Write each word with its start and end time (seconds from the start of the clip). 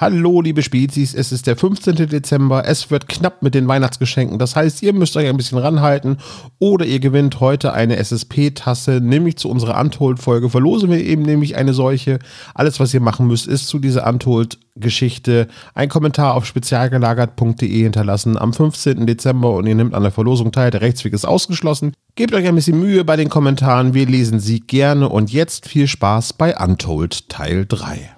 Hallo, 0.00 0.40
liebe 0.42 0.62
Spezies, 0.62 1.12
es 1.12 1.32
ist 1.32 1.48
der 1.48 1.56
15. 1.56 1.96
Dezember, 1.96 2.62
es 2.64 2.88
wird 2.88 3.08
knapp 3.08 3.42
mit 3.42 3.52
den 3.56 3.66
Weihnachtsgeschenken, 3.66 4.38
das 4.38 4.54
heißt, 4.54 4.80
ihr 4.84 4.92
müsst 4.92 5.16
euch 5.16 5.26
ein 5.26 5.36
bisschen 5.36 5.58
ranhalten 5.58 6.18
oder 6.60 6.86
ihr 6.86 7.00
gewinnt 7.00 7.40
heute 7.40 7.72
eine 7.72 7.96
SSP-Tasse, 7.96 9.00
nämlich 9.02 9.38
zu 9.38 9.50
unserer 9.50 9.80
Untold-Folge 9.80 10.50
verlosen 10.50 10.92
wir 10.92 11.00
eben 11.00 11.22
nämlich 11.22 11.56
eine 11.56 11.74
solche. 11.74 12.20
Alles, 12.54 12.78
was 12.78 12.94
ihr 12.94 13.00
machen 13.00 13.26
müsst, 13.26 13.48
ist 13.48 13.66
zu 13.66 13.80
dieser 13.80 14.06
Untold-Geschichte 14.06 15.48
ein 15.74 15.88
Kommentar 15.88 16.34
auf 16.34 16.46
spezialgelagert.de 16.46 17.82
hinterlassen 17.82 18.38
am 18.38 18.52
15. 18.52 19.04
Dezember 19.04 19.50
und 19.50 19.66
ihr 19.66 19.74
nehmt 19.74 19.94
an 19.94 20.04
der 20.04 20.12
Verlosung 20.12 20.52
teil, 20.52 20.70
der 20.70 20.80
Rechtsweg 20.80 21.12
ist 21.12 21.24
ausgeschlossen. 21.24 21.92
Gebt 22.14 22.34
euch 22.34 22.46
ein 22.46 22.54
bisschen 22.54 22.78
Mühe 22.78 23.04
bei 23.04 23.16
den 23.16 23.30
Kommentaren, 23.30 23.94
wir 23.94 24.06
lesen 24.06 24.38
sie 24.38 24.60
gerne 24.60 25.08
und 25.08 25.32
jetzt 25.32 25.66
viel 25.66 25.88
Spaß 25.88 26.34
bei 26.34 26.56
Untold 26.56 27.28
Teil 27.28 27.66
3. 27.66 28.17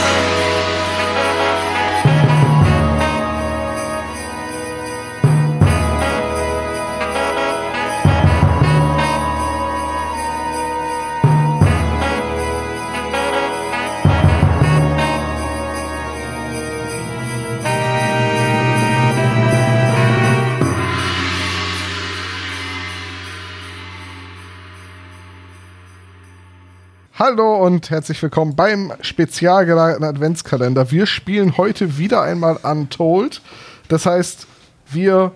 Hallo 27.23 27.63
und 27.63 27.91
herzlich 27.91 28.19
willkommen 28.23 28.55
beim 28.55 28.93
spezial 29.01 29.67
gelagerten 29.67 30.03
Adventskalender. 30.03 30.89
Wir 30.89 31.05
spielen 31.05 31.55
heute 31.55 31.99
wieder 31.99 32.23
einmal 32.23 32.55
Untold. 32.63 33.43
Das 33.89 34.07
heißt, 34.07 34.47
wir 34.89 35.31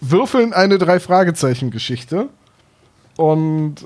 würfeln 0.00 0.52
eine 0.52 0.78
Drei-Fragezeichen-Geschichte. 0.78 2.30
Und 3.16 3.76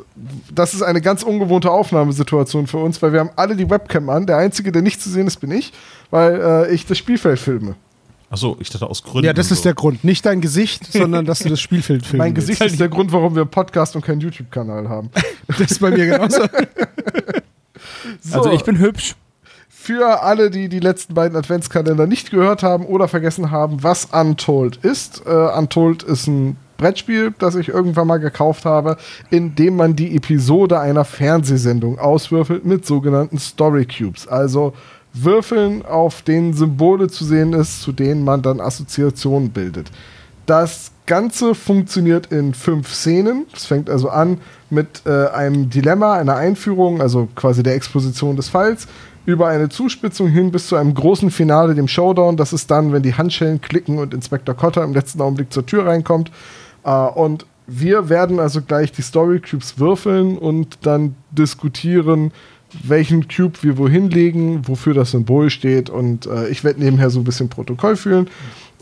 das 0.50 0.72
ist 0.72 0.80
eine 0.80 1.02
ganz 1.02 1.22
ungewohnte 1.22 1.70
Aufnahmesituation 1.70 2.66
für 2.66 2.78
uns, 2.78 3.02
weil 3.02 3.12
wir 3.12 3.20
haben 3.20 3.30
alle 3.36 3.56
die 3.56 3.68
Webcam 3.68 4.08
an. 4.08 4.26
Der 4.26 4.38
Einzige, 4.38 4.72
der 4.72 4.80
nicht 4.80 5.02
zu 5.02 5.10
sehen 5.10 5.26
ist, 5.26 5.36
bin 5.36 5.50
ich, 5.50 5.74
weil 6.10 6.40
äh, 6.40 6.74
ich 6.74 6.86
das 6.86 6.96
Spielfeld 6.96 7.38
filme. 7.38 7.74
Achso, 8.36 8.54
ich 8.60 8.68
dachte 8.68 8.86
aus 8.86 9.02
Gründen. 9.02 9.24
Ja, 9.24 9.32
das 9.32 9.50
ist 9.50 9.60
so. 9.60 9.62
der 9.62 9.72
Grund. 9.72 10.04
Nicht 10.04 10.26
dein 10.26 10.42
Gesicht, 10.42 10.84
sondern 10.92 11.24
dass 11.24 11.38
du 11.38 11.48
das 11.48 11.58
Spielfeld 11.58 12.04
filmst. 12.04 12.18
Mein 12.18 12.34
Gesicht 12.34 12.60
ist 12.60 12.78
der 12.78 12.90
Grund, 12.90 13.10
warum 13.10 13.34
wir 13.34 13.40
einen 13.40 13.50
Podcast 13.50 13.96
und 13.96 14.04
keinen 14.04 14.20
YouTube-Kanal 14.20 14.90
haben. 14.90 15.10
Das 15.46 15.70
ist 15.70 15.80
bei 15.80 15.90
mir 15.90 16.06
genauso. 16.06 16.42
So. 18.20 18.38
Also 18.38 18.52
ich 18.52 18.62
bin 18.62 18.78
hübsch. 18.78 19.14
Für 19.68 20.22
alle, 20.22 20.50
die 20.50 20.68
die 20.68 20.80
letzten 20.80 21.14
beiden 21.14 21.36
Adventskalender 21.36 22.06
nicht 22.06 22.30
gehört 22.30 22.62
haben 22.62 22.84
oder 22.84 23.08
vergessen 23.08 23.50
haben, 23.50 23.82
was 23.82 24.06
Untold 24.06 24.76
ist. 24.76 25.22
Äh, 25.26 25.30
Untold 25.30 26.02
ist 26.02 26.26
ein 26.26 26.56
Brettspiel, 26.76 27.34
das 27.38 27.54
ich 27.54 27.68
irgendwann 27.68 28.06
mal 28.06 28.18
gekauft 28.18 28.64
habe, 28.64 28.96
in 29.30 29.54
dem 29.54 29.76
man 29.76 29.96
die 29.96 30.16
Episode 30.16 30.80
einer 30.80 31.04
Fernsehsendung 31.04 31.98
auswürfelt 31.98 32.64
mit 32.64 32.86
sogenannten 32.86 33.38
Story 33.38 33.86
Cubes. 33.86 34.26
Also 34.28 34.72
Würfeln, 35.24 35.84
auf 35.84 36.22
denen 36.22 36.54
Symbole 36.54 37.08
zu 37.08 37.24
sehen 37.24 37.52
ist, 37.52 37.82
zu 37.82 37.92
denen 37.92 38.24
man 38.24 38.42
dann 38.42 38.60
Assoziationen 38.60 39.50
bildet. 39.50 39.90
Das 40.46 40.92
Ganze 41.06 41.54
funktioniert 41.54 42.26
in 42.32 42.54
fünf 42.54 42.92
Szenen. 42.92 43.46
Es 43.54 43.66
fängt 43.66 43.88
also 43.88 44.08
an 44.08 44.38
mit 44.70 45.02
äh, 45.06 45.28
einem 45.28 45.70
Dilemma, 45.70 46.14
einer 46.14 46.36
Einführung, 46.36 47.00
also 47.00 47.28
quasi 47.34 47.62
der 47.62 47.74
Exposition 47.74 48.36
des 48.36 48.48
Falls, 48.48 48.88
über 49.24 49.48
eine 49.48 49.68
Zuspitzung 49.68 50.28
hin 50.28 50.52
bis 50.52 50.68
zu 50.68 50.76
einem 50.76 50.94
großen 50.94 51.30
Finale, 51.30 51.74
dem 51.74 51.88
Showdown. 51.88 52.36
Das 52.36 52.52
ist 52.52 52.70
dann, 52.70 52.92
wenn 52.92 53.02
die 53.02 53.14
Handschellen 53.14 53.60
klicken 53.60 53.98
und 53.98 54.14
Inspektor 54.14 54.54
Cotter 54.54 54.84
im 54.84 54.94
letzten 54.94 55.20
Augenblick 55.20 55.52
zur 55.52 55.66
Tür 55.66 55.86
reinkommt. 55.86 56.30
Äh, 56.84 56.90
und 56.90 57.46
wir 57.66 58.08
werden 58.08 58.38
also 58.38 58.62
gleich 58.62 58.92
die 58.92 59.02
Story 59.02 59.40
Cubes 59.40 59.78
würfeln 59.78 60.38
und 60.38 60.78
dann 60.82 61.16
diskutieren, 61.32 62.32
welchen 62.84 63.28
Cube 63.28 63.58
wir 63.62 63.78
wohin 63.78 64.10
legen, 64.10 64.66
wofür 64.66 64.94
das 64.94 65.12
Symbol 65.12 65.50
steht. 65.50 65.88
Und 65.90 66.26
äh, 66.26 66.48
ich 66.48 66.64
werde 66.64 66.80
nebenher 66.80 67.10
so 67.10 67.20
ein 67.20 67.24
bisschen 67.24 67.48
Protokoll 67.48 67.96
führen, 67.96 68.28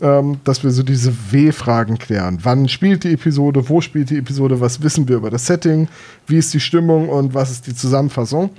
ähm, 0.01 0.37
dass 0.43 0.63
wir 0.63 0.71
so 0.71 0.83
diese 0.83 1.13
W-Fragen 1.31 1.97
klären. 1.97 2.39
Wann 2.43 2.67
spielt 2.67 3.03
die 3.03 3.13
Episode? 3.13 3.67
Wo 3.69 3.81
spielt 3.81 4.09
die 4.09 4.17
Episode? 4.17 4.59
Was 4.59 4.81
wissen 4.81 5.07
wir 5.07 5.17
über 5.17 5.29
das 5.29 5.45
Setting? 5.45 5.87
Wie 6.27 6.37
ist 6.37 6.53
die 6.53 6.59
Stimmung 6.59 7.09
und 7.09 7.33
was 7.33 7.51
ist 7.51 7.67
die 7.67 7.75
Zusammenfassung? 7.75 8.49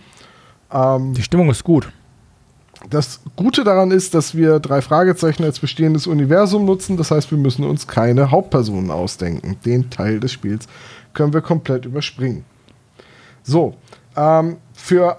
Ähm, 0.72 1.12
Die 1.14 1.22
Stimmung 1.22 1.50
ist 1.50 1.62
gut. 1.64 1.88
das 2.90 3.20
Gute 3.36 3.64
daran 3.64 3.90
ist, 3.90 4.14
dass 4.14 4.34
wir 4.36 4.60
drei 4.60 4.80
Fragezeichen 4.80 5.44
als 5.44 5.58
bestehendes 5.60 6.06
Universum 6.06 6.64
nutzen. 6.64 6.96
Das 6.96 7.10
heißt, 7.10 7.30
wir 7.30 7.38
müssen 7.38 7.64
uns 7.64 7.86
keine 7.86 8.30
Hauptpersonen 8.30 8.90
ausdenken. 8.90 9.56
Den 9.64 9.90
Teil 9.90 10.20
des 10.20 10.32
Spiels 10.32 10.66
können 11.14 11.32
wir 11.32 11.40
komplett 11.40 11.84
überspringen. 11.84 12.44
So, 13.42 13.74
ähm, 14.16 14.56
für 14.72 15.18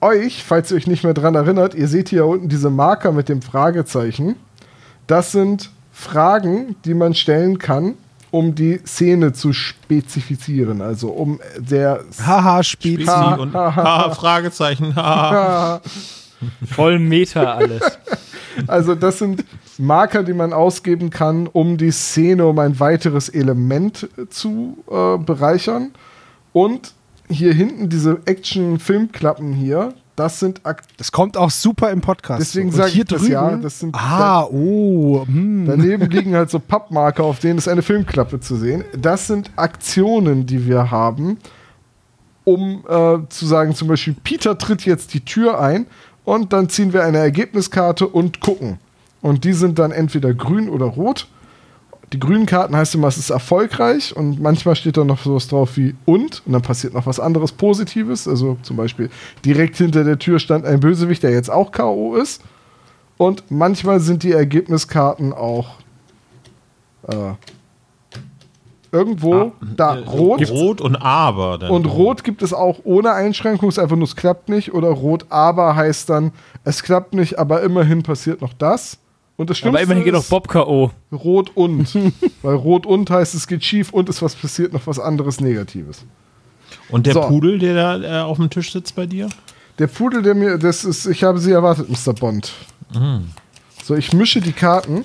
euch, 0.00 0.44
falls 0.44 0.70
ihr 0.70 0.76
euch 0.76 0.86
nicht 0.86 1.04
mehr 1.04 1.14
dran 1.14 1.34
erinnert, 1.34 1.74
ihr 1.74 1.88
seht 1.88 2.08
hier 2.08 2.26
unten 2.26 2.48
diese 2.48 2.70
Marker 2.70 3.12
mit 3.12 3.28
dem 3.28 3.42
Fragezeichen. 3.42 4.36
Das 5.06 5.32
sind 5.32 5.70
Fragen, 5.92 6.76
die 6.84 6.94
man 6.94 7.14
stellen 7.14 7.58
kann, 7.58 7.94
um 8.30 8.54
die 8.54 8.80
Szene 8.86 9.32
zu 9.32 9.52
spezifizieren. 9.52 10.82
Also 10.82 11.08
um 11.08 11.40
der 11.58 12.04
Haha, 12.24 12.62
Spezi. 12.62 13.02
Spezi 13.02 13.40
und 13.40 13.54
haha, 13.54 14.10
Fragezeichen, 14.10 14.94
haha. 14.94 15.80
Voll 16.64 16.98
Meter 16.98 17.54
alles. 17.56 17.82
Also 18.66 18.96
das 18.96 19.18
sind 19.18 19.44
Marker, 19.78 20.24
die 20.24 20.32
man 20.32 20.52
ausgeben 20.52 21.10
kann, 21.10 21.46
um 21.46 21.76
die 21.76 21.92
Szene 21.92 22.44
um 22.44 22.58
ein 22.58 22.80
weiteres 22.80 23.28
Element 23.28 24.08
zu 24.30 24.78
äh, 24.90 25.16
bereichern. 25.16 25.92
Und 26.52 26.92
hier 27.28 27.52
hinten 27.52 27.88
diese 27.88 28.20
Action-Filmklappen 28.24 29.52
hier, 29.52 29.94
das 30.16 30.40
sind 30.40 30.66
Ak 30.66 30.82
Das 30.96 31.12
kommt 31.12 31.36
auch 31.36 31.50
super 31.50 31.90
im 31.90 32.00
Podcast. 32.00 32.40
Deswegen 32.40 32.72
sage 32.72 32.90
ich 32.92 33.04
das 33.04 33.20
drüben. 33.20 33.32
ja. 33.32 33.56
Das 33.56 33.78
sind 33.78 33.94
ah, 33.94 34.44
oh. 34.44 35.24
Hm. 35.24 35.64
Daneben 35.66 36.10
liegen 36.10 36.34
halt 36.34 36.50
so 36.50 36.58
Pappmarker, 36.58 37.22
auf 37.22 37.38
denen 37.38 37.58
ist 37.58 37.68
eine 37.68 37.82
Filmklappe 37.82 38.40
zu 38.40 38.56
sehen. 38.56 38.84
Das 39.00 39.28
sind 39.28 39.52
Aktionen, 39.54 40.44
die 40.44 40.66
wir 40.66 40.90
haben, 40.90 41.38
um 42.42 42.84
äh, 42.88 43.18
zu 43.28 43.46
sagen, 43.46 43.74
zum 43.76 43.86
Beispiel, 43.86 44.16
Peter 44.24 44.58
tritt 44.58 44.84
jetzt 44.84 45.14
die 45.14 45.20
Tür 45.24 45.60
ein 45.60 45.86
und 46.24 46.52
dann 46.52 46.68
ziehen 46.68 46.92
wir 46.92 47.04
eine 47.04 47.18
Ergebniskarte 47.18 48.08
und 48.08 48.40
gucken. 48.40 48.78
Und 49.20 49.44
die 49.44 49.52
sind 49.52 49.78
dann 49.78 49.92
entweder 49.92 50.34
grün 50.34 50.68
oder 50.68 50.86
rot. 50.86 51.28
Die 52.12 52.18
grünen 52.18 52.46
Karten 52.46 52.74
heißt 52.74 52.94
immer, 52.94 53.08
es 53.08 53.18
ist 53.18 53.30
erfolgreich 53.30 54.16
und 54.16 54.40
manchmal 54.40 54.76
steht 54.76 54.96
da 54.96 55.04
noch 55.04 55.22
sowas 55.22 55.48
drauf 55.48 55.76
wie 55.76 55.94
und 56.06 56.42
und 56.46 56.52
dann 56.52 56.62
passiert 56.62 56.94
noch 56.94 57.06
was 57.06 57.20
anderes 57.20 57.52
Positives. 57.52 58.26
Also 58.26 58.56
zum 58.62 58.76
Beispiel 58.76 59.10
direkt 59.44 59.76
hinter 59.76 60.04
der 60.04 60.18
Tür 60.18 60.38
stand 60.38 60.64
ein 60.64 60.80
Bösewicht, 60.80 61.22
der 61.22 61.32
jetzt 61.32 61.50
auch 61.50 61.70
K.O. 61.70 62.16
ist. 62.16 62.42
Und 63.18 63.50
manchmal 63.50 64.00
sind 64.00 64.22
die 64.22 64.32
Ergebniskarten 64.32 65.32
auch 65.32 65.76
äh, 67.08 67.32
irgendwo 68.92 69.52
da 69.76 69.96
Äh, 69.96 70.04
rot. 70.04 70.50
Rot 70.50 70.80
und 70.80 70.96
aber. 70.96 71.58
Dann. 71.58 71.70
Und 71.70 71.84
rot 71.86 72.24
gibt 72.24 72.42
es 72.42 72.54
auch 72.54 72.80
ohne 72.84 73.12
Einschränkung, 73.12 73.68
ist 73.68 73.78
einfach 73.78 73.96
nur, 73.96 74.06
es 74.06 74.16
klappt 74.16 74.48
nicht. 74.48 74.72
Oder 74.72 74.88
rot 74.88 75.26
aber 75.28 75.76
heißt 75.76 76.08
dann, 76.08 76.32
es 76.64 76.82
klappt 76.82 77.12
nicht, 77.14 77.38
aber 77.38 77.62
immerhin 77.62 78.02
passiert 78.02 78.40
noch 78.40 78.54
das. 78.54 78.98
Und 79.38 79.48
das 79.50 79.56
Aber 79.62 79.70
Schlimmste 79.70 79.84
immerhin 79.84 80.04
geht 80.04 80.12
noch 80.14 80.20
ist 80.22 80.30
Bob 80.30 80.48
K.O. 80.48 80.90
rot 81.12 81.52
und. 81.54 81.94
Weil 82.42 82.56
rot 82.56 82.84
und 82.86 83.08
heißt, 83.08 83.34
es 83.36 83.46
geht 83.46 83.64
schief 83.64 83.92
und 83.92 84.08
ist 84.08 84.20
was 84.20 84.34
passiert, 84.34 84.72
noch 84.72 84.86
was 84.88 84.98
anderes 84.98 85.40
Negatives. 85.40 86.04
Und 86.90 87.06
der 87.06 87.14
So. 87.14 87.20
Pudel, 87.22 87.60
der 87.60 87.74
da 87.74 88.20
äh, 88.20 88.22
auf 88.24 88.38
dem 88.38 88.50
Tisch 88.50 88.72
sitzt 88.72 88.96
bei 88.96 89.06
dir? 89.06 89.28
Der 89.78 89.86
Pudel, 89.86 90.22
der 90.22 90.34
mir, 90.34 90.58
das 90.58 90.84
ist, 90.84 91.06
ich 91.06 91.22
habe 91.22 91.38
sie 91.38 91.52
erwartet, 91.52 91.88
Mr. 91.88 92.14
Bond. 92.14 92.52
Mhm. 92.92 93.28
So, 93.84 93.94
ich 93.94 94.12
mische 94.12 94.40
die 94.40 94.52
Karten. 94.52 95.04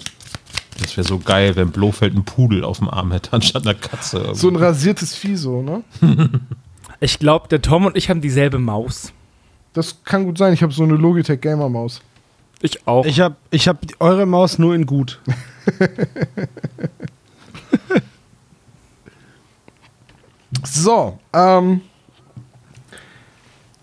Das 0.82 0.98
wäre 0.98 1.08
so 1.08 1.20
geil, 1.20 1.56
wenn 1.56 1.70
Blofeld 1.70 2.16
einen 2.16 2.26
Pudel 2.26 2.64
auf 2.64 2.80
dem 2.80 2.90
Arm 2.90 3.12
hätte, 3.12 3.34
anstatt 3.34 3.68
einer 3.68 3.76
Katze. 3.76 4.32
So 4.34 4.50
ein 4.50 4.56
rasiertes 4.56 5.16
Vieh, 5.16 5.36
so, 5.36 5.62
ne? 5.62 5.84
Ich 7.00 7.20
glaube, 7.20 7.50
der 7.50 7.62
Tom 7.62 7.86
und 7.86 7.98
ich 7.98 8.10
haben 8.10 8.22
dieselbe 8.22 8.60
Maus. 8.60 9.12
Das 9.74 10.04
kann 10.06 10.24
gut 10.24 10.38
sein. 10.38 10.54
Ich 10.54 10.64
habe 10.64 10.72
so 10.72 10.84
eine 10.84 10.96
Logitech 10.96 11.42
Gamer 11.42 11.68
Maus. 11.68 12.02
Ich 12.64 12.88
auch. 12.88 13.06
Ich 13.06 13.20
habe 13.20 13.36
ich 13.52 13.68
hab 13.68 13.78
eure 14.00 14.26
Maus 14.26 14.58
nur 14.58 14.74
in 14.74 14.86
gut. 14.86 15.22
So, 20.66 21.20
ähm, 21.34 21.82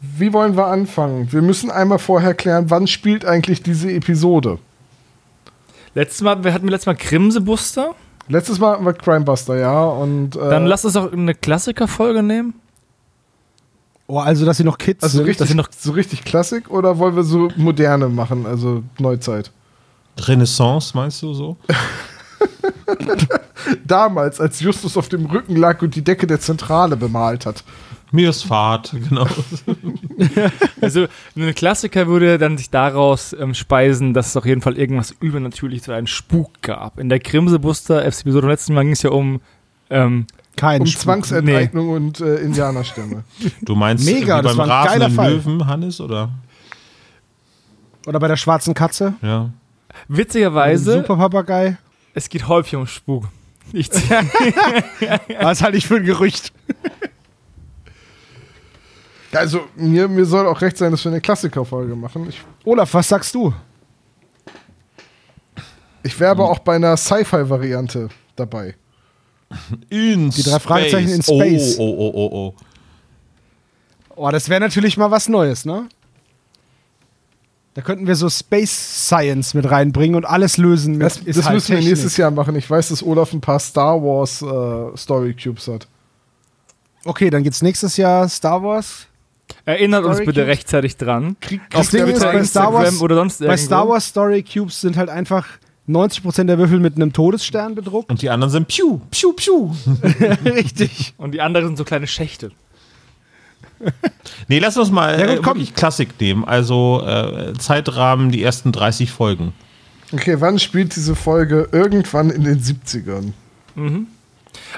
wie 0.01 0.33
wollen 0.33 0.57
wir 0.57 0.67
anfangen? 0.67 1.31
Wir 1.33 1.43
müssen 1.43 1.71
einmal 1.71 1.99
vorher 1.99 2.35
klären, 2.35 2.71
wann 2.71 2.87
spielt 2.87 3.25
eigentlich 3.25 3.63
diese 3.63 3.93
Episode? 3.93 4.59
Letztes 5.95 6.23
Mal, 6.23 6.43
wir 6.43 6.55
hatten 6.55 6.65
wir 6.65 6.71
letztes 6.71 6.87
Mal 6.87 6.97
Krimsebuster. 6.97 7.95
Letztes 8.29 8.61
Mal 8.61 8.73
hatten 8.73 8.85
wir 8.85 8.93
Crimebuster, 8.93 9.59
ja. 9.59 9.85
Und, 9.85 10.37
äh, 10.37 10.51
Dann 10.51 10.67
lass 10.67 10.85
uns 10.85 10.95
doch 10.95 11.13
eine 11.13 11.35
Klassikerfolge 11.35 12.23
nehmen. 12.23 12.55
Oh, 14.11 14.19
also, 14.19 14.45
dass 14.45 14.57
sie 14.57 14.65
noch 14.65 14.77
Kids 14.77 15.05
also 15.05 15.19
sind. 15.19 15.27
richtig, 15.29 15.49
wir 15.51 15.57
noch- 15.57 15.69
so 15.77 15.93
richtig 15.93 16.25
Klassik 16.25 16.69
oder 16.71 16.99
wollen 16.99 17.15
wir 17.15 17.23
so 17.23 17.49
moderne 17.57 18.09
machen, 18.09 18.45
also 18.45 18.83
Neuzeit? 18.99 19.53
Renaissance, 20.19 20.93
meinst 20.97 21.23
du 21.23 21.33
so? 21.33 21.57
Damals, 23.87 24.41
als 24.41 24.61
Justus 24.61 24.97
auf 24.97 25.09
dem 25.09 25.27
Rücken 25.27 25.57
lag 25.57 25.83
und 25.83 25.95
die 25.95 26.03
Decke 26.03 26.27
der 26.27 26.41
Zentrale 26.41 26.97
bemalt 26.97 27.47
hat. 27.47 27.63
Mir 28.13 28.31
ist 28.31 28.43
Fahrt, 28.43 28.93
genau. 29.09 29.27
Also 30.81 31.07
ein 31.37 31.55
Klassiker 31.55 32.09
würde 32.09 32.39
dann 32.39 32.59
sich 32.59 32.71
daraus 32.71 33.33
ähm, 33.39 33.55
speisen, 33.55 34.15
dass 34.15 34.29
es 34.29 34.37
auf 34.37 34.45
jeden 34.45 34.63
Fall 34.63 34.77
irgendwas 34.77 35.15
übernatürlich 35.21 35.83
zu 35.83 35.93
einem 35.93 36.09
Spuk 36.09 36.61
gab. 36.63 36.99
In 36.99 37.09
der 37.09 37.21
Grimsebuster 37.21 38.05
Episode 38.05 38.41
vom 38.41 38.51
letzten 38.51 38.75
Mal 38.75 38.83
ging 38.83 38.93
es 38.93 39.03
ja 39.03 39.11
um 39.11 39.41
ähm, 39.91 40.27
Kein 40.57 40.81
Um 40.83 40.87
Spuk. 40.87 41.03
Zwangsenteignung 41.03 41.89
und 41.91 42.21
äh, 42.21 42.37
Indianerstämme. 42.37 43.25
Du 43.63 43.75
meinst 43.75 44.05
Mega, 44.05 44.39
wie 44.39 44.43
das 44.43 44.57
beim 44.57 44.69
war 44.69 44.81
ein 44.83 44.87
geiler 44.87 45.07
rasenden 45.07 45.17
Fall. 45.17 45.33
Löwen, 45.35 45.67
Hannes, 45.67 46.01
oder? 46.01 46.31
Oder 48.07 48.19
bei 48.19 48.29
der 48.29 48.37
schwarzen 48.37 48.75
Katze. 48.75 49.15
Ja. 49.23 49.51
witzigerweise, 50.09 50.93
Super 51.01 51.17
Papagei. 51.17 51.77
es 52.15 52.29
geht 52.29 52.47
häufig 52.49 52.77
um 52.77 52.87
Spuk. 52.87 53.25
Ich, 53.73 53.89
Was 55.41 55.63
halte 55.63 55.77
ich 55.79 55.87
für 55.87 55.97
ein 55.97 56.05
Gerücht? 56.05 56.53
Also, 59.33 59.61
mir, 59.77 60.09
mir 60.09 60.25
soll 60.25 60.47
auch 60.47 60.61
recht 60.61 60.77
sein, 60.77 60.91
dass 60.91 61.05
wir 61.05 61.13
eine 61.13 61.21
Klassikerfolge 61.21 61.95
machen. 61.95 62.29
Ich, 62.29 62.41
Olaf, 62.65 62.93
was 62.95 63.09
sagst 63.09 63.35
du? 63.35 63.55
ich 66.03 66.19
wäre 66.19 66.33
aber 66.33 66.51
auch 66.51 66.59
bei 66.61 66.75
einer 66.77 66.97
Sci-Fi-Variante 66.97 68.09
dabei. 68.35 68.75
In 69.89 70.31
Die 70.31 70.43
drei 70.43 70.59
Fragezeichen 70.61 71.09
in 71.09 71.21
Oh, 71.27 71.41
Space. 71.41 71.77
Oh, 71.79 71.83
oh, 71.99 72.11
oh, 72.15 72.31
oh. 72.33 72.55
Oh, 74.17 74.31
das 74.31 74.49
wäre 74.49 74.61
natürlich 74.61 74.97
mal 74.97 75.11
was 75.11 75.29
Neues, 75.29 75.65
ne? 75.65 75.89
Da 77.75 77.83
könnten 77.83 78.07
wir 78.07 78.17
so 78.17 78.29
Space 78.29 79.07
Science 79.07 79.55
mit 79.55 79.71
reinbringen 79.71 80.17
und 80.17 80.25
alles 80.25 80.57
lösen 80.57 80.95
mit 80.95 81.03
Das, 81.07 81.19
ist 81.19 81.39
das 81.39 81.47
halt 81.47 81.55
müssen 81.55 81.69
wir 81.69 81.77
Technik. 81.77 81.91
nächstes 81.93 82.17
Jahr 82.17 82.31
machen. 82.31 82.55
Ich 82.57 82.69
weiß, 82.69 82.89
dass 82.89 83.03
Olaf 83.03 83.33
ein 83.33 83.41
paar 83.41 83.61
Star 83.61 84.03
Wars 84.03 84.43
äh, 84.43 84.97
Story 84.97 85.35
Cubes 85.35 85.69
hat. 85.69 85.87
Okay, 87.05 87.31
dann 87.31 87.43
geht's 87.45 87.63
nächstes 87.63 87.97
Jahr 87.97 88.29
Star 88.29 88.63
Wars. 88.63 89.07
erinnert 89.65 90.05
uns 90.05 90.17
Story 90.17 90.27
bitte 90.27 90.41
Cubes? 90.41 90.49
rechtzeitig 90.51 90.97
dran. 90.97 91.37
Krieg, 91.41 91.61
ist, 91.79 91.93
bitte 91.93 92.05
bei 92.21 92.45
Star 92.45 92.73
Wars- 92.75 92.85
Instagram 92.89 93.03
oder 93.03 93.15
sonst 93.15 93.39
Bei 93.39 93.45
irgendwo. 93.47 93.65
Star 93.65 93.89
Wars 93.89 94.07
Story 94.07 94.43
Cubes 94.43 94.81
sind 94.81 94.97
halt 94.97 95.09
einfach 95.09 95.47
90% 95.91 96.45
der 96.45 96.59
Würfel 96.59 96.79
mit 96.81 96.97
einem 96.97 97.13
Todesstern 97.13 97.75
bedruckt. 97.75 98.11
Und 98.11 98.23
die 98.23 98.31
anderen 98.31 98.51
sind 98.51 98.69
Piu, 98.69 99.01
Piu, 99.11 99.33
Piu. 99.33 99.71
Richtig. 100.45 101.15
Und 101.17 101.33
die 101.33 101.41
anderen 101.41 101.67
sind 101.69 101.77
so 101.79 101.85
kleine 101.85 102.07
Schächte. 102.07 102.51
Nee, 104.49 104.59
lass 104.59 104.77
uns 104.77 104.91
mal 104.91 105.19
Ja, 105.19 105.27
gut, 105.27 105.37
äh, 105.37 105.41
komm. 105.43 105.55
wirklich 105.55 105.75
Klassik 105.75 106.21
nehmen. 106.21 106.45
Also 106.45 107.03
äh, 107.07 107.55
Zeitrahmen, 107.59 108.31
die 108.31 108.43
ersten 108.43 108.73
30 108.73 109.11
Folgen. 109.11 109.53
Okay, 110.13 110.37
wann 110.41 110.59
spielt 110.59 110.95
diese 110.97 111.15
Folge? 111.15 111.69
Irgendwann 111.73 112.31
in 112.31 112.45
den 112.45 112.61
70ern. 112.61 113.33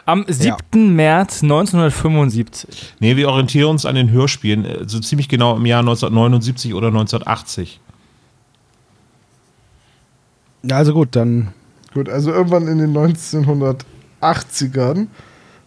Am 0.04 0.24
7. 0.28 0.94
März 0.94 1.42
1975. 1.42 2.94
Nee, 3.00 3.16
wir 3.16 3.28
orientieren 3.28 3.70
uns 3.70 3.86
an 3.86 3.94
den 3.94 4.10
Hörspielen, 4.10 4.64
äh, 4.64 4.84
so 4.86 5.00
ziemlich 5.00 5.28
genau 5.28 5.56
im 5.56 5.66
Jahr 5.66 5.80
1979 5.80 6.74
oder 6.74 6.88
1980. 6.88 7.80
Ja, 10.62 10.76
also 10.76 10.92
gut, 10.94 11.16
dann. 11.16 11.48
Gut, 11.94 12.08
also 12.08 12.32
irgendwann 12.32 12.68
in 12.68 12.78
den 12.78 12.96
1980ern. 12.96 15.08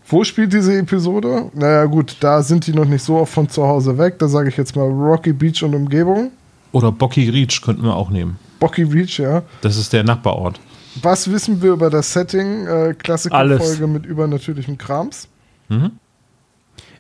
Wo 0.08 0.24
spielt 0.24 0.54
diese 0.54 0.78
Episode? 0.78 1.50
Naja, 1.54 1.86
gut, 1.86 2.18
da 2.20 2.44
sind 2.44 2.68
die 2.68 2.74
noch 2.74 2.86
nicht 2.86 3.04
so 3.04 3.18
oft 3.18 3.34
von 3.34 3.50
zu 3.50 3.66
Hause 3.66 3.98
weg. 3.98 4.20
Da 4.20 4.28
sage 4.28 4.50
ich 4.50 4.58
jetzt 4.58 4.76
mal 4.76 4.88
Rocky 4.88 5.34
Beach 5.34 5.64
und 5.64 5.74
Umgebung. 5.74 6.32
Oder 6.72 6.92
Bocky 6.92 7.30
Reach 7.30 7.62
könnten 7.64 7.84
wir 7.84 7.96
auch 7.96 8.10
nehmen. 8.10 8.38
Bocky 8.60 8.86
Beach, 8.86 9.18
ja. 9.20 9.42
Das 9.62 9.78
ist 9.78 9.94
der 9.94 10.04
Nachbarort. 10.04 10.60
Was 11.02 11.30
wissen 11.32 11.62
wir 11.62 11.74
über 11.74 11.90
das 11.90 12.14
Setting? 12.14 12.68
Äh, 12.68 12.94
Klassikerfolge 12.98 13.88
mit 13.88 14.06
übernatürlichem 14.06 14.78
Krams. 14.78 15.28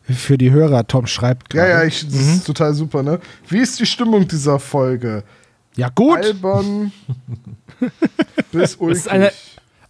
Für 0.03 0.37
die 0.37 0.51
Hörer, 0.51 0.87
Tom 0.87 1.07
schreibt 1.07 1.53
Ja, 1.53 1.65
gerade. 1.65 1.81
ja, 1.81 1.87
ich, 1.87 2.05
das 2.05 2.15
ist 2.15 2.45
total 2.47 2.73
super, 2.73 3.03
ne? 3.03 3.19
Wie 3.47 3.59
ist 3.59 3.79
die 3.79 3.85
Stimmung 3.85 4.27
dieser 4.27 4.59
Folge? 4.59 5.23
Ja, 5.75 5.89
gut. 5.89 6.17
Albern 6.17 6.91
bis 8.51 8.75
ulkig. 8.75 8.97
ist 8.97 9.07
eine- 9.09 9.31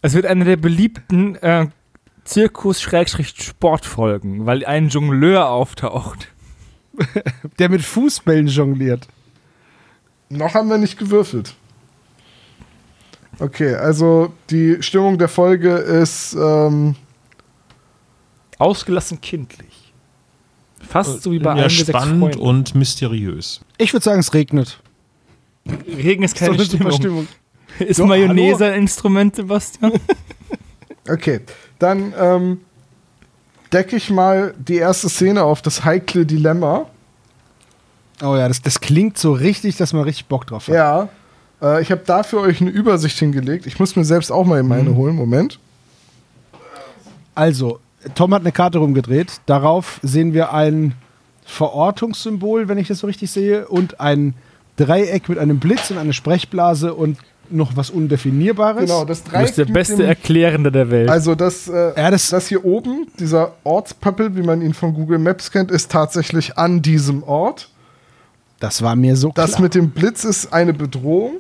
Es 0.02 0.14
wird 0.14 0.26
eine 0.26 0.44
der 0.46 0.58
beliebten 0.58 1.36
äh, 1.36 1.68
Zirkus-Sportfolgen, 2.26 4.46
weil 4.46 4.66
ein 4.66 4.90
Jongleur 4.90 5.50
auftaucht. 5.50 6.28
Der 7.60 7.68
mit 7.70 7.82
Fußbällen 7.82 8.48
jongliert. 8.48 9.08
Noch 10.30 10.54
haben 10.54 10.70
wir 10.70 10.78
nicht 10.78 10.98
gewürfelt. 10.98 11.56
Okay, 13.40 13.76
also 13.76 14.32
die 14.50 14.82
Stimmung 14.82 15.18
der 15.18 15.28
Folge 15.28 15.72
ist 15.76 16.34
ähm, 16.36 16.96
Ausgelassen 18.60 19.20
kindlich. 19.20 19.92
Fast 20.80 21.22
so 21.24 21.34
wie 21.34 21.40
bei 21.40 21.50
ja, 21.50 21.56
einem 21.56 21.62
der 21.64 21.70
sechs 21.70 21.90
spannend 21.90 22.22
Freunde. 22.22 22.40
und 22.40 22.76
mysteriös. 22.76 23.60
Ich 23.78 23.92
würde 23.92 24.06
sagen, 24.06 24.22
es 24.22 24.34
regnet. 24.34 24.80
Regen 25.88 26.24
ist 26.24 26.36
keine 26.36 26.58
So 26.58 26.64
super 26.64 26.92
Stimmung. 26.92 27.28
Ist 27.80 28.00
Ja, 28.00 28.06
Mayonnaise 28.06 28.66
ein 28.66 28.82
Instrument, 28.82 29.36
Sebastian? 29.36 29.94
okay. 31.10 31.42
Dann 31.80 32.14
ähm, 32.18 32.60
decke 33.74 33.96
ich 33.98 34.10
mal 34.10 34.54
die 34.58 34.78
erste 34.78 35.10
Szene 35.10 35.44
auf 35.44 35.62
das 35.62 35.84
heikle 35.84 36.26
Dilemma. 36.26 36.86
Oh 38.22 38.36
ja, 38.36 38.48
das, 38.48 38.62
das 38.62 38.80
klingt 38.80 39.18
so 39.18 39.34
richtig, 39.34 39.76
dass 39.76 39.92
man 39.92 40.04
richtig 40.04 40.28
Bock 40.28 40.48
drauf 40.48 40.68
hat. 40.68 40.76
Ja. 40.76 41.10
Äh, 41.62 41.82
ich 41.82 41.92
habe 41.92 42.02
da 42.06 42.24
für 42.24 42.40
euch 42.40 42.62
eine 42.62 42.70
Übersicht 42.70 43.18
hingelegt. 43.20 43.66
Ich 43.66 43.78
muss 43.80 43.96
mir 43.96 44.06
selbst 44.06 44.32
auch 44.32 44.46
mal 44.46 44.64
meine 44.64 44.92
Mhm. 44.92 44.96
holen. 44.96 45.16
Moment. 45.16 45.60
Also, 47.34 47.80
Tom 48.14 48.34
hat 48.34 48.42
eine 48.42 48.54
Karte 48.54 48.78
rumgedreht. 48.78 49.42
Darauf 49.46 50.00
sehen 50.02 50.34
wir 50.34 50.54
ein 50.54 50.94
Verortungssymbol, 51.46 52.70
wenn 52.70 52.78
ich 52.78 52.88
das 52.88 53.00
so 53.00 53.08
richtig 53.08 53.32
sehe, 53.32 53.68
und 53.68 54.00
ein 54.00 54.34
Dreieck 54.78 55.30
mit 55.30 55.38
einem 55.38 55.60
Blitz 55.60 55.92
und 55.92 55.98
einer 55.98 56.14
Sprechblase 56.14 56.94
und 56.94 57.18
noch 57.50 57.76
was 57.78 57.90
Undefinierbares. 57.92 58.82
Genau, 58.82 59.06
das 59.06 59.24
Du 59.24 59.32
Dreieck 59.32 59.46
bist 59.46 59.58
der 59.60 59.66
beste 59.66 59.98
dem- 59.98 60.06
Erklärende 60.08 60.72
der 60.72 60.90
Welt. 60.90 61.10
Also 61.10 61.36
das, 61.36 61.68
äh, 61.68 61.94
Ja, 61.96 62.10
das- 62.12 62.30
das 62.30 62.48
hier 62.48 62.66
oben, 62.66 63.08
dieser 63.20 63.54
Ortspöppel, 63.64 64.36
wie 64.36 64.42
man 64.42 64.62
ihn 64.62 64.74
von 64.74 64.94
Google 64.94 65.20
Maps 65.20 65.52
kennt, 65.52 65.70
ist 65.72 65.92
tatsächlich 65.92 66.58
an 66.58 66.82
diesem 66.82 67.22
Ort. 67.24 67.70
Das 68.60 68.82
war 68.82 68.96
mir 68.96 69.16
so 69.16 69.32
Das 69.36 69.52
klar. 69.52 69.62
mit 69.62 69.76
dem 69.76 69.92
Blitz 69.92 70.24
ist 70.24 70.52
eine 70.54 70.74
Bedrohung. 70.74 71.34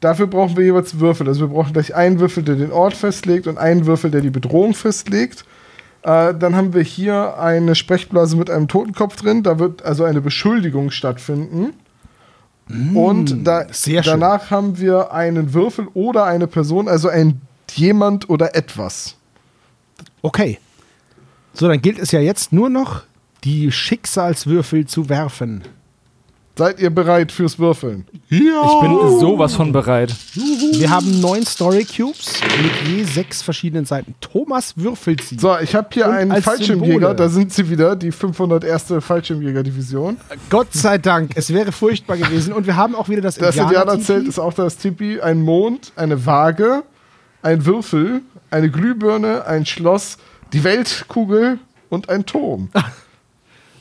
Dafür 0.00 0.26
brauchen 0.26 0.56
wir 0.56 0.64
jeweils 0.64 0.98
Würfel. 1.00 1.26
Also 1.28 1.40
wir 1.42 1.48
brauchen 1.54 1.72
gleich 1.72 1.94
einen 1.94 2.20
Würfel, 2.20 2.42
der 2.42 2.56
den 2.56 2.72
Ort 2.72 2.94
festlegt 2.94 3.46
und 3.46 3.58
einen 3.58 3.86
Würfel, 3.86 4.10
der 4.10 4.20
die 4.20 4.30
Bedrohung 4.30 4.74
festlegt. 4.74 5.44
Äh, 6.02 6.34
dann 6.34 6.54
haben 6.56 6.74
wir 6.74 6.82
hier 6.82 7.38
eine 7.38 7.74
Sprechblase 7.74 8.36
mit 8.36 8.50
einem 8.50 8.68
Totenkopf 8.68 9.16
drin. 9.16 9.42
Da 9.42 9.58
wird 9.58 9.82
also 9.84 10.04
eine 10.04 10.20
Beschuldigung 10.20 10.90
stattfinden. 10.90 11.72
Und 12.94 13.46
da, 13.46 13.64
Mm, 13.64 13.66
sehr 13.72 14.02
schön. 14.02 14.20
danach 14.20 14.50
haben 14.50 14.78
wir 14.78 15.12
einen 15.12 15.52
Würfel 15.52 15.88
oder 15.94 16.24
eine 16.24 16.46
Person, 16.46 16.88
also 16.88 17.08
ein 17.08 17.40
jemand 17.74 18.30
oder 18.30 18.54
etwas. 18.56 19.16
okay. 20.22 20.58
So, 21.56 21.68
dann 21.68 21.80
gilt 21.80 21.98
es 22.00 22.10
ja 22.10 22.18
jetzt 22.20 22.52
nur 22.52 22.68
noch, 22.68 23.02
die 23.44 23.70
Schicksalswürfel 23.70 24.86
zu 24.86 25.08
werfen. 25.08 25.62
Seid 26.56 26.78
ihr 26.78 26.90
bereit 26.90 27.32
fürs 27.32 27.58
Würfeln? 27.58 28.06
ich 28.30 28.38
bin 28.38 29.18
sowas 29.18 29.54
von 29.54 29.72
bereit. 29.72 30.14
Wir 30.34 30.88
haben 30.88 31.20
neun 31.20 31.44
Story 31.44 31.84
Cubes 31.84 32.40
mit 32.62 32.88
je 32.88 33.02
sechs 33.02 33.42
verschiedenen 33.42 33.86
Seiten. 33.86 34.14
Thomas 34.20 34.76
würfelt 34.76 35.20
sie. 35.22 35.36
So, 35.36 35.58
ich 35.58 35.74
habe 35.74 35.88
hier 35.92 36.06
Und 36.06 36.12
einen 36.12 36.42
Fallschirmjäger. 36.42 36.92
Symbole. 36.94 37.14
Da 37.16 37.28
sind 37.28 37.52
sie 37.52 37.68
wieder, 37.68 37.96
die 37.96 38.12
501. 38.12 38.94
Fallschirmjäger-Division. 39.00 40.16
Gott 40.48 40.72
sei 40.72 40.98
Dank, 40.98 41.32
es 41.34 41.52
wäre 41.52 41.72
furchtbar 41.72 42.18
gewesen. 42.18 42.52
Und 42.52 42.66
wir 42.66 42.76
haben 42.76 42.94
auch 42.94 43.08
wieder 43.08 43.20
das, 43.20 43.34
Das. 43.34 43.56
Indianerzelt 43.56 44.28
ist 44.28 44.38
auch 44.38 44.54
das 44.54 44.76
Tipi. 44.76 45.20
Ein 45.20 45.42
Mond, 45.42 45.92
eine 45.96 46.24
Waage, 46.24 46.84
ein 47.42 47.66
Würfel, 47.66 48.22
eine 48.52 48.70
Glühbirne, 48.70 49.44
ein 49.46 49.66
Schloss, 49.66 50.18
die 50.52 50.62
Weltkugel 50.62 51.58
und 51.88 52.08
ein 52.08 52.26
Turm. 52.26 52.70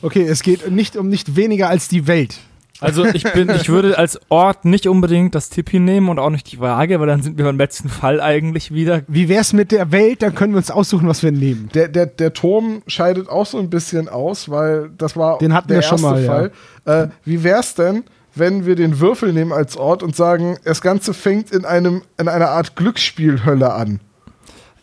Okay, 0.05 0.23
es 0.23 0.43
geht 0.43 0.69
nicht 0.69 0.97
um 0.97 1.07
nicht 1.07 1.37
weniger 1.37 1.69
als 1.69 1.87
die 1.87 2.07
Welt. 2.07 2.35
Also 2.83 3.05
ich 3.05 3.23
bin, 3.33 3.49
ich 3.49 3.69
würde 3.69 3.97
als 3.97 4.19
Ort 4.29 4.65
nicht 4.65 4.87
unbedingt 4.87 5.33
das 5.35 5.49
Tippi 5.49 5.79
nehmen 5.79 6.09
und 6.09 6.19
auch 6.19 6.29
nicht 6.29 6.51
die 6.51 6.59
Waage, 6.59 6.99
weil 6.99 7.07
dann 7.07 7.21
sind 7.23 7.37
wir 7.37 7.45
beim 7.45 7.57
letzten 7.57 7.89
Fall 7.89 8.21
eigentlich 8.21 8.73
wieder. 8.73 9.01
Wie 9.07 9.29
wär's 9.29 9.53
mit 9.53 9.71
der 9.71 9.91
Welt? 9.91 10.21
Dann 10.21 10.35
können 10.35 10.53
wir 10.53 10.57
uns 10.57 10.69
aussuchen, 10.71 11.07
was 11.07 11.23
wir 11.23 11.31
nehmen. 11.31 11.69
Der, 11.73 11.87
der, 11.87 12.05
der 12.05 12.33
Turm 12.33 12.81
scheidet 12.87 13.29
auch 13.29 13.45
so 13.45 13.57
ein 13.57 13.69
bisschen 13.69 14.09
aus, 14.09 14.49
weil 14.49 14.91
das 14.97 15.15
war 15.15 15.37
Den 15.39 15.53
hatten 15.53 15.69
der 15.69 15.77
wir 15.77 15.81
schon 15.83 15.99
erste 16.03 16.09
mal, 16.11 16.21
ja. 16.23 16.49
Fall. 16.85 17.03
Äh, 17.05 17.07
wie 17.25 17.43
wär's 17.43 17.75
denn, 17.75 18.03
wenn 18.35 18.65
wir 18.65 18.75
den 18.75 18.99
Würfel 18.99 19.31
nehmen 19.31 19.51
als 19.53 19.77
Ort 19.77 20.03
und 20.03 20.15
sagen, 20.15 20.57
das 20.65 20.81
Ganze 20.81 21.13
fängt 21.13 21.51
in, 21.51 21.65
einem, 21.65 22.01
in 22.19 22.27
einer 22.27 22.49
Art 22.49 22.75
Glücksspielhölle 22.75 23.71
an? 23.73 23.99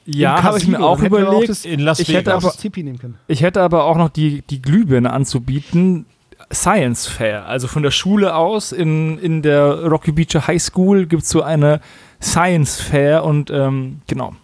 Ja, 0.06 0.42
habe 0.42 0.58
ich 0.58 0.66
mir 0.66 0.80
auch 0.80 1.00
überlegt. 1.02 1.48
das- 1.50 1.64
In 1.64 1.80
Las 1.80 2.00
Ich 2.00 2.08
hätte 2.12 2.32
aber- 2.32 2.48
das 2.48 2.56
Tipi 2.56 2.82
nehmen 2.82 2.98
können. 2.98 3.16
Ich 3.28 3.42
hätte 3.42 3.60
aber 3.60 3.84
auch 3.84 3.96
noch 3.96 4.08
die, 4.08 4.42
die 4.48 4.60
Glühbirne 4.62 5.12
anzubieten. 5.12 6.06
Science 6.52 7.06
Fair. 7.06 7.46
Also 7.46 7.68
von 7.68 7.82
der 7.82 7.90
Schule 7.92 8.34
aus 8.34 8.72
in, 8.72 9.18
in 9.18 9.42
der 9.42 9.84
Rocky 9.86 10.12
Beach 10.12 10.34
High 10.46 10.60
School 10.62 11.06
gibt 11.06 11.22
es 11.22 11.30
so 11.30 11.42
eine 11.42 11.80
Science 12.22 12.80
Fair 12.80 13.24
und 13.24 13.50
ähm, 13.50 14.00
genau. 14.06 14.34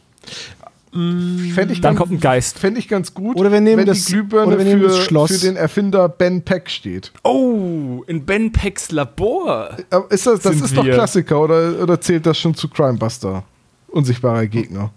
Fände 0.92 1.72
ich, 1.74 1.80
Dann 1.82 1.94
ganz- 1.94 1.98
kommt 1.98 2.12
ein 2.12 2.20
Geist. 2.20 2.58
fänd 2.58 2.78
ich 2.78 2.88
ganz 2.88 3.12
gut, 3.12 3.36
Oder 3.36 3.52
wir 3.52 3.60
nehmen 3.60 3.80
wenn 3.80 3.86
das- 3.86 4.06
die 4.06 4.12
Glühbirne 4.12 4.46
oder 4.46 4.58
wir 4.58 4.64
nehmen 4.64 4.80
für, 4.80 4.88
das 4.88 4.98
Schloss. 5.04 5.30
für 5.30 5.46
den 5.46 5.56
Erfinder 5.56 6.08
Ben 6.08 6.40
Peck 6.42 6.70
steht. 6.70 7.12
Oh, 7.22 8.02
in 8.06 8.24
Ben 8.24 8.50
Pecks 8.50 8.90
Labor. 8.92 9.76
Aber 9.90 10.10
ist 10.10 10.26
das, 10.26 10.40
das 10.40 10.54
Sind 10.54 10.64
ist 10.64 10.76
doch 10.76 10.84
wir. 10.86 10.94
Klassiker 10.94 11.40
oder, 11.40 11.82
oder 11.82 12.00
zählt 12.00 12.24
das 12.24 12.38
schon 12.38 12.54
zu 12.54 12.68
Crimebuster? 12.68 13.44
Unsichtbarer 13.88 14.46
Gegner. 14.46 14.90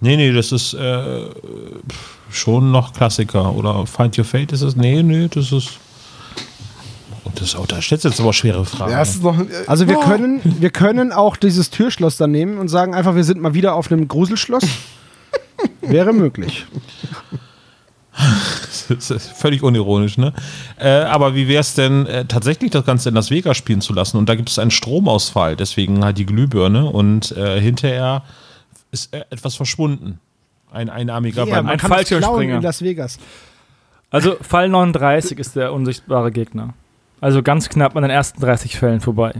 Nee, 0.00 0.16
nee, 0.16 0.32
das 0.32 0.50
ist 0.50 0.74
äh, 0.74 1.26
schon 2.28 2.72
noch 2.72 2.92
Klassiker. 2.92 3.54
Oder 3.54 3.86
Find 3.86 4.18
Your 4.18 4.24
Fate 4.24 4.50
ist 4.50 4.62
es? 4.62 4.74
Nee, 4.74 5.04
nee, 5.04 5.28
das 5.32 5.52
ist. 5.52 5.78
Und 7.24 7.40
das, 7.40 7.56
oh, 7.56 7.64
da 7.66 7.80
stellst 7.80 8.04
du 8.04 8.08
jetzt 8.08 8.20
aber 8.20 8.32
schwere 8.32 8.64
Fragen. 8.64 8.92
Ja, 8.92 9.04
noch, 9.22 9.38
äh, 9.38 9.64
Also 9.66 9.88
wir 9.88 9.98
oh, 9.98 10.02
können, 10.02 10.40
wir 10.44 10.70
können 10.70 11.12
auch 11.12 11.36
dieses 11.36 11.70
Türschloss 11.70 12.16
dann 12.16 12.32
nehmen 12.32 12.58
und 12.58 12.68
sagen 12.68 12.94
einfach, 12.94 13.14
wir 13.14 13.24
sind 13.24 13.40
mal 13.40 13.54
wieder 13.54 13.74
auf 13.74 13.90
einem 13.92 14.08
Gruselschloss. 14.08 14.64
Wäre 15.80 16.12
möglich. 16.12 16.66
Das 18.88 19.10
ist 19.10 19.30
völlig 19.32 19.62
unironisch, 19.62 20.18
ne? 20.18 20.32
Äh, 20.78 20.88
aber 20.88 21.34
wie 21.34 21.48
wäre 21.48 21.60
es 21.60 21.74
denn, 21.74 22.06
äh, 22.06 22.24
tatsächlich 22.26 22.70
das 22.70 22.84
Ganze 22.84 23.08
in 23.08 23.14
Las 23.14 23.30
Vegas 23.30 23.56
spielen 23.56 23.80
zu 23.80 23.92
lassen? 23.94 24.16
Und 24.18 24.28
da 24.28 24.34
gibt 24.34 24.50
es 24.50 24.58
einen 24.58 24.70
Stromausfall, 24.70 25.56
deswegen 25.56 26.04
halt 26.04 26.18
die 26.18 26.26
Glühbirne 26.26 26.86
und 26.86 27.32
äh, 27.32 27.60
hinterher 27.60 28.22
ist 28.90 29.14
äh, 29.14 29.24
etwas 29.30 29.54
verschwunden. 29.54 30.20
Ein 30.70 30.90
einarmiger 30.90 31.46
Ja, 31.46 31.56
beim 31.56 31.68
ein 31.68 31.78
Fallschirmspringer. 31.78 32.56
in 32.56 32.62
Las 32.62 32.82
Vegas. 32.82 33.18
Also 34.10 34.36
Fall 34.42 34.68
39 34.68 35.38
ist 35.38 35.56
der 35.56 35.72
unsichtbare 35.72 36.30
Gegner. 36.32 36.74
Also 37.22 37.40
ganz 37.40 37.68
knapp 37.68 37.94
an 37.94 38.02
den 38.02 38.10
ersten 38.10 38.40
30 38.40 38.76
Fällen 38.76 39.00
vorbei. 39.00 39.32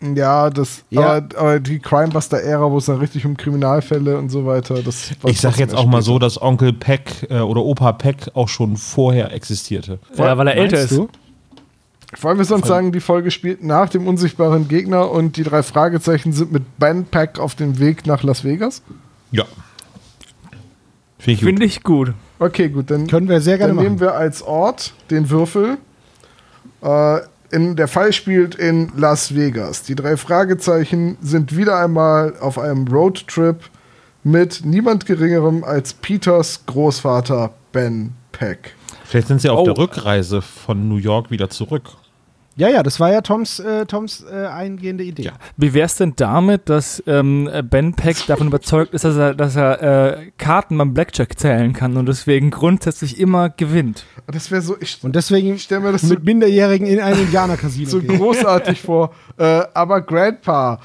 Ja, 0.00 0.48
das, 0.48 0.84
Ja. 0.88 1.16
Aber, 1.16 1.38
aber 1.38 1.60
die 1.60 1.80
Crimebuster-Ära, 1.80 2.70
wo 2.70 2.78
es 2.78 2.86
dann 2.86 2.96
richtig 2.96 3.26
um 3.26 3.36
Kriminalfälle 3.36 4.16
und 4.16 4.30
so 4.30 4.46
weiter, 4.46 4.82
das 4.82 5.10
war 5.20 5.30
Ich 5.30 5.38
sag 5.38 5.58
jetzt 5.58 5.74
auch 5.74 5.84
mal 5.84 5.98
später. 5.98 6.02
so, 6.02 6.18
dass 6.18 6.40
Onkel 6.40 6.72
Peck 6.72 7.26
äh, 7.28 7.40
oder 7.40 7.62
Opa 7.62 7.92
Peck 7.92 8.30
auch 8.32 8.48
schon 8.48 8.78
vorher 8.78 9.34
existierte. 9.34 9.98
Ja, 10.16 10.38
weil 10.38 10.48
er 10.48 10.56
älter 10.56 10.80
ist. 10.80 10.92
du? 10.92 11.10
Wollen 12.22 12.38
wir 12.38 12.46
sonst 12.46 12.66
sagen, 12.66 12.90
die 12.90 13.00
Folge 13.00 13.30
spielt 13.30 13.62
nach 13.62 13.90
dem 13.90 14.06
unsichtbaren 14.06 14.66
Gegner 14.66 15.10
und 15.10 15.36
die 15.36 15.42
drei 15.42 15.62
Fragezeichen 15.62 16.32
sind 16.32 16.52
mit 16.52 16.78
Ben 16.78 17.04
Peck 17.04 17.38
auf 17.38 17.54
dem 17.54 17.78
Weg 17.78 18.06
nach 18.06 18.22
Las 18.22 18.44
Vegas? 18.44 18.82
Ja. 19.30 19.44
Finde 21.18 21.32
ich 21.32 21.40
gut. 21.40 21.46
Finde 21.46 21.64
ich 21.66 21.82
gut. 21.82 22.14
Okay, 22.38 22.70
gut, 22.70 22.90
dann, 22.90 23.08
Können 23.08 23.28
wir 23.28 23.42
sehr 23.42 23.58
gerne 23.58 23.74
dann 23.74 23.84
nehmen 23.84 24.00
wir 24.00 24.14
als 24.14 24.40
Ort 24.40 24.94
den 25.10 25.28
Würfel. 25.28 25.76
Äh, 26.82 27.18
in, 27.50 27.76
der 27.76 27.88
Fall 27.88 28.12
spielt 28.12 28.54
in 28.56 28.92
Las 28.96 29.34
Vegas. 29.34 29.82
Die 29.82 29.94
drei 29.94 30.16
Fragezeichen 30.16 31.16
sind 31.22 31.56
wieder 31.56 31.78
einmal 31.78 32.34
auf 32.40 32.58
einem 32.58 32.86
Roadtrip 32.86 33.60
mit 34.22 34.64
niemand 34.64 35.06
Geringerem 35.06 35.64
als 35.64 35.94
Peters 35.94 36.60
Großvater 36.66 37.50
Ben 37.72 38.12
Peck. 38.32 38.74
Vielleicht 39.04 39.28
sind 39.28 39.40
sie 39.40 39.48
auf 39.48 39.60
Oh. 39.60 39.64
der 39.64 39.78
Rückreise 39.78 40.42
von 40.42 40.88
New 40.88 40.96
York 40.96 41.30
wieder 41.30 41.48
zurück. 41.48 41.84
Ja, 42.58 42.68
ja, 42.68 42.82
das 42.82 42.98
war 42.98 43.12
ja 43.12 43.20
Toms, 43.20 43.60
äh, 43.60 43.86
Toms 43.86 44.24
äh, 44.28 44.46
eingehende 44.46 45.04
Idee. 45.04 45.22
Ja. 45.22 45.32
Wie 45.56 45.74
wär's 45.74 45.94
denn 45.94 46.14
damit, 46.16 46.68
dass 46.68 47.00
ähm, 47.06 47.48
Ben 47.70 47.94
Peck 47.94 48.26
davon 48.26 48.48
überzeugt 48.48 48.94
ist, 48.94 49.04
dass 49.04 49.16
er, 49.16 49.34
dass 49.34 49.54
er 49.54 49.82
äh, 50.18 50.30
Karten 50.38 50.76
beim 50.76 50.92
Blackjack 50.92 51.38
zählen 51.38 51.72
kann 51.72 51.96
und 51.96 52.06
deswegen 52.06 52.50
grundsätzlich 52.50 53.20
immer 53.20 53.48
gewinnt? 53.48 54.06
Das 54.26 54.50
wäre 54.50 54.60
so, 54.60 54.76
ich, 54.80 54.98
Und 55.02 55.14
deswegen 55.14 55.54
ich 55.54 55.70
mir 55.70 55.92
das 55.92 56.02
so 56.02 56.08
mit 56.08 56.24
Minderjährigen 56.24 56.88
in 56.88 56.98
ein 56.98 57.16
Indianer-Casino 57.20 57.88
so 57.88 58.00
gehen. 58.00 58.18
großartig 58.18 58.80
vor. 58.82 59.14
Äh, 59.38 59.62
aber 59.72 60.00
Grandpa, 60.00 60.80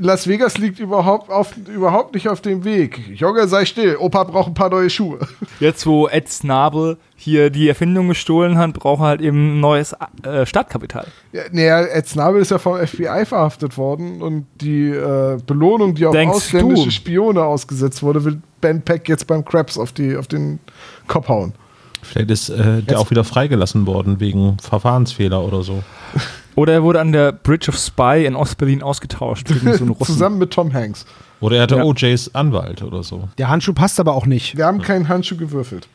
Las 0.00 0.26
Vegas 0.26 0.58
liegt 0.58 0.80
überhaupt, 0.80 1.30
auf, 1.30 1.56
überhaupt 1.72 2.14
nicht 2.14 2.28
auf 2.28 2.40
dem 2.40 2.64
Weg. 2.64 3.00
Junge, 3.14 3.46
sei 3.46 3.64
still. 3.64 3.96
Opa 4.00 4.24
braucht 4.24 4.48
ein 4.48 4.54
paar 4.54 4.70
neue 4.70 4.90
Schuhe. 4.90 5.20
Jetzt, 5.60 5.86
wo 5.86 6.08
Ed 6.08 6.28
Snabel 6.28 6.96
hier 7.16 7.50
die 7.50 7.68
Erfindung 7.68 8.08
gestohlen 8.08 8.58
hat, 8.58 8.74
braucht 8.74 9.00
er 9.00 9.06
halt 9.06 9.20
eben 9.22 9.56
ein 9.56 9.60
neues 9.60 9.94
äh, 10.22 10.44
Startkapital. 10.44 11.06
Ja, 11.32 11.42
naja, 11.50 11.80
Ed 11.80 12.06
Snabel 12.06 12.42
ist 12.42 12.50
ja 12.50 12.58
vom 12.58 12.76
FBI 12.78 13.24
verhaftet 13.24 13.76
worden 13.78 14.20
und 14.22 14.46
die 14.60 14.90
äh, 14.90 15.38
Belohnung, 15.46 15.94
die 15.94 16.06
auf 16.06 16.12
Denkst 16.12 16.36
ausländische 16.36 16.84
du? 16.84 16.90
Spione 16.90 17.42
ausgesetzt 17.42 18.02
wurde, 18.02 18.24
will 18.24 18.40
Ben 18.60 18.82
Peck 18.82 19.08
jetzt 19.08 19.26
beim 19.26 19.44
Krabs 19.44 19.78
auf, 19.78 19.92
die, 19.92 20.16
auf 20.16 20.26
den 20.28 20.58
Kopf 21.06 21.28
hauen. 21.28 21.54
Vielleicht 22.02 22.30
ist 22.30 22.50
äh, 22.50 22.82
der 22.82 23.00
auch 23.00 23.10
wieder 23.10 23.24
freigelassen 23.24 23.86
worden 23.86 24.20
wegen 24.20 24.58
Verfahrensfehler 24.60 25.42
oder 25.42 25.62
so. 25.62 25.82
Oder 26.54 26.72
er 26.72 26.82
wurde 26.82 27.00
an 27.02 27.12
der 27.12 27.32
Bridge 27.32 27.68
of 27.68 27.76
Spy 27.76 28.24
in 28.24 28.34
Ostberlin 28.34 28.82
ausgetauscht 28.82 29.46
gegen 29.46 29.74
so. 29.74 29.94
Zusammen 30.04 30.38
mit 30.38 30.52
Tom 30.52 30.72
Hanks. 30.72 31.04
Oder 31.40 31.56
er 31.56 31.62
hatte 31.64 31.76
Ja. 31.76 31.84
OJs 31.84 32.34
Anwalt 32.34 32.82
oder 32.82 33.02
so. 33.02 33.28
Der 33.36 33.50
Handschuh 33.50 33.74
passt 33.74 34.00
aber 34.00 34.14
auch 34.14 34.24
nicht. 34.24 34.56
Wir 34.56 34.64
haben 34.64 34.80
keinen 34.80 35.06
Handschuh 35.08 35.36
gewürfelt. 35.36 35.86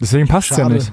Deswegen 0.00 0.28
passt 0.28 0.50
ja 0.50 0.56
Schade. 0.58 0.74
nicht. 0.74 0.92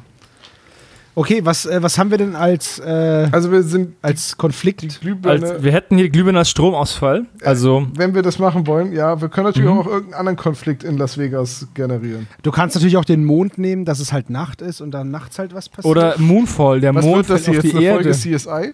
Okay, 1.18 1.40
was, 1.46 1.66
äh, 1.66 1.82
was 1.82 1.98
haben 1.98 2.12
wir 2.12 2.18
denn 2.18 2.36
als, 2.36 2.78
äh, 2.80 3.30
Also 3.32 3.50
wir 3.50 3.64
sind 3.64 3.96
als 4.02 4.36
Konflikt? 4.36 4.84
Als, 5.24 5.64
wir 5.64 5.72
hätten 5.72 5.96
hier 5.98 6.10
Glühbirne 6.10 6.40
als 6.40 6.50
Stromausfall. 6.50 7.26
Also 7.42 7.88
wenn 7.96 8.14
wir 8.14 8.22
das 8.22 8.38
machen 8.38 8.68
wollen, 8.68 8.92
ja, 8.92 9.22
wir 9.22 9.30
können 9.30 9.46
natürlich 9.48 9.70
Mhm. 9.72 9.78
auch 9.80 9.86
irgendeinen 9.88 10.14
anderen 10.20 10.36
Konflikt 10.36 10.84
in 10.84 10.98
Las 10.98 11.18
Vegas 11.18 11.68
generieren. 11.74 12.28
Du 12.44 12.52
kannst 12.52 12.76
natürlich 12.76 12.98
auch 12.98 13.06
den 13.06 13.24
Mond 13.24 13.58
nehmen, 13.58 13.86
dass 13.86 14.00
es 14.02 14.12
halt 14.12 14.30
Nacht 14.30 14.62
ist 14.62 14.82
und 14.82 14.92
dann 14.92 15.10
nachts 15.10 15.40
halt 15.40 15.54
was 15.56 15.70
passiert. 15.70 15.86
Oder 15.90 16.16
Moonfall, 16.18 16.82
der 16.82 16.94
Was 16.94 17.06
Mond 17.06 17.30
wird 17.30 17.40
das 17.40 17.46
hier 17.48 17.60
auf 17.60 17.64
jetzt, 17.64 17.72
die 17.74 17.78
eine 17.78 17.86
Erde. 17.86 18.14
Folge 18.14 18.38
CSI? 18.38 18.74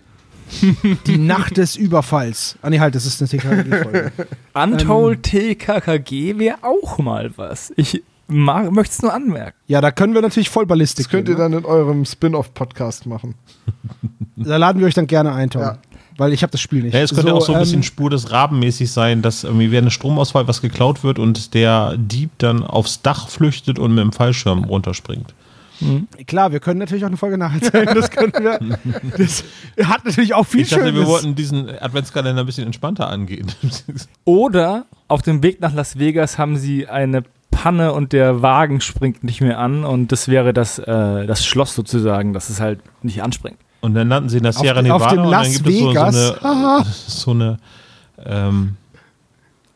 die 1.05 1.17
Nacht 1.19 1.57
des 1.57 1.75
Überfalls. 1.75 2.57
Ah 2.63 2.71
nee, 2.71 2.79
halt, 2.79 2.95
das 2.95 3.05
ist 3.05 3.21
eine 3.21 3.29
TKG-Folge. 3.29 4.11
Untold 4.55 5.21
TKKG 5.23 6.39
wäre 6.39 6.57
auch 6.63 6.97
mal 6.97 7.31
was. 7.37 7.71
Ich 7.77 8.01
möchte 8.27 8.93
es 8.93 9.01
nur 9.01 9.13
anmerken. 9.13 9.57
ja, 9.67 9.81
da 9.81 9.91
können 9.91 10.13
wir 10.13 10.21
natürlich 10.21 10.49
voll 10.49 10.65
Ballistik 10.65 11.05
Das 11.05 11.11
könnt 11.11 11.27
ihr 11.29 11.35
gehen, 11.35 11.51
dann 11.51 11.53
in 11.53 11.65
eurem 11.65 12.05
Spin-off-Podcast 12.05 13.05
machen. 13.05 13.35
ne? 14.35 14.45
Da 14.49 14.57
laden 14.57 14.79
wir 14.79 14.87
euch 14.87 14.93
dann 14.95 15.07
gerne 15.07 15.33
ein, 15.33 15.49
Tom. 15.49 15.61
Ja. 15.61 15.77
Weil 16.17 16.33
ich 16.33 16.41
habe 16.43 16.51
das 16.51 16.61
Spiel 16.61 16.83
nicht. 16.83 16.93
Ja, 16.93 17.01
es 17.01 17.13
könnte 17.13 17.33
auch 17.33 17.41
so 17.41 17.53
ein 17.53 17.59
bisschen 17.59 17.77
ähm, 17.79 17.83
Spur 17.83 18.09
des 18.09 18.31
Rabenmäßig 18.31 18.91
sein, 18.91 19.21
dass 19.21 19.43
irgendwie 19.43 19.71
während 19.71 19.91
Stromausfall 19.93 20.47
was 20.47 20.61
geklaut 20.61 21.03
wird 21.03 21.19
und 21.19 21.53
der 21.53 21.95
Dieb 21.97 22.31
dann 22.39 22.63
aufs 22.63 23.01
Dach 23.01 23.27
flüchtet 23.29 23.79
und 23.79 23.93
mit 23.93 24.03
dem 24.03 24.11
Fallschirm 24.11 24.63
runterspringt. 24.65 25.33
Klar, 26.27 26.51
wir 26.51 26.59
können 26.59 26.79
natürlich 26.79 27.03
auch 27.03 27.07
eine 27.07 27.17
Folge 27.17 27.37
nacherzählen. 27.39 27.87
Das 27.95 28.11
können 28.11 28.33
wir. 28.33 28.59
Das 29.17 29.43
hat 29.83 30.05
natürlich 30.05 30.33
auch 30.35 30.45
viel 30.45 30.61
Ich 30.61 30.69
dachte, 30.69 30.85
wir 30.85 30.91
Schönes. 30.91 31.07
wollten 31.07 31.33
diesen 31.35 31.69
Adventskalender 31.69 32.41
ein 32.43 32.45
bisschen 32.45 32.65
entspannter 32.67 33.09
angehen. 33.09 33.51
Oder 34.25 34.85
auf 35.07 35.21
dem 35.23 35.41
Weg 35.41 35.59
nach 35.59 35.73
Las 35.73 35.97
Vegas 35.97 36.37
haben 36.37 36.57
sie 36.57 36.87
eine 36.87 37.23
Panne 37.51 37.93
und 37.93 38.13
der 38.13 38.41
Wagen 38.41 38.81
springt 38.81 39.23
nicht 39.23 39.41
mehr 39.41 39.59
an 39.59 39.83
und 39.83 40.11
das 40.11 40.27
wäre 40.27 40.53
das, 40.53 40.79
äh, 40.79 41.27
das 41.27 41.45
Schloss 41.45 41.75
sozusagen, 41.75 42.33
dass 42.33 42.49
es 42.49 42.59
halt 42.59 42.79
nicht 43.03 43.21
anspringt. 43.21 43.57
Und 43.81 43.93
dann 43.93 44.09
landen 44.09 44.29
sie 44.29 44.37
in 44.37 44.43
der 44.43 44.53
Sierra 44.53 44.77
Auf- 44.79 44.83
Nevada 44.83 45.05
auf 45.05 45.11
dem 45.11 45.19
und 45.19 45.31
dann 45.31 45.43
Las 45.43 45.53
gibt 45.53 45.67
es 45.67 45.75
so, 45.77 45.81
so 45.85 45.89
Vegas. 45.89 46.43
eine, 46.43 46.85
so 47.07 47.31
eine 47.31 47.57
ähm, 48.25 48.75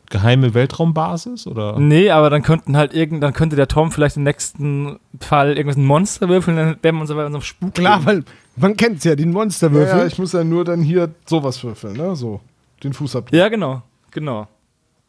geheime 0.08 0.54
Weltraumbasis 0.54 1.46
oder? 1.48 1.78
Nee, 1.80 2.10
aber 2.10 2.30
dann 2.30 2.42
könnten 2.42 2.76
halt 2.76 2.94
irgend, 2.94 3.22
dann 3.22 3.32
könnte 3.32 3.56
der 3.56 3.66
Tom 3.68 3.90
vielleicht 3.90 4.16
im 4.16 4.22
nächsten 4.22 4.98
Fall 5.20 5.56
irgendwas 5.56 5.76
ein 5.76 5.84
Monster 5.84 6.28
würfeln, 6.28 6.56
dann 6.56 6.76
wären 6.82 6.94
wir 6.96 7.00
uns 7.00 7.10
so 7.10 7.18
einem 7.18 7.40
Spuk. 7.42 7.74
Klar, 7.74 8.04
weil 8.06 8.24
man 8.56 8.76
kennt 8.76 8.98
es 8.98 9.04
ja, 9.04 9.16
den 9.16 9.30
Ja, 9.30 9.34
Monsterwürfel. 9.34 9.98
ja, 9.98 10.06
ich 10.06 10.18
muss 10.18 10.32
ja 10.32 10.44
nur 10.44 10.64
dann 10.64 10.80
hier 10.82 11.10
sowas 11.26 11.62
würfeln, 11.64 11.96
ne? 11.96 12.14
So. 12.16 12.40
Den 12.84 12.92
Fußabdruck. 12.92 13.36
Ja, 13.36 13.48
genau, 13.48 13.82
genau. 14.12 14.46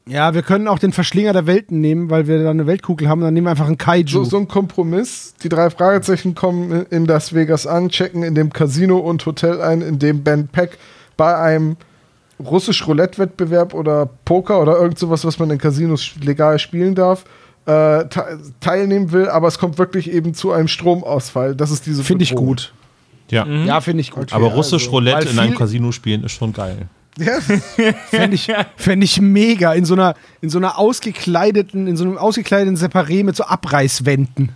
Ja, 0.08 0.34
wir 0.34 0.42
können 0.42 0.68
auch 0.68 0.80
den 0.80 0.94
Verschlinger 0.94 1.34
der 1.34 1.48
Welten 1.48 1.82
nehmen, 1.82 2.10
weil 2.10 2.28
wir 2.28 2.42
da 2.44 2.50
eine 2.50 2.66
Weltkugel 2.66 3.10
haben. 3.10 3.22
Dann 3.22 3.34
nehmen 3.34 3.48
wir 3.48 3.52
einfach 3.52 3.68
einen 3.68 3.78
Kaiju. 3.78 4.08
So, 4.08 4.24
so 4.24 4.38
ein 4.38 4.48
Kompromiss. 4.48 5.34
Die 5.44 5.50
drei 5.50 5.70
Fragezeichen 5.70 6.36
kommen 6.36 6.86
in 6.90 7.06
Las 7.06 7.34
Vegas 7.34 7.68
an, 7.68 7.90
checken 7.90 8.24
in 8.24 8.36
dem 8.36 8.54
Casino 8.54 8.98
und 8.98 9.26
Hotel 9.26 9.62
ein, 9.62 9.82
in 9.82 10.00
dem 10.00 10.24
Ben 10.24 10.48
Peck 10.48 10.78
bei 11.18 11.36
einem 11.36 11.78
russisch 12.40 12.86
Roulette-Wettbewerb 12.88 13.74
oder 13.74 14.10
Poker 14.26 14.62
oder 14.62 14.78
irgend 14.78 15.00
sowas, 15.00 15.26
was 15.26 15.40
man 15.40 15.50
in 15.50 15.58
Casinos 15.58 16.12
legal 16.22 16.60
spielen 16.60 16.96
darf, 16.96 17.26
äh, 17.66 18.06
te 18.06 18.40
teilnehmen 18.60 19.12
will, 19.12 19.28
aber 19.28 19.48
es 19.48 19.58
kommt 19.58 19.78
wirklich 19.78 20.12
eben 20.12 20.34
zu 20.34 20.52
einem 20.52 20.68
Stromausfall. 20.68 21.56
Das 21.56 21.72
ist 21.72 21.86
diese 21.86 22.04
Finde 22.04 22.24
ich 22.24 22.36
gut. 22.36 22.74
Ja. 23.30 23.46
Ja, 23.46 23.82
finde 23.82 24.02
ich 24.02 24.12
gut. 24.12 24.32
Aber 24.32 24.46
also, 24.46 24.58
russisch 24.58 24.90
Roulette 24.90 25.26
weil 25.26 25.34
in 25.34 25.40
einem 25.40 25.56
Casino 25.56 25.92
spielen 25.92 26.24
ist 26.24 26.32
schon 26.34 26.54
geil. 26.54 26.88
Ja, 27.18 27.40
Fände 28.10 28.36
ich, 28.36 28.52
fänd 28.76 29.04
ich 29.04 29.20
mega. 29.22 29.74
In 29.74 29.86
so 29.86 29.94
einer, 29.94 30.16
in 30.42 30.50
so 30.50 30.58
einer 30.58 30.78
ausgekleideten, 30.78 31.88
in 31.88 31.98
so 31.98 32.04
einem 32.04 32.18
ausgekleideten 32.18 32.78
Separé 32.78 33.24
mit 33.24 33.36
so 33.36 33.44
Abreißwänden. 33.44 34.52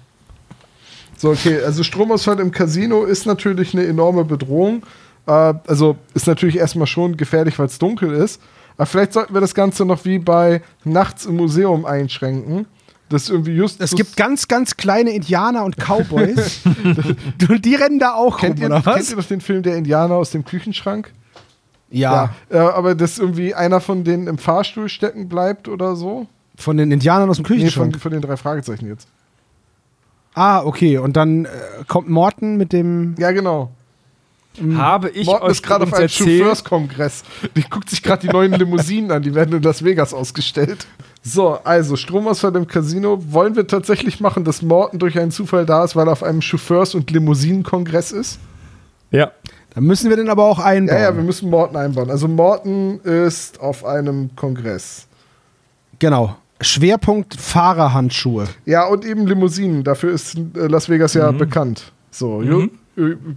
So, 1.17 1.29
okay, 1.29 1.61
also 1.61 1.83
Stromausfall 1.83 2.39
im 2.39 2.51
Casino 2.51 3.03
ist 3.03 3.25
natürlich 3.25 3.73
eine 3.73 3.85
enorme 3.85 4.25
Bedrohung. 4.25 4.83
Äh, 5.27 5.53
also 5.67 5.97
ist 6.13 6.27
natürlich 6.27 6.57
erstmal 6.57 6.87
schon 6.87 7.17
gefährlich, 7.17 7.59
weil 7.59 7.67
es 7.67 7.77
dunkel 7.77 8.11
ist. 8.11 8.41
Aber 8.77 8.85
vielleicht 8.85 9.13
sollten 9.13 9.33
wir 9.33 9.41
das 9.41 9.53
Ganze 9.53 9.85
noch 9.85 10.05
wie 10.05 10.17
bei 10.17 10.61
Nachts 10.83 11.25
im 11.25 11.35
Museum 11.35 11.85
einschränken. 11.85 12.65
Das 13.09 13.29
irgendwie 13.29 13.51
just. 13.51 13.81
Es 13.81 13.93
gibt 13.93 14.15
ganz, 14.15 14.47
ganz 14.47 14.77
kleine 14.77 15.11
Indianer 15.11 15.65
und 15.65 15.75
Cowboys. 15.77 16.61
und 17.49 17.65
die 17.65 17.75
rennen 17.75 17.99
da 17.99 18.13
auch 18.13 18.39
kennt 18.39 18.55
rum, 18.55 18.61
ihr, 18.61 18.65
oder 18.67 18.75
kennt 18.81 18.85
was? 18.85 19.11
ihr 19.11 19.17
noch 19.17 19.25
den 19.25 19.41
Film 19.41 19.63
Der 19.63 19.75
Indianer 19.75 20.15
aus 20.15 20.31
dem 20.31 20.45
Küchenschrank? 20.45 21.11
Ja, 21.91 22.33
Äh, 22.49 22.57
aber 22.57 22.95
dass 22.95 23.19
irgendwie 23.19 23.53
einer 23.53 23.81
von 23.81 24.03
denen 24.03 24.27
im 24.27 24.37
Fahrstuhl 24.37 24.89
stecken 24.89 25.27
bleibt 25.29 25.67
oder 25.67 25.95
so? 25.95 26.27
von 26.57 26.77
den 26.77 26.91
Indianern 26.91 27.29
aus 27.29 27.37
dem 27.37 27.41
Nee, 27.43 27.47
von, 27.47 27.55
Küchenschrank. 27.57 27.99
von 27.99 28.11
den 28.11 28.21
drei 28.21 28.37
Fragezeichen 28.37 28.87
jetzt. 28.87 29.07
ah, 30.35 30.61
okay. 30.63 30.97
Und 30.99 31.17
dann 31.17 31.45
äh, 31.45 31.49
kommt 31.87 32.07
Morten 32.09 32.57
mit 32.57 32.71
dem. 32.71 33.15
Ja, 33.17 33.31
genau. 33.31 33.71
Habe 34.75 35.09
ich 35.09 35.25
Morten 35.27 35.45
euch 35.45 35.51
ist 35.53 35.63
gerade 35.63 35.85
auf 35.85 35.93
einem 35.93 36.09
Chauffeurskongress. 36.09 37.23
Die 37.55 37.63
guckt 37.63 37.89
sich 37.89 38.03
gerade 38.03 38.27
die 38.27 38.31
neuen 38.33 38.51
Limousinen 38.51 39.09
an, 39.11 39.23
die 39.23 39.33
werden 39.33 39.55
in 39.55 39.63
Las 39.63 39.83
Vegas 39.83 40.13
ausgestellt. 40.13 40.85
So, 41.23 41.53
also 41.63 41.95
Stromausfall 41.95 42.55
im 42.57 42.67
Casino. 42.67 43.17
Wollen 43.29 43.55
wir 43.55 43.65
tatsächlich 43.65 44.19
machen, 44.19 44.43
dass 44.43 44.61
Morten 44.61 44.99
durch 44.99 45.17
einen 45.17 45.31
Zufall 45.31 45.65
da 45.65 45.83
ist, 45.85 45.95
weil 45.95 46.07
er 46.07 46.11
auf 46.11 46.21
einem 46.23 46.41
Chauffeurs- 46.41 46.95
und 46.95 47.09
Limousinenkongress 47.11 48.11
ist? 48.11 48.39
Ja. 49.09 49.31
Da 49.73 49.81
müssen 49.81 50.09
wir 50.09 50.17
den 50.17 50.29
aber 50.29 50.43
auch 50.45 50.59
einbauen. 50.59 50.97
Ja, 50.97 51.03
ja, 51.09 51.15
wir 51.15 51.23
müssen 51.23 51.49
Morten 51.49 51.75
einbauen. 51.77 52.09
Also 52.09 52.27
Morten 52.27 52.99
ist 52.99 53.59
auf 53.61 53.85
einem 53.85 54.35
Kongress. 54.35 55.07
genau. 55.99 56.35
Schwerpunkt 56.63 57.33
Fahrerhandschuhe. 57.41 58.45
Ja, 58.65 58.85
und 58.85 59.03
eben 59.03 59.25
Limousinen. 59.25 59.83
Dafür 59.83 60.11
ist 60.11 60.35
äh, 60.37 60.67
Las 60.67 60.89
Vegas 60.89 61.15
Mhm. 61.15 61.21
ja 61.21 61.31
bekannt. 61.31 61.91
So, 62.11 62.43
äh, 62.43 62.69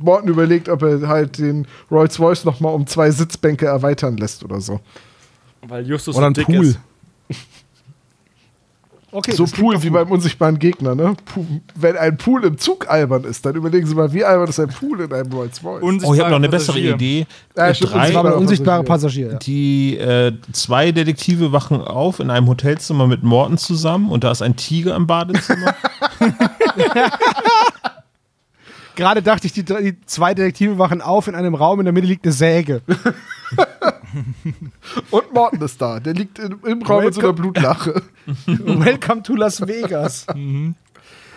Morten 0.01 0.29
überlegt, 0.29 0.69
ob 0.69 0.83
er 0.83 1.09
halt 1.09 1.39
den 1.39 1.67
Rolls-Royce 1.91 2.45
noch 2.45 2.61
mal 2.61 2.69
um 2.69 2.87
zwei 2.87 3.11
Sitzbänke 3.11 3.65
erweitern 3.65 4.19
lässt 4.19 4.45
oder 4.45 4.61
so. 4.61 4.79
Weil 5.67 5.87
Justus 5.87 6.17
Oder 6.17 6.27
ein 6.27 6.35
dick 6.35 6.45
Pool. 6.45 6.57
ist. 6.67 6.79
Okay, 9.15 9.31
so 9.31 9.45
Pool 9.45 9.81
wie 9.81 9.91
beim 9.91 10.11
unsichtbaren 10.11 10.59
Gegner, 10.59 10.97
ne? 10.97 11.15
Wenn 11.77 11.97
ein 11.97 12.17
Pool 12.17 12.45
im 12.45 12.59
Zug 12.59 12.91
albern 12.91 13.23
ist, 13.23 13.47
dann 13.47 13.55
überlegen 13.55 13.87
Sie 13.87 13.95
mal, 13.95 14.13
wie 14.13 14.25
albern 14.25 14.49
ist 14.49 14.59
ein 14.59 14.71
Pool 14.71 15.03
in 15.03 15.13
einem 15.13 15.31
Rolls-Royce? 15.33 16.03
Oh, 16.05 16.15
ich 16.15 16.21
habe 16.21 16.31
noch 16.31 16.39
eine 16.39 16.49
bessere 16.49 16.73
Passagier. 16.73 16.95
Idee. 16.95 17.27
Ja, 17.57 17.73
stimmt, 17.73 17.93
drei, 17.93 18.17
aber 18.17 18.37
unsichtbare 18.37 18.83
Passagier. 18.83 19.29
Passagier. 19.29 19.33
Ja. 19.35 19.39
die 19.39 19.99
äh, 19.99 20.33
zwei 20.51 20.91
Detektive 20.91 21.53
wachen 21.53 21.81
auf 21.81 22.19
in 22.19 22.29
einem 22.29 22.49
Hotelzimmer 22.49 23.07
mit 23.07 23.23
Morten 23.23 23.57
zusammen 23.57 24.11
und 24.11 24.25
da 24.25 24.33
ist 24.33 24.43
ein 24.43 24.57
Tiger 24.57 24.97
im 24.97 25.07
Badezimmer. 25.07 25.77
Gerade 28.97 29.23
dachte 29.23 29.47
ich, 29.47 29.53
die, 29.53 29.65
die 29.65 29.97
zwei 30.07 30.35
Detektive 30.35 30.79
wachen 30.79 31.01
auf 31.01 31.29
in 31.29 31.37
einem 31.37 31.55
Raum, 31.55 31.79
in 31.79 31.85
der 31.85 31.93
Mitte 31.93 32.09
liegt 32.09 32.25
eine 32.25 32.33
Säge. 32.33 32.83
Und 35.11 35.33
Morten 35.35 35.61
ist 35.63 35.81
da. 35.81 36.01
Der 36.01 36.15
liegt 36.15 36.39
in, 36.39 36.57
im 36.65 36.83
Raum 36.83 37.05
mit 37.05 37.15
so 37.15 37.21
einer 37.21 37.33
Blutlache. 37.33 38.03
Welcome 38.47 39.23
to 39.23 39.35
Las 39.35 39.61
Vegas. 39.67 40.27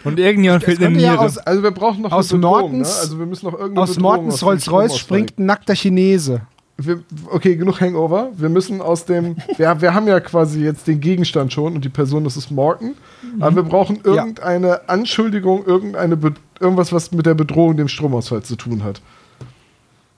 Und 0.04 0.20
irgendjemand 0.20 0.64
fehlt 0.64 0.78
eine 0.80 0.88
könnte 0.90 1.02
ja 1.04 1.12
Niere. 1.14 1.22
aus- 1.26 1.38
Also 1.38 1.64
wir 1.64 1.72
brauchen 1.72 2.02
noch 2.04 2.12
Aus 2.12 2.32
eine 2.32 2.40
Bedrohung, 2.42 2.72
Mortens- 2.80 2.96
ne? 2.96 3.02
Also 3.02 3.20
wir 3.20 3.26
müssen 3.26 3.46
noch 3.46 3.54
irgendeine 3.54 3.82
Aus 3.82 3.96
Bedrohung 3.96 4.16
Mortens 4.16 4.44
Rolls-Royce 4.44 4.98
springt 4.98 5.40
ein 5.40 5.46
nackter 5.46 5.74
Chinese. 5.76 6.42
Wir, 6.80 7.02
okay, 7.32 7.56
genug 7.56 7.82
Hangover. 7.82 8.30
Wir 8.38 8.50
müssen 8.50 8.82
aus 8.82 9.06
dem. 9.06 9.36
wir, 9.58 9.82
wir 9.82 9.94
haben 9.96 10.08
ja 10.08 10.20
quasi 10.20 10.64
jetzt 10.64 10.88
den 10.88 11.00
Gegenstand 11.02 11.52
schon 11.52 11.74
und 11.74 11.84
die 11.84 11.90
Person, 11.90 12.24
das 12.24 12.38
ist 12.38 12.52
Morton. 12.52 12.94
Aber 13.40 13.56
wir 13.56 13.64
brauchen 13.64 13.96
Ja. 14.06 14.14
irgendeine 14.14 14.88
Anschuldigung, 14.88 15.66
irgendeine 15.66 16.16
Be 16.18 16.34
irgendwas, 16.60 16.92
was 16.94 17.12
mit 17.12 17.26
der 17.26 17.34
Bedrohung 17.36 17.78
dem 17.78 17.88
Stromausfall 17.88 18.44
zu 18.44 18.56
tun 18.56 18.84
hat. 18.84 19.02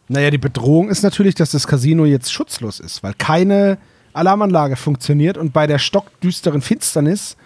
Naja, 0.09 0.31
die 0.31 0.37
Bedrohung 0.37 0.89
ist 0.89 1.03
natürlich, 1.03 1.35
dass 1.35 1.51
das 1.51 1.67
Casino 1.67 2.03
jetzt 2.05 2.33
schutzlos 2.33 2.79
ist, 2.79 3.03
weil 3.03 3.13
keine 3.17 3.77
Alarmanlage 4.13 4.75
funktioniert 4.75 5.37
und 5.37 5.53
bei 5.53 5.67
der 5.67 5.77
stockdüsteren 5.79 6.61
Finsternis 6.61 7.37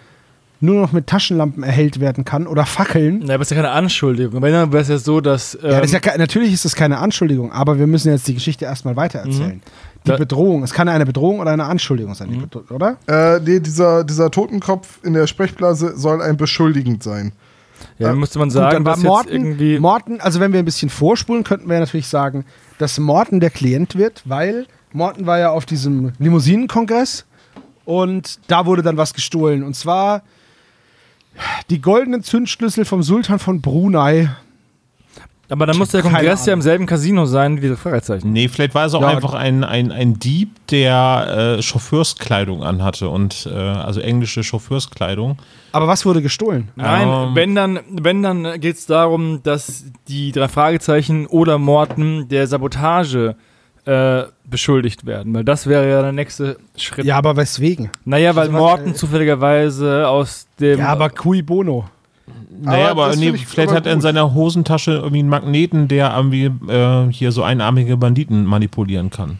nur 0.60 0.80
noch 0.80 0.92
mit 0.92 1.06
Taschenlampen 1.06 1.62
erhellt 1.62 2.00
werden 2.00 2.24
kann 2.24 2.46
oder 2.46 2.64
Fackeln. 2.64 3.20
Na, 3.26 3.34
aber 3.34 3.42
ist 3.42 3.50
ja 3.50 3.56
keine 3.56 3.70
Anschuldigung. 3.70 4.40
Wenn, 4.40 4.52
dann 4.52 4.72
wäre 4.72 4.82
es 4.82 4.88
ja 4.88 4.96
so, 4.96 5.20
dass. 5.20 5.54
Ähm, 5.56 5.60
Ja, 5.70 5.76
das 5.80 5.86
ist 5.86 5.92
ja, 5.92 6.00
ke- 6.00 6.16
natürlich 6.18 6.54
ist 6.54 6.64
das 6.64 6.74
keine 6.74 6.98
Anschuldigung, 6.98 7.52
aber 7.52 7.78
wir 7.78 7.86
müssen 7.86 8.10
jetzt 8.10 8.26
die 8.28 8.34
Geschichte 8.34 8.64
erstmal 8.64 8.96
weitererzählen. 8.96 9.60
Die 10.06 10.10
Da- 10.10 10.16
Bedrohung, 10.16 10.62
es 10.62 10.72
kann 10.72 10.88
eine 10.88 11.04
Bedrohung 11.04 11.40
oder 11.40 11.50
eine 11.50 11.64
Anschuldigung 11.64 12.14
sein, 12.14 12.30
Mhm. 12.30 12.48
Oder? 12.70 12.96
Äh, 13.06 13.40
nee, 13.40 13.60
dieser, 13.60 14.04
dieser 14.04 14.30
Totenkopf 14.30 15.00
in 15.02 15.12
der 15.12 15.26
Sprechblase 15.26 15.98
soll 15.98 16.22
ein 16.22 16.38
beschuldigend 16.38 17.02
sein. 17.02 17.32
Ja, 17.98 18.08
dann 18.08 18.18
müsste 18.18 18.38
man 18.38 18.48
Gut, 18.48 18.54
sagen, 18.54 18.84
dann 18.84 18.84
war 18.84 18.98
Morten, 18.98 19.32
irgendwie. 19.32 19.78
Morten, 19.78 20.20
also 20.20 20.40
wenn 20.40 20.52
wir 20.52 20.58
ein 20.58 20.64
bisschen 20.64 20.90
vorspulen, 20.90 21.44
könnten 21.44 21.68
wir 21.68 21.78
natürlich 21.78 22.08
sagen, 22.08 22.44
dass 22.78 22.98
Morten 22.98 23.40
der 23.40 23.50
Klient 23.50 23.96
wird, 23.96 24.22
weil 24.24 24.66
Morten 24.92 25.26
war 25.26 25.38
ja 25.38 25.50
auf 25.50 25.66
diesem 25.66 26.12
Limousinenkongress 26.18 27.24
und 27.84 28.38
da 28.48 28.66
wurde 28.66 28.82
dann 28.82 28.96
was 28.96 29.14
gestohlen. 29.14 29.62
Und 29.62 29.74
zwar 29.74 30.22
die 31.70 31.80
goldenen 31.80 32.22
Zündschlüssel 32.22 32.84
vom 32.84 33.02
Sultan 33.02 33.38
von 33.38 33.60
Brunei. 33.60 34.30
Aber 35.48 35.66
dann 35.66 35.76
muss 35.76 35.90
der 35.90 36.02
Kongress 36.02 36.46
ja 36.46 36.52
im 36.52 36.62
selben 36.62 36.86
Casino 36.86 37.26
sein 37.26 37.60
wie 37.62 37.68
das 37.68 37.78
Fragezeichen. 37.80 38.32
nee, 38.32 38.48
vielleicht 38.48 38.74
war 38.74 38.86
es 38.86 38.94
auch 38.94 39.02
Ja. 39.02 39.08
einfach 39.08 39.34
ein, 39.34 39.62
ein, 39.64 39.92
ein 39.92 40.18
Dieb, 40.18 40.50
der 40.68 41.56
äh, 41.58 41.62
Chauffeurskleidung 41.62 42.62
anhatte 42.62 43.08
und 43.08 43.46
äh, 43.50 43.54
also 43.56 44.00
englische 44.00 44.42
Chauffeurskleidung. 44.42 45.38
Aber 45.72 45.88
was 45.88 46.06
wurde 46.06 46.22
gestohlen? 46.22 46.68
Nein, 46.76 47.08
Ähm. 47.08 47.34
wenn 47.34 47.54
dann, 47.54 47.80
wenn 47.90 48.22
dann 48.22 48.60
geht 48.60 48.76
es 48.76 48.86
darum, 48.86 49.42
dass 49.42 49.84
die 50.08 50.32
drei 50.32 50.48
Fragezeichen 50.48 51.26
oder 51.26 51.58
Morten 51.58 52.28
der 52.28 52.46
Sabotage 52.46 53.36
äh, 53.86 54.22
beschuldigt 54.48 55.04
werden, 55.04 55.34
weil 55.34 55.44
das 55.44 55.66
wäre 55.66 55.88
ja 55.90 56.00
der 56.00 56.12
nächste 56.12 56.56
Schritt. 56.76 57.04
Ja, 57.04 57.16
aber 57.18 57.36
weswegen? 57.36 57.90
Naja, 58.06 58.34
weil 58.34 58.44
Also 58.48 58.52
Morten 58.56 58.94
zufälligerweise 58.94 60.08
aus 60.08 60.46
dem. 60.60 60.78
Ja, 60.78 60.88
aber 60.88 61.10
cui 61.10 61.42
bono. 61.42 61.84
Naja, 62.62 62.90
Aber 62.90 63.06
aber, 63.06 63.16
nee, 63.16 63.32
vielleicht 63.34 63.68
aber 63.70 63.76
hat 63.76 63.86
er 63.86 63.92
in 63.92 64.00
seiner 64.00 64.32
Hosentasche 64.34 64.92
irgendwie 64.92 65.18
einen 65.18 65.28
Magneten, 65.28 65.88
der 65.88 66.14
irgendwie 66.16 66.46
äh, 66.68 67.10
hier 67.12 67.32
so 67.32 67.42
einarmige 67.42 67.96
Banditen 67.96 68.44
manipulieren 68.46 69.10
kann. 69.10 69.38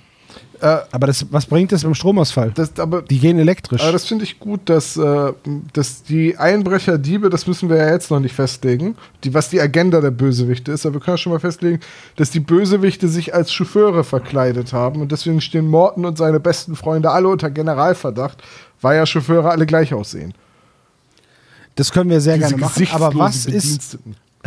Äh, 0.61 0.79
Aber 0.92 1.07
das, 1.09 1.27
was 1.33 1.47
bringt 1.47 1.73
das 1.73 1.83
beim 1.83 1.94
Stromausfall? 1.94 2.53
das, 2.55 2.79
aber 2.79 3.03
Die 3.03 3.18
gehen 3.18 3.38
elektrisch. 3.38 3.83
aber 3.83 3.92
das 3.92 4.07
finde 4.07 4.25
ich 4.25 4.38
gut, 4.38 4.61
dass, 4.68 4.97
äh, 4.97 5.33
dass 5.73 6.03
die 6.05 6.37
Einbrecher, 6.37 6.97
Diebe, 6.99 7.29
das 7.29 7.47
müssen 7.47 7.68
wir 7.68 7.77
ja 7.77 7.90
jetzt 7.90 8.11
noch 8.11 8.20
nicht 8.20 8.35
festlegen, 8.35 8.97
die, 9.25 9.35
was 9.35 9.51
die 9.51 9.61
Agenda 9.61 10.01
der 10.01 10.12
Bösewichte 10.12 10.70
ist. 10.73 10.87
Aber 10.87 10.94
wir 10.97 11.01
können 11.01 11.18
schon 11.18 11.33
mal 11.33 11.40
festlegen, 11.40 11.81
dass 12.16 12.31
die 12.31 12.40
Bösewichte 12.40 13.09
sich 13.09 13.35
als 13.35 13.53
Chauffeure 13.53 14.05
verkleidet 14.05 14.73
haben. 14.73 15.01
Und 15.01 15.11
deswegen 15.11 15.40
stehen 15.40 15.66
Morton 15.66 16.05
und 16.07 16.18
seine 16.18 16.38
besten 16.40 16.77
Freunde 16.77 17.11
alle 17.11 17.29
unter 17.29 17.51
Generalverdacht, 17.51 18.42
weil 18.81 18.97
ja 18.97 19.07
Chauffeure 19.07 19.51
alle 19.51 19.66
gleich 19.66 19.92
aussehen. 19.92 20.35
Das 21.75 21.93
können 21.93 22.11
wir 22.11 22.21
sehr 22.21 22.37
Diese 22.37 22.51
gerne 22.51 22.61
machen. 22.63 22.89
Aber 22.93 23.15
was 23.15 23.47
ist, 23.47 23.99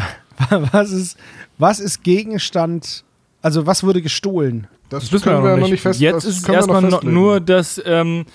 was 0.72 0.92
ist, 0.92 1.18
was 1.58 1.80
ist 1.80 2.04
Gegenstand? 2.04 3.04
Also 3.42 3.66
was 3.66 3.84
wurde 3.84 4.02
gestohlen? 4.02 4.68
Das, 4.90 5.04
Das 5.04 5.12
wissen 5.14 5.24
können 5.26 5.44
wir 5.44 5.50
wir 5.50 5.52
noch 5.52 5.58
noch 5.58 5.64
nicht 5.64 5.72
nicht. 5.72 5.82
fest 5.82 6.00
Jetzt 6.00 6.16
das 6.16 6.26
ist 6.26 6.50
erstmal 6.50 6.82
nur, 7.04 7.40
dass 7.40 7.82
ähm, 7.86 8.26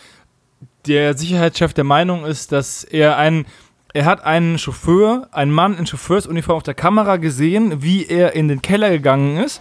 der 0.86 1.16
Sicherheitschef 1.16 1.72
der 1.72 1.84
Meinung 1.84 2.24
ist, 2.24 2.52
dass 2.52 2.84
er 2.84 3.16
ein 3.16 3.46
er 3.94 4.06
hat 4.06 4.24
einen 4.24 4.58
Chauffeur, 4.58 5.28
einen 5.32 5.50
Mann 5.50 5.76
in 5.76 5.86
Chauffeursuniform 5.86 6.56
auf 6.56 6.62
der 6.62 6.72
Kamera 6.72 7.18
gesehen, 7.18 7.82
wie 7.82 8.06
er 8.06 8.34
in 8.34 8.48
den 8.48 8.62
Keller 8.62 8.88
gegangen 8.88 9.36
ist. 9.36 9.60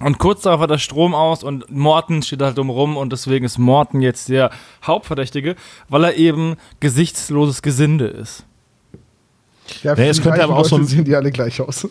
Und 0.00 0.18
kurz 0.18 0.42
darauf 0.42 0.60
hat 0.60 0.70
er 0.70 0.78
Strom 0.78 1.14
aus 1.14 1.44
und 1.44 1.70
Morten 1.70 2.22
steht 2.22 2.42
halt 2.42 2.58
rum 2.58 2.96
und 2.96 3.12
deswegen 3.12 3.44
ist 3.44 3.58
Morten 3.58 4.00
jetzt 4.00 4.28
der 4.28 4.50
Hauptverdächtige, 4.84 5.54
weil 5.88 6.04
er 6.04 6.16
eben 6.16 6.56
gesichtsloses 6.80 7.62
Gesinde 7.62 8.06
ist. 8.06 8.44
Ja, 9.82 9.94
Nee, 9.94 10.08
es 10.08 10.20
könnte 10.20 10.42
aber 10.42 10.56
auch 10.56 10.64
so 10.64 10.76
Leute 10.76 10.88
sehen 10.88 11.04
die 11.04 11.14
alle 11.14 11.30
gleich 11.30 11.60
aus. 11.60 11.88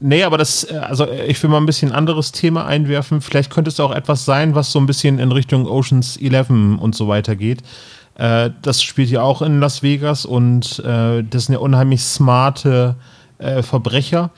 Nee, 0.00 0.24
aber 0.24 0.38
das, 0.38 0.64
äh, 0.64 0.76
also 0.76 1.04
äh, 1.04 1.26
ich 1.26 1.42
will 1.42 1.50
mal 1.50 1.58
ein 1.58 1.66
bisschen 1.66 1.92
anderes 1.92 2.32
Thema 2.32 2.66
einwerfen. 2.66 3.20
Vielleicht 3.20 3.50
könnte 3.50 3.68
es 3.68 3.78
auch 3.78 3.92
etwas 3.92 4.24
sein, 4.24 4.54
was 4.54 4.72
so 4.72 4.78
ein 4.78 4.86
bisschen 4.86 5.18
in 5.18 5.30
Richtung 5.30 5.66
Oceans 5.66 6.16
11 6.16 6.50
und 6.80 6.94
so 6.94 7.08
weiter 7.08 7.36
geht. 7.36 7.62
Äh, 8.16 8.50
das 8.62 8.82
spielt 8.82 9.10
ja 9.10 9.22
auch 9.22 9.42
in 9.42 9.60
Las 9.60 9.82
Vegas 9.82 10.24
und 10.24 10.80
äh, 10.80 11.22
das 11.22 11.46
sind 11.46 11.54
ja 11.54 11.58
unheimlich 11.60 12.02
smarte 12.02 12.96
äh, 13.38 13.62
Verbrecher. 13.62 14.30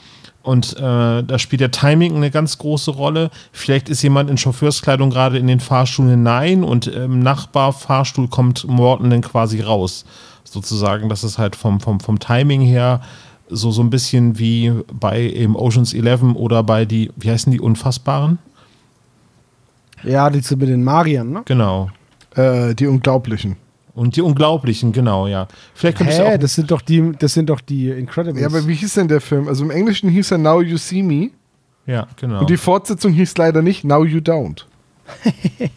Und 0.42 0.76
äh, 0.76 1.22
da 1.22 1.38
spielt 1.38 1.61
der 1.61 1.70
Timing 1.70 2.16
eine 2.16 2.31
ganz 2.31 2.59
große 2.59 2.90
Rolle. 2.90 3.31
Vielleicht 3.52 3.88
ist 3.88 4.02
jemand 4.02 4.28
in 4.28 4.38
Chauffeurskleidung 4.38 5.11
gerade 5.11 5.38
in 5.38 5.46
den 5.46 5.61
Fahrstuhl 5.61 6.11
hinein 6.11 6.64
und 6.64 6.88
im 6.88 7.20
Nachbarfahrstuhl 7.20 8.28
kommt 8.28 8.66
Morton 8.66 9.11
dann 9.11 9.20
quasi 9.20 9.61
raus. 9.61 10.05
Sozusagen, 10.44 11.09
das 11.09 11.22
ist 11.22 11.38
halt 11.38 11.55
vom, 11.55 11.81
vom, 11.81 12.00
vom 12.00 12.18
Timing 12.18 12.61
her 12.61 13.00
so, 13.48 13.70
so 13.70 13.83
ein 13.83 13.90
bisschen 13.90 14.38
wie 14.38 14.72
bei 14.92 15.20
eben 15.20 15.57
Oceans 15.57 15.94
11 15.94 16.35
oder 16.35 16.62
bei 16.62 16.85
die, 16.85 17.11
wie 17.16 17.31
heißen 17.31 17.52
die, 17.52 17.61
Unfassbaren? 17.61 18.38
Ja, 20.02 20.28
die 20.31 20.40
sind 20.40 20.61
mit 20.61 20.68
den 20.68 20.83
Magiern, 20.83 21.31
ne? 21.31 21.42
Genau. 21.44 21.90
Äh, 22.35 22.74
die 22.74 22.87
Unglaublichen. 22.87 23.57
Und 23.94 24.16
die 24.16 24.22
Unglaublichen, 24.22 24.92
genau, 24.92 25.26
ja. 25.26 25.46
Vielleicht 25.74 26.00
es 26.00 26.18
Hä, 26.18 26.35
auch. 26.35 26.38
das 26.38 26.55
sind 26.55 26.70
doch 26.70 26.81
die, 26.81 27.12
das 27.18 27.35
sind 27.35 27.50
doch 27.50 27.61
die 27.61 27.90
Incredibles. 27.90 28.40
Ja, 28.40 28.46
aber 28.48 28.66
wie 28.66 28.74
hieß 28.74 28.94
denn 28.94 29.09
der 29.09 29.20
Film? 29.20 29.48
Also 29.48 29.64
im 29.64 29.70
Englischen 29.70 30.09
hieß 30.09 30.31
er 30.31 30.38
Now 30.38 30.62
You 30.62 30.78
See 30.78 31.02
Me. 31.02 31.31
ja, 31.87 32.07
genau. 32.16 32.40
Und 32.40 32.48
die 32.50 32.57
Fortsetzung 32.57 33.12
hieß 33.12 33.37
leider 33.37 33.61
nicht 33.61 33.85
Now 33.85 34.05
You 34.05 34.20
Don't. 34.20 34.64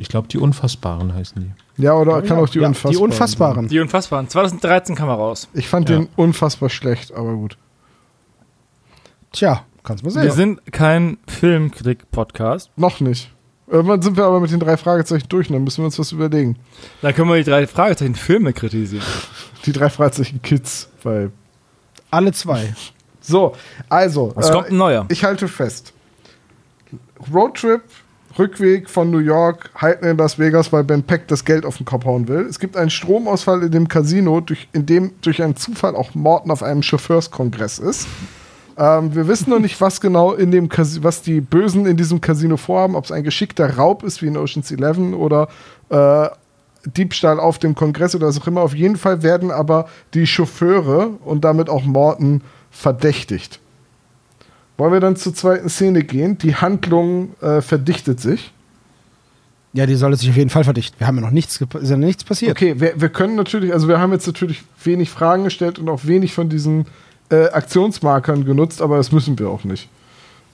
Ich 0.00 0.08
glaube, 0.08 0.28
die 0.28 0.38
Unfassbaren 0.38 1.12
heißen 1.12 1.42
die. 1.76 1.82
Ja, 1.82 1.94
oder 1.94 2.22
kann 2.22 2.38
auch 2.38 2.48
die 2.48 2.60
Ja, 2.60 2.68
Unfassbaren. 2.68 2.92
Die 2.96 3.02
Unfassbaren. 3.02 3.68
Die 3.68 3.80
Unfassbaren. 3.80 4.28
2013 4.28 4.94
kam 4.94 5.08
er 5.08 5.16
raus. 5.16 5.48
Ich 5.54 5.66
fand 5.68 5.88
Ja. 5.90 5.96
den 5.98 6.08
unfassbar 6.14 6.70
schlecht, 6.70 7.12
aber 7.12 7.34
gut. 7.34 7.56
Tja, 9.32 9.64
kannst 9.82 10.04
mal 10.04 10.14
Wir 10.14 10.22
sehen. 10.30 10.56
sind 10.60 10.72
kein 10.72 11.18
Filmkritik-Podcast. 11.26 12.70
Noch 12.76 13.00
nicht. 13.00 13.32
Irgendwann 13.70 14.00
sind 14.00 14.16
wir 14.16 14.24
aber 14.24 14.40
mit 14.40 14.50
den 14.50 14.60
drei 14.60 14.76
Fragezeichen 14.76 15.28
durch 15.28 15.48
und 15.48 15.54
dann 15.54 15.64
müssen 15.64 15.78
wir 15.78 15.86
uns 15.86 15.98
was 15.98 16.12
überlegen. 16.12 16.56
Da 17.02 17.12
können 17.12 17.28
wir 17.28 17.36
die 17.36 17.44
drei 17.44 17.66
Fragezeichen 17.66 18.14
Filme 18.14 18.52
kritisieren. 18.52 19.04
Die 19.66 19.72
drei 19.72 19.90
Fragezeichen 19.90 20.40
Kids, 20.40 20.88
weil. 21.02 21.30
Alle 22.10 22.32
zwei. 22.32 22.74
So, 23.20 23.54
also. 23.88 24.32
Es 24.36 24.50
kommt 24.50 24.68
ein 24.68 24.76
neuer. 24.76 25.04
Ich 25.10 25.22
halte 25.24 25.48
fest. 25.48 25.92
Roadtrip, 27.32 27.82
Rückweg 28.38 28.88
von 28.88 29.10
New 29.10 29.18
York, 29.18 29.70
halten 29.74 30.06
in 30.06 30.16
Las 30.16 30.38
Vegas, 30.38 30.72
weil 30.72 30.84
Ben 30.84 31.02
Peck 31.02 31.28
das 31.28 31.44
Geld 31.44 31.66
auf 31.66 31.76
den 31.76 31.84
Kopf 31.84 32.06
hauen 32.06 32.28
will. 32.28 32.46
Es 32.48 32.58
gibt 32.58 32.76
einen 32.76 32.88
Stromausfall 32.88 33.64
in 33.64 33.70
dem 33.70 33.88
Casino, 33.88 34.40
durch, 34.40 34.68
in 34.72 34.86
dem 34.86 35.12
durch 35.20 35.42
einen 35.42 35.56
Zufall 35.56 35.94
auch 35.94 36.14
Morton 36.14 36.50
auf 36.50 36.62
einem 36.62 36.82
Chauffeurskongress 36.82 37.78
ist. 37.80 38.06
Ähm, 38.78 39.14
wir 39.14 39.26
wissen 39.26 39.50
noch 39.50 39.58
nicht, 39.58 39.80
was 39.80 40.00
genau 40.00 40.34
in 40.34 40.52
dem 40.52 40.68
Casi 40.68 41.02
was 41.02 41.20
die 41.20 41.40
Bösen 41.40 41.84
in 41.84 41.96
diesem 41.96 42.20
Casino 42.20 42.56
vorhaben, 42.56 42.94
ob 42.94 43.04
es 43.04 43.12
ein 43.12 43.24
geschickter 43.24 43.76
Raub 43.76 44.04
ist 44.04 44.22
wie 44.22 44.28
in 44.28 44.36
Ocean's 44.36 44.70
Eleven 44.70 45.14
oder 45.14 45.48
äh, 45.88 46.28
Diebstahl 46.86 47.40
auf 47.40 47.58
dem 47.58 47.74
Kongress 47.74 48.14
oder 48.14 48.28
was 48.28 48.40
auch 48.40 48.46
immer. 48.46 48.62
Auf 48.62 48.74
jeden 48.74 48.96
Fall 48.96 49.24
werden 49.24 49.50
aber 49.50 49.88
die 50.14 50.26
Chauffeure 50.26 51.08
und 51.24 51.44
damit 51.44 51.68
auch 51.68 51.84
Morton 51.84 52.42
verdächtigt. 52.70 53.58
Wollen 54.76 54.92
wir 54.92 55.00
dann 55.00 55.16
zur 55.16 55.34
zweiten 55.34 55.68
Szene 55.68 56.04
gehen? 56.04 56.38
Die 56.38 56.54
Handlung 56.54 57.34
äh, 57.40 57.60
verdichtet 57.60 58.20
sich. 58.20 58.52
Ja, 59.72 59.86
die 59.86 59.96
sollte 59.96 60.18
sich 60.18 60.30
auf 60.30 60.36
jeden 60.36 60.50
Fall 60.50 60.62
verdichten. 60.64 61.00
Wir 61.00 61.08
haben 61.08 61.16
ja 61.16 61.22
noch 61.22 61.32
nichts, 61.32 61.60
ist 61.60 61.90
ja 61.90 61.96
nichts 61.96 62.22
passiert. 62.22 62.52
Okay, 62.52 62.80
wir, 62.80 63.00
wir 63.00 63.08
können 63.08 63.34
natürlich, 63.34 63.72
also 63.72 63.88
wir 63.88 63.98
haben 63.98 64.12
jetzt 64.12 64.26
natürlich 64.26 64.62
wenig 64.84 65.10
Fragen 65.10 65.44
gestellt 65.44 65.80
und 65.80 65.88
auch 65.88 66.06
wenig 66.06 66.32
von 66.32 66.48
diesen 66.48 66.86
äh, 67.30 67.48
Aktionsmarkern 67.50 68.44
genutzt, 68.44 68.82
aber 68.82 68.96
das 68.96 69.12
müssen 69.12 69.38
wir 69.38 69.48
auch 69.50 69.64
nicht. 69.64 69.88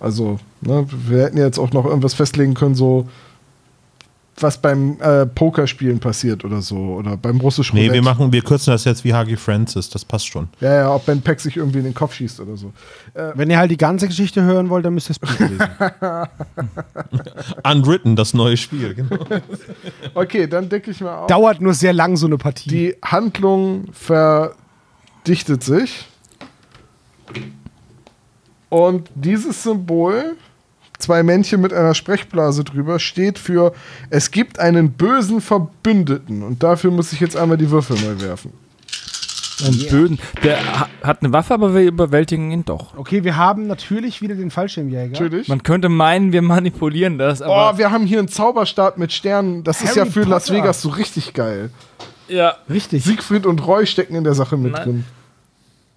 Also, 0.01 0.39
ne, 0.61 0.87
wir 0.91 1.23
hätten 1.25 1.39
jetzt 1.39 1.59
auch 1.59 1.73
noch 1.73 1.87
irgendwas 1.87 2.15
festlegen 2.15 2.55
können, 2.55 2.75
so 2.75 3.09
was 4.41 4.59
beim 4.59 5.01
äh, 5.01 5.27
Pokerspielen 5.27 6.01
passiert 6.01 6.45
oder 6.45 6.61
so 6.61 6.75
oder 6.77 7.17
beim 7.17 7.39
russischen 7.41 7.77
Nee, 7.77 7.83
Roulette. 7.83 7.95
wir 7.95 8.03
machen, 8.03 8.33
wir 8.33 8.43
kürzen 8.43 8.73
das 8.73 8.85
jetzt 8.85 9.05
wie 9.05 9.15
Hagi 9.15 9.37
Francis, 9.37 9.89
das 9.89 10.05
passt 10.05 10.27
schon. 10.27 10.49
Ja, 10.61 10.75
ja, 10.75 10.93
ob 10.93 11.07
Ben 11.07 11.23
Peck 11.23 11.39
sich 11.39 11.57
irgendwie 11.57 11.79
in 11.79 11.85
den 11.85 11.95
Kopf 11.95 12.15
schießt 12.15 12.41
oder 12.41 12.57
so. 12.57 12.73
Wenn 13.35 13.49
ihr 13.49 13.59
halt 13.59 13.71
die 13.71 13.77
ganze 13.77 14.09
Geschichte 14.09 14.43
hören 14.43 14.71
wollt, 14.71 14.85
dann 14.85 14.95
müsst 14.95 15.09
ihr 15.09 15.15
das 15.15 15.21
Buch 15.21 15.39
lesen. 15.39 15.61
Unwritten, 17.65 18.17
das 18.17 18.35
neue 18.35 18.57
Spiel, 18.57 18.95
genau. 18.95 19.25
Okay, 20.15 20.49
dann 20.49 20.69
decke 20.69 20.91
ich 20.91 21.01
mal 21.01 21.17
auf. 21.17 21.27
Dauert 21.29 21.61
nur 21.61 21.73
sehr 21.75 21.93
lang, 21.93 22.17
so 22.17 22.27
eine 22.27 22.37
Partie. 22.37 22.69
Die 22.69 22.97
Handlung 23.05 23.85
verdichtet 23.93 25.63
sich. 25.63 26.07
Und 28.69 29.09
dieses 29.15 29.63
Symbol, 29.63 30.37
zwei 30.99 31.23
Männchen 31.23 31.61
mit 31.61 31.73
einer 31.73 31.95
Sprechblase 31.95 32.65
drüber, 32.65 32.99
steht 32.99 33.39
für 33.39 33.73
es 34.11 34.31
gibt 34.31 34.59
einen 34.59 34.93
bösen 34.93 35.41
Verbündeten. 35.41 36.43
Und 36.43 36.63
dafür 36.63 36.91
muss 36.91 37.13
ich 37.13 37.21
jetzt 37.21 37.37
einmal 37.37 37.57
die 37.57 37.71
Würfel 37.71 37.97
neu 38.01 38.21
werfen. 38.21 38.53
Ein 39.65 39.79
Böden. 39.89 40.19
Der 40.43 40.81
ha- 40.81 40.89
hat 41.05 41.23
eine 41.23 41.33
Waffe, 41.33 41.55
aber 41.55 41.73
wir 41.77 41.83
überwältigen 41.83 42.51
ihn 42.51 42.65
doch. 42.65 42.97
okay, 42.99 43.23
wir 43.23 43.37
haben 43.37 43.69
natürlich 43.69 44.21
wieder 44.21 44.35
den 44.35 44.51
Fallschirmjäger. 44.51 45.13
Natürlich. 45.13 45.47
Man 45.47 45.63
könnte 45.63 45.89
meinen, 45.89 46.33
wir 46.33 46.43
manipulieren 46.43 47.19
das, 47.19 47.41
aber 47.41 47.73
Oh, 47.75 47.79
wir 47.79 47.93
haben 47.93 48.05
hier 48.05 48.19
einen 48.19 48.27
Zauberstab 48.27 48.99
mit 48.99 49.13
Sternen. 49.13 49.63
Das 49.63 49.81
ist 49.81 49.95
ja 49.95 50.03
Harry 50.03 50.11
für 50.11 50.23
Las 50.25 50.47
Potter. 50.49 50.59
Vegas 50.59 50.83
so 50.83 50.89
richtig 50.89 51.35
geil. 51.35 51.71
ja. 52.27 52.57
Richtig. 52.69 53.05
Siegfried 53.05 53.47
und 53.47 53.65
Roy 53.65 53.87
stecken 53.87 54.17
in 54.17 54.25
der 54.25 54.35
Sache 54.35 54.57
mit 54.57 54.73
Nein. 54.73 54.83
drin. 54.85 55.05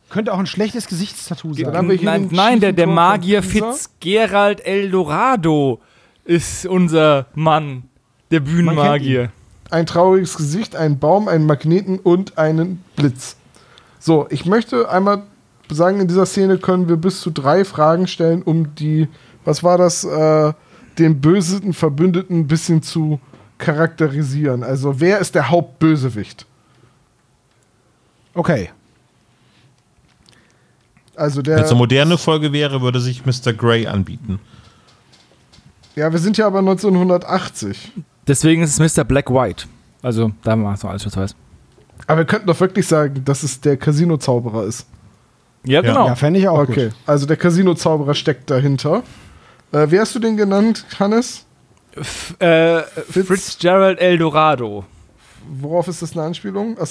Könnte 0.10 0.34
auch 0.34 0.40
ein 0.40 0.48
schlechtes 0.48 0.88
Gesichtstattoo 0.88 1.54
sein. 1.54 2.00
Nein, 2.02 2.30
nein 2.32 2.60
der, 2.60 2.72
der 2.72 2.88
Magier. 2.88 3.44
Fitzgerald 3.44 4.66
Eldorado 4.66 5.82
ist 6.24 6.66
unser 6.66 7.28
Mann, 7.36 7.84
der 8.32 8.40
Bühnenmagier. 8.40 9.32
ein 9.70 9.86
trauriges 9.86 10.38
Gesicht, 10.38 10.76
einen 10.76 11.00
Baum, 11.00 11.28
einen 11.28 11.46
Magneten 11.46 12.00
und 12.00 12.38
einen 12.38 12.84
Blitz. 12.96 13.36
So, 14.00 14.28
ich 14.30 14.46
möchte 14.46 14.90
einmal 14.90 15.24
sagen, 15.70 16.00
in 16.00 16.08
dieser 16.08 16.26
Szene 16.26 16.58
können 16.58 16.88
wir 16.88 16.96
bis 16.96 17.20
zu 17.20 17.30
drei 17.32 17.66
Fragen 17.66 18.08
stellen, 18.08 18.42
um 18.44 18.76
die, 18.76 19.08
was 19.44 19.64
war 19.64 19.78
das, 19.78 20.06
äh, 20.06 20.54
den 20.98 21.20
bösen 21.20 21.74
Verbündeten 21.74 22.40
ein 22.40 22.48
bisschen 22.48 22.82
zu 22.82 23.20
charakterisieren. 23.58 24.64
Also, 24.64 25.00
wer 25.00 25.20
ist 25.20 25.36
der 25.36 25.50
Hauptbösewicht? 25.50 26.46
Okay. 28.34 28.70
Also 31.18 31.38
Wenn 31.46 31.54
es 31.54 31.60
der. 31.62 31.68
eine 31.70 31.76
moderne 31.76 32.18
Folge 32.18 32.54
wäre, 32.54 32.82
würde 32.82 33.00
sich 33.02 33.26
Mr. 33.26 33.52
Grey 33.54 33.88
anbieten. 33.88 34.40
Ja, 35.96 36.12
wir 36.12 36.20
sind 36.20 36.38
ja 36.38 36.46
aber 36.48 36.60
1980. 36.60 37.92
Deswegen 38.28 38.62
ist 38.62 38.80
es 38.80 38.96
Mr. 38.98 39.04
Black 39.04 39.30
White. 39.32 39.66
Also, 40.04 40.32
da 40.44 40.62
war 40.62 40.74
es 40.76 40.84
noch 40.84 40.92
alles 40.92 41.02
schwarz-weiß. 41.02 41.36
Aber 42.06 42.20
wir 42.20 42.26
könnten 42.26 42.46
doch 42.48 42.60
wirklich 42.60 42.88
sagen, 42.88 43.24
dass 43.26 43.42
es 43.44 43.60
der 43.60 43.78
Casino-Zauberer 43.78 44.64
ist. 44.66 44.86
Ja, 45.64 45.82
genau. 45.82 46.08
Ja, 46.08 46.16
fände 46.16 46.40
ich 46.40 46.48
auch 46.48 46.60
Okay, 46.60 46.86
gut. 46.90 46.96
also 47.08 47.26
der 47.26 47.36
Casino-Zauberer 47.36 48.14
steckt 48.14 48.50
dahinter. 48.50 49.02
Äh, 49.72 49.90
wie 49.90 50.00
hast 50.00 50.14
du 50.16 50.20
den 50.20 50.38
genannt, 50.38 50.86
Hannes? 51.00 51.46
F 51.96 52.36
äh, 52.40 52.84
Fitzgerald 53.10 54.00
Eldorado. 54.00 54.86
Worauf 55.50 55.88
ist 55.88 56.02
das 56.04 56.12
eine 56.14 56.24
Anspielung? 56.28 56.78
Ach, 56.80 56.88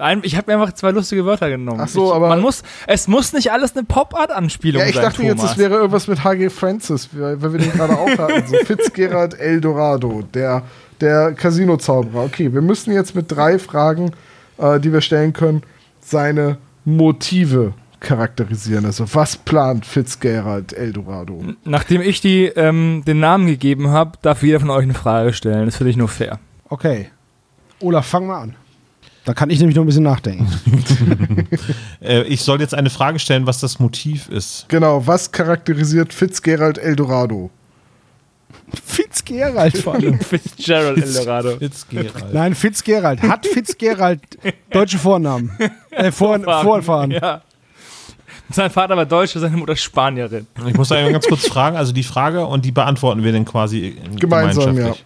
Ein, 0.00 0.20
ich 0.24 0.36
habe 0.36 0.50
mir 0.52 0.60
einfach 0.60 0.74
zwei 0.74 0.90
lustige 0.90 1.24
Wörter 1.26 1.48
genommen. 1.50 1.80
Ach 1.82 1.88
so, 1.88 2.08
ich, 2.08 2.14
aber- 2.14 2.28
Man 2.28 2.40
muss, 2.40 2.62
es 2.86 3.06
muss 3.08 3.32
nicht 3.32 3.52
alles 3.52 3.76
eine 3.76 3.84
Pop-Art-Anspielung 3.84 4.82
Ja, 4.82 4.88
ich 4.88 4.94
sein, 4.94 5.04
dachte 5.04 5.22
jetzt, 5.22 5.36
Thomas. 5.36 5.52
es 5.52 5.58
wäre 5.58 5.74
irgendwas 5.74 6.08
mit 6.08 6.24
H.G. 6.24 6.50
Francis, 6.50 7.08
weil 7.12 7.40
weil 7.42 7.52
wir 7.52 7.60
den 7.60 7.72
gerade 7.72 7.96
auch 7.98 8.08
hatten. 8.18 8.46
So 8.48 8.56
Fitzgerald 8.64 9.38
Eldorado, 9.38 10.22
der, 10.34 10.62
der 11.00 11.32
Casino-Zauberer. 11.34 12.24
Okay, 12.24 12.52
wir 12.52 12.62
müssen 12.62 12.92
jetzt 12.92 13.14
mit 13.14 13.30
drei 13.30 13.58
Fragen, 13.58 14.12
äh, 14.58 14.80
die 14.80 14.92
wir 14.92 15.00
stellen 15.00 15.32
können, 15.32 15.62
seine 16.00 16.58
Motive 16.84 17.74
charakterisieren. 18.00 18.86
Also, 18.86 19.04
was 19.14 19.36
plant 19.36 19.84
Fitzgerald 19.86 20.72
Eldorado? 20.72 21.44
Nachdem 21.64 22.00
ich 22.00 22.20
die, 22.20 22.46
ähm, 22.46 23.02
den 23.06 23.20
Namen 23.20 23.46
gegeben 23.46 23.90
habe, 23.90 24.12
darf 24.22 24.42
jeder 24.42 24.58
von 24.60 24.70
euch 24.70 24.84
eine 24.84 24.94
Frage 24.94 25.32
stellen. 25.32 25.66
Das 25.66 25.76
finde 25.76 25.90
ich 25.90 25.96
nur 25.96 26.08
fair. 26.08 26.38
Okay. 26.68 27.10
Olaf, 27.80 28.06
fang 28.06 28.26
mal 28.26 28.40
an. 28.42 28.54
Da 29.24 29.34
kann 29.34 29.50
ich 29.50 29.58
nämlich 29.58 29.76
noch 29.76 29.84
ein 29.84 29.86
bisschen 29.86 30.02
nachdenken. 30.04 30.48
Äh, 32.02 32.22
ich 32.22 32.40
soll 32.42 32.60
jetzt 32.60 32.74
eine 32.74 32.88
Frage 32.88 33.18
stellen, 33.18 33.46
was 33.46 33.60
das 33.60 33.78
Motiv 33.78 34.28
ist. 34.30 34.64
Genau, 34.68 35.06
was 35.06 35.30
charakterisiert 35.30 36.14
Fitzgerald 36.14 36.78
Eldorado? 36.78 37.50
Fitzgerald 38.72 39.76
vor 39.76 39.94
allem. 39.94 40.18
Fitzgerald 40.20 40.96
Eldorado. 40.96 41.56
Fitzgerald. 41.58 42.32
Nein, 42.32 42.54
Fitzgerald. 42.54 43.22
Hat 43.22 43.46
Fitzgerald 43.46 44.20
deutsche 44.70 44.98
Vornamen? 44.98 45.50
Äh, 45.90 46.10
Vor 46.10 46.38
Vorfahren. 46.40 47.10
Ja. 47.10 47.42
Sein 48.50 48.70
Vater 48.70 48.96
war 48.96 49.06
Deutscher, 49.06 49.38
seine 49.38 49.56
Mutter 49.56 49.76
Spanierin. 49.76 50.46
Ich 50.66 50.74
muss 50.74 50.90
einmal 50.90 51.12
ganz 51.12 51.26
kurz 51.26 51.46
fragen, 51.46 51.76
also 51.76 51.92
die 51.92 52.02
Frage 52.02 52.44
und 52.46 52.64
die 52.64 52.72
beantworten 52.72 53.22
wir 53.22 53.32
dann 53.32 53.44
quasi 53.44 53.96
Gemeinsam, 54.18 54.74
gemeinschaftlich. 54.74 55.04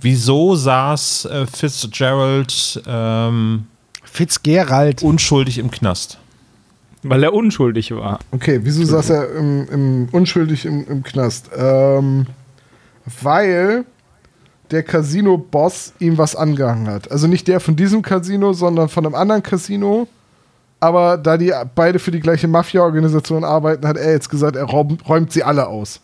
Wieso 0.00 0.56
saß 0.56 1.26
äh, 1.26 1.46
Fitzgerald 1.46 2.82
ähm, 2.86 3.66
Fitzgerald. 4.02 5.02
unschuldig 5.02 5.58
im 5.58 5.70
Knast? 5.70 6.18
Weil 7.02 7.22
er 7.22 7.32
unschuldig 7.32 7.92
war. 7.92 8.18
Okay, 8.32 8.60
wieso 8.62 8.84
saß 8.84 9.10
er 9.10 9.34
im, 9.36 9.68
im, 9.68 10.08
unschuldig 10.10 10.64
im, 10.64 10.86
im 10.88 11.02
Knast? 11.02 11.50
Ähm, 11.56 12.26
weil 13.22 13.84
der 14.70 14.82
Casino-Boss 14.82 15.94
ihm 15.98 16.18
was 16.18 16.36
angehangen 16.36 16.88
hat. 16.88 17.10
Also 17.10 17.26
nicht 17.26 17.48
der 17.48 17.60
von 17.60 17.76
diesem 17.76 18.02
Casino, 18.02 18.52
sondern 18.52 18.88
von 18.88 19.06
einem 19.06 19.14
anderen 19.14 19.42
Casino. 19.42 20.08
Aber 20.80 21.16
da 21.16 21.36
die 21.36 21.52
beide 21.74 21.98
für 21.98 22.10
die 22.10 22.20
gleiche 22.20 22.46
Mafia-Organisation 22.48 23.44
arbeiten, 23.44 23.86
hat 23.86 23.96
er 23.96 24.12
jetzt 24.12 24.28
gesagt, 24.28 24.56
er 24.56 24.64
räumt, 24.64 25.08
räumt 25.08 25.32
sie 25.32 25.42
alle 25.42 25.66
aus. 25.66 26.00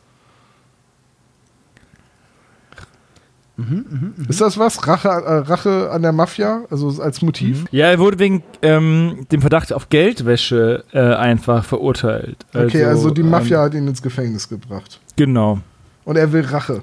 Ist 4.28 4.40
das 4.40 4.58
was? 4.58 4.86
Rache, 4.86 5.08
äh, 5.08 5.38
Rache 5.48 5.90
an 5.92 6.02
der 6.02 6.10
Mafia? 6.12 6.62
Also 6.70 7.00
als 7.00 7.22
Motiv? 7.22 7.64
Ja, 7.70 7.86
er 7.86 7.98
wurde 8.00 8.18
wegen 8.18 8.42
ähm, 8.62 9.26
dem 9.30 9.40
Verdacht 9.40 9.72
auf 9.72 9.88
Geldwäsche 9.90 10.84
äh, 10.92 10.98
einfach 11.14 11.64
verurteilt. 11.64 12.44
Okay, 12.52 12.84
also 12.84 13.10
die 13.10 13.22
Mafia 13.22 13.58
Ähm, 13.60 13.64
hat 13.66 13.74
ihn 13.74 13.86
ins 13.86 14.02
Gefängnis 14.02 14.48
gebracht. 14.48 14.98
genau. 15.16 15.60
Und 16.04 16.16
er 16.16 16.30
will 16.32 16.44
Rache. 16.44 16.82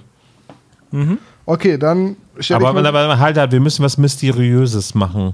Mhm. 0.91 1.17
Okay, 1.45 1.77
dann 1.77 2.15
Aber, 2.33 2.39
ich 2.39 2.49
mal, 2.49 2.85
aber 2.85 3.19
halt, 3.19 3.37
halt, 3.37 3.51
wir 3.51 3.59
müssen 3.59 3.83
was 3.83 3.97
Mysteriöses 3.97 4.95
machen. 4.95 5.33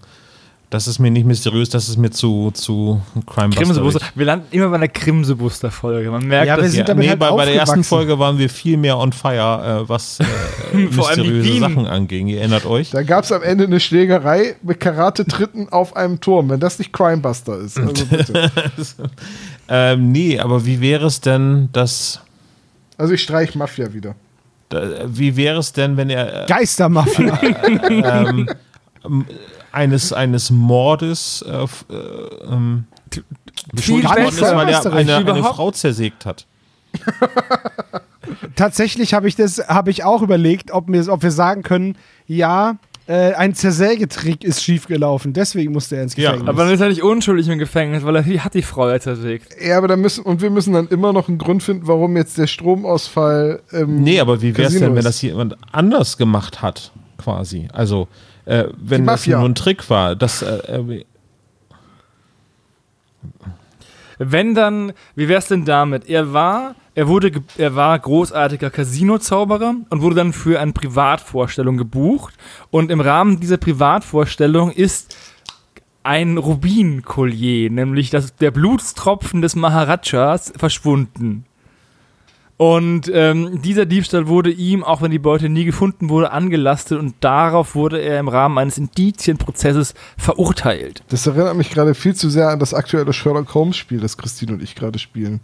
Das 0.70 0.86
ist 0.86 1.00
mir 1.00 1.10
nicht 1.10 1.26
mysteriös, 1.26 1.70
das 1.70 1.88
ist 1.88 1.96
mir 1.96 2.10
zu, 2.12 2.52
zu 2.52 3.02
Crimebuster. 3.26 3.64
Krimsebuster. 3.64 4.06
Wir 4.16 4.26
landen 4.26 4.48
immer 4.52 4.68
bei 4.68 4.76
einer 4.76 4.90
Krimsebuster-Folge. 4.90 6.12
Man 6.12 6.28
merkt, 6.28 6.48
Ja, 6.48 6.58
wir 6.58 6.68
sind 6.68 6.80
Ja, 6.80 6.84
damit 6.84 7.04
nee, 7.06 7.10
halt 7.12 7.20
bei, 7.20 7.32
bei 7.32 7.46
der 7.46 7.56
ersten. 7.56 7.86
Folge 7.86 8.20
waren 8.20 8.38
wir 8.38 8.50
viel 8.50 8.76
mehr 8.76 8.98
on 8.98 9.14
fire, 9.14 9.84
äh, 9.86 9.88
was 9.90 10.20
äh, 10.20 10.26
Vor 10.92 11.08
allem 11.08 11.24
die 11.24 11.30
mysteriöse. 11.30 11.60
Sachen 11.62 11.88
anging. 11.88 12.28
Ihr 12.28 12.40
erinnert 12.42 12.66
euch? 12.66 12.90
Da 12.90 13.02
gab 13.04 13.24
es 13.24 13.32
am 13.32 13.44
Ende 13.44 13.64
eine 13.64 13.80
Schlägerei 13.80 14.58
mit 14.62 14.82
Karate-Tritten 14.82 15.70
auf 15.70 15.96
einem 15.96 16.20
Turm, 16.20 16.50
wenn 16.50 16.60
das 16.60 16.80
nicht 16.80 16.92
Crimebuster 16.92 17.60
ist. 17.60 17.80
Also 17.80 18.06
bitte. 18.10 18.52
Ähm, 19.70 20.12
nee, 20.12 20.38
aber 20.38 20.66
wie 20.66 20.82
wäre 20.82 21.06
es 21.06 21.22
denn, 21.22 21.70
dass. 21.72 22.20
Also 22.98 23.14
ich 23.14 23.22
streich 23.24 23.56
Mafia 23.56 23.94
wieder. 23.94 24.16
da- 24.68 25.06
Wie 25.08 25.38
wäre 25.38 25.60
es 25.60 25.72
denn, 25.72 25.96
wenn 25.96 26.10
er 26.10 26.44
äh, 26.44 26.46
Geistermafia. 26.48 27.40
ähm, 27.90 28.50
ähm, 29.06 29.26
eines, 29.78 30.12
eines 30.14 30.50
Mordes 30.52 31.46
äh, 31.48 31.52
äh, 31.54 31.66
ähm, 32.52 32.86
beschuldigt 33.74 34.14
besser. 34.14 34.56
worden 34.56 34.70
ist, 34.70 34.86
weil 34.86 35.08
er 35.08 35.16
eine, 35.18 35.32
eine 35.34 35.44
Frau 35.44 35.72
zersägt 35.72 36.26
hat? 36.26 36.46
Tatsächlich 38.56 39.14
habe 39.14 39.28
ich 39.28 39.36
das, 39.36 39.60
habe 39.68 39.90
ich 39.92 40.04
auch 40.04 40.22
überlegt, 40.22 40.72
ob 40.72 40.88
wir, 40.90 41.08
ob 41.12 41.24
wir 41.24 41.32
sagen 41.32 41.64
können, 41.64 41.96
ja, 42.26 42.76
äh, 43.08 43.34
ein 43.36 43.54
Zersägetrick 43.56 44.44
ist 44.44 44.62
schiefgelaufen, 44.64 45.32
deswegen 45.32 45.72
musste 45.72 45.96
er 45.96 46.04
ins 46.04 46.16
Ja, 46.18 46.32
Gefängnis. 46.32 46.50
Aber 46.50 46.66
dann 46.66 46.74
ist 46.74 46.82
er 46.82 46.90
nicht 46.90 47.04
unschuldig 47.04 47.48
im 47.48 47.58
Gefängnis, 47.58 48.04
weil 48.04 48.18
er 48.18 48.24
die- 48.24 48.42
hat 48.42 48.54
die 48.54 48.62
Frau 48.64 48.90
ja 48.90 49.00
zersägt. 49.00 49.56
Ja, 49.62 49.78
aber 49.78 49.88
da 49.88 49.96
müssen, 49.96 50.26
und 50.26 50.42
wir 50.42 50.50
müssen 50.50 50.74
dann 50.74 50.88
immer 50.90 51.14
noch 51.14 51.30
einen 51.30 51.38
Grund 51.38 51.64
finden, 51.64 51.88
warum 51.88 52.18
jetzt 52.18 52.38
der 52.38 52.48
Stromausfall. 52.48 53.62
Ähm, 53.72 54.04
Nee, 54.04 54.20
aber 54.20 54.42
wie 54.42 54.58
wäre 54.58 54.68
es 54.68 54.78
denn, 54.78 54.94
wenn 54.96 55.06
das 55.06 55.22
jemand 55.22 55.56
anders 55.72 56.18
gemacht 56.18 56.62
hat, 56.62 56.92
quasi? 57.18 57.70
Also, 57.72 58.10
äh, 58.48 58.70
wenn 58.78 59.06
das 59.06 59.28
nur 59.28 59.40
ein 59.40 59.56
Trick 59.56 59.90
war, 59.90 60.16
das. 60.16 60.42
Äh, 60.42 61.04
Wenn 64.20 64.56
dann, 64.56 64.94
wie 65.16 65.28
wär's 65.28 65.50
denn 65.50 65.66
damit? 65.66 66.10
Er 66.10 66.34
war, 66.34 66.76
er 66.96 67.08
wurde, 67.08 67.32
er 67.58 67.76
war 67.76 68.00
großartiger 68.00 68.72
Casino-Zauberer 68.72 69.76
und 69.90 70.02
wurde 70.02 70.16
dann 70.16 70.34
für 70.34 70.60
eine 70.60 70.72
Privatvorstellung 70.72 71.78
gebucht. 71.78 72.34
Und 72.72 72.90
im 72.90 73.02
Rahmen 73.02 73.40
dieser 73.40 73.58
Privatvorstellung 73.58 74.72
ist 74.72 75.16
ein 76.02 76.38
Rubin-Collier, 76.38 77.70
nämlich 77.70 78.10
das, 78.10 78.36
der 78.38 78.52
Blutstropfen 78.52 79.42
des 79.42 79.56
Maharajas, 79.56 80.54
verschwunden. 80.58 81.46
Und 82.58 83.12
ähm, 83.14 83.62
dieser 83.62 83.86
Diebstahl 83.86 84.28
wurde 84.28 84.50
ihm, 84.50 84.84
auch 84.84 85.04
wenn 85.04 85.12
die 85.12 85.20
Beute 85.20 85.48
nie 85.48 85.64
gefunden 85.64 86.10
wurde, 86.10 86.32
angelastet 86.32 86.98
und 86.98 87.14
darauf 87.20 87.76
wurde 87.76 88.02
er 88.02 88.20
im 88.20 88.28
Rahmen 88.28 88.58
eines 88.58 88.80
Indizienprozesses 88.80 89.94
verurteilt. 90.18 91.04
Das 91.10 91.28
erinnert 91.28 91.56
mich 91.56 91.70
gerade 91.70 91.94
viel 91.94 92.16
zu 92.16 92.32
sehr 92.32 92.50
an 92.50 92.60
das 92.60 92.74
aktuelle 92.74 93.14
Sherlock 93.14 93.54
Holmes-Spiel, 93.54 94.00
das 94.00 94.18
Christine 94.18 94.54
und 94.54 94.64
ich 94.64 94.74
gerade 94.74 94.98
spielen. 94.98 95.42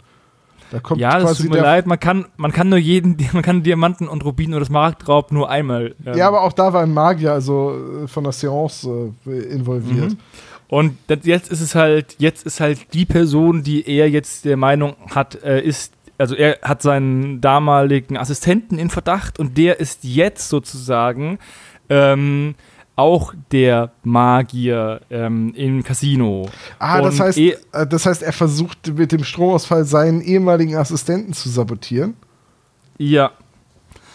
Da 0.72 0.80
kommt 0.80 1.00
Ja, 1.00 1.20
das 1.20 1.38
tut 1.38 1.50
mir 1.50 1.60
leid. 1.60 1.86
Man 1.86 2.00
kann, 2.00 2.26
man 2.36 2.52
kann 2.52 2.68
nur 2.68 2.78
jeden, 2.78 3.16
man 3.32 3.42
kann 3.42 3.62
Diamanten 3.62 4.08
und 4.08 4.24
Rubin 4.24 4.50
oder 4.50 4.60
das 4.60 4.70
Marktraub 4.70 5.30
nur 5.30 5.48
einmal. 5.48 5.94
ähm, 6.04 6.16
Ja, 6.18 6.26
aber 6.26 6.42
auch 6.42 6.52
da 6.52 6.72
war 6.72 6.82
ein 6.82 6.92
Magier, 6.92 7.32
also 7.32 7.76
äh, 8.04 8.08
von 8.08 8.24
der 8.24 8.32
Seance 8.32 9.12
äh, 9.24 9.30
involviert. 9.30 10.10
Mhm. 10.10 10.18
Und 10.66 10.98
das, 11.06 11.18
jetzt 11.22 11.52
ist 11.52 11.60
es 11.60 11.76
halt, 11.76 12.16
jetzt 12.18 12.44
ist 12.44 12.58
halt 12.58 12.92
die 12.92 13.04
Person, 13.04 13.62
die 13.62 13.88
er 13.88 14.10
jetzt 14.10 14.44
der 14.44 14.56
Meinung 14.56 14.96
hat, 15.14 15.40
äh, 15.44 15.60
ist, 15.60 15.92
also 16.18 16.34
er 16.34 16.58
hat 16.62 16.82
seinen 16.82 17.40
damaligen 17.40 18.16
Assistenten 18.16 18.78
in 18.78 18.90
Verdacht 18.90 19.38
und 19.38 19.58
der 19.58 19.80
ist 19.80 20.04
jetzt 20.04 20.48
sozusagen 20.48 21.38
ähm, 21.88 22.54
auch 22.96 23.34
der 23.50 23.90
Magier 24.04 25.00
ähm, 25.10 25.52
im 25.56 25.82
Casino. 25.82 26.48
Ah, 26.78 27.00
das 27.02 27.18
heißt, 27.18 27.38
eh- 27.38 27.56
äh, 27.72 27.86
das 27.86 28.06
heißt, 28.06 28.22
er 28.22 28.32
versucht 28.32 28.94
mit 28.96 29.10
dem 29.10 29.24
Stromausfall 29.24 29.84
seinen 29.84 30.20
ehemaligen 30.20 30.76
Assistenten 30.76 31.32
zu 31.32 31.48
sabotieren. 31.48 32.14
Ja, 32.98 33.32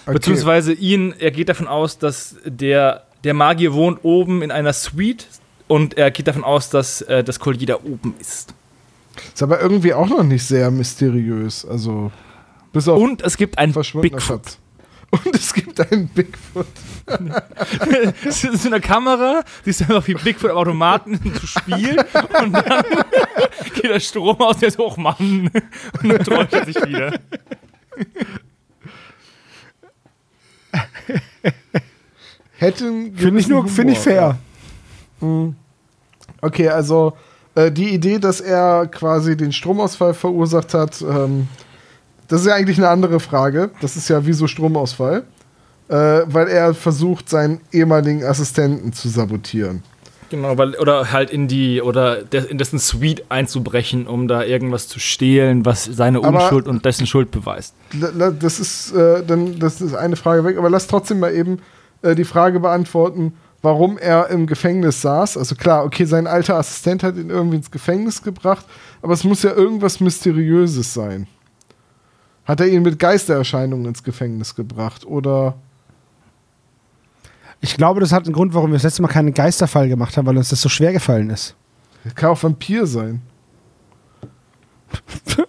Okay. 0.05 0.15
Beziehungsweise 0.15 0.73
ihn, 0.73 1.13
er 1.19 1.29
geht 1.29 1.49
davon 1.49 1.67
aus, 1.67 1.99
dass 1.99 2.37
der, 2.43 3.03
der 3.23 3.35
Magier 3.35 3.73
wohnt 3.73 3.99
oben 4.01 4.41
in 4.41 4.49
einer 4.49 4.73
Suite 4.73 5.27
und 5.67 5.99
er 5.99 6.09
geht 6.09 6.27
davon 6.27 6.43
aus, 6.43 6.71
dass 6.71 7.01
äh, 7.03 7.23
das 7.23 7.39
Collier 7.39 7.67
da 7.67 7.75
oben 7.75 8.15
ist. 8.19 8.55
Ist 9.33 9.43
aber 9.43 9.59
irgendwie 9.61 9.93
auch 9.93 10.07
noch 10.07 10.23
nicht 10.23 10.43
sehr 10.45 10.71
mysteriös. 10.71 11.65
Also, 11.65 12.11
bis 12.73 12.87
auf 12.87 12.99
Und 13.01 13.21
es 13.21 13.37
gibt 13.37 13.57
ein 13.57 13.73
verschwundener 13.73 14.17
Bigfoot. 14.17 14.45
Schatz. 14.45 14.57
Und 15.11 15.35
es 15.35 15.53
gibt 15.53 15.79
einen 15.91 16.07
Bigfoot. 16.09 16.67
Es 18.23 18.43
ist 18.43 18.67
eine 18.67 18.79
Kamera, 18.79 19.43
siehst 19.65 19.79
du 19.81 19.85
einfach 19.85 20.07
wie 20.07 20.13
Bigfoot 20.13 20.51
am 20.51 20.57
Automaten 20.57 21.19
zu 21.39 21.47
spielen 21.47 21.97
und 22.43 22.53
dann 22.53 22.83
geht 23.73 23.85
der 23.85 23.99
Strom 23.99 24.39
aus, 24.39 24.57
der 24.57 24.67
ist 24.69 24.77
hoch, 24.77 24.95
Mann. 24.97 25.49
Und 26.03 26.09
dann 26.09 26.23
träumt 26.23 26.53
er 26.53 26.65
sich 26.65 26.75
wieder. 26.75 27.13
Hätten 32.57 33.15
Finde 33.15 33.39
ich, 33.39 33.47
nur- 33.47 33.61
gewissen 33.63 33.75
find 33.75 33.91
ich 33.91 33.99
fair. 33.99 34.37
ja. 35.21 35.53
Okay, 36.41 36.69
also 36.69 37.17
äh, 37.59 37.71
die 37.71 37.89
Idee, 37.93 38.19
dass 38.19 38.41
er 38.41 38.87
quasi 38.87 39.35
den 39.35 39.51
Stromausfall 39.51 40.13
verursacht 40.13 40.73
hat, 40.73 41.01
ähm, 41.01 41.47
das 42.27 42.41
ist 42.41 42.47
ja 42.47 42.53
eigentlich 42.55 42.77
eine 42.77 42.89
andere 42.89 43.19
Frage. 43.19 43.71
Das 43.81 43.95
ist 43.95 44.07
ja 44.07 44.25
wieso 44.25 44.47
Stromausfall? 44.47 45.23
Äh, 45.87 45.93
weil 45.93 46.47
er 46.47 46.75
versucht, 46.75 47.29
seinen 47.29 47.61
ehemaligen 47.71 48.23
Assistenten 48.23 48.93
zu 48.93 49.09
sabotieren. 49.09 49.83
Genau, 50.29 50.55
weil, 50.59 50.75
oder 50.75 51.11
halt 51.11 51.31
in 51.31 51.47
die, 51.47 51.81
oder 51.81 52.21
de, 52.21 52.45
in 52.51 52.59
dessen 52.59 52.77
Suite 52.77 53.23
einzubrechen, 53.29 54.05
um 54.05 54.27
da 54.27 54.43
irgendwas 54.43 54.87
zu 54.87 54.99
stehlen, 54.99 55.65
was 55.65 55.85
seine 55.85 56.19
Aber- 56.19 56.43
Unschuld 56.43 56.67
und 56.67 56.85
dessen 56.85 57.07
Schuld 57.07 57.31
beweist. 57.31 57.73
Das 58.39 58.59
ist, 58.59 58.93
äh, 58.93 59.23
dann, 59.25 59.57
das 59.57 59.81
ist 59.81 59.95
eine 59.95 60.15
Frage 60.15 60.43
weg, 60.43 60.57
aber 60.59 60.69
lass 60.69 60.85
trotzdem 60.85 61.19
mal 61.19 61.33
eben 61.33 61.57
äh, 62.03 62.13
die 62.13 62.25
Frage 62.25 62.59
beantworten, 62.59 63.33
warum 63.61 63.97
er 63.97 64.29
im 64.29 64.47
Gefängnis 64.47 65.01
saß. 65.01 65.37
Also 65.37 65.55
klar, 65.55 65.83
okay, 65.85 66.05
sein 66.05 66.27
alter 66.27 66.55
Assistent 66.55 67.03
hat 67.03 67.15
ihn 67.17 67.29
irgendwie 67.29 67.57
ins 67.57 67.71
Gefängnis 67.71 68.21
gebracht, 68.21 68.65
aber 69.01 69.13
es 69.13 69.23
muss 69.23 69.43
ja 69.43 69.51
irgendwas 69.53 69.99
Mysteriöses 69.99 70.93
sein. 70.93 71.27
Hat 72.45 72.59
er 72.61 72.67
ihn 72.67 72.81
mit 72.81 72.97
Geistererscheinungen 72.99 73.85
ins 73.87 74.03
Gefängnis 74.03 74.55
gebracht 74.55 75.05
oder 75.05 75.55
Ich 77.61 77.75
glaube, 77.77 77.99
das 77.99 78.11
hat 78.11 78.25
einen 78.25 78.33
Grund, 78.33 78.53
warum 78.53 78.71
wir 78.71 78.75
das 78.75 78.83
letzte 78.83 79.01
Mal 79.01 79.09
keinen 79.09 79.33
Geisterfall 79.33 79.87
gemacht 79.89 80.15
haben, 80.17 80.25
weil 80.25 80.37
uns 80.37 80.49
das 80.49 80.61
so 80.61 80.69
schwer 80.69 80.93
gefallen 80.93 81.29
ist. 81.29 81.55
kann 82.15 82.29
auch 82.31 82.41
Vampir 82.41 82.87
sein? 82.87 83.21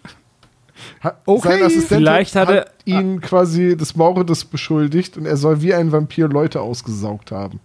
Okay. 1.25 1.49
Sein 1.49 1.63
Assistent 1.63 1.89
Vielleicht 1.89 2.37
hat 2.37 2.51
er- 2.51 2.67
ihn 2.85 3.23
quasi 3.23 3.75
des 3.75 3.97
Mordes 3.97 4.45
beschuldigt 4.45 5.17
und 5.17 5.25
er 5.25 5.39
soll 5.39 5.63
wie 5.63 5.73
ein 5.73 5.93
Vampir 5.93 6.29
Leute 6.29 6.61
ausgesaugt 6.61 7.31
haben. 7.33 7.59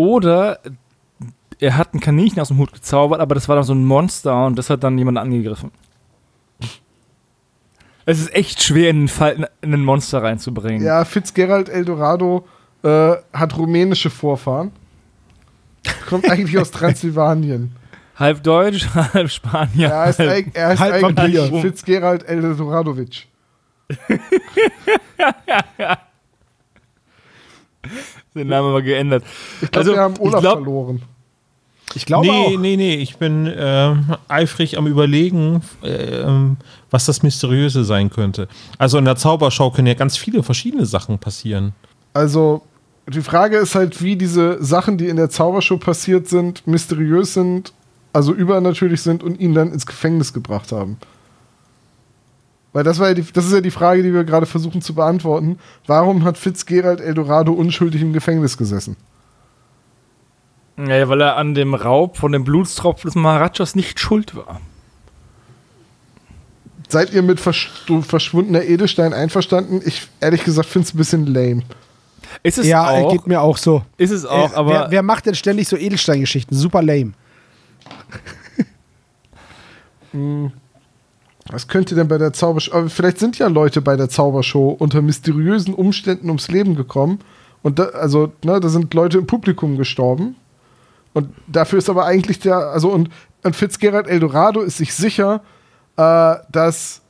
Oder 0.00 0.58
er 1.58 1.76
hat 1.76 1.92
ein 1.92 2.00
Kaninchen 2.00 2.40
aus 2.40 2.48
dem 2.48 2.56
Hut 2.56 2.72
gezaubert, 2.72 3.20
aber 3.20 3.34
das 3.34 3.50
war 3.50 3.56
dann 3.56 3.64
so 3.64 3.74
ein 3.74 3.84
Monster 3.84 4.46
und 4.46 4.56
das 4.56 4.70
hat 4.70 4.82
dann 4.82 4.96
jemand 4.96 5.18
angegriffen. 5.18 5.70
Es 8.06 8.18
ist 8.18 8.34
echt 8.34 8.62
schwer, 8.62 8.88
in, 8.88 9.02
den 9.02 9.08
Fall, 9.08 9.50
in 9.60 9.74
ein 9.74 9.84
Monster 9.84 10.22
reinzubringen. 10.22 10.82
Ja, 10.82 11.04
Fitzgerald 11.04 11.68
Eldorado 11.68 12.46
äh, 12.82 13.12
hat 13.32 13.58
rumänische 13.58 14.08
Vorfahren. 14.08 14.72
Kommt 16.08 16.30
eigentlich 16.30 16.58
aus 16.58 16.70
Transsilvanien. 16.78 17.76
Halb 18.16 18.42
Deutsch, 18.42 18.88
halb 18.94 19.30
Spanier. 19.30 19.90
Er 19.90 20.00
heißt, 20.00 20.18
halb, 20.18 20.56
er 20.56 20.68
heißt 20.68 20.80
halb 20.80 21.04
eigentlich 21.04 21.42
Vampir. 21.42 21.60
Fitzgerald 21.60 22.26
Eldoradovic. 22.26 23.26
den 28.34 28.48
Namen 28.48 28.68
aber 28.68 28.82
geändert. 28.82 29.24
Ich 29.60 29.70
glaube, 29.70 29.78
Also, 29.78 29.92
wir 29.92 30.00
haben 30.00 30.14
ich 30.14 30.20
Olaf 30.20 30.40
glaub- 30.40 30.58
verloren. 30.58 31.02
Ich 31.94 32.06
glaube 32.06 32.24
nee, 32.28 32.32
auch. 32.54 32.58
nee, 32.60 32.76
nee, 32.76 32.94
ich 32.94 33.16
bin 33.16 33.52
ähm, 33.52 34.14
eifrig 34.28 34.78
am 34.78 34.86
Überlegen, 34.86 35.60
ähm, 35.82 36.56
was 36.88 37.04
das 37.06 37.24
Mysteriöse 37.24 37.82
sein 37.84 38.10
könnte. 38.10 38.46
Also 38.78 38.96
in 38.98 39.04
der 39.06 39.16
Zaubershow 39.16 39.72
können 39.72 39.88
ja 39.88 39.94
ganz 39.94 40.16
viele 40.16 40.44
verschiedene 40.44 40.86
Sachen 40.86 41.18
passieren. 41.18 41.72
Also, 42.14 42.62
die 43.08 43.22
Frage 43.22 43.56
ist 43.56 43.74
halt, 43.74 44.00
wie 44.04 44.14
diese 44.14 44.62
Sachen, 44.62 44.98
die 44.98 45.08
in 45.08 45.16
der 45.16 45.30
Zaubershow 45.30 45.78
passiert 45.78 46.28
sind, 46.28 46.64
mysteriös 46.64 47.34
sind, 47.34 47.72
also 48.12 48.32
übernatürlich 48.32 49.02
sind 49.02 49.24
und 49.24 49.40
ihn 49.40 49.54
dann 49.54 49.72
ins 49.72 49.84
Gefängnis 49.84 50.32
gebracht 50.32 50.70
haben. 50.70 50.96
Weil 52.72 52.84
das 52.84 52.98
war 53.00 53.08
ja 53.08 53.14
die, 53.14 53.24
das 53.32 53.46
ist 53.46 53.52
ja 53.52 53.60
die 53.60 53.70
Frage, 53.72 54.02
die 54.02 54.14
wir 54.14 54.22
gerade 54.24 54.46
versuchen 54.46 54.80
zu 54.80 54.94
beantworten. 54.94 55.58
Warum 55.86 56.22
hat 56.24 56.38
Fitzgerald 56.38 57.00
Eldorado 57.00 57.52
unschuldig 57.52 58.00
im 58.00 58.12
Gefängnis 58.12 58.56
gesessen? 58.56 58.96
Ja, 60.78 61.08
weil 61.08 61.20
er 61.20 61.36
an 61.36 61.54
dem 61.54 61.74
Raub 61.74 62.16
von 62.16 62.32
dem 62.32 62.44
Blutstropfen 62.44 63.08
des 63.08 63.14
Maharajas 63.16 63.74
nicht 63.74 63.98
schuld 64.00 64.34
war. 64.36 64.60
Seid 66.88 67.12
ihr 67.12 67.22
mit 67.22 67.38
versch- 67.40 68.02
verschwundener 68.02 68.62
Edelstein 68.62 69.12
einverstanden? 69.12 69.80
Ich 69.84 70.08
ehrlich 70.20 70.42
gesagt 70.44 70.68
finde 70.68 70.86
es 70.88 70.94
ein 70.94 70.96
bisschen 70.96 71.26
lame. 71.26 71.62
Ist 72.42 72.58
es 72.58 72.66
Ja, 72.66 72.88
auch, 72.88 73.12
geht 73.12 73.26
mir 73.26 73.40
auch 73.40 73.56
so. 73.56 73.82
ist 73.96 74.10
es 74.12 74.24
auch, 74.24 74.52
Äh, 74.52 74.56
aber 74.56 74.70
wer, 74.70 74.90
wer 74.90 75.02
macht 75.02 75.26
denn 75.26 75.34
ständig 75.34 75.68
so 75.68 75.76
Edelsteingeschichten? 75.76 76.56
Super 76.56 76.82
lame. 76.82 77.12
Was 81.50 81.68
könnte 81.68 81.94
denn 81.94 82.08
bei 82.08 82.18
der 82.18 82.32
Zaubershow? 82.32 82.74
Aber 82.74 82.88
vielleicht 82.88 83.18
sind 83.18 83.38
ja 83.38 83.48
Leute 83.48 83.80
bei 83.80 83.96
der 83.96 84.08
Zaubershow 84.08 84.70
unter 84.78 85.02
mysteriösen 85.02 85.74
Umständen 85.74 86.28
ums 86.28 86.48
Leben 86.48 86.76
gekommen. 86.76 87.20
Und 87.62 87.78
da, 87.78 87.84
also, 87.86 88.32
ne, 88.44 88.60
da 88.60 88.68
sind 88.68 88.92
Leute 88.94 89.18
im 89.18 89.26
Publikum 89.26 89.76
gestorben. 89.76 90.36
Und 91.12 91.28
dafür 91.46 91.78
ist 91.78 91.90
aber 91.90 92.04
eigentlich 92.06 92.38
der, 92.38 92.56
also 92.56 92.90
und, 92.90 93.10
und 93.42 93.56
Fitzgerald 93.56 94.06
Eldorado 94.06 94.60
ist 94.60 94.76
sich 94.76 94.94
sicher, 94.94 95.42
äh, 95.96 96.36
dass 96.52 97.02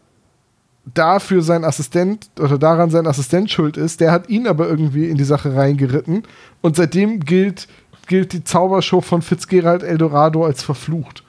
dafür 0.94 1.42
sein 1.42 1.64
Assistent 1.64 2.30
oder 2.40 2.58
daran 2.58 2.90
sein 2.90 3.06
Assistent 3.06 3.50
schuld 3.50 3.76
ist. 3.76 4.00
Der 4.00 4.10
hat 4.10 4.28
ihn 4.28 4.46
aber 4.46 4.68
irgendwie 4.68 5.08
in 5.08 5.16
die 5.16 5.24
Sache 5.24 5.54
reingeritten. 5.54 6.24
Und 6.62 6.76
seitdem 6.76 7.20
gilt, 7.20 7.68
gilt 8.06 8.32
die 8.32 8.42
Zaubershow 8.42 9.02
von 9.02 9.22
Fitzgerald 9.22 9.82
Eldorado 9.82 10.44
als 10.44 10.62
verflucht. 10.62 11.22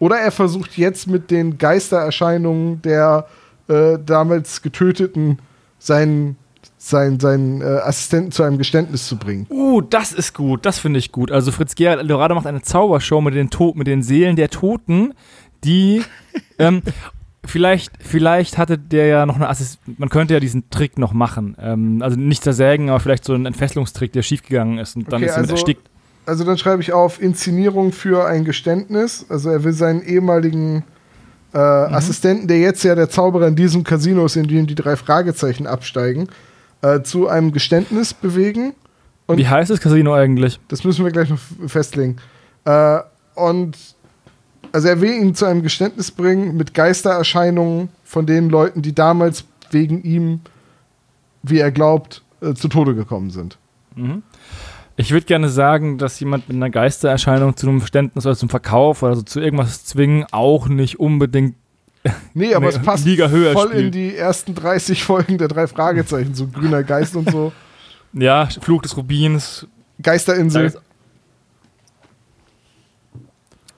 Oder 0.00 0.16
er 0.16 0.32
versucht 0.32 0.76
jetzt 0.76 1.06
mit 1.06 1.30
den 1.30 1.58
Geistererscheinungen 1.58 2.82
der 2.82 3.26
äh, 3.68 3.98
damals 4.04 4.62
Getöteten 4.62 5.38
seinen, 5.78 6.36
seinen, 6.78 7.20
seinen 7.20 7.60
äh, 7.60 7.64
Assistenten 7.64 8.32
zu 8.32 8.42
einem 8.42 8.58
Geständnis 8.58 9.06
zu 9.06 9.16
bringen. 9.16 9.46
Uh, 9.50 9.82
das 9.82 10.12
ist 10.12 10.34
gut, 10.34 10.66
das 10.66 10.78
finde 10.78 10.98
ich 10.98 11.12
gut. 11.12 11.30
Also 11.30 11.52
Fritz 11.52 11.74
Gerald 11.74 12.00
Eldorado 12.00 12.34
macht 12.34 12.46
eine 12.46 12.62
Zaubershow 12.62 13.20
mit 13.20 13.34
den, 13.34 13.50
to 13.50 13.74
mit 13.76 13.86
den 13.86 14.02
Seelen 14.02 14.36
der 14.36 14.48
Toten, 14.48 15.12
die 15.64 16.02
ähm, 16.58 16.82
vielleicht, 17.44 17.92
vielleicht 18.00 18.56
hatte 18.56 18.78
der 18.78 19.06
ja 19.06 19.26
noch 19.26 19.36
eine 19.36 19.48
Assist 19.50 19.80
man 19.98 20.08
könnte 20.08 20.32
ja 20.32 20.40
diesen 20.40 20.70
Trick 20.70 20.98
noch 20.98 21.12
machen. 21.12 21.56
Ähm, 21.60 22.00
also 22.02 22.18
nicht 22.18 22.42
zersägen, 22.42 22.88
aber 22.88 23.00
vielleicht 23.00 23.24
so 23.24 23.34
ein 23.34 23.44
Entfesselungstrick, 23.44 24.12
der 24.12 24.22
schiefgegangen 24.22 24.78
ist 24.78 24.96
und 24.96 25.12
dann 25.12 25.22
Okay, 25.22 25.26
ist 25.26 25.36
er 25.36 25.42
mit 25.42 25.50
also- 25.50 25.54
erstickt. 25.56 25.90
Also 26.30 26.44
dann 26.44 26.56
schreibe 26.58 26.80
ich 26.80 26.92
auf 26.92 27.20
Inszenierung 27.20 27.90
für 27.90 28.24
ein 28.24 28.44
Geständnis. 28.44 29.26
Also 29.28 29.50
er 29.50 29.64
will 29.64 29.72
seinen 29.72 30.00
ehemaligen 30.02 30.84
äh, 31.52 31.58
Mhm. 31.58 31.94
Assistenten, 31.94 32.46
der 32.46 32.60
jetzt 32.60 32.84
ja 32.84 32.94
der 32.94 33.10
Zauberer 33.10 33.48
in 33.48 33.56
diesem 33.56 33.82
Casino 33.82 34.24
ist, 34.26 34.36
in 34.36 34.46
dem 34.46 34.68
die 34.68 34.76
drei 34.76 34.94
Fragezeichen 34.94 35.66
absteigen, 35.66 36.28
äh, 36.82 37.00
zu 37.02 37.26
einem 37.26 37.50
Geständnis 37.50 38.14
bewegen. 38.14 38.74
und- 39.26 39.38
Wie 39.38 39.48
heißt 39.48 39.68
das 39.70 39.80
Casino 39.80 40.14
eigentlich? 40.14 40.60
Das 40.68 40.84
müssen 40.84 41.04
wir 41.04 41.10
gleich 41.10 41.28
noch 41.28 41.40
festlegen. 41.66 42.16
Äh, 42.64 43.00
und 43.34 43.76
also 44.70 44.86
er 44.86 45.00
will 45.00 45.10
ihn 45.12 45.34
zu 45.34 45.46
einem 45.46 45.62
Geständnis 45.62 46.12
bringen 46.12 46.56
mit 46.56 46.72
Geistererscheinungen 46.74 47.88
von 48.04 48.26
den 48.26 48.48
Leuten, 48.50 48.82
die 48.82 48.94
damals 48.94 49.44
wegen 49.72 50.02
ihm, 50.04 50.40
wie 51.42 51.58
er 51.58 51.72
glaubt, 51.72 52.22
äh, 52.40 52.54
zu 52.54 52.68
Tode 52.68 52.94
gekommen 52.94 53.30
sind. 53.30 53.58
Ich 55.00 55.12
würde 55.12 55.24
gerne 55.24 55.48
sagen, 55.48 55.96
dass 55.96 56.20
jemand 56.20 56.46
mit 56.48 56.56
einer 56.56 56.68
Geistererscheinung 56.68 57.56
zu 57.56 57.66
einem 57.66 57.80
Verständnis 57.80 58.26
oder 58.26 58.36
zum 58.36 58.50
Verkauf 58.50 59.02
oder 59.02 59.16
so 59.16 59.22
zu 59.22 59.40
irgendwas 59.40 59.82
zwingen 59.86 60.26
auch 60.30 60.68
nicht 60.68 61.00
unbedingt. 61.00 61.56
Nee, 62.34 62.54
aber 62.54 62.68
es 62.68 62.78
passt 62.78 63.06
Liga 63.06 63.28
höher 63.28 63.52
voll 63.54 63.70
in 63.72 63.78
spielt. 63.78 63.94
die 63.94 64.14
ersten 64.16 64.54
30 64.54 65.02
Folgen 65.04 65.38
der 65.38 65.48
drei 65.48 65.66
Fragezeichen, 65.66 66.34
so 66.34 66.46
grüner 66.48 66.82
Geist 66.82 67.16
und 67.16 67.30
so. 67.30 67.50
Ja, 68.12 68.46
Fluch 68.60 68.82
des 68.82 68.94
Rubins. 68.96 69.66
Geisterinsel. 70.02 70.74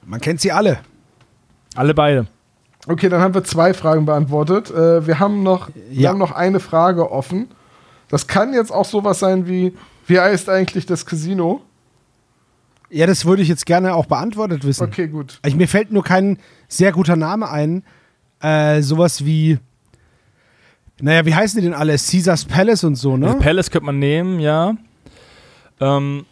Man 0.04 0.20
kennt 0.20 0.40
sie 0.40 0.50
alle. 0.50 0.80
Alle 1.76 1.94
beide. 1.94 2.26
Okay, 2.88 3.08
dann 3.08 3.20
haben 3.20 3.34
wir 3.34 3.44
zwei 3.44 3.74
Fragen 3.74 4.06
beantwortet. 4.06 4.70
Äh, 4.72 5.06
wir 5.06 5.18
haben 5.20 5.42
noch, 5.44 5.68
wir 5.90 6.02
Ja. 6.02 6.10
haben 6.10 6.18
noch 6.18 6.32
eine 6.32 6.58
Frage 6.60 7.10
offen. 7.12 7.48
Das 8.08 8.26
kann 8.26 8.52
jetzt 8.54 8.72
auch 8.72 8.84
sowas 8.84 9.20
sein 9.20 9.46
wie, 9.46 9.72
wie 10.12 10.20
heißt 10.20 10.48
eigentlich 10.50 10.84
das 10.86 11.06
Casino? 11.06 11.62
Ja, 12.90 13.06
das 13.06 13.24
würde 13.24 13.40
ich 13.42 13.48
jetzt 13.48 13.64
gerne 13.64 13.94
auch 13.94 14.04
beantwortet 14.06 14.64
wissen. 14.66 14.84
Okay, 14.84 15.08
gut. 15.08 15.38
Also, 15.42 15.56
mir 15.56 15.66
fällt 15.66 15.90
nur 15.92 16.04
kein 16.04 16.38
sehr 16.68 16.92
guter 16.92 17.16
Name 17.16 17.48
ein. 17.50 17.82
Äh, 18.40 18.82
sowas 18.82 19.24
wie. 19.24 19.58
Naja, 21.00 21.24
wie 21.24 21.34
heißen 21.34 21.58
die 21.60 21.64
denn 21.66 21.74
alle? 21.74 21.92
Caesars 21.96 22.44
Palace 22.44 22.84
und 22.84 22.96
so, 22.96 23.12
Also 23.14 23.26
ne? 23.26 23.34
Palace 23.36 23.70
könnte 23.70 23.86
man 23.86 23.98
nehmen, 23.98 24.40
ja. 24.40 24.76
Ähm, 25.80 26.26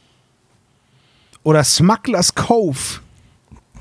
Oder 1.42 1.64
Smugglers 1.64 2.34
Cove. 2.34 3.00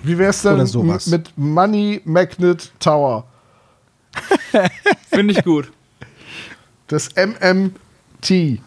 Wie 0.02 0.18
wär's 0.18 0.44
denn 0.44 0.54
Oder 0.54 0.66
sowas. 0.66 1.08
m- 1.08 1.12
mit 1.12 1.38
Money 1.38 2.02
Magnet 2.06 2.72
Tower? 2.80 3.26
Finde 5.12 5.34
ich 5.34 5.44
gut. 5.44 5.72
Das 6.88 7.10
MMT. 7.16 8.62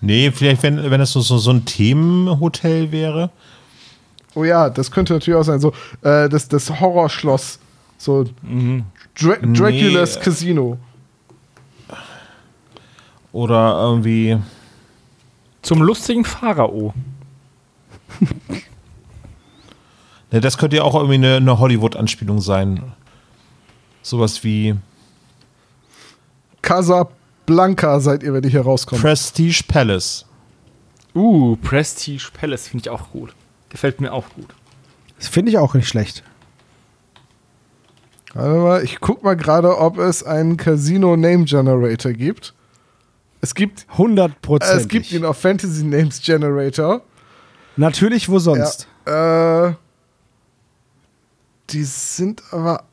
Nee, 0.00 0.30
vielleicht, 0.30 0.62
wenn, 0.62 0.90
wenn 0.90 1.00
das 1.00 1.12
so, 1.12 1.20
so, 1.20 1.38
so 1.38 1.50
ein 1.50 1.64
Themenhotel 1.64 2.92
wäre. 2.92 3.30
Oh 4.34 4.44
ja, 4.44 4.70
das 4.70 4.90
könnte 4.90 5.14
natürlich 5.14 5.38
auch 5.38 5.44
sein. 5.44 5.58
So, 5.60 5.72
äh, 6.02 6.28
das, 6.28 6.48
das 6.48 6.80
Horrorschloss. 6.80 7.58
So 7.96 8.24
Dra 8.24 9.36
Draculas 9.42 10.16
Nee. 10.16 10.22
Casino. 10.22 10.78
Oder 13.32 13.78
irgendwie. 13.80 14.38
Zum 15.62 15.82
lustigen 15.82 16.24
Pharao. 16.24 16.94
Ne, 20.30 20.42
das 20.42 20.58
könnte 20.58 20.76
ja 20.76 20.82
auch 20.82 20.94
irgendwie 20.94 21.14
eine, 21.14 21.36
eine 21.36 21.58
Hollywood-Anspielung 21.58 22.42
sein. 22.42 22.82
Sowas 24.02 24.44
wie 24.44 24.74
Casablanca 27.48 28.00
seid 28.00 28.22
ihr, 28.22 28.34
wenn 28.34 28.44
ich 28.44 28.52
hier 28.52 28.60
rauskomme. 28.60 29.00
Prestige 29.00 29.62
Palace. 29.66 30.26
Uh, 31.14 31.56
Prestige 31.56 32.28
Palace 32.38 32.68
finde 32.68 32.82
ich 32.84 32.90
auch 32.90 33.10
gut. 33.10 33.34
Gefällt 33.70 34.00
mir 34.00 34.12
auch 34.12 34.28
gut. 34.34 34.48
Das 35.18 35.28
finde 35.28 35.50
ich 35.50 35.58
auch 35.58 35.74
nicht 35.74 35.88
schlecht. 35.88 36.22
Warte 38.34 38.58
mal, 38.58 38.84
ich 38.84 39.00
guck 39.00 39.24
mal 39.24 39.34
gerade, 39.34 39.78
ob 39.78 39.98
es 39.98 40.22
einen 40.22 40.58
Casino 40.58 41.16
Name 41.16 41.44
Generator 41.44 42.12
gibt. 42.12 42.52
Es 43.40 43.54
gibt, 43.54 43.86
100 43.92 44.30
äh, 44.30 44.34
Prozent. 44.42 44.80
es 44.80 44.88
gibt 44.88 45.10
ihn 45.10 45.24
auf 45.24 45.38
Fantasy 45.38 45.84
Names 45.84 46.20
Generator. 46.20 47.00
Natürlich, 47.76 48.28
wo 48.28 48.38
sonst? 48.38 48.86
Ja, 49.06 49.68
äh, 49.68 49.74
die 51.70 51.84
sind 51.84 52.42
aber 52.50 52.84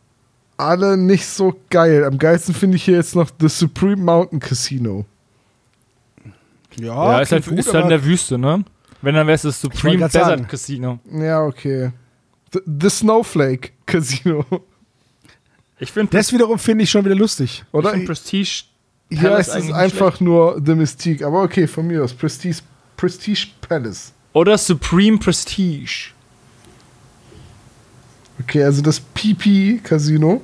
alle 0.58 0.98
nicht 0.98 1.26
so 1.26 1.60
geil. 1.70 2.04
Am 2.04 2.18
geilsten 2.18 2.54
finde 2.54 2.78
ich 2.78 2.86
hier 2.86 2.96
jetzt 2.96 3.16
noch 3.16 3.30
The 3.40 3.50
Supreme 3.50 4.02
Mountain 4.02 4.40
Casino. 4.40 5.06
Ja, 6.78 7.22
ist 7.22 7.32
halt, 7.32 7.44
klingt 7.44 7.60
ist 7.60 7.66
gut, 7.68 7.76
halt 7.76 7.84
in 7.86 7.90
der 7.90 8.04
Wüste, 8.04 8.38
ne? 8.38 8.64
Wenn, 9.02 9.16
dann 9.16 9.28
wäre 9.28 9.36
es 9.36 9.44
das 9.44 9.62
Supreme 9.62 9.98
Desert 9.98 10.26
sagen. 10.26 10.48
Casino. 10.48 11.00
Ja, 11.12 11.44
okay. 11.44 11.92
The, 12.52 12.60
The 12.66 12.90
Snowflake 12.90 13.72
Casino. 13.86 14.46
Ich 15.78 15.92
finde 15.92 16.18
das 16.18 16.32
wiederum 16.32 16.58
finde 16.58 16.86
ich 16.86 16.90
schon 16.90 17.04
wieder 17.04 17.16
lustig. 17.16 17.66
Oder? 17.74 17.92
find 17.92 18.06
Prestige 18.06 18.64
Hier 19.10 19.32
heißt 19.32 19.56
es 19.56 19.72
einfach 19.74 20.22
nur 20.22 20.62
The 20.66 20.74
Mystique. 20.74 21.22
Aber 21.22 21.44
okay, 21.44 21.68
von 21.68 21.86
mir 21.86 22.02
aus. 22.02 22.14
Prestige, 22.14 22.60
Prestige 22.96 23.48
Palace. 23.60 24.14
Oder 24.32 24.58
Supreme 24.58 25.18
Prestige. 25.18 26.14
Okay, 28.42 28.64
also 28.64 28.82
das 28.82 29.00
PP 29.00 29.80
Casino. 29.84 30.42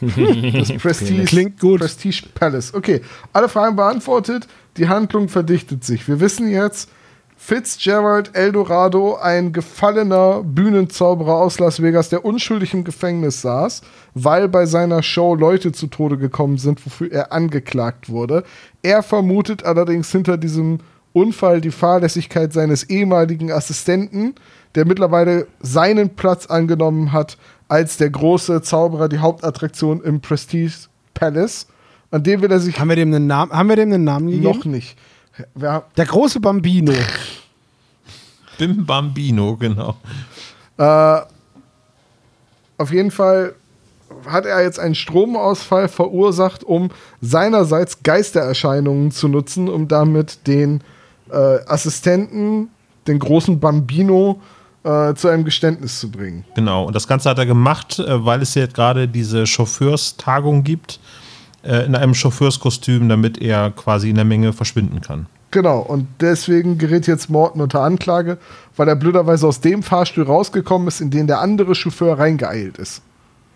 Das 0.00 0.72
Prestige, 0.78 1.24
Klingt 1.24 1.60
gut. 1.60 1.80
Prestige 1.80 2.22
Palace. 2.34 2.72
Okay, 2.74 3.02
alle 3.32 3.48
Fragen 3.48 3.76
beantwortet. 3.76 4.48
Die 4.76 4.88
Handlung 4.88 5.28
verdichtet 5.28 5.84
sich. 5.84 6.08
Wir 6.08 6.20
wissen 6.20 6.50
jetzt, 6.50 6.88
Fitzgerald 7.42 8.36
Eldorado, 8.36 9.16
ein 9.16 9.52
gefallener 9.54 10.42
Bühnenzauberer 10.44 11.36
aus 11.36 11.58
Las 11.58 11.82
Vegas, 11.82 12.10
der 12.10 12.24
unschuldig 12.24 12.74
im 12.74 12.84
Gefängnis 12.84 13.40
saß, 13.40 13.80
weil 14.12 14.46
bei 14.46 14.66
seiner 14.66 15.02
Show 15.02 15.34
Leute 15.34 15.72
zu 15.72 15.86
Tode 15.86 16.18
gekommen 16.18 16.58
sind, 16.58 16.84
wofür 16.84 17.10
er 17.10 17.32
angeklagt 17.32 18.10
wurde. 18.10 18.44
Er 18.82 19.02
vermutet 19.02 19.64
allerdings 19.64 20.12
hinter 20.12 20.36
diesem 20.36 20.80
Unfall 21.12 21.60
die 21.60 21.70
Fahrlässigkeit 21.70 22.52
seines 22.52 22.84
ehemaligen 22.84 23.50
Assistenten, 23.50 24.34
der 24.74 24.86
mittlerweile 24.86 25.46
seinen 25.60 26.14
Platz 26.14 26.46
angenommen 26.46 27.12
hat 27.12 27.36
als 27.68 27.96
der 27.96 28.10
große 28.10 28.62
Zauberer, 28.62 29.08
die 29.08 29.18
Hauptattraktion 29.18 30.02
im 30.02 30.20
Prestige 30.20 30.72
Palace. 31.14 31.66
An 32.10 32.22
dem 32.22 32.42
will 32.42 32.50
er 32.50 32.60
sich 32.60 32.78
Haben 32.78 32.88
wir 32.88 32.96
dem 32.96 33.14
einen 33.14 33.26
Namen, 33.26 33.52
haben 33.52 33.68
wir 33.68 33.76
dem 33.76 33.92
einen 33.92 34.04
Namen 34.04 34.26
gegeben? 34.28 34.44
noch 34.44 34.64
nicht. 34.64 34.96
Wir, 35.54 35.84
Der 35.96 36.06
große 36.06 36.40
Bambino. 36.40 36.92
Bim 38.58 38.84
Bambino, 38.84 39.56
genau. 39.56 39.96
Äh, 40.76 41.20
auf 42.78 42.92
jeden 42.92 43.10
Fall 43.10 43.54
hat 44.26 44.44
er 44.44 44.62
jetzt 44.62 44.78
einen 44.78 44.94
Stromausfall 44.94 45.88
verursacht, 45.88 46.64
um 46.64 46.90
seinerseits 47.20 48.02
Geistererscheinungen 48.02 49.12
zu 49.12 49.28
nutzen, 49.28 49.68
um 49.68 49.88
damit 49.88 50.46
den 50.46 50.82
äh, 51.32 51.60
Assistenten, 51.66 52.68
den 53.06 53.18
großen 53.18 53.60
Bambino, 53.60 54.40
äh, 54.82 55.14
zu 55.14 55.28
einem 55.28 55.44
Geständnis 55.44 56.00
zu 56.00 56.10
bringen. 56.10 56.44
Genau. 56.54 56.84
Und 56.84 56.94
das 56.94 57.06
Ganze 57.06 57.28
hat 57.28 57.38
er 57.38 57.46
gemacht, 57.46 57.98
äh, 57.98 58.24
weil 58.24 58.40
es 58.42 58.54
jetzt 58.54 58.74
gerade 58.74 59.08
diese 59.08 59.46
Chauffeurstagung 59.46 60.64
gibt, 60.64 61.00
äh, 61.62 61.84
in 61.84 61.94
einem 61.94 62.14
Chauffeurskostüm, 62.14 63.08
damit 63.08 63.40
er 63.42 63.70
quasi 63.70 64.10
in 64.10 64.16
der 64.16 64.24
Menge 64.24 64.52
verschwinden 64.52 65.00
kann. 65.00 65.26
Genau, 65.50 65.80
und 65.80 66.06
deswegen 66.20 66.78
gerät 66.78 67.06
jetzt 67.08 67.28
Morton 67.28 67.60
unter 67.60 67.82
Anklage, 67.82 68.38
weil 68.76 68.88
er 68.88 68.94
blöderweise 68.94 69.46
aus 69.48 69.60
dem 69.60 69.82
Fahrstuhl 69.82 70.24
rausgekommen 70.24 70.86
ist, 70.86 71.00
in 71.00 71.10
den 71.10 71.26
der 71.26 71.40
andere 71.40 71.74
Chauffeur 71.74 72.18
reingeeilt 72.18 72.78
ist. 72.78 73.02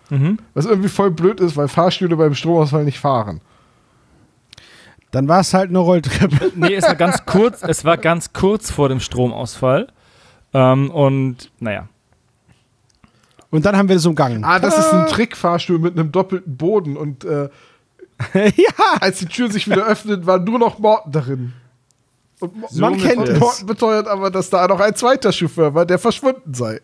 Mhm. 0.09 0.37
Was 0.53 0.65
irgendwie 0.65 0.89
voll 0.89 1.09
blöd 1.11 1.39
ist, 1.39 1.55
weil 1.55 1.69
Fahrstühle 1.69 2.17
beim 2.17 2.35
Stromausfall 2.35 2.83
nicht 2.83 2.99
fahren. 2.99 3.39
Dann 5.15 5.29
war 5.29 5.39
es 5.39 5.53
halt 5.53 5.69
eine 5.69 5.79
Rolltreppe. 5.79 6.51
Nee, 6.55 6.75
es 6.75 6.83
war 6.83 6.95
ganz 6.95 7.25
kurz, 7.25 7.63
es 7.63 7.85
war 7.85 7.95
ganz 7.95 8.33
kurz 8.33 8.69
vor 8.69 8.89
dem 8.89 8.99
Stromausfall. 8.99 9.87
Ähm, 10.53 10.91
und 10.91 11.51
naja. 11.61 11.87
Und 13.49 13.65
dann 13.65 13.77
haben 13.77 13.87
wir 13.87 13.95
es 13.95 14.05
umgangen. 14.05 14.43
Ah, 14.43 14.59
das 14.59 14.77
ist 14.77 14.91
ein 14.91 15.07
Trickfahrstuhl 15.07 15.79
mit 15.79 15.97
einem 15.97 16.11
doppelten 16.11 16.57
Boden 16.57 16.97
und 16.97 17.23
äh, 17.23 17.47
ja, 18.33 18.73
als 18.99 19.19
die 19.19 19.25
Tür 19.27 19.49
sich 19.49 19.69
wieder 19.69 19.85
öffnet, 19.87 20.25
war 20.25 20.37
nur 20.39 20.59
noch 20.59 20.79
Morton 20.79 21.13
darin. 21.13 21.53
Und 22.41 22.57
Mo- 22.57 22.67
man 22.73 22.97
kennt 22.97 23.29
es. 23.29 23.39
Morton 23.39 23.67
beteuert 23.67 24.09
aber, 24.09 24.29
dass 24.31 24.49
da 24.49 24.67
noch 24.67 24.81
ein 24.81 24.95
zweiter 24.95 25.31
Chauffeur 25.31 25.73
war, 25.73 25.85
der 25.85 25.97
verschwunden 25.97 26.53
sei. 26.53 26.81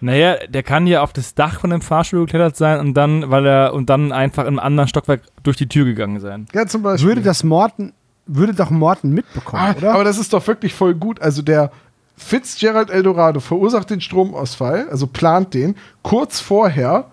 Naja, 0.00 0.36
der 0.48 0.62
kann 0.62 0.86
ja 0.86 1.02
auf 1.02 1.12
das 1.12 1.34
Dach 1.34 1.60
von 1.60 1.70
dem 1.70 1.82
Fahrstuhl 1.82 2.20
geklettert 2.26 2.56
sein 2.56 2.80
und 2.80 2.94
dann, 2.94 3.30
weil 3.30 3.46
er 3.46 3.74
und 3.74 3.90
dann 3.90 4.12
einfach 4.12 4.46
im 4.46 4.58
anderen 4.58 4.88
Stockwerk 4.88 5.22
durch 5.42 5.56
die 5.56 5.68
Tür 5.68 5.84
gegangen 5.84 6.20
sein. 6.20 6.46
Ja, 6.54 6.66
zum 6.66 6.82
Beispiel. 6.82 7.08
würde 7.08 7.20
das 7.22 7.44
Morten, 7.44 7.92
würde 8.26 8.54
doch 8.54 8.70
Morten 8.70 9.10
mitbekommen, 9.12 9.62
Ah, 9.62 9.74
oder? 9.76 9.94
aber 9.94 10.04
das 10.04 10.18
ist 10.18 10.32
doch 10.32 10.46
wirklich 10.46 10.72
voll 10.74 10.94
gut. 10.94 11.20
Also 11.20 11.42
der 11.42 11.70
Fitzgerald 12.16 12.90
Eldorado 12.90 13.40
verursacht 13.40 13.90
den 13.90 14.00
Stromausfall, 14.00 14.88
also 14.90 15.06
plant 15.06 15.54
den. 15.54 15.74
Kurz 16.02 16.38
vorher 16.40 17.06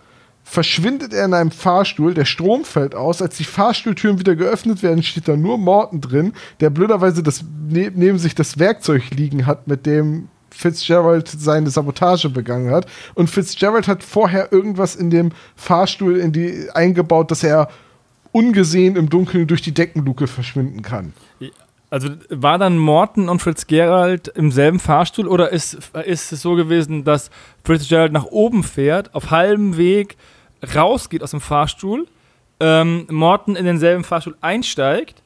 verschwindet 0.44 1.14
er 1.14 1.26
in 1.26 1.34
einem 1.34 1.52
Fahrstuhl, 1.52 2.14
der 2.14 2.26
Strom 2.26 2.64
fällt 2.64 2.96
aus. 2.96 3.22
Als 3.22 3.36
die 3.38 3.44
Fahrstuhltüren 3.44 4.20
wieder 4.20 4.36
geöffnet 4.36 4.82
werden, 4.84 5.04
steht 5.04 5.28
da 5.28 5.36
nur 5.36 5.58
Morton 5.58 6.00
drin, 6.02 6.34
der 6.62 6.70
blöderweise 6.70 7.22
das, 7.24 7.44
ne, 7.68 7.92
neben 7.94 8.18
sich 8.18 8.34
das 8.36 8.58
Werkzeug 8.60 9.10
liegen 9.12 9.46
hat, 9.46 9.68
mit 9.68 9.86
dem 9.86 10.30
Fitzgerald 10.58 11.28
seine 11.28 11.70
Sabotage 11.70 12.30
begangen 12.30 12.72
hat. 12.72 12.88
Und 13.14 13.30
Fitzgerald 13.30 13.88
hat 13.88 14.04
vorher 14.04 14.52
irgendwas 14.52 14.96
in 14.96 15.12
dem 15.12 15.32
Fahrstuhl 15.56 16.18
in 16.18 16.32
die, 16.32 16.68
eingebaut, 16.74 17.30
dass 17.30 17.44
er 17.44 17.70
ungesehen 18.32 18.96
im 18.96 19.10
Dunkeln 19.10 19.46
durch 19.46 19.62
die 19.62 19.74
Deckenluke 19.74 20.26
verschwinden 20.26 20.82
kann. 20.82 21.14
Also 21.92 22.10
war 22.30 22.58
dann 22.58 22.80
Morton 22.80 23.30
und 23.30 23.42
Fitzgerald 23.42 24.30
im 24.30 24.52
selben 24.52 24.80
Fahrstuhl 24.80 25.28
oder 25.28 25.52
ist, 25.52 25.78
ist 26.06 26.32
es 26.32 26.42
so 26.42 26.56
gewesen, 26.56 27.04
dass 27.04 27.30
Fitzgerald 27.64 28.12
nach 28.12 28.26
oben 28.26 28.64
fährt, 28.64 29.14
auf 29.14 29.30
halbem 29.30 29.78
Weg 29.78 30.18
rausgeht 30.76 31.22
aus 31.22 31.32
dem 31.32 31.40
Fahrstuhl, 31.40 32.08
ähm, 32.60 33.06
Morton 33.12 33.56
in 33.56 33.66
denselben 33.66 34.04
Fahrstuhl 34.04 34.36
einsteigt 34.42 35.22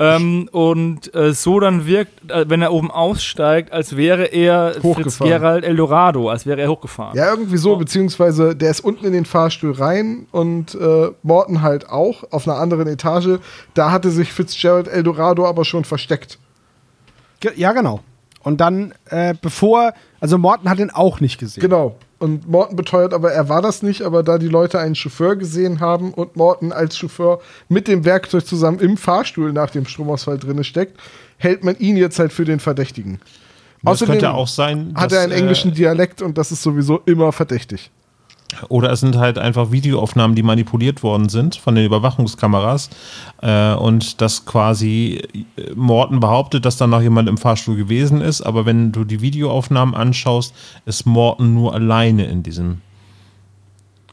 ähm, 0.00 0.48
und 0.50 1.14
äh, 1.14 1.32
so 1.34 1.60
dann 1.60 1.86
wirkt, 1.86 2.30
äh, 2.30 2.48
wenn 2.48 2.62
er 2.62 2.72
oben 2.72 2.90
aussteigt, 2.90 3.70
als 3.72 3.96
wäre 3.96 4.24
er 4.24 4.74
Hochgefahren. 4.82 5.04
Fitzgerald 5.30 5.64
Eldorado, 5.64 6.28
als 6.30 6.46
wäre 6.46 6.60
er 6.60 6.68
hochgefahren. 6.70 7.16
Ja, 7.16 7.30
irgendwie 7.30 7.58
so, 7.58 7.76
beziehungsweise 7.76 8.56
der 8.56 8.70
ist 8.70 8.80
unten 8.80 9.04
in 9.04 9.12
den 9.12 9.26
Fahrstuhl 9.26 9.72
rein 9.72 10.26
und 10.32 10.74
äh, 10.74 11.10
Morton 11.22 11.60
halt 11.62 11.88
auch 11.90 12.24
auf 12.32 12.48
einer 12.48 12.56
anderen 12.56 12.86
Etage. 12.88 13.38
Da 13.74 13.90
hatte 13.92 14.10
sich 14.10 14.32
Fitzgerald 14.32 14.88
Eldorado 14.88 15.46
aber 15.46 15.64
schon 15.64 15.84
versteckt. 15.84 16.38
Ge- 17.40 17.52
Ja, 17.56 17.72
genau. 17.72 18.00
Und 18.42 18.60
dann, 18.62 18.94
äh, 19.10 19.34
bevor, 19.40 19.92
also 20.18 20.38
Morten 20.38 20.70
hat 20.70 20.78
ihn 20.78 20.90
auch 20.90 21.20
nicht 21.20 21.38
gesehen. 21.38 21.60
Genau. 21.60 21.96
Und 22.20 22.46
Morton 22.46 22.76
beteuert 22.76 23.14
aber, 23.14 23.32
er 23.32 23.48
war 23.48 23.62
das 23.62 23.82
nicht, 23.82 24.02
aber 24.02 24.22
da 24.22 24.36
die 24.36 24.48
Leute 24.48 24.78
einen 24.78 24.94
Chauffeur 24.94 25.36
gesehen 25.36 25.80
haben 25.80 26.12
und 26.12 26.36
Morton 26.36 26.70
als 26.70 26.98
Chauffeur 26.98 27.40
mit 27.70 27.88
dem 27.88 28.04
Werkzeug 28.04 28.46
zusammen 28.46 28.78
im 28.78 28.98
Fahrstuhl 28.98 29.54
nach 29.54 29.70
dem 29.70 29.86
Stromausfall 29.86 30.38
drinne 30.38 30.62
steckt, 30.62 31.00
hält 31.38 31.64
man 31.64 31.78
ihn 31.78 31.96
jetzt 31.96 32.18
halt 32.18 32.34
für 32.34 32.44
den 32.44 32.60
Verdächtigen. 32.60 33.20
Das 33.82 33.92
Außerdem 33.92 34.12
könnte 34.12 34.34
auch 34.34 34.48
sein, 34.48 34.92
Hat 34.94 35.12
dass, 35.12 35.18
er 35.18 35.24
einen 35.24 35.32
englischen 35.32 35.70
äh, 35.70 35.74
Dialekt 35.74 36.20
und 36.20 36.36
das 36.36 36.52
ist 36.52 36.62
sowieso 36.62 37.00
immer 37.06 37.32
verdächtig. 37.32 37.90
Oder 38.68 38.90
es 38.90 39.00
sind 39.00 39.16
halt 39.16 39.38
einfach 39.38 39.70
Videoaufnahmen, 39.72 40.34
die 40.36 40.42
manipuliert 40.42 41.02
worden 41.02 41.28
sind 41.28 41.56
von 41.56 41.74
den 41.74 41.84
Überwachungskameras. 41.84 42.90
Äh, 43.42 43.74
und 43.74 44.20
dass 44.20 44.44
quasi 44.46 45.22
äh, 45.56 45.72
Morten 45.74 46.20
behauptet, 46.20 46.64
dass 46.64 46.76
da 46.76 46.86
noch 46.86 47.00
jemand 47.02 47.28
im 47.28 47.38
Fahrstuhl 47.38 47.76
gewesen 47.76 48.20
ist. 48.20 48.42
Aber 48.42 48.66
wenn 48.66 48.92
du 48.92 49.04
die 49.04 49.20
Videoaufnahmen 49.20 49.94
anschaust, 49.94 50.54
ist 50.86 51.06
Morten 51.06 51.54
nur 51.54 51.74
alleine 51.74 52.26
in 52.26 52.42
diesem. 52.42 52.80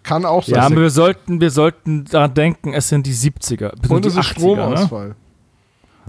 Kann 0.03 0.25
auch 0.25 0.43
sein. 0.43 0.55
Ja, 0.55 0.65
aber 0.67 0.77
wir 0.81 0.89
sollten, 0.89 1.41
wir 1.41 1.51
sollten 1.51 2.05
daran 2.05 2.33
denken, 2.33 2.73
es 2.73 2.87
sind 2.89 3.05
die 3.05 3.13
70er. 3.13 3.73
bis 3.81 3.91
und 3.91 4.05
die 4.05 4.09
es 4.09 4.15
ist 4.15 4.19
80er, 4.19 4.23
Ne? 4.25 4.77
Stromausfall. 4.77 5.15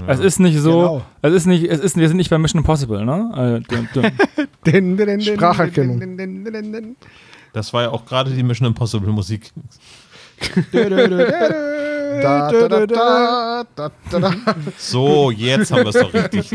Es 0.07 0.21
ist 0.21 0.39
nicht 0.39 0.57
so, 0.61 0.71
Genau. 0.71 1.03
es 1.23 1.33
ist 1.35 1.47
nicht, 1.47 1.65
es 1.65 1.81
ist, 1.81 1.97
wir 1.97 2.07
sind 2.07 2.19
nicht 2.19 2.31
bei 2.31 2.39
Mission 2.39 2.61
Impossible, 2.61 3.05
ne? 3.05 3.65
Äh, 3.67 5.21
Spracherkennung. 5.21 6.01
Das 7.59 7.73
war 7.73 7.83
ja 7.83 7.91
auch 7.91 8.07
gerade 8.07 8.31
die 8.31 8.43
Mission 8.43 8.69
Impossible 8.69 9.11
Musik. 9.11 9.53
Da, 12.23 12.51
da, 12.51 12.69
da, 12.69 12.87
da, 12.87 13.65
da, 13.77 13.91
da, 14.11 14.19
da. 14.19 14.35
So, 14.77 15.31
jetzt 15.31 15.71
haben 15.71 15.85
wir 15.85 15.89
es 15.89 15.95
doch 15.95 16.15
richtig. 16.15 16.51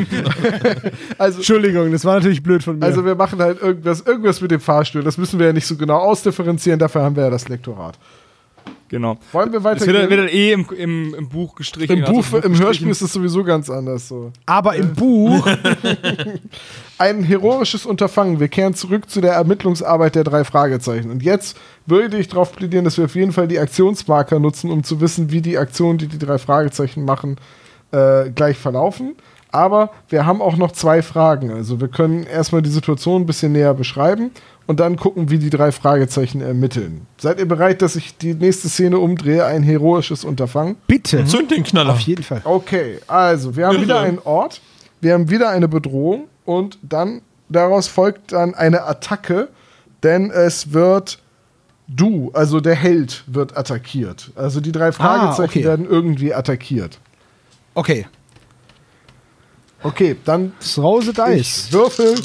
Also, 1.18 1.38
Entschuldigung, 1.38 1.92
das 1.92 2.06
war 2.06 2.16
natürlich 2.16 2.42
blöd 2.42 2.64
von 2.64 2.80
mir. 2.80 2.86
also 2.86 3.06
wir 3.06 3.16
machen 3.16 3.40
halt 3.40 3.62
irgendwas, 3.62 4.02
irgendwas 4.02 4.42
mit 4.42 4.52
dem 4.52 4.60
Fahrstuhl. 4.60 5.04
Das 5.04 5.18
müssen 5.18 5.40
wir 5.40 5.48
ja 5.48 5.54
nicht 5.54 5.68
so 5.68 5.76
genau 5.78 5.98
ausdifferenzieren, 6.00 6.80
dafür 6.80 7.04
haben 7.04 7.16
wir 7.16 7.24
ja 7.24 7.30
das 7.30 7.50
Lektorat. 7.50 7.98
Genau. 8.90 9.18
Wollen 9.32 9.52
wir 9.52 9.60
Das 9.60 9.86
wird, 9.86 9.96
dann- 9.96 9.96
weitergehen? 9.96 10.10
wird 10.10 10.20
dann 10.20 10.28
eh 10.36 10.52
im, 10.52 10.68
im, 10.78 11.16
im 11.16 11.30
Buch 11.30 11.56
gestrichen. 11.56 11.98
Im, 11.98 12.04
also 12.06 12.14
Buch, 12.14 12.20
im 12.26 12.32
gestrichen. 12.42 12.60
Hörspiel 12.66 12.90
ist 12.90 13.02
es 13.02 13.14
sowieso 13.14 13.44
ganz 13.44 13.70
anders 13.70 14.08
so. 14.08 14.32
aber 14.46 14.76
im 14.76 14.94
Buch, 14.94 15.48
Ein 16.98 17.24
heroisches 17.24 17.86
Unterfangen. 17.86 18.40
Wir 18.40 18.48
kehren 18.48 18.76
zurück 18.76 19.10
zu 19.10 19.20
der 19.20 19.34
Ermittlungsarbeit 19.34 20.16
der 20.16 20.24
drei 20.24 20.44
Fragezeichen. 20.44 21.10
Und 21.12 21.24
jetzt 21.24 21.58
würde 21.86 22.18
ich 22.18 22.28
darauf 22.28 22.54
plädieren, 22.56 22.86
dass 22.86 22.98
wir 22.98 23.06
auf 23.06 23.16
jeden 23.16 23.32
Fall 23.34 23.48
die 23.48 23.60
Aktionsmarker 23.60 24.40
nutzen, 24.40 24.70
um 24.70 24.84
zu 24.84 25.02
wissen, 25.02 25.32
wie 25.32 25.42
die 25.42 25.58
Aktionen, 25.58 25.98
die 25.98 26.08
die 26.08 26.20
drei 26.20 26.38
Fragezeichen 26.38 27.04
machen, 27.04 27.38
äh, 27.92 28.30
gleich 28.30 28.58
verlaufen. 28.58 29.16
Aber 29.54 29.92
wir 30.10 30.26
haben 30.26 30.42
auch 30.42 30.58
noch 30.58 30.72
zwei 30.72 31.04
Fragen. 31.04 31.52
Also 31.52 31.80
wir 31.80 31.88
können 31.88 32.24
erstmal 32.24 32.64
die 32.64 32.72
Situation 32.72 33.22
ein 33.22 33.26
bisschen 33.28 33.52
näher 33.52 33.76
beschreiben 33.76 34.32
und 34.66 34.80
dann 34.80 34.98
gucken, 34.98 35.30
wie 35.30 35.38
die 35.38 35.52
drei 35.52 35.72
Fragezeichen 35.72 36.42
ermitteln. 36.42 37.06
Seid 37.18 37.40
ihr 37.40 37.48
bereit, 37.48 37.84
dass 37.84 37.96
ich 37.96 38.18
die 38.18 38.34
nächste 38.34 38.68
Szene 38.68 38.98
umdrehe? 38.98 39.46
Ein 39.46 39.62
heroisches 39.62 40.26
Unterfangen? 40.26 40.76
bitte. 40.88 41.24
Zünd 41.26 41.52
den 41.52 41.64
Knaller. 41.64 41.94
Auf 41.94 42.00
jeden 42.00 42.24
Fall. 42.24 42.42
Okay, 42.44 43.00
also 43.08 43.56
wir 43.56 43.68
haben 43.68 43.80
wieder 43.80 44.00
einen 44.00 44.20
Ort, 44.20 44.60
wir 45.02 45.14
haben 45.14 45.30
wieder 45.30 45.50
eine 45.50 45.68
Bedrohung 45.68 46.26
und 46.46 46.80
dann 46.82 47.22
daraus 47.48 47.88
folgt 47.88 48.32
dann 48.32 48.56
eine 48.56 48.84
Attacke, 48.84 49.50
denn 50.02 50.32
es 50.32 50.74
wird 50.74 51.20
du, 51.88 52.32
also 52.34 52.60
der 52.60 52.76
Held, 52.76 53.24
wird 53.28 53.56
attackiert. 53.56 54.32
Also 54.36 54.62
die 54.62 54.72
drei 54.72 54.92
Fragezeichen 54.92 55.60
okay. 55.60 55.64
werden 55.64 55.88
irgendwie 55.88 56.34
attackiert. 56.34 57.00
Okay. 57.76 58.08
Okay, 59.84 60.16
dann 60.24 60.54
Das 60.60 60.78
Rose 60.78 61.14
Dice. 61.14 61.68
ich 61.68 61.74
würfel. 61.74 62.16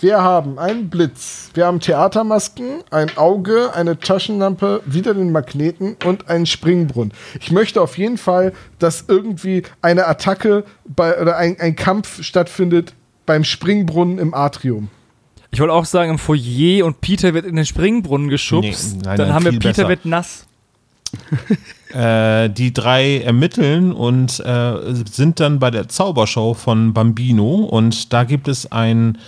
Wir 0.00 0.22
haben 0.22 0.58
einen 0.58 0.90
Blitz, 0.90 1.50
wir 1.54 1.66
haben 1.66 1.80
Theatermasken, 1.80 2.82
ein 2.90 3.16
Auge, 3.16 3.74
eine 3.74 3.98
Taschenlampe, 3.98 4.82
wieder 4.84 5.14
den 5.14 5.32
Magneten 5.32 5.96
und 6.04 6.28
einen 6.28 6.44
Springbrunnen. 6.44 7.12
Ich 7.40 7.50
möchte 7.50 7.80
auf 7.80 7.96
jeden 7.96 8.18
Fall, 8.18 8.52
dass 8.78 9.04
irgendwie 9.08 9.62
eine 9.80 10.06
Attacke 10.06 10.64
bei, 10.84 11.18
oder 11.20 11.38
ein, 11.38 11.58
ein 11.60 11.76
Kampf 11.76 12.22
stattfindet 12.22 12.92
beim 13.24 13.42
Springbrunnen 13.42 14.18
im 14.18 14.34
Atrium. 14.34 14.88
Ich 15.50 15.60
wollte 15.60 15.72
auch 15.72 15.86
sagen, 15.86 16.10
im 16.10 16.18
Foyer 16.18 16.84
und 16.84 17.00
Peter 17.00 17.32
wird 17.32 17.46
in 17.46 17.56
den 17.56 17.64
Springbrunnen 17.64 18.28
geschubst. 18.28 18.96
Nee, 18.96 19.02
nein, 19.04 19.16
dann 19.16 19.28
nein, 19.28 19.34
haben 19.34 19.44
wir 19.46 19.52
Peter 19.52 19.68
besser. 19.68 19.88
wird 19.88 20.04
nass. 20.04 20.45
Äh, 21.92 22.50
die 22.50 22.74
drei 22.74 23.20
ermitteln 23.20 23.92
und 23.92 24.40
äh, 24.40 24.74
sind 25.10 25.40
dann 25.40 25.58
bei 25.60 25.70
der 25.70 25.88
Zaubershow 25.88 26.52
von 26.52 26.92
Bambino 26.92 27.54
und 27.54 28.12
da 28.12 28.24
gibt 28.24 28.48
es 28.48 28.70
einen 28.70 29.18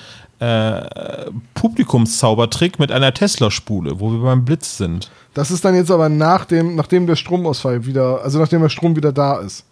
äh, 0.40 0.82
Publikumszaubertrick 1.54 2.78
mit 2.78 2.92
einer 2.92 3.14
Tesla-Spule, 3.14 4.00
wo 4.00 4.10
wir 4.10 4.20
beim 4.20 4.44
Blitz 4.44 4.76
sind. 4.76 5.10
Das 5.34 5.50
ist 5.50 5.64
dann 5.64 5.76
jetzt 5.76 5.90
aber 5.90 6.08
nach 6.08 6.44
dem, 6.44 6.74
nachdem 6.74 7.06
der 7.06 7.16
Stromausfall 7.16 7.86
wieder, 7.86 8.22
also 8.22 8.38
nachdem 8.38 8.60
der 8.60 8.68
Strom 8.68 8.96
wieder 8.96 9.12
da 9.12 9.38
ist. 9.38 9.64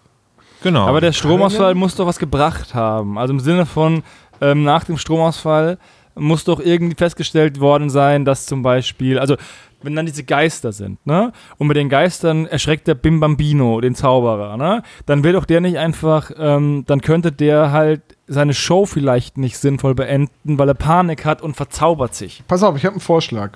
Genau. 0.62 0.86
Aber 0.86 1.00
der 1.00 1.12
Stromausfall 1.12 1.74
muss 1.74 1.96
doch 1.96 2.06
was 2.06 2.18
gebracht 2.18 2.74
haben. 2.74 3.18
Also 3.18 3.34
im 3.34 3.40
Sinne 3.40 3.66
von, 3.66 4.02
ähm, 4.40 4.64
nach 4.64 4.84
dem 4.84 4.96
Stromausfall 4.96 5.78
muss 6.16 6.44
doch 6.44 6.60
irgendwie 6.60 6.96
festgestellt 6.96 7.60
worden 7.60 7.90
sein, 7.90 8.24
dass 8.24 8.46
zum 8.46 8.62
Beispiel, 8.62 9.18
also 9.18 9.36
wenn 9.82 9.94
dann 9.94 10.06
diese 10.06 10.24
Geister 10.24 10.72
sind, 10.72 11.04
ne? 11.06 11.32
Und 11.58 11.66
mit 11.68 11.76
den 11.76 11.88
Geistern 11.88 12.46
erschreckt 12.46 12.88
der 12.88 12.94
Bim 12.94 13.20
Bambino, 13.20 13.80
den 13.80 13.94
Zauberer, 13.94 14.56
ne? 14.56 14.82
Dann 15.04 15.22
will 15.22 15.34
doch 15.34 15.44
der 15.44 15.60
nicht 15.60 15.78
einfach, 15.78 16.30
ähm, 16.38 16.84
dann 16.86 17.02
könnte 17.02 17.30
der 17.32 17.72
halt 17.72 18.02
seine 18.26 18.54
Show 18.54 18.86
vielleicht 18.86 19.38
nicht 19.38 19.58
sinnvoll 19.58 19.94
beenden, 19.94 20.58
weil 20.58 20.68
er 20.68 20.74
Panik 20.74 21.24
hat 21.24 21.42
und 21.42 21.54
verzaubert 21.54 22.14
sich. 22.14 22.42
Pass 22.48 22.62
auf, 22.62 22.76
ich 22.76 22.84
habe 22.84 22.94
einen 22.94 23.00
Vorschlag. 23.00 23.52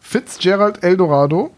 Fitzgerald 0.00 0.82
Eldorado 0.82 1.50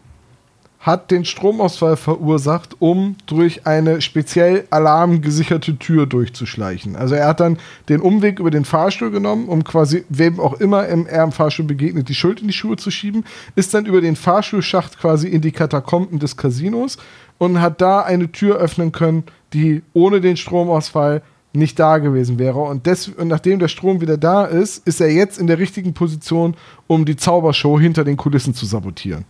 hat 0.85 1.09
den 1.09 1.25
Stromausfall 1.25 1.97
verursacht, 1.97 2.75
um 2.77 3.15
durch 3.25 3.65
eine 3.65 4.01
speziell 4.01 4.67
alarmgesicherte 4.69 5.79
Tür 5.79 6.05
durchzuschleichen. 6.05 6.95
Also 6.95 7.15
er 7.15 7.27
hat 7.27 7.39
dann 7.39 7.57
den 7.89 8.01
Umweg 8.01 8.37
über 8.37 8.51
den 8.51 8.65
Fahrstuhl 8.65 9.09
genommen, 9.09 9.49
um 9.49 9.63
quasi 9.63 10.05
wem 10.09 10.39
auch 10.39 10.53
immer 10.53 10.87
im, 10.87 11.07
er 11.07 11.23
im 11.23 11.31
Fahrstuhl 11.31 11.65
begegnet, 11.65 12.07
die 12.07 12.13
Schuld 12.13 12.39
in 12.39 12.47
die 12.47 12.53
Schuhe 12.53 12.77
zu 12.77 12.91
schieben, 12.91 13.25
ist 13.55 13.73
dann 13.73 13.87
über 13.87 13.99
den 13.99 14.15
Fahrstuhlschacht 14.15 14.99
quasi 14.99 15.27
in 15.27 15.41
die 15.41 15.51
Katakomben 15.51 16.19
des 16.19 16.37
Casinos 16.37 16.97
und 17.39 17.61
hat 17.61 17.81
da 17.81 18.01
eine 18.01 18.31
Tür 18.31 18.57
öffnen 18.57 18.91
können, 18.91 19.23
die 19.53 19.81
ohne 19.93 20.21
den 20.21 20.37
Stromausfall 20.37 21.23
nicht 21.53 21.79
da 21.79 21.97
gewesen 21.97 22.37
wäre. 22.37 22.59
Und, 22.59 22.85
des, 22.85 23.07
und 23.07 23.27
nachdem 23.27 23.57
der 23.57 23.69
Strom 23.69 24.01
wieder 24.01 24.17
da 24.17 24.45
ist, 24.45 24.87
ist 24.87 25.01
er 25.01 25.09
jetzt 25.09 25.39
in 25.39 25.47
der 25.47 25.57
richtigen 25.57 25.95
Position, 25.95 26.55
um 26.85 27.05
die 27.05 27.15
Zaubershow 27.15 27.79
hinter 27.79 28.03
den 28.03 28.17
Kulissen 28.17 28.53
zu 28.53 28.67
sabotieren. 28.67 29.25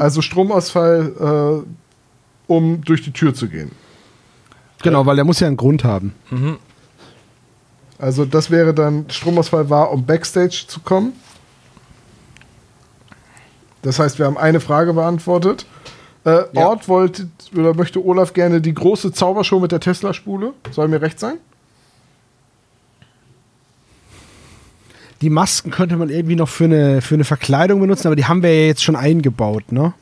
Also 0.00 0.20
Stromausfall, 0.20 1.64
äh, 1.66 2.52
um 2.52 2.82
durch 2.84 3.02
die 3.02 3.12
Tür 3.12 3.32
zu 3.34 3.48
gehen. 3.48 3.70
Genau, 4.82 5.06
weil 5.06 5.16
der 5.16 5.24
muss 5.24 5.40
ja 5.40 5.46
einen 5.46 5.56
Grund 5.56 5.84
haben. 5.84 6.12
Also 7.98 8.24
das 8.24 8.50
wäre 8.50 8.74
dann, 8.74 9.06
Stromausfall 9.08 9.70
war, 9.70 9.90
um 9.92 10.04
Backstage 10.04 10.64
zu 10.66 10.80
kommen. 10.80 11.12
Das 13.82 13.98
heißt, 13.98 14.18
wir 14.18 14.26
haben 14.26 14.36
eine 14.38 14.60
Frage 14.60 14.92
beantwortet. 14.92 15.66
Äh, 16.24 16.42
Ja. 16.52 16.68
Ort 16.68 16.88
wollte 16.88 17.28
oder 17.56 17.74
möchte 17.74 18.04
Olaf 18.04 18.32
gerne 18.32 18.60
die 18.60 18.74
große 18.74 19.12
Zaubershow 19.12 19.58
mit 19.58 19.72
der 19.72 19.80
Tesla-Spule. 19.80 20.52
Soll 20.70 20.88
mir 20.88 21.00
recht 21.00 21.18
sein? 21.18 21.38
Die 25.22 25.30
Masken 25.30 25.70
könnte 25.70 25.96
man 25.96 26.10
irgendwie 26.10 26.34
noch 26.34 26.48
für 26.48 26.64
eine, 26.64 27.00
für 27.00 27.14
eine 27.14 27.24
Verkleidung 27.24 27.80
benutzen, 27.80 28.08
aber 28.08 28.16
die 28.16 28.26
haben 28.26 28.42
wir 28.42 28.54
ja 28.54 28.66
jetzt 28.66 28.82
schon 28.82 28.96
eingebaut, 28.96 29.72
ne? 29.72 29.94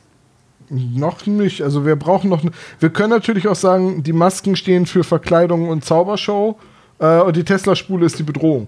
Noch 0.69 1.25
nicht. 1.25 1.61
Also 1.61 1.85
wir 1.85 1.95
brauchen 1.95 2.29
noch. 2.29 2.43
Wir 2.79 2.89
können 2.89 3.09
natürlich 3.09 3.47
auch 3.47 3.55
sagen, 3.55 4.03
die 4.03 4.13
Masken 4.13 4.55
stehen 4.55 4.85
für 4.85 5.03
Verkleidung 5.03 5.69
und 5.69 5.85
Zaubershow 5.85 6.57
äh, 6.99 7.19
und 7.19 7.35
die 7.35 7.43
Tesla-Spule 7.43 8.05
ist 8.05 8.17
die 8.19 8.23
Bedrohung. 8.23 8.67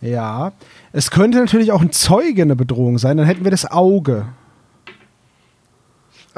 Ja. 0.00 0.52
Es 0.92 1.10
könnte 1.10 1.38
natürlich 1.38 1.72
auch 1.72 1.80
ein 1.80 1.92
Zeuge 1.92 2.42
eine 2.42 2.56
Bedrohung 2.56 2.98
sein, 2.98 3.16
dann 3.16 3.26
hätten 3.26 3.44
wir 3.44 3.50
das 3.50 3.70
Auge. 3.70 4.26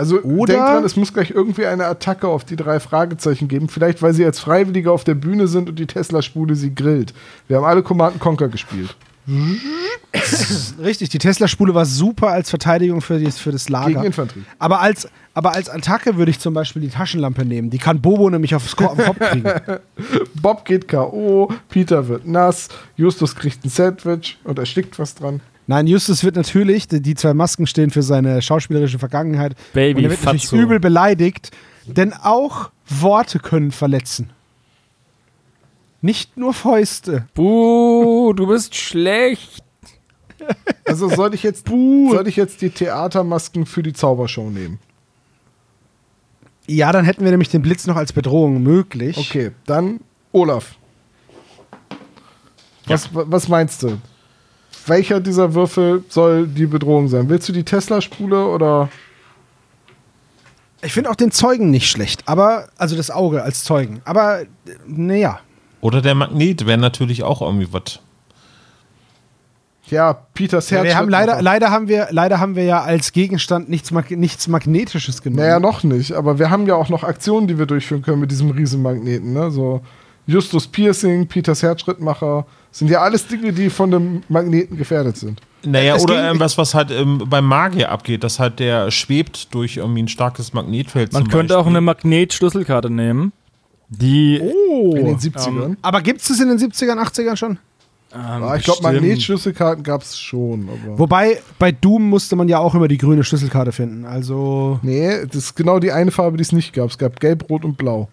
Also 0.03 0.20
Oder- 0.22 0.55
denk 0.55 0.66
dran, 0.66 0.84
es 0.84 0.96
muss 0.96 1.14
gleich 1.14 1.30
irgendwie 1.30 1.64
eine 1.64 1.86
Attacke 1.86 2.26
auf 2.26 2.42
die 2.44 2.57
drei 2.57 2.80
Fragezeichen 2.80 3.46
geben. 3.46 3.68
Vielleicht, 3.68 4.03
weil 4.03 4.12
sie 4.12 4.24
als 4.24 4.40
Freiwillige 4.40 4.90
auf 4.90 5.05
der 5.05 5.14
Bühne 5.14 5.46
sind 5.46 5.68
und 5.68 5.78
die 5.78 5.86
Tesla-Spule 5.86 6.57
sie 6.57 6.74
grillt. 6.74 7.14
Wir 7.46 7.59
haben 7.59 7.64
alle 7.64 7.84
Command 7.84 8.18
Conquer 8.18 8.48
gespielt. 8.48 8.96
Richtig, 10.82 11.11
die 11.11 11.18
Tesla-Spule 11.18 11.72
war 11.72 11.86
super 11.86 12.30
als 12.30 12.50
Verteidigung 12.50 13.00
für, 13.00 13.20
die, 13.20 13.30
für 13.30 13.53
das 13.53 13.68
Lager. 13.68 13.90
Gegen 13.90 14.03
Infanterie. 14.03 14.42
Aber 14.59 14.80
als, 14.80 15.09
aber 15.34 15.53
als 15.53 15.70
Attacke 15.70 16.16
würde 16.16 16.32
ich 16.32 16.40
zum 16.40 16.53
Beispiel 16.53 16.82
die 16.82 16.88
Taschenlampe 16.88 17.44
nehmen. 17.44 17.70
Die 17.70 17.78
kann 17.78 18.00
Bobo 18.00 18.28
nämlich 18.28 18.57
aufs 18.57 18.74
Ko 18.74 18.86
auf 18.86 18.96
den 18.96 19.07
Kopf 19.07 19.18
kriegen. 19.20 19.48
Bob 20.34 20.64
geht 20.64 20.88
K.O., 20.88 21.48
Peter 21.68 22.09
wird 22.09 22.26
nass, 22.26 22.70
Justus 22.96 23.36
kriegt 23.36 23.64
ein 23.64 23.68
Sandwich 23.68 24.36
und 24.42 24.59
erstickt 24.59 24.98
was 24.98 25.14
dran. 25.14 25.40
Nein, 25.67 25.87
Justus 25.87 26.25
wird 26.25 26.37
natürlich, 26.37 26.89
die, 26.89 27.01
die 27.01 27.15
zwei 27.15 27.35
Masken 27.35 27.67
stehen 27.67 27.91
für 27.91 28.03
seine 28.03 28.43
schauspielerische 28.43 28.99
Vergangenheit. 28.99 29.55
Baby, 29.73 29.99
und 30.01 30.05
er 30.05 30.11
wird 30.11 30.25
natürlich 30.25 30.43
Fatso. 30.49 30.57
übel 30.57 30.81
beleidigt, 30.81 31.51
denn 31.87 32.13
auch 32.13 32.71
Worte 32.89 33.39
können 33.39 33.71
verletzen. 33.71 34.31
Nicht 36.01 36.37
nur 36.37 36.53
Fäuste. 36.53 37.27
Buh, 37.35 38.33
du 38.33 38.47
bist 38.47 38.75
schlecht. 38.75 39.63
Also 40.85 41.09
soll 41.09 41.35
ich 41.35 41.45
jetzt, 41.45 41.69
soll 41.69 42.27
ich 42.27 42.35
jetzt 42.35 42.61
die 42.63 42.71
Theatermasken 42.71 43.65
für 43.65 43.85
die 43.85 43.93
Zaubershow 43.93 44.51
nehmen? 44.51 44.81
Ja, 46.67 46.91
dann 46.91 47.05
hätten 47.05 47.23
wir 47.23 47.31
nämlich 47.31 47.49
den 47.51 47.63
Blitz 47.63 47.87
noch 47.87 47.95
als 47.95 48.13
Bedrohung 48.13 48.61
möglich. 48.61 49.17
Okay, 49.17 49.53
dann 49.67 50.01
Olaf. 50.33 50.75
Was, 52.87 53.15
wa- 53.15 53.25
was 53.29 53.47
meinst 53.47 53.85
du? 53.85 53.99
Welcher 54.87 55.20
dieser 55.20 55.55
Würfel 55.55 56.05
soll 56.09 56.47
die 56.47 56.66
Bedrohung 56.66 57.09
sein? 57.09 57.28
Willst 57.28 57.49
du 57.49 57.53
die 57.53 57.64
Tesla-Spule 57.64 58.47
oder? 58.47 58.89
Ich 60.83 60.93
finde 60.93 61.11
auch 61.11 61.16
den 61.16 61.30
Zeugen 61.30 61.70
nicht 61.70 61.89
schlecht, 61.89 62.26
aber, 62.26 62.68
also 62.76 62.97
das 62.97 63.11
Auge 63.11 63.43
als 63.43 63.62
Zeugen. 63.62 64.03
Aber, 64.05 64.43
naja. 64.87 65.39
Oder 65.80 66.03
der 66.03 66.14
Magnet 66.14 66.66
wäre 66.66 66.78
natürlich 66.78 67.22
auch 67.22 67.41
irgendwie 67.41 67.68
was. 67.72 68.01
Ja, 69.93 70.14
Peters 70.14 70.70
Herz. 70.70 70.85
wir 70.85 70.97
haben 70.97 71.11
leider, 71.11 71.43
leider, 71.43 71.70
haben 71.70 71.87
wir, 71.87 72.09
leider 72.11 72.41
haben 72.41 72.57
wir 72.57 72.64
ja 72.64 72.83
als 72.83 73.12
Gegenstand 73.12 73.68
nichts, 73.68 73.91
Mag 73.91 74.11
nichts 74.11 74.49
Magnetisches 74.49 75.22
genommen. 75.22 75.43
Naja, 75.43 75.61
noch 75.61 75.83
nicht, 75.83 76.12
aber 76.12 76.39
wir 76.39 76.51
haben 76.51 76.66
ja 76.66 76.74
auch 76.76 76.89
noch 76.89 77.05
Aktionen, 77.05 77.47
die 77.47 77.59
wir 77.59 77.66
durchführen 77.66 78.01
können 78.01 78.20
mit 78.20 78.30
diesem 78.30 78.51
Riesenmagneten. 78.51 79.35
Ne? 79.35 79.51
So 79.51 79.83
Justus 80.26 80.66
Piercing, 80.66 81.26
Peters 81.26 81.62
Herzschrittmacher, 81.62 82.47
sind 82.73 82.91
ja 82.91 83.01
alles 83.03 83.27
Dinge, 83.29 83.53
die 83.53 83.70
von 83.70 83.91
dem 83.91 84.23
Magneten 84.29 84.77
gefährdet 84.77 85.16
sind. 85.16 85.41
Naja, 85.64 85.95
Es 85.95 86.03
oder 86.03 86.25
irgendwas, 86.27 86.59
was 86.59 86.75
halt 86.75 86.91
ähm, 86.91 87.23
beim 87.27 87.47
Magier 87.47 87.91
abgeht, 87.93 88.25
dass 88.25 88.41
halt 88.41 88.59
der 88.59 88.91
schwebt 88.91 89.55
durch 89.55 89.77
irgendwie 89.77 90.03
ein 90.03 90.09
starkes 90.09 90.53
Magnetfeld. 90.53 91.12
Man 91.12 91.23
zum 91.23 91.31
könnte 91.31 91.55
auch 91.55 91.61
Beispiel. 91.61 91.77
eine 91.77 91.81
Magnetschlüsselkarte 91.83 92.91
nehmen. 92.91 93.33
Die. 93.89 94.41
Oh. 94.43 94.97
In 94.97 95.05
den 95.07 95.18
70ern. 95.18 95.77
Aber 95.83 96.01
gibt 96.01 96.20
es 96.23 96.29
das 96.29 96.41
in 96.41 96.49
den 96.49 96.59
70ern, 96.59 96.99
80ern 96.99 97.37
schon? 97.37 97.59
Ähm, 98.14 98.18
Ah, 98.43 98.57
ich 98.57 98.64
glaube. 98.64 98.83
Magnetschlüsselkarten 98.83 99.85
gab 99.85 100.03
es 100.03 100.18
schon. 100.18 100.68
Aber 100.87 100.99
Wobei, 100.99 101.41
bei 101.59 101.70
Doom 101.73 102.09
musste 102.11 102.35
man 102.37 102.49
ja 102.49 102.59
auch 102.59 102.75
immer 102.75 102.89
die 102.89 102.99
grüne 102.99 103.23
Schlüsselkarte 103.23 103.70
finden. 103.73 104.05
Also, 104.05 104.81
nee, 104.83 105.25
das 105.27 105.37
ist 105.37 105.55
genau 105.55 105.79
die 105.79 105.93
eine 105.93 106.11
Farbe, 106.11 106.37
die 106.39 106.43
es 106.43 106.53
nicht 106.53 106.73
gab. 106.75 106.91
Es 106.91 106.99
gab 106.99 107.20
Gelb, 107.20 107.49
Rot 107.49 107.64
und 107.64 107.77
Blau. 107.79 108.09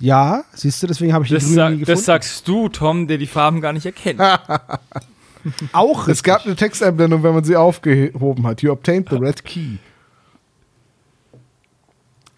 Ja, 0.00 0.44
siehst 0.54 0.82
du, 0.82 0.86
deswegen 0.86 1.12
habe 1.12 1.24
ich 1.24 1.28
die 1.28 1.34
Das, 1.34 1.44
grüne 1.44 1.54
sa 1.54 1.70
nie 1.70 1.78
gefunden. 1.78 1.96
das 1.98 2.04
sagst 2.04 2.46
du, 2.48 2.68
Tom, 2.68 3.06
der 3.06 3.18
die 3.18 3.26
Farben 3.26 3.60
gar 3.60 3.72
nicht 3.72 3.86
erkennt. 3.86 4.20
auch 5.72 6.08
Es 6.08 6.22
gab 6.22 6.44
eine 6.44 6.56
Texteinblendung, 6.56 7.22
wenn 7.22 7.34
man 7.34 7.44
sie 7.44 7.56
aufgehoben 7.56 8.46
hat. 8.46 8.62
You 8.62 8.72
obtained 8.72 9.08
the 9.10 9.16
red 9.16 9.44
key. 9.44 9.76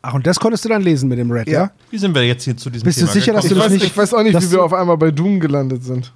Ach, 0.03 0.15
und 0.15 0.27
das 0.27 0.39
konntest 0.39 0.65
du 0.65 0.69
dann 0.69 0.83
lesen 0.83 1.09
mit 1.09 1.19
dem 1.19 1.31
Red, 1.33 1.49
ja? 1.49 1.63
Ja. 1.65 1.71
Wie 1.91 1.99
sind 1.99 2.15
wir 2.15 2.23
jetzt 2.25 2.45
hier 2.45 2.57
zu 2.57 2.71
diesem 2.71 2.85
Bist 2.85 2.99
du 2.99 3.03
Thema 3.07 3.13
sicher, 3.13 3.33
dass 3.33 3.45
Ich 3.45 3.49
du 3.51 3.55
gekommen? 3.57 3.73
das 3.73 3.75
weiß, 3.75 3.83
nicht- 3.83 3.91
ich 3.93 3.97
weiß 3.97 4.15
auch 4.15 4.23
nicht, 4.23 4.35
dass 4.37 4.45
wie 4.47 4.51
wir 4.53 4.59
du- 4.59 4.65
auf 4.65 4.73
einmal 4.73 4.97
bei 4.97 5.11
Doom 5.11 5.41
gelandet 5.41 5.83
sind. 5.83 6.13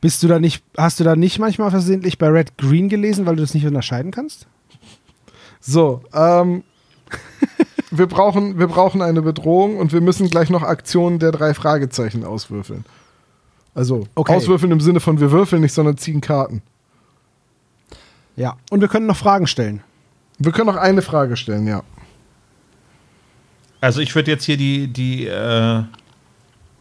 Bist 0.00 0.22
du 0.22 0.28
da 0.28 0.40
nicht, 0.40 0.64
hast 0.76 0.98
du 0.98 1.04
da 1.04 1.14
nicht 1.14 1.38
manchmal 1.38 1.70
versehentlich 1.70 2.18
bei 2.18 2.26
Red 2.28 2.56
Green 2.58 2.88
gelesen, 2.88 3.26
weil 3.26 3.36
du 3.36 3.42
das 3.42 3.54
nicht 3.54 3.66
unterscheiden 3.66 4.10
kannst? 4.10 4.46
So, 5.60 6.02
ähm, 6.14 6.64
wir, 7.90 8.06
brauchen, 8.06 8.58
wir 8.58 8.66
brauchen 8.68 9.02
eine 9.02 9.22
Bedrohung 9.22 9.76
und 9.78 9.92
wir 9.92 10.00
müssen 10.00 10.28
gleich 10.30 10.50
noch 10.50 10.62
Aktionen 10.62 11.18
der 11.18 11.32
drei 11.32 11.54
Fragezeichen 11.54 12.24
auswürfeln. 12.24 12.84
Also 13.74 14.06
Okay. 14.14 14.34
auswürfeln 14.34 14.72
im 14.72 14.80
Sinne 14.80 15.00
von 15.00 15.20
wir 15.20 15.30
würfeln 15.30 15.62
nicht, 15.62 15.72
sondern 15.74 15.96
ziehen 15.96 16.20
Karten. 16.20 16.62
Ja. 18.36 18.56
Und 18.70 18.80
wir 18.80 18.88
können 18.88 19.06
noch 19.06 19.16
Fragen 19.16 19.46
stellen. 19.46 19.82
Wir 20.38 20.52
können 20.52 20.66
noch 20.68 20.76
eine 20.76 21.02
Frage 21.02 21.36
stellen, 21.36 21.66
ja. 21.66 21.82
Also 23.80 24.00
ich 24.00 24.14
würde 24.14 24.30
jetzt 24.30 24.44
hier 24.44 24.56
die, 24.56 24.88
die 24.88 25.26
äh, 25.26 25.82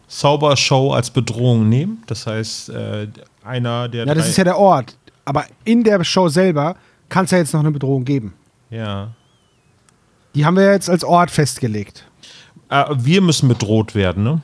Zaubershow 0.07 0.91
als 0.93 1.10
Bedrohung 1.12 1.70
nehmen. 1.70 2.03
Das 2.07 2.26
heißt, 2.28 2.70
äh, 2.70 3.07
einer 3.43 3.88
der 3.88 4.05
Ja, 4.05 4.14
das 4.14 4.28
ist 4.28 4.38
ja 4.38 4.43
der 4.43 4.57
Ort. 4.57 4.97
Aber 5.26 5.45
in 5.66 5.84
der 5.84 6.03
Show 6.03 6.28
selber 6.30 6.76
kann 7.10 7.26
es 7.26 7.32
ja 7.32 7.38
jetzt 7.38 7.53
noch 7.53 7.60
eine 7.62 7.72
Bedrohung 7.72 8.05
geben. 8.05 8.34
ja. 8.70 9.10
Die 10.36 10.45
haben 10.45 10.55
wir 10.55 10.63
ja 10.63 10.73
jetzt 10.73 10.89
als 10.89 11.03
Ort 11.03 11.32
festgelegt. 11.32 12.05
Äh, 12.69 12.86
wir 12.95 13.21
müssen 13.21 13.47
bedroht 13.49 13.95
werden, 13.95 14.23
ne? 14.23 14.41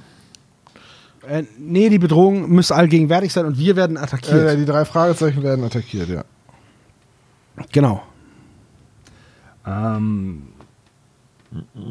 Äh, 1.27 1.43
nee, 1.57 1.89
die 1.89 1.99
Bedrohung 1.99 2.51
muss 2.53 2.71
allgegenwärtig 2.71 3.33
sein 3.33 3.45
und 3.45 3.57
wir 3.57 3.75
werden 3.75 3.97
attackiert. 3.97 4.47
Äh, 4.53 4.57
die 4.57 4.65
drei 4.65 4.85
Fragezeichen 4.85 5.41
werden 5.43 5.63
attackiert, 5.65 6.09
ja. 6.09 6.23
genau. 7.71 8.03
Ähm, 9.65 10.43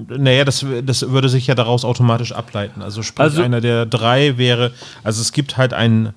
Naja, 0.08 0.44
das, 0.44 0.64
das 0.84 1.08
würde 1.10 1.28
sich 1.28 1.46
ja 1.46 1.54
daraus 1.54 1.84
automatisch 1.84 2.32
ableiten. 2.32 2.82
Also 2.82 3.02
sprich, 3.02 3.24
Also- 3.24 3.42
einer 3.42 3.60
der 3.60 3.86
drei 3.86 4.36
wäre, 4.38 4.72
also 5.02 5.20
es 5.20 5.32
gibt 5.32 5.56
halt 5.56 5.72
ein, 5.72 6.12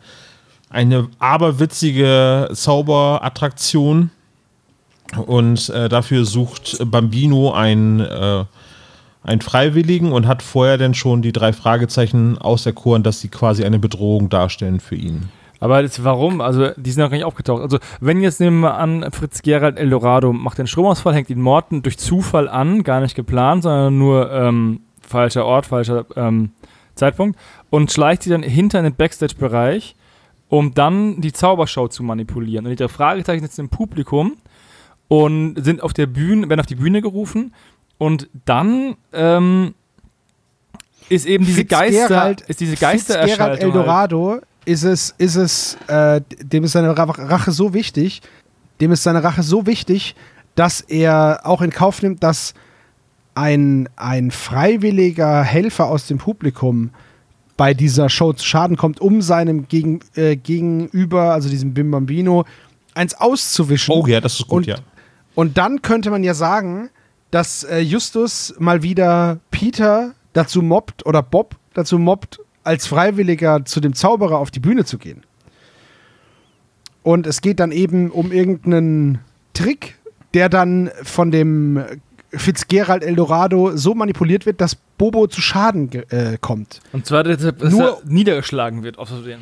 eine 0.70 1.08
aberwitzige 1.20 2.50
Zauberattraktion 2.54 4.12
und 5.26 5.70
äh, 5.70 5.90
dafür 5.90 6.26
sucht 6.26 6.78
Bambino 6.86 7.52
einen, 7.52 8.00
äh, 8.00 8.46
einen 9.24 9.42
Freiwilligen 9.42 10.12
und 10.12 10.28
hat 10.28 10.42
vorher 10.42 10.78
dann 10.78 10.94
schon 10.94 11.22
die 11.22 11.32
drei 11.32 11.54
Fragezeichen 11.54 12.38
auserkoren, 12.38 13.04
dass 13.04 13.22
sie 13.22 13.30
quasi 13.30 13.64
eine 13.64 13.80
Bedrohung 13.80 14.30
darstellen 14.30 14.80
für 14.80 14.96
ihn. 14.96 15.30
aber 15.60 15.82
das, 15.82 16.04
warum? 16.04 16.42
Also, 16.42 16.70
die 16.76 16.92
sind 16.92 17.04
noch 17.04 17.10
gar 17.10 17.18
nicht 17.18 17.26
aufgetaucht. 17.26 17.62
Also, 17.62 17.80
wenn 18.00 18.22
jetzt 18.22 18.40
nehmen 18.40 18.60
wir 18.60 18.76
an, 18.76 19.08
Fritz 19.12 19.42
Gerald 19.42 19.78
Eldorado 19.78 20.34
macht 20.34 20.58
den 20.58 20.68
Stromausfall, 20.68 21.14
hängt 21.14 21.30
ihn 21.30 21.42
Morten 21.42 21.82
durch 21.82 21.98
Zufall 21.98 22.48
an, 22.48 22.84
gar 22.84 23.02
nicht 23.02 23.16
geplant, 23.16 23.64
sondern 23.64 23.98
nur 23.98 24.32
ähm, 24.32 24.82
falscher 25.02 25.46
Ort, 25.46 25.66
falscher 25.66 26.06
ähm, 26.16 26.52
Zeitpunkt 26.98 27.40
und 27.70 27.92
schleicht 27.92 28.24
sie 28.24 28.30
dann 28.30 28.44
hinter 28.44 28.80
in 28.80 28.86
den 28.86 28.96
Backstage-Bereich, 28.96 29.96
um 30.50 30.74
dann 30.74 31.22
die 31.22 31.32
Zaubershow 31.32 31.88
zu 31.88 32.04
manipulieren. 32.04 32.66
Und 32.66 32.72
die 32.72 32.78
drei 32.78 32.88
Fragezeichen 32.88 33.44
sitzen 33.44 33.62
im 33.62 33.70
Publikum 33.70 34.34
und 35.08 35.56
sind 35.64 35.82
auf 35.82 35.94
der 35.94 36.08
Bühne, 36.08 36.50
werden 36.50 36.60
auf 36.60 36.66
die 36.66 36.76
Bühne 36.76 37.02
gerufen 37.02 37.54
und 37.98 38.28
dann 38.46 38.96
ähm, 39.14 39.74
ist 41.10 41.26
eben 41.26 41.46
diese 41.46 41.66
Geister, 41.66 42.36
ist 42.48 42.60
diese 42.60 42.72
Fitzgerald 42.72 42.98
Geistererscheinung. 42.98 43.40
halt. 43.52 43.64
Eldorado 43.64 44.42
ist 44.66 44.84
es, 44.84 45.16
ist 45.18 45.36
es, 45.36 45.78
äh, 45.88 46.22
dem 46.42 46.66
ist 46.66 46.74
seine 46.74 46.98
Ra- 46.98 47.04
Rache 47.06 47.52
so 47.52 47.74
wichtig, 47.74 48.22
dem 48.82 48.92
ist 48.92 49.04
seine 49.04 49.24
Rache 49.24 49.44
so 49.44 49.66
wichtig, 49.66 50.16
dass 50.56 50.82
er 50.82 51.42
auch 51.44 51.62
in 51.62 51.70
Kauf 51.70 52.02
nimmt, 52.02 52.22
dass 52.24 52.54
ein, 53.36 53.88
ein 53.96 54.32
freiwilliger 54.32 55.44
Helfer 55.44 55.86
aus 55.86 56.08
dem 56.08 56.18
Publikum 56.18 56.90
bei 57.56 57.74
dieser 57.74 58.10
Show 58.10 58.34
zu 58.34 58.46
Schaden 58.46 58.76
kommt, 58.78 59.00
um 59.00 59.22
seinem 59.22 59.68
Gegen, 59.68 60.02
äh, 60.16 60.36
Gegenüber, 60.36 61.32
also 61.34 61.48
diesem 61.50 61.74
Bim 61.74 61.90
Bambino, 61.92 62.46
eins 62.94 63.14
auszuwischen. 63.14 63.94
Oh 63.96 64.06
ja, 64.08 64.20
das 64.20 64.40
ist 64.40 64.48
gut, 64.48 64.58
und, 64.58 64.68
ja. 64.68 64.76
Und 65.38 65.60
dann 65.60 65.84
könnte 65.84 66.10
man 66.10 66.24
ja 66.24 66.34
sagen, 66.34 66.90
dass 67.30 67.64
äh, 67.64 67.78
Justus 67.78 68.56
mal 68.58 68.82
wieder 68.82 69.38
Peter 69.52 70.16
dazu 70.34 70.64
mobbt 70.64 71.06
oder 71.06 71.22
Bob 71.22 71.58
dazu 71.76 72.00
mobbt, 72.00 72.40
als 72.64 72.88
Freiwilliger 72.88 73.64
zu 73.64 73.80
dem 73.80 73.94
Zauberer 73.94 74.40
auf 74.40 74.50
die 74.50 74.60
Bühne 74.60 74.84
zu 74.84 74.98
gehen. 74.98 75.22
Und 77.04 77.28
es 77.28 77.42
geht 77.42 77.60
dann 77.60 77.72
eben 77.72 78.10
um 78.10 78.32
irgendeinen 78.32 79.20
Trick, 79.54 80.00
der 80.34 80.50
dann 80.50 80.90
von 81.04 81.30
dem 81.30 81.86
Fitzgerald 82.32 83.04
Eldorado 83.04 83.78
so 83.78 83.94
manipuliert 83.94 84.48
wird, 84.48 84.60
dass 84.60 84.74
Bobo 84.98 85.28
zu 85.28 85.40
Schaden 85.42 85.92
äh, 86.10 86.40
kommt. 86.42 86.80
Und 86.94 87.06
zwar, 87.06 87.24
dass, 87.24 87.44
Nur- 87.72 88.00
er 88.04 88.10
niedergeschlagen 88.10 88.82
wird, 88.82 88.96
Versehen. 88.96 89.42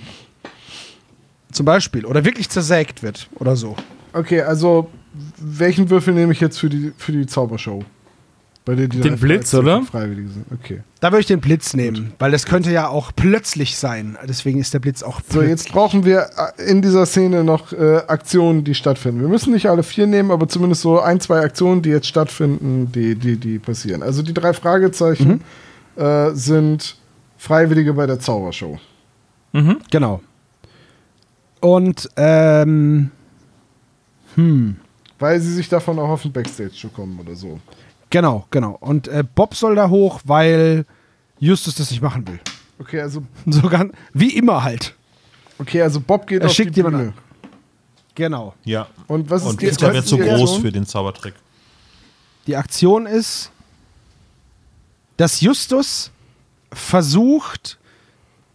Zum 1.53 1.65
Beispiel. 1.65 2.05
Oder 2.05 2.25
wirklich 2.25 2.49
zersägt 2.49 3.01
wird 3.01 3.29
oder 3.35 3.55
so. 3.55 3.77
Okay, 4.15 4.41
also 4.41 4.89
welchen 5.37 5.89
Würfel 5.89 6.13
nehme 6.13 6.31
ich 6.33 6.39
jetzt 6.41 6.59
für 6.59 6.69
die, 6.69 6.91
für 6.97 7.11
die 7.11 7.25
Zaubershow? 7.25 7.83
Bei 8.65 8.73
der 8.73 8.87
die 8.87 8.99
Den 8.99 9.19
Blitz, 9.19 9.51
Freiwillige- 9.51 9.75
oder? 9.77 9.85
Freiwillige 9.85 10.29
sind. 10.29 10.45
Okay. 10.51 10.81
Da 10.99 11.11
würde 11.11 11.19
ich 11.19 11.27
den 11.27 11.39
Blitz 11.39 11.75
nehmen, 11.75 12.13
weil 12.17 12.31
das 12.31 12.47
könnte 12.47 12.71
ja 12.71 12.87
auch 12.87 13.11
plötzlich 13.15 13.77
sein. 13.77 14.17
Deswegen 14.27 14.59
ist 14.59 14.73
der 14.73 14.79
Blitz 14.79 15.03
auch 15.03 15.17
So, 15.19 15.23
plötzlich. 15.41 15.49
jetzt 15.51 15.69
brauchen 15.71 16.03
wir 16.03 16.29
äh, 16.57 16.63
in 16.71 16.81
dieser 16.81 17.05
Szene 17.05 17.43
noch 17.43 17.71
äh, 17.73 17.97
Aktionen, 18.07 18.63
die 18.63 18.73
stattfinden. 18.73 19.21
Wir 19.21 19.27
müssen 19.27 19.53
nicht 19.53 19.69
alle 19.69 19.83
vier 19.83 20.07
nehmen, 20.07 20.31
aber 20.31 20.47
zumindest 20.47 20.81
so 20.81 20.99
ein, 20.99 21.19
zwei 21.19 21.41
Aktionen, 21.41 21.83
die 21.83 21.89
jetzt 21.89 22.07
stattfinden, 22.07 22.91
die, 22.91 23.13
die, 23.15 23.37
die 23.37 23.59
passieren. 23.59 24.01
Also 24.01 24.23
die 24.23 24.33
drei 24.33 24.53
Fragezeichen 24.53 25.41
äh, 25.95 26.31
sind 26.31 26.95
Freiwillige 27.37 27.93
bei 27.93 28.07
der 28.07 28.19
Zaubershow. 28.19 28.79
Mhm. 29.53 29.77
Genau. 29.91 30.21
Und, 31.59 32.09
ähm, 32.17 33.11
hm, 34.35 34.75
Weil 35.19 35.39
sie 35.41 35.53
sich 35.53 35.69
davon 35.69 35.97
auch 35.99 36.09
auf 36.09 36.21
den 36.21 36.31
Backstage 36.31 36.71
zu 36.71 36.89
kommen 36.89 37.19
oder 37.19 37.35
so. 37.35 37.59
genau, 38.09 38.45
genau. 38.51 38.77
Und 38.79 39.07
äh, 39.07 39.23
Bob 39.23 39.55
soll 39.55 39.75
da 39.75 39.89
hoch, 39.89 40.21
weil 40.25 40.85
Justus 41.39 41.75
das 41.75 41.91
nicht 41.91 42.01
machen 42.01 42.27
will. 42.27 42.39
Okay, 42.79 43.01
also, 43.01 43.23
So 43.45 43.67
ganz, 43.69 43.93
wie 44.13 44.35
immer 44.37 44.63
halt. 44.63 44.95
okay, 45.59 45.81
also 45.81 45.99
Bob 46.01 46.27
geht 46.27 46.41
Er 46.41 46.47
auf 46.47 46.53
schickt 46.53 46.71
die 46.75 46.79
jemanden 46.79 46.99
Bühne. 46.99 47.09
an. 47.11 47.23
Genau. 48.15 48.53
Ja. 48.63 48.87
Und 49.07 49.29
was 49.29 49.41
ist 49.43 49.47
Und 49.49 49.61
die, 49.61 49.65
ist, 49.65 49.81
ist 49.81 50.07
zu 50.07 50.15
die 50.15 50.21
groß 50.23 50.41
Aktion? 50.41 50.61
für 50.61 50.71
den 50.71 50.85
Zaubertrick. 50.85 51.33
Die 52.47 52.55
Aktion 52.55 53.05
ist, 53.05 53.51
dass 55.17 55.41
Justus 55.41 56.11
versucht, 56.71 57.77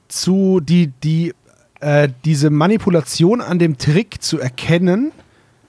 zu 0.08 0.60
die, 0.60 0.88
die, 1.02 1.34
äh, 1.80 2.08
diese 2.24 2.50
Manipulation 2.50 3.40
an 3.40 3.58
dem 3.58 3.78
Trick 3.78 4.22
zu 4.22 4.38
erkennen. 4.40 5.12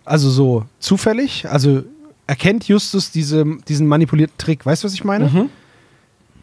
Also 0.06 0.30
so 0.30 0.66
zufällig. 0.80 1.48
Also 1.50 1.84
erkennt 2.28 2.68
Justus 2.68 3.12
diese, 3.12 3.46
diesen 3.68 3.88
manipulierten 3.88 4.38
Trick. 4.38 4.66
Weißt 4.66 4.84
du, 4.84 4.88
was 4.88 4.94
ich 4.94 5.04
meine? 5.04 5.50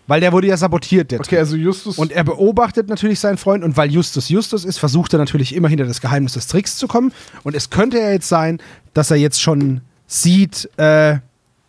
Weil 0.07 0.21
der 0.21 0.33
wurde 0.33 0.47
ja 0.47 0.57
sabotiert, 0.57 1.11
der 1.11 1.21
Okay, 1.21 1.37
also 1.39 1.55
Justus. 1.55 1.99
Und 1.99 2.13
er 2.13 2.25
beobachtet 2.25 2.89
natürlich 2.89 3.21
seinen 3.21 3.37
Freund 3.37 3.63
und 3.63 3.77
weil 3.77 3.91
Justus 3.91 4.31
Justus 4.31 4.65
ist, 4.65 4.79
versucht 4.79 5.13
er 5.13 5.19
natürlich 5.19 5.55
immer 5.55 5.69
hinter 5.69 5.85
das 5.85 6.01
Geheimnis 6.01 6.33
des 6.33 6.47
Tricks 6.47 6.77
zu 6.79 6.89
kommen. 6.89 7.13
Und 7.43 7.55
es 7.55 7.69
könnte 7.69 7.99
ja 7.99 8.11
jetzt 8.11 8.29
sein, 8.29 8.59
dass 8.95 9.11
er 9.11 9.19
jetzt 9.19 9.41
schon 9.43 9.83
sieht, 10.07 10.69
äh, 10.79 11.19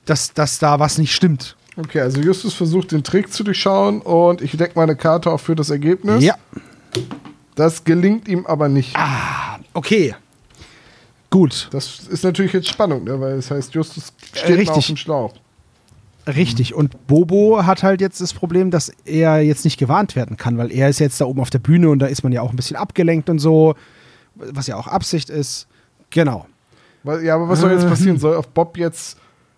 dass, 0.05 0.33
dass 0.33 0.57
da 0.59 0.79
was 0.79 0.97
nicht 0.97 1.13
stimmt. 1.13 1.57
okay, 1.77 1.99
also 1.99 2.21
Justus 2.21 2.53
versucht 2.53 2.93
den 2.93 3.03
Trick 3.03 3.31
zu 3.33 3.43
durchschauen 3.43 4.01
und 4.01 4.41
ich 4.41 4.55
decke 4.55 4.73
meine 4.75 4.95
Karte 4.95 5.29
auch 5.31 5.39
für 5.41 5.55
das 5.55 5.69
Ergebnis. 5.69 6.23
Ja, 6.23 6.35
Das 7.55 7.83
gelingt 7.83 8.27
ihm 8.29 8.45
aber 8.45 8.69
nicht. 8.69 8.95
okay. 9.73 10.15
Gut, 11.29 11.69
Das 11.71 11.99
ist 12.07 12.23
natürlich 12.23 12.53
jetzt 12.53 12.67
Spannung, 12.67 13.03
ne? 13.03 13.19
weil 13.21 13.35
das 13.35 13.51
heißt, 13.51 13.73
Justus 13.75 14.13
steht 14.33 14.49
Äh, 14.49 14.53
richtig. 14.53 14.69
auf 14.77 14.85
dem 14.87 14.97
Schlauch. 14.97 15.33
richtig. 16.27 16.73
Und 16.73 17.05
Bobo 17.07 17.65
hat 17.65 17.83
halt 17.83 18.01
jetzt 18.01 18.19
das 18.21 18.33
Problem, 18.33 18.71
dass 18.71 18.91
er 19.05 19.41
jetzt 19.41 19.63
nicht 19.63 19.77
gewarnt 19.77 20.15
werden 20.15 20.37
kann, 20.37 20.57
weil 20.57 20.71
er 20.71 20.89
ist 20.89 20.99
jetzt 20.99 21.21
da 21.21 21.25
oben 21.25 21.39
auf 21.41 21.49
der 21.51 21.59
Bühne 21.59 21.89
und 21.89 21.99
da 21.99 22.07
ist 22.07 22.23
man 22.23 22.31
ja 22.31 22.41
auch 22.41 22.49
ein 22.49 22.55
bisschen 22.55 22.77
abgelenkt 22.77 23.29
und 23.29 23.39
so, 23.39 23.75
was 24.35 24.65
ja 24.67 24.75
auch 24.75 24.87
Absicht 24.87 25.29
ist. 25.29 25.67
Genau. 26.09 26.47
Ja, 27.23 27.35
aber 27.35 27.47
was 27.47 27.59
soll 27.61 27.71
jetzt 27.71 27.87
passieren? 27.87 28.17
Soll 28.17 28.35
auf 28.35 28.47
Bob 28.49 28.75
jetzt 28.77 29.17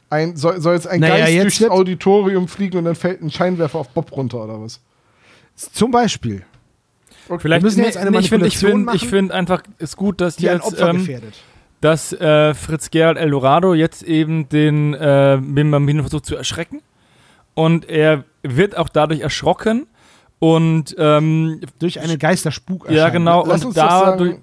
ein, 0.10 0.36
soll, 0.36 0.60
soll 0.62 0.76
jetzt 0.76 0.88
ein 0.88 1.00
Naja, 1.00 1.20
Geist 1.20 1.32
jetzt 1.34 1.60
durchs 1.62 1.72
Auditorium 1.72 2.48
fliegen 2.50 2.78
und 2.80 2.86
dann 2.86 2.96
fällt 2.96 3.22
ein 3.22 3.32
Scheinwerfer 3.32 3.80
auf 3.80 3.90
Bob 3.90 4.12
runter 4.12 4.44
oder 4.44 4.62
was? 4.62 4.80
Zum 5.56 5.90
Beispiel. 5.92 6.44
Vielleicht 7.40 7.44
Wir 7.44 7.62
müssen 7.62 7.84
jetzt 7.84 7.96
eine 7.98 8.20
ich 8.20 8.30
finde 8.30 8.48
ich 8.48 8.56
Manipulation 8.62 8.72
find, 8.72 8.96
ich 8.96 9.02
machen, 9.04 9.10
find 9.10 9.32
einfach, 9.32 9.64
ist 9.78 9.96
gut, 9.96 10.20
dass 10.20 10.36
Die 10.36 10.50
ein 10.50 10.58
jetzt, 10.58 10.68
Opfer 10.68 10.90
ähm, 10.90 10.98
gefährdet. 10.98 11.36
Dass 11.82 12.14
äh, 12.14 12.54
Fritz 12.54 12.90
Gerald 12.92 13.18
Eldorado 13.18 13.74
jetzt 13.74 14.04
eben 14.04 14.48
den 14.50 14.94
äh, 14.94 15.40
Bim 15.42 15.72
Bambino 15.72 16.04
versucht 16.04 16.26
zu 16.26 16.36
erschrecken. 16.36 16.82
Und 17.54 17.90
er 17.90 18.24
wird 18.44 18.78
auch 18.78 18.88
dadurch 18.90 19.20
erschrocken. 19.22 19.88
Und 20.40 20.96
ähm, 20.98 21.62
Durch 21.80 22.00
eine 22.00 22.18
Geisterspuk 22.18 22.90
ja, 22.90 23.10
genau. 23.10 23.46
Lass 23.46 23.64
und 23.64 23.78
da 23.78 24.16
durch, 24.16 24.38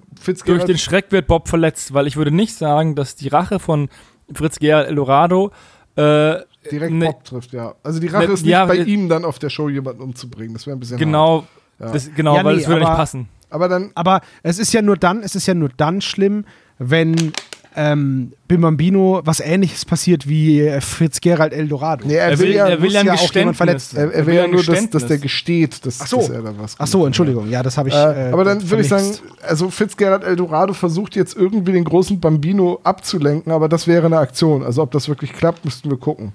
den 0.65 0.77
Schreck 0.77 1.07
wird 1.11 1.27
Bob 1.27 1.49
verletzt, 1.49 1.93
weil 1.93 2.07
ich 2.07 2.15
würde 2.15 2.31
nicht 2.31 2.55
sagen, 2.55 2.95
dass 2.95 3.15
die 3.15 3.27
Rache 3.27 3.59
von 3.59 3.89
Fritz 4.33 4.59
Gerald 4.59 4.87
Eldorado 4.87 5.51
äh, 5.97 6.35
direkt 6.71 6.93
ne- 6.93 7.05
Bob 7.07 7.23
trifft, 7.25 7.51
ja. 7.51 7.75
Also 7.83 7.99
die 7.99 8.07
Rache 8.07 8.27
Ne- 8.27 8.33
ist 8.33 8.43
nicht 8.43 8.51
ja, 8.51 8.65
bei 8.65 8.77
äh, 8.77 8.83
ihm 8.83 9.09
dann 9.09 9.25
auf 9.25 9.39
der 9.39 9.49
Show 9.49 9.67
jemanden 9.67 10.01
umzubringen. 10.01 10.53
Das 10.53 10.65
wäre 10.67 10.77
ein 10.77 10.79
bisschen 10.79 10.93
hart. 10.95 10.99
genau, 11.05 11.47
Ja. 11.79 11.91
das, 11.91 12.09
genau, 12.15 12.35
Ja, 12.37 12.45
weil 12.45 12.55
nee, 12.55 12.61
es 12.61 12.67
würde 12.67 12.79
nicht 12.81 12.87
aber- 12.89 12.95
passen. 12.97 13.27
Aber 13.49 13.67
dann, 13.67 13.91
Aber 13.95 14.21
es 14.43 14.59
ist 14.59 14.71
ja 14.73 14.81
nur 14.81 14.95
dann, 14.95 15.21
es 15.23 15.35
ist 15.35 15.47
ja 15.47 15.53
nur 15.55 15.69
dann 15.75 15.99
schlimm, 16.01 16.45
wenn 16.79 17.33
ähm, 17.75 18.33
Bim 18.47 18.61
Bambino 18.61 19.21
was 19.23 19.39
ähnliches 19.39 19.85
passiert 19.85 20.27
wie 20.27 20.61
äh, 20.61 20.81
Fritz 20.81 21.21
Gerald 21.21 21.53
Eldorado. 21.53 22.05
nee, 22.07 22.15
er, 22.15 22.29
Er 22.31 22.39
will, 22.39 22.47
will, 22.47 22.55
ja, 22.55 22.67
er 22.67 22.81
will 22.81 22.91
ja 22.91 23.01
ein 23.01 23.05
ja 23.05 23.13
auch 23.13 23.33
jemand 23.33 23.57
verletzt 23.57 23.93
er, 23.95 24.05
er 24.05 24.13
Er 24.13 24.25
will 24.25 24.33
ja 24.33 24.47
nur, 24.47 24.63
dass, 24.63 24.89
dass 24.89 25.05
der 25.05 25.19
gesteht, 25.19 25.85
dass, 25.85 26.01
Ach 26.01 26.07
so. 26.07 26.17
dass 26.17 26.29
er 26.29 26.41
da 26.41 26.53
was 26.57 26.75
Ach 26.79 26.87
so. 26.87 27.05
Entschuldigung, 27.05 27.47
ja, 27.49 27.61
das 27.61 27.77
habe 27.77 27.89
ich. 27.89 27.95
Äh, 27.95 28.29
äh, 28.29 28.33
aber 28.33 28.43
dann 28.43 28.67
würde 28.69 28.81
ich 28.81 28.89
sagen, 28.89 29.05
also 29.47 29.69
Fitzgerald 29.69 30.23
Eldorado 30.23 30.73
versucht 30.73 31.15
jetzt 31.15 31.37
irgendwie 31.37 31.71
den 31.73 31.83
großen 31.83 32.19
Bambino 32.19 32.79
abzulenken, 32.83 33.51
aber 33.51 33.69
das 33.69 33.87
wäre 33.87 34.07
eine 34.07 34.17
Aktion. 34.17 34.63
Also 34.63 34.81
ob 34.81 34.91
das 34.91 35.07
wirklich 35.07 35.31
klappt, 35.33 35.63
müssten 35.63 35.89
wir 35.89 35.97
gucken. 35.97 36.33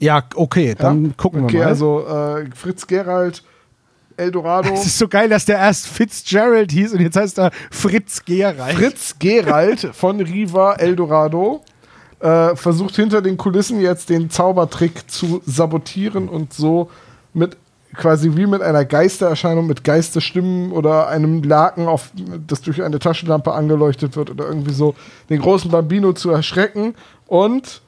Ja, 0.00 0.24
okay, 0.34 0.74
dann 0.76 1.04
Ja? 1.06 1.10
gucken 1.16 1.44
okay, 1.44 1.54
wir 1.54 1.60
mal. 1.60 1.68
also 1.68 2.04
äh, 2.06 2.46
Fritz 2.54 2.86
Gerald 2.86 3.42
Eldorado. 4.18 4.72
es 4.74 4.86
ist 4.86 4.98
so 4.98 5.08
geil, 5.08 5.28
dass 5.28 5.44
der 5.44 5.58
erst 5.58 5.86
Fitzgerald 5.86 6.70
hieß 6.72 6.92
und 6.92 7.00
jetzt 7.00 7.16
heißt 7.16 7.38
er 7.38 7.50
Fritz 7.70 8.24
Gerald. 8.24 8.76
Fritz 8.76 9.16
Gerald 9.18 9.90
von 9.92 10.20
Riva 10.20 10.74
Eldorado 10.74 11.62
äh, 12.20 12.56
versucht 12.56 12.96
hinter 12.96 13.22
den 13.22 13.36
Kulissen 13.36 13.80
jetzt 13.80 14.10
den 14.10 14.30
Zaubertrick 14.30 15.10
zu 15.10 15.40
sabotieren 15.46 16.28
und 16.28 16.52
so 16.52 16.90
mit 17.32 17.56
quasi 17.94 18.36
wie 18.36 18.46
mit 18.46 18.62
einer 18.62 18.84
Geistererscheinung, 18.84 19.66
mit 19.66 19.84
Geisterstimmen 19.84 20.72
oder 20.72 21.08
einem 21.08 21.42
Laken, 21.42 21.86
auf, 21.86 22.10
das 22.46 22.60
durch 22.62 22.82
eine 22.82 22.98
Taschenlampe 22.98 23.52
angeleuchtet 23.52 24.16
wird 24.16 24.30
oder 24.30 24.46
irgendwie 24.46 24.72
so, 24.72 24.94
den 25.30 25.40
großen 25.40 25.70
Bambino 25.70 26.12
zu 26.12 26.30
erschrecken. 26.30 26.94
Und 27.26 27.82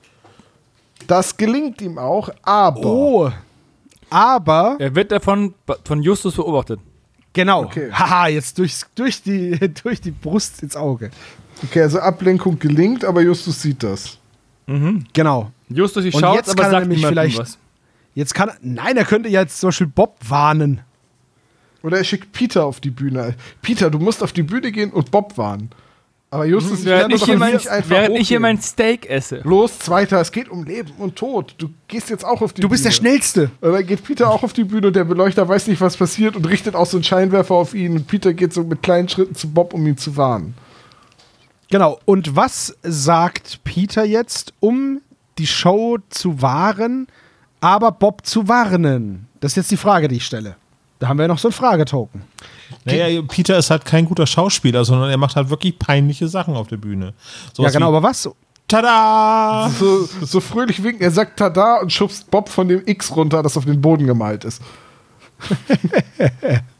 das 1.06 1.36
gelingt 1.36 1.80
ihm 1.80 1.98
auch, 1.98 2.30
aber. 2.42 2.84
Oh. 2.84 3.30
Aber, 4.10 4.76
Er 4.78 4.94
wird 4.94 5.12
davon 5.12 5.54
von 5.84 6.02
Justus 6.02 6.34
beobachtet. 6.36 6.80
genau. 7.32 7.64
Okay. 7.64 7.90
Haha, 7.92 8.28
jetzt 8.28 8.58
durchs, 8.58 8.86
durch, 8.94 9.22
die, 9.22 9.58
durch 9.82 10.00
die 10.00 10.10
Brust 10.10 10.62
ins 10.62 10.76
Auge. 10.76 11.10
Okay, 11.62 11.82
also 11.82 12.00
Ablenkung 12.00 12.58
gelingt, 12.58 13.04
aber 13.04 13.20
Justus 13.22 13.60
sieht 13.62 13.82
das. 13.82 14.18
Genau. 15.12 15.50
Justus, 15.68 16.04
ich 16.04 16.14
Und 16.14 16.20
schaut, 16.20 16.36
jetzt 16.36 16.48
aber 16.50 16.62
kann 16.62 16.66
er 16.66 16.70
sagt 16.70 16.82
nämlich 16.88 16.98
niemandem 16.98 17.24
vielleicht- 17.32 17.38
was. 17.38 17.58
Jetzt 18.14 18.34
kann 18.34 18.48
er, 18.50 18.56
nein, 18.62 18.96
er 18.96 19.04
könnte 19.04 19.28
ja 19.28 19.40
jetzt 19.42 19.58
zum 19.60 19.68
Beispiel 19.68 19.86
Bob 19.88 20.16
warnen. 20.28 20.80
Oder 21.82 21.98
er 21.98 22.04
schickt 22.04 22.32
Peter 22.32 22.64
auf 22.64 22.80
die 22.80 22.90
Bühne. 22.90 23.34
Peter, 23.62 23.90
du 23.90 23.98
musst 23.98 24.22
auf 24.22 24.32
die 24.32 24.42
Bühne 24.42 24.70
gehen 24.72 24.90
und 24.92 25.10
Bob 25.10 25.36
warnen. 25.38 25.70
Aber 26.32 26.44
Justus, 26.44 26.84
Während, 26.84 27.02
kann 27.02 27.10
ich 27.10 27.20
doch 27.20 27.26
hier, 27.26 27.34
nicht 27.34 27.64
mein, 27.64 27.68
einfach 27.76 27.90
während 27.90 28.16
ich 28.18 28.28
hier 28.28 28.38
mein 28.38 28.60
Steak 28.62 29.10
esse. 29.10 29.40
Los, 29.42 29.80
Zweiter, 29.80 30.20
es 30.20 30.30
geht 30.30 30.48
um 30.48 30.62
Leben 30.62 30.92
und 30.98 31.16
Tod. 31.16 31.56
Du 31.58 31.70
gehst 31.88 32.08
jetzt 32.08 32.24
auch 32.24 32.40
auf 32.40 32.52
die 32.52 32.60
Du 32.60 32.68
Bühne. 32.68 32.74
bist 32.74 32.84
der 32.84 32.92
Schnellste. 32.92 33.50
Und 33.60 33.72
dann 33.72 33.84
geht 33.84 34.04
Peter 34.04 34.30
auch 34.30 34.44
auf 34.44 34.52
die 34.52 34.62
Bühne 34.62 34.86
und 34.88 34.96
der 34.96 35.02
Beleuchter 35.04 35.48
weiß 35.48 35.66
nicht, 35.66 35.80
was 35.80 35.96
passiert 35.96 36.36
und 36.36 36.46
richtet 36.48 36.76
auch 36.76 36.86
so 36.86 36.98
einen 36.98 37.04
Scheinwerfer 37.04 37.54
auf 37.56 37.74
ihn. 37.74 37.96
Und 37.96 38.06
Peter 38.06 38.32
geht 38.32 38.52
so 38.52 38.62
mit 38.62 38.80
kleinen 38.80 39.08
Schritten 39.08 39.34
zu 39.34 39.50
Bob, 39.50 39.74
um 39.74 39.84
ihn 39.84 39.96
zu 39.96 40.16
warnen. 40.16 40.54
Genau. 41.68 41.98
Und 42.04 42.36
was 42.36 42.76
sagt 42.82 43.64
Peter 43.64 44.04
jetzt, 44.04 44.52
um 44.60 45.00
die 45.38 45.48
Show 45.48 45.98
zu 46.10 46.40
wahren, 46.42 47.08
aber 47.60 47.90
Bob 47.90 48.24
zu 48.24 48.46
warnen? 48.46 49.26
Das 49.40 49.52
ist 49.52 49.56
jetzt 49.56 49.70
die 49.72 49.76
Frage, 49.76 50.06
die 50.06 50.16
ich 50.16 50.26
stelle. 50.26 50.54
Da 51.00 51.08
haben 51.08 51.18
wir 51.18 51.24
ja 51.24 51.28
noch 51.28 51.38
so 51.38 51.48
ein 51.48 51.52
Fragetoken. 51.52 52.22
Naja, 52.84 53.22
Peter 53.22 53.58
ist 53.58 53.70
halt 53.70 53.84
kein 53.84 54.04
guter 54.04 54.26
Schauspieler, 54.26 54.84
sondern 54.84 55.10
er 55.10 55.16
macht 55.16 55.34
halt 55.34 55.50
wirklich 55.50 55.78
peinliche 55.78 56.28
Sachen 56.28 56.54
auf 56.54 56.68
der 56.68 56.76
Bühne. 56.76 57.06
Ja, 57.06 57.12
Sowas 57.54 57.72
genau, 57.72 57.88
aber 57.88 58.02
was? 58.02 58.30
Tada! 58.68 59.68
So, 59.70 60.04
so 60.04 60.40
fröhlich 60.40 60.82
winken. 60.82 61.02
Er 61.02 61.10
sagt 61.10 61.38
Tada 61.38 61.80
und 61.80 61.92
schubst 61.92 62.30
Bob 62.30 62.48
von 62.48 62.68
dem 62.68 62.82
X 62.86 63.16
runter, 63.16 63.42
das 63.42 63.56
auf 63.56 63.64
den 63.64 63.80
Boden 63.80 64.06
gemalt 64.06 64.44
ist. 64.44 64.62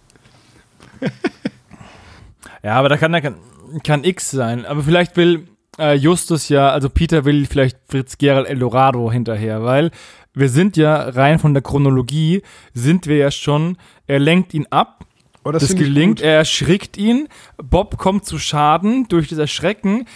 Ja, 2.62 2.74
aber 2.74 2.88
da 2.88 2.96
kann, 2.96 3.12
da 3.12 3.20
kann, 3.20 3.36
kann 3.84 4.04
X 4.04 4.30
sein. 4.30 4.66
Aber 4.66 4.82
vielleicht 4.82 5.16
will 5.16 5.48
äh, 5.78 5.94
Justus 5.94 6.48
ja, 6.48 6.70
also 6.70 6.90
Peter 6.90 7.24
will 7.24 7.46
vielleicht 7.46 7.78
Fritz 7.88 8.18
Gerald 8.18 8.46
Eldorado 8.48 9.10
hinterher, 9.10 9.64
weil 9.64 9.90
wir 10.34 10.48
sind 10.48 10.76
ja 10.76 10.96
rein 10.96 11.38
von 11.38 11.54
der 11.54 11.62
Chronologie, 11.62 12.42
sind 12.74 13.06
wir 13.06 13.16
ja 13.16 13.30
schon, 13.30 13.76
er 14.06 14.18
lenkt 14.18 14.54
ihn 14.54 14.66
ab. 14.70 15.04
Oh, 15.44 15.52
Das, 15.52 15.70
ich 15.70 15.76
gelingt, 15.76 16.20
er 16.20 16.36
erschrickt 16.36 16.96
ihn. 16.96 17.28
Bob 17.56 17.96
kommt 17.96 18.26
zu 18.26 18.38
Schaden 18.38 19.08
durch 19.08 19.28
das 19.28 19.38
Erschrecken. 19.38 20.06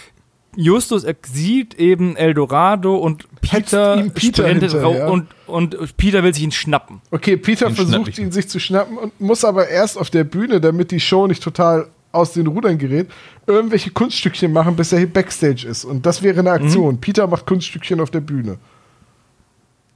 Justus 0.55 1.05
sieht 1.23 1.73
eben 1.75 2.15
Eldorado 2.15 2.95
und 2.95 3.25
Peter, 3.41 4.05
Peter 4.13 4.81
rau- 4.81 5.11
und, 5.11 5.27
und 5.47 5.97
Peter 5.97 6.23
will 6.23 6.33
sich 6.33 6.43
ihn 6.43 6.51
schnappen. 6.51 7.01
Okay, 7.11 7.37
Peter 7.37 7.67
Den 7.67 7.75
versucht 7.75 8.17
ihn 8.17 8.31
sich 8.31 8.47
zu 8.47 8.59
schnappen 8.59 8.97
und 8.97 9.19
muss 9.19 9.43
aber 9.43 9.67
erst 9.67 9.97
auf 9.97 10.09
der 10.09 10.23
Bühne, 10.23 10.61
damit 10.61 10.91
die 10.91 10.99
Show 10.99 11.27
nicht 11.27 11.43
total 11.43 11.89
aus 12.11 12.31
den 12.31 12.47
Rudern 12.47 12.77
gerät, 12.77 13.09
irgendwelche 13.45 13.91
Kunststückchen 13.91 14.53
machen, 14.53 14.75
bis 14.77 14.93
er 14.93 14.99
hier 14.99 15.11
Backstage 15.11 15.67
ist. 15.67 15.83
Und 15.83 16.05
das 16.05 16.23
wäre 16.23 16.39
eine 16.39 16.51
Aktion. 16.51 17.01
Peter 17.01 17.27
macht 17.27 17.45
Kunststückchen 17.45 17.99
auf 17.99 18.09
der 18.09 18.21
Bühne. 18.21 18.57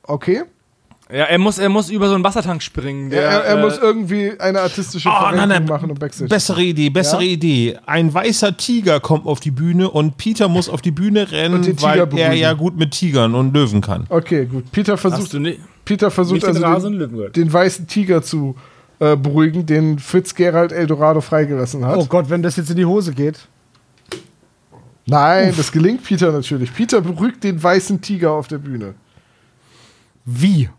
Okay? 0.10 0.43
Ja, 1.12 1.24
er 1.24 1.39
muss, 1.39 1.57
er 1.57 1.70
muss 1.70 1.89
über 1.89 2.07
so 2.07 2.14
einen 2.14 2.24
Wassertank 2.24 2.62
springen. 2.62 3.12
Er, 3.12 3.22
der, 3.22 3.30
er, 3.30 3.43
er 3.45 3.57
äh, 3.57 3.62
muss 3.62 3.80
irgendwie 3.80 4.39
eine 4.39 4.62
artistische 4.62 5.10
Oh, 5.10 5.32
nein, 5.36 5.49
nein, 5.49 5.66
machen, 5.66 5.89
um 5.89 5.97
Backstage 5.97 6.30
Bessere 6.30 6.62
Idee, 6.62 6.89
bessere 6.91 7.24
Ja? 7.24 7.32
Idee. 7.32 7.78
Ein 7.88 8.14
weißer 8.14 8.57
Tiger 8.57 8.99
kommt 8.99 9.26
auf 9.26 9.39
die 9.39 9.49
Bühne 9.49 9.89
und 9.89 10.18
Peter 10.18 10.47
muss 10.47 10.70
auf 10.70 10.82
die 10.82 10.91
Bühne 10.91 11.22
Und 11.22 11.32
rennen, 11.32 11.64
weil 11.66 11.74
Tiger 11.76 11.95
er 11.95 12.05
beruhigen. 12.05 12.34
ja 12.34 12.53
gut 12.53 12.78
mit 12.78 12.91
Tigern 12.91 13.34
und 13.34 13.55
Löwen 13.55 13.82
kann. 13.82 14.05
Okay, 14.10 14.45
gut. 14.45 14.72
Peter 14.72 14.93
hast 14.93 15.01
versucht, 15.01 15.34
du 15.34 15.39
nicht, 15.39 15.60
Peter 15.84 16.12
versucht 16.12 16.45
also 16.45 16.89
den, 16.89 17.32
den 17.32 17.53
weißen 17.53 17.88
Tiger 17.88 18.22
zu 18.22 18.55
äh, 18.99 19.16
beruhigen, 19.16 19.66
den 19.66 19.97
Fritz 19.97 20.36
Gerald 20.36 20.72
Eldorado 20.72 21.22
freigelassen 21.22 21.86
hat. 21.86 21.97
Oh 21.97 22.05
Gott, 22.05 22.30
wenn 22.30 22.43
das 22.43 22.55
jetzt 22.55 22.70
in 22.70 22.78
die 22.78 22.86
Hose 22.86 23.14
geht. 23.14 23.47
Nein, 25.07 25.55
das 25.57 25.72
gelingt 25.72 26.03
Peter 26.03 26.32
natürlich. 26.32 26.72
Peter 26.72 27.01
beruhigt 27.01 27.43
den 27.43 27.62
weißen 27.62 27.99
Tiger 27.99 28.34
auf 28.34 28.47
der 28.47 28.60
Bühne. 28.60 28.93
Wie? 30.32 30.70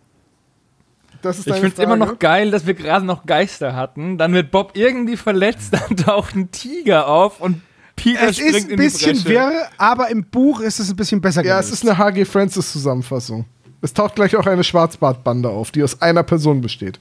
Das 1.23 1.39
ist 1.39 1.47
Ich 1.49 1.55
finde 1.55 1.69
es 1.69 1.79
immer 1.79 1.97
noch 1.97 2.19
geil, 2.19 2.51
dass 2.51 2.67
wir 2.67 2.75
gerade 2.75 3.05
noch 3.05 3.27
Geister 3.27 3.75
hatten. 3.77 4.17
Dann 4.17 4.33
wird 4.33 4.51
Bob 4.51 4.73
irgendwie 4.75 5.17
verletzt, 5.17 5.73
dann 5.89 5.97
taucht 5.97 6.35
ein 6.35 6.51
Tiger 6.51 7.09
auf 7.09 7.41
und 7.41 7.61
Peter 7.97 8.29
Es 8.29 8.37
springt 8.37 8.55
ist 8.57 8.65
ein 8.65 8.71
in 8.71 8.77
bisschen 8.77 9.25
wirr, 9.27 9.69
aber 9.77 10.09
im 10.09 10.25
Buch 10.25 10.61
ist 10.61 10.79
es 10.81 10.89
ein 10.89 10.97
bisschen 10.97 11.21
besser 11.21 11.45
Ja, 11.45 11.57
gelöst. 11.57 11.73
es 11.75 11.83
ist 11.83 11.89
eine 11.89 11.99
H.G. 11.99 12.25
Francis-Zusammenfassung. 12.25 13.45
Es 13.83 13.93
taucht 13.93 14.15
gleich 14.15 14.37
auch 14.37 14.47
eine 14.47 14.65
Schwarzbartbande 14.65 15.49
auf, 15.51 15.71
die 15.71 15.83
aus 15.83 16.01
einer 16.01 16.23
Person 16.23 16.61
besteht. 16.63 16.99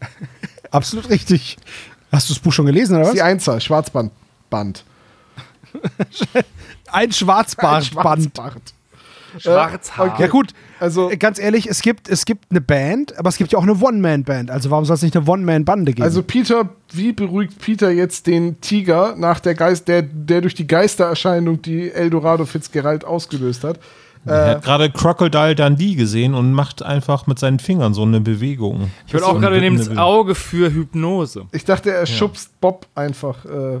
Absolut 0.70 1.10
richtig. 1.10 1.56
Hast 2.12 2.28
du 2.30 2.34
das 2.34 2.42
Buch 2.42 2.52
schon 2.52 2.66
gelesen, 2.66 2.94
oder 2.94 3.00
Das 3.00 3.08
ist 3.08 3.14
was? 3.14 3.18
die 3.18 3.22
Einzahl, 3.30 3.60
Schwarzbandband. 3.60 4.84
Ein 6.92 7.12
Schwarzbartband. 7.12 7.86
Schwarzbart. 8.32 8.62
Schwarzhaar. 9.38 10.06
okay. 10.14 10.22
Ja 10.22 10.28
gut, 10.28 10.52
Also, 10.78 11.10
äh, 11.10 11.16
ganz 11.16 11.38
ehrlich, 11.38 11.68
es 11.68 11.82
gibt, 11.82 12.08
es 12.08 12.24
gibt 12.24 12.46
eine 12.50 12.60
Band, 12.60 13.18
aber 13.18 13.28
es 13.28 13.36
gibt 13.36 13.52
ja 13.52 13.58
auch 13.58 13.62
eine 13.62 13.74
One-Man-Band. 13.80 14.50
Also 14.50 14.70
warum 14.70 14.84
soll 14.84 14.94
es 14.94 15.02
nicht 15.02 15.16
eine 15.16 15.26
One-Man-Bande 15.28 15.92
geben? 15.92 16.02
also 16.04 16.22
Peter, 16.22 16.68
wie 16.92 17.12
beruhigt 17.12 17.58
Peter 17.60 17.90
jetzt 17.90 18.26
den 18.26 18.60
Tiger 18.60 19.14
nach 19.16 19.40
der 19.40 19.54
Geist, 19.54 19.88
der, 19.88 20.02
der 20.02 20.40
durch 20.40 20.54
die 20.54 20.66
Geistererscheinung, 20.66 21.62
die 21.62 21.90
Eldorado 21.90 22.44
Fitzgerald 22.46 23.04
ausgelöst 23.04 23.64
hat? 23.64 23.78
Er 24.26 24.46
Äh, 24.46 24.50
hat 24.50 24.62
gerade 24.64 24.90
Crocodile 24.90 25.54
Dundee 25.54 25.94
gesehen 25.94 26.34
und 26.34 26.52
macht 26.52 26.82
einfach 26.82 27.26
mit 27.26 27.38
seinen 27.38 27.58
Fingern 27.58 27.94
so 27.94 28.02
eine 28.02 28.20
Bewegung. 28.20 28.90
Ich 29.06 29.14
würde 29.14 29.26
auch 29.26 29.40
gerade 29.40 29.58
nehmen 29.60 29.78
das 29.78 29.96
Auge 29.96 30.34
für 30.34 30.70
Hypnose. 30.72 31.46
ich 31.52 31.64
dachte, 31.64 31.90
er 31.90 32.04
schubst 32.04 32.60
Bob 32.60 32.86
einfach 32.94 33.44
äh, 33.46 33.80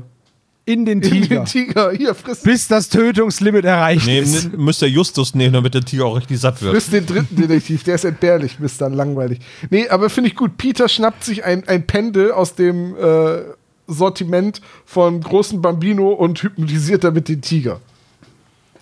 in 0.72 0.84
den 0.84 1.00
in 1.02 1.10
Tiger. 1.10 1.36
den 1.40 1.44
Tiger. 1.46 1.92
Hier, 1.92 2.14
frisst, 2.14 2.44
bis 2.44 2.68
das 2.68 2.88
Tötungslimit 2.88 3.64
erreicht 3.64 4.06
Nee, 4.06 4.20
ist. 4.20 4.50
ne- 4.52 4.58
müsste 4.58 4.86
Justus 4.86 5.34
nehmen, 5.34 5.54
damit 5.54 5.74
der 5.74 5.82
Tiger 5.82 6.06
auch 6.06 6.16
richtig 6.16 6.38
satt 6.40 6.60
wird. 6.62 6.72
frisst 6.72 6.92
den 6.92 7.06
dritten 7.06 7.36
Detektiv. 7.36 7.82
Der 7.84 7.94
ist 7.96 8.04
entbehrlich, 8.04 8.58
bis 8.58 8.76
dann 8.78 8.92
langweilig. 8.94 9.40
Nee, 9.70 9.88
aber 9.88 10.10
finde 10.10 10.30
ich 10.30 10.36
gut. 10.36 10.56
Peter 10.58 10.88
schnappt 10.88 11.24
sich 11.24 11.44
ein, 11.44 11.66
ein 11.68 11.86
Pendel 11.86 12.32
aus 12.32 12.54
dem 12.54 12.96
äh, 12.96 13.38
Sortiment 13.86 14.60
von 14.84 15.20
großen 15.20 15.60
Bambino 15.60 16.10
und 16.12 16.42
hypnotisiert 16.42 17.02
damit 17.04 17.28
den 17.28 17.40
Tiger. 17.42 17.80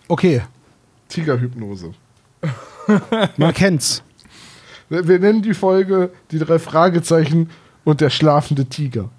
Okay, 0.08 0.42
Tigerhypnose. 1.08 1.92
man 3.36 3.54
kennt's. 3.54 4.02
Wir 4.90 5.18
nennen 5.18 5.42
die 5.42 5.54
Folge 5.54 6.10
die 6.30 6.38
drei 6.38 6.58
Fragezeichen 6.58 7.50
und 7.84 8.00
der 8.00 8.10
schlafende 8.10 8.64
Tiger. 8.66 9.10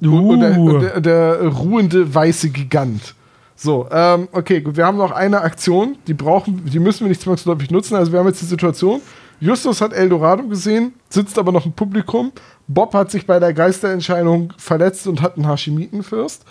Und, 0.00 0.12
und, 0.12 0.40
der, 0.40 0.58
und 0.58 0.80
der, 0.80 1.00
der 1.00 1.46
ruhende 1.48 2.14
weiße 2.14 2.50
Gigant. 2.50 3.14
So, 3.54 3.88
ähm, 3.90 4.28
okay, 4.32 4.60
gut. 4.60 4.76
Wir 4.76 4.84
haben 4.86 4.98
noch 4.98 5.12
eine 5.12 5.40
Aktion, 5.40 5.96
die 6.06 6.14
brauchen, 6.14 6.62
die 6.66 6.78
müssen 6.78 7.00
wir 7.00 7.08
nicht 7.08 7.22
zwangsläufig 7.22 7.70
nutzen. 7.70 7.96
Also 7.96 8.12
wir 8.12 8.18
haben 8.18 8.26
jetzt 8.26 8.42
die 8.42 8.46
Situation. 8.46 9.00
Justus 9.40 9.80
hat 9.80 9.92
Eldorado 9.92 10.44
gesehen, 10.44 10.94
sitzt 11.08 11.38
aber 11.38 11.52
noch 11.52 11.66
im 11.66 11.72
Publikum. 11.72 12.32
Bob 12.68 12.94
hat 12.94 13.10
sich 13.10 13.26
bei 13.26 13.38
der 13.38 13.52
Geisterentscheidung 13.52 14.52
verletzt 14.58 15.06
und 15.06 15.22
hat 15.22 15.36
einen 15.36 15.48
Hashimitenfürst. 15.48 16.44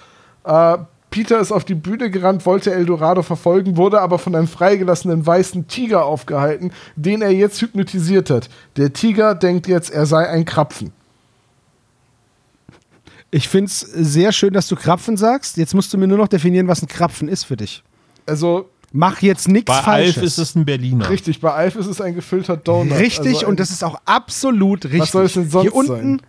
Äh, 0.44 0.78
Peter 1.10 1.40
ist 1.40 1.52
auf 1.52 1.64
die 1.64 1.76
Bühne 1.76 2.10
gerannt, 2.10 2.46
wollte 2.46 2.74
Eldorado 2.74 3.22
verfolgen, 3.22 3.78
wurde 3.78 4.02
aber 4.02 4.20
von 4.20 4.36
einem 4.36 4.48
freigelassenen 4.48 5.26
weißen 5.26 5.68
Tiger 5.68 6.06
aufgehalten, 6.06 6.72
den 6.96 7.22
er 7.22 7.32
jetzt 7.32 7.62
hypnotisiert 7.62 8.30
hat. 8.30 8.50
Der 8.78 8.92
Tiger 8.92 9.34
denkt 9.34 9.68
jetzt, 9.68 9.92
er 9.92 10.06
sei 10.06 10.28
ein 10.28 10.46
Krapfen. 10.46 10.92
Ich 13.32 13.50
find's 13.50 13.80
sehr 13.82 14.32
schön, 14.32 14.54
dass 14.54 14.68
du 14.68 14.76
Krapfen 14.76 15.18
sagst. 15.18 15.58
Jetzt 15.58 15.74
musst 15.74 15.94
du 15.94 15.98
mir 15.98 16.08
nur 16.08 16.18
noch 16.18 16.28
definieren, 16.28 16.68
was 16.68 16.82
ein 16.82 16.88
Krapfen 16.88 17.28
ist 17.28 17.44
für 17.44 17.58
dich. 17.58 17.84
Also 18.26 18.70
Mach 18.98 19.22
jetzt 19.22 19.50
nichts 19.50 19.66
Bei 19.68 19.82
Falsches. 19.82 20.18
Alf 20.18 20.26
ist 20.26 20.38
es 20.38 20.56
ein 20.56 20.64
Berliner. 20.64 21.10
richtig, 21.10 21.42
bei 21.42 21.52
Alf 21.52 21.76
ist 21.76 21.88
es 21.88 22.00
ein 22.00 22.16
gefüllter 22.16 22.56
Donut. 22.56 22.98
Richtig, 22.98 23.36
also 23.36 23.48
und 23.48 23.60
das 23.60 23.70
ist 23.72 23.84
auch 23.84 24.00
absolut 24.06 24.86
richtig. 24.86 25.12
soll 25.12 25.26
es 25.26 25.34
denn 25.34 25.50
sonst 25.50 25.64
Hier 25.64 25.76
unten 25.76 25.92
sein? 25.92 26.22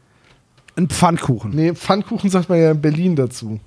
ein 0.77 0.89
Pfannkuchen. 0.89 1.53
Nee, 1.55 1.75
Pfannkuchen 1.75 2.29
sagt 2.29 2.49
man 2.49 2.59
ja 2.59 2.73
in 2.73 2.81
Berlin 2.81 3.15
dazu. 3.15 3.61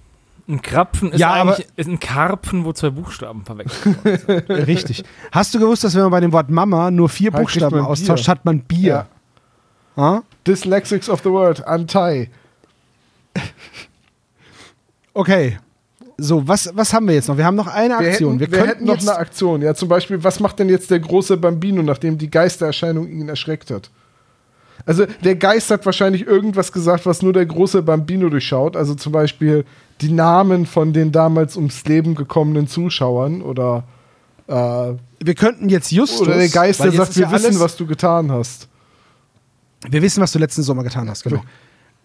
Ein 0.50 0.62
Krapfen 0.62 1.14
ist 1.14 1.20
Ja, 1.20 1.34
eigentlich 1.34 1.68
ist 1.78 1.88
ein 1.88 2.00
Karpfen, 2.00 2.66
wo 2.66 2.74
zwei 2.74 2.90
Buchstaben 2.90 3.46
verwechselt 3.46 4.04
werden. 4.04 4.56
Richtig. 4.66 5.04
Hast 5.32 5.54
du 5.54 5.60
gewusst, 5.60 5.84
dass 5.86 5.96
wenn 5.96 6.02
man 6.02 6.12
bei 6.12 6.20
dem 6.20 6.34
Wort 6.34 6.50
Mama 6.50 6.92
nur 6.92 7.08
vier 7.08 7.32
Halt, 7.32 7.44
Buchstaben 7.44 7.80
austauscht, 7.80 8.26
Bier. 8.26 8.32
hat 8.32 8.44
man 8.46 8.60
Bier? 8.62 9.08
Ja. 9.96 10.24
Dyslexics 10.46 11.08
of 11.10 11.22
the 11.24 11.30
World, 11.30 11.66
Antai. 11.66 12.30
Okay. 15.20 15.58
So, 16.18 16.48
was, 16.48 16.70
was 16.74 16.94
haben 16.94 17.08
wir 17.10 17.16
jetzt 17.16 17.28
noch? 17.28 17.36
Wir 17.36 17.46
haben 17.46 17.56
noch 17.58 17.68
eine 17.68 18.00
Wir 18.00 18.08
Aktion. 18.10 18.40
hätten, 18.40 18.40
wir 18.40 18.52
wir 18.52 18.58
könnten 18.58 18.70
hätten 18.70 18.86
noch 18.86 19.00
eine 19.02 19.18
Aktion. 19.18 19.62
Ja, 19.62 19.74
zum 19.76 19.90
Beispiel, 19.90 20.24
was 20.24 20.40
macht 20.40 20.60
denn 20.60 20.70
jetzt 20.70 20.90
der 20.92 21.00
große 21.00 21.36
Bambino, 21.36 21.82
nachdem 21.84 22.18
die 22.18 22.32
Geistererscheinung 22.32 23.10
ihn 23.10 23.28
erschreckt 23.28 23.70
hat? 23.70 23.90
Also, 24.86 25.06
der 25.22 25.36
Geist 25.36 25.72
hat 25.72 25.86
wahrscheinlich 25.86 26.26
irgendwas 26.26 26.72
gesagt, 26.72 27.06
was 27.06 27.22
nur 27.22 27.34
der 27.34 27.46
große 27.46 27.82
Bambino 27.82 28.30
durchschaut. 28.30 28.78
Also 28.78 28.96
zum 28.96 29.12
Beispiel 29.12 29.66
die 30.00 30.10
Namen 30.10 30.66
von 30.66 30.94
den 30.94 31.12
damals 31.12 31.58
ums 31.58 31.84
Leben 31.84 32.16
gekommenen 32.16 32.68
Zuschauern 32.68 33.42
oder, 33.42 33.84
äh, 34.48 34.54
wir 34.54 35.36
könnten 35.36 35.68
jetzt 35.68 35.92
Justus. 35.92 36.22
oder 36.22 36.38
der 36.38 36.48
Geist, 36.48 36.82
der 36.82 36.94
sagt, 36.94 37.18
wir 37.18 37.24
ja 37.24 37.32
wissen, 37.32 37.60
was 37.60 37.76
du 37.76 37.86
getan 37.86 38.32
hast. 38.32 38.70
Wir 39.90 40.02
wissen, 40.02 40.22
was 40.22 40.32
du 40.32 40.40
letzten 40.40 40.64
Sommer 40.64 40.84
getan 40.84 41.10
hast, 41.10 41.24
genau. 41.24 41.44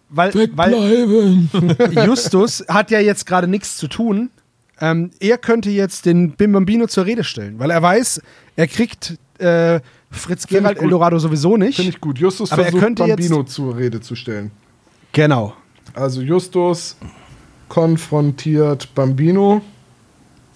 Weil, 0.09 0.31
weil 0.55 1.47
Justus 2.05 2.63
hat 2.67 2.91
ja 2.91 2.99
jetzt 2.99 3.25
gerade 3.25 3.47
nichts 3.47 3.77
zu 3.77 3.87
tun. 3.87 4.29
Ähm, 4.79 5.11
er 5.19 5.37
könnte 5.37 5.69
jetzt 5.69 6.05
den 6.05 6.31
Bim 6.31 6.51
Bambino 6.51 6.85
zur 6.87 7.05
Rede 7.05 7.23
stellen, 7.23 7.57
weil 7.59 7.71
er 7.71 7.81
weiß, 7.81 8.21
er 8.55 8.67
kriegt 8.67 9.17
äh, 9.39 9.79
Fritz 10.11 10.45
Find 10.45 10.59
Gerald. 10.61 10.79
Eldorado 10.79 11.17
sowieso 11.17 11.57
nicht. 11.57 11.77
Finde 11.77 11.89
ich 11.91 11.99
gut. 12.01 12.19
Justus 12.19 12.51
Aber 12.51 12.61
er 12.61 12.65
versucht, 12.65 12.83
könnte 12.83 13.03
jetzt- 13.03 13.17
Bambino 13.17 13.43
zur 13.43 13.75
Rede 13.77 13.99
zu 14.01 14.15
stellen. 14.15 14.51
Genau. 15.13 15.53
Also 15.93 16.21
Justus 16.21 16.97
konfrontiert 17.69 18.93
Bambino. 18.95 19.61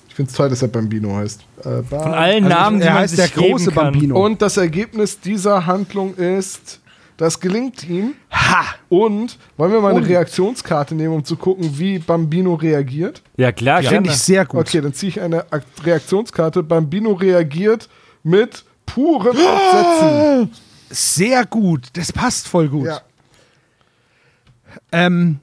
Ich 0.10 0.16
finde 0.16 0.30
es 0.32 0.36
toll, 0.36 0.50
dass 0.50 0.62
er 0.62 0.68
Bambino 0.68 1.16
heißt. 1.16 1.42
Äh, 1.64 1.84
Von 1.84 2.00
allen 2.00 2.44
Also, 2.46 2.56
Namen, 2.58 2.80
die 2.80 2.86
er 2.86 2.94
man 2.94 3.02
heißt 3.04 3.16
sich 3.16 3.32
der 3.32 3.42
große 3.44 3.66
geben 3.66 3.76
kann. 3.76 3.92
Bambino. 3.94 4.26
Und 4.26 4.42
das 4.42 4.58
Ergebnis 4.58 5.20
dieser 5.22 5.66
Handlung 5.66 6.16
ist, 6.16 6.82
das 7.20 7.40
gelingt 7.40 7.88
ihm. 7.88 8.14
Ha! 8.32 8.64
Und 8.88 9.38
wollen 9.58 9.72
wir 9.74 9.82
mal 9.82 9.90
eine 9.90 10.00
Und? 10.00 10.08
Reaktionskarte 10.08 10.96
nehmen, 10.96 11.14
um 11.14 11.24
zu 11.26 11.36
gucken, 11.36 11.78
wie 11.78 12.00
Bambino 12.00 12.54
reagiert? 12.56 13.22
Ja, 13.38 13.52
klar, 13.52 13.82
gerne. 13.82 13.98
Finde 13.98 14.10
ich 14.12 14.18
sehr 14.18 14.46
gut. 14.46 14.62
Okay, 14.62 14.80
dann 14.82 14.94
ziehe 14.94 15.10
ich 15.10 15.22
eine 15.22 15.46
Ak- 15.52 15.64
Reaktionskarte. 15.84 16.64
Bambino 16.64 17.12
reagiert 17.12 17.90
mit 18.24 18.64
puren 18.86 19.38
Absätzen. 19.38 20.52
Sehr 20.90 21.46
gut. 21.46 21.88
Das 21.94 22.12
passt 22.14 22.48
voll 22.48 22.70
gut. 22.70 22.88
Ja. 22.88 23.02
Ähm, 24.92 25.40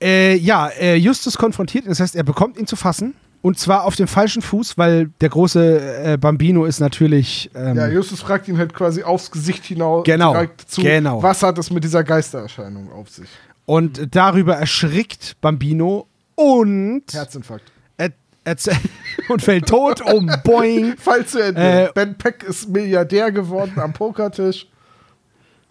äh, 0.00 0.36
ja, 0.36 0.68
äh, 0.68 0.94
Justus 0.96 1.36
konfrontiert 1.36 1.84
ihn, 1.84 1.88
das 1.90 2.00
heißt, 2.00 2.14
er 2.14 2.22
bekommt 2.22 2.58
ihn 2.58 2.66
zu 2.66 2.76
fassen. 2.76 3.14
Und 3.42 3.58
zwar 3.58 3.84
auf 3.84 3.94
dem 3.96 4.08
falschen 4.08 4.42
Fuß, 4.42 4.76
weil 4.78 5.10
der 5.20 5.28
große 5.28 6.04
äh, 6.14 6.16
Bambino 6.18 6.64
ist 6.64 6.80
natürlich. 6.80 7.50
Ähm, 7.54 7.76
ja, 7.76 7.86
Justus 7.88 8.20
fragt 8.20 8.48
ihn 8.48 8.58
halt 8.58 8.74
quasi 8.74 9.02
aufs 9.02 9.30
Gesicht 9.30 9.64
hinaus 9.64 10.04
Genau, 10.04 10.34
zu, 10.66 10.82
genau. 10.82 11.22
was 11.22 11.42
hat 11.42 11.56
es 11.58 11.70
mit 11.70 11.84
dieser 11.84 12.02
Geistererscheinung 12.02 12.90
auf 12.92 13.08
sich? 13.10 13.28
und 13.66 14.14
darüber 14.14 14.54
erschrickt 14.56 15.36
Bambino 15.40 16.06
und, 16.36 17.02
Herzinfarkt. 17.12 17.70
er, 17.96 18.12
und 19.28 19.42
fällt 19.42 19.66
tot 19.68 20.00
um. 20.00 20.30
Boing. 20.44 20.96
Fall 20.98 21.26
zu 21.26 21.40
Ende. 21.40 21.60
Äh, 21.60 21.88
ben 21.94 22.16
Peck 22.16 22.44
ist 22.44 22.68
Milliardär 22.68 23.32
geworden 23.32 23.72
am 23.78 23.92
Pokertisch. 23.92 24.68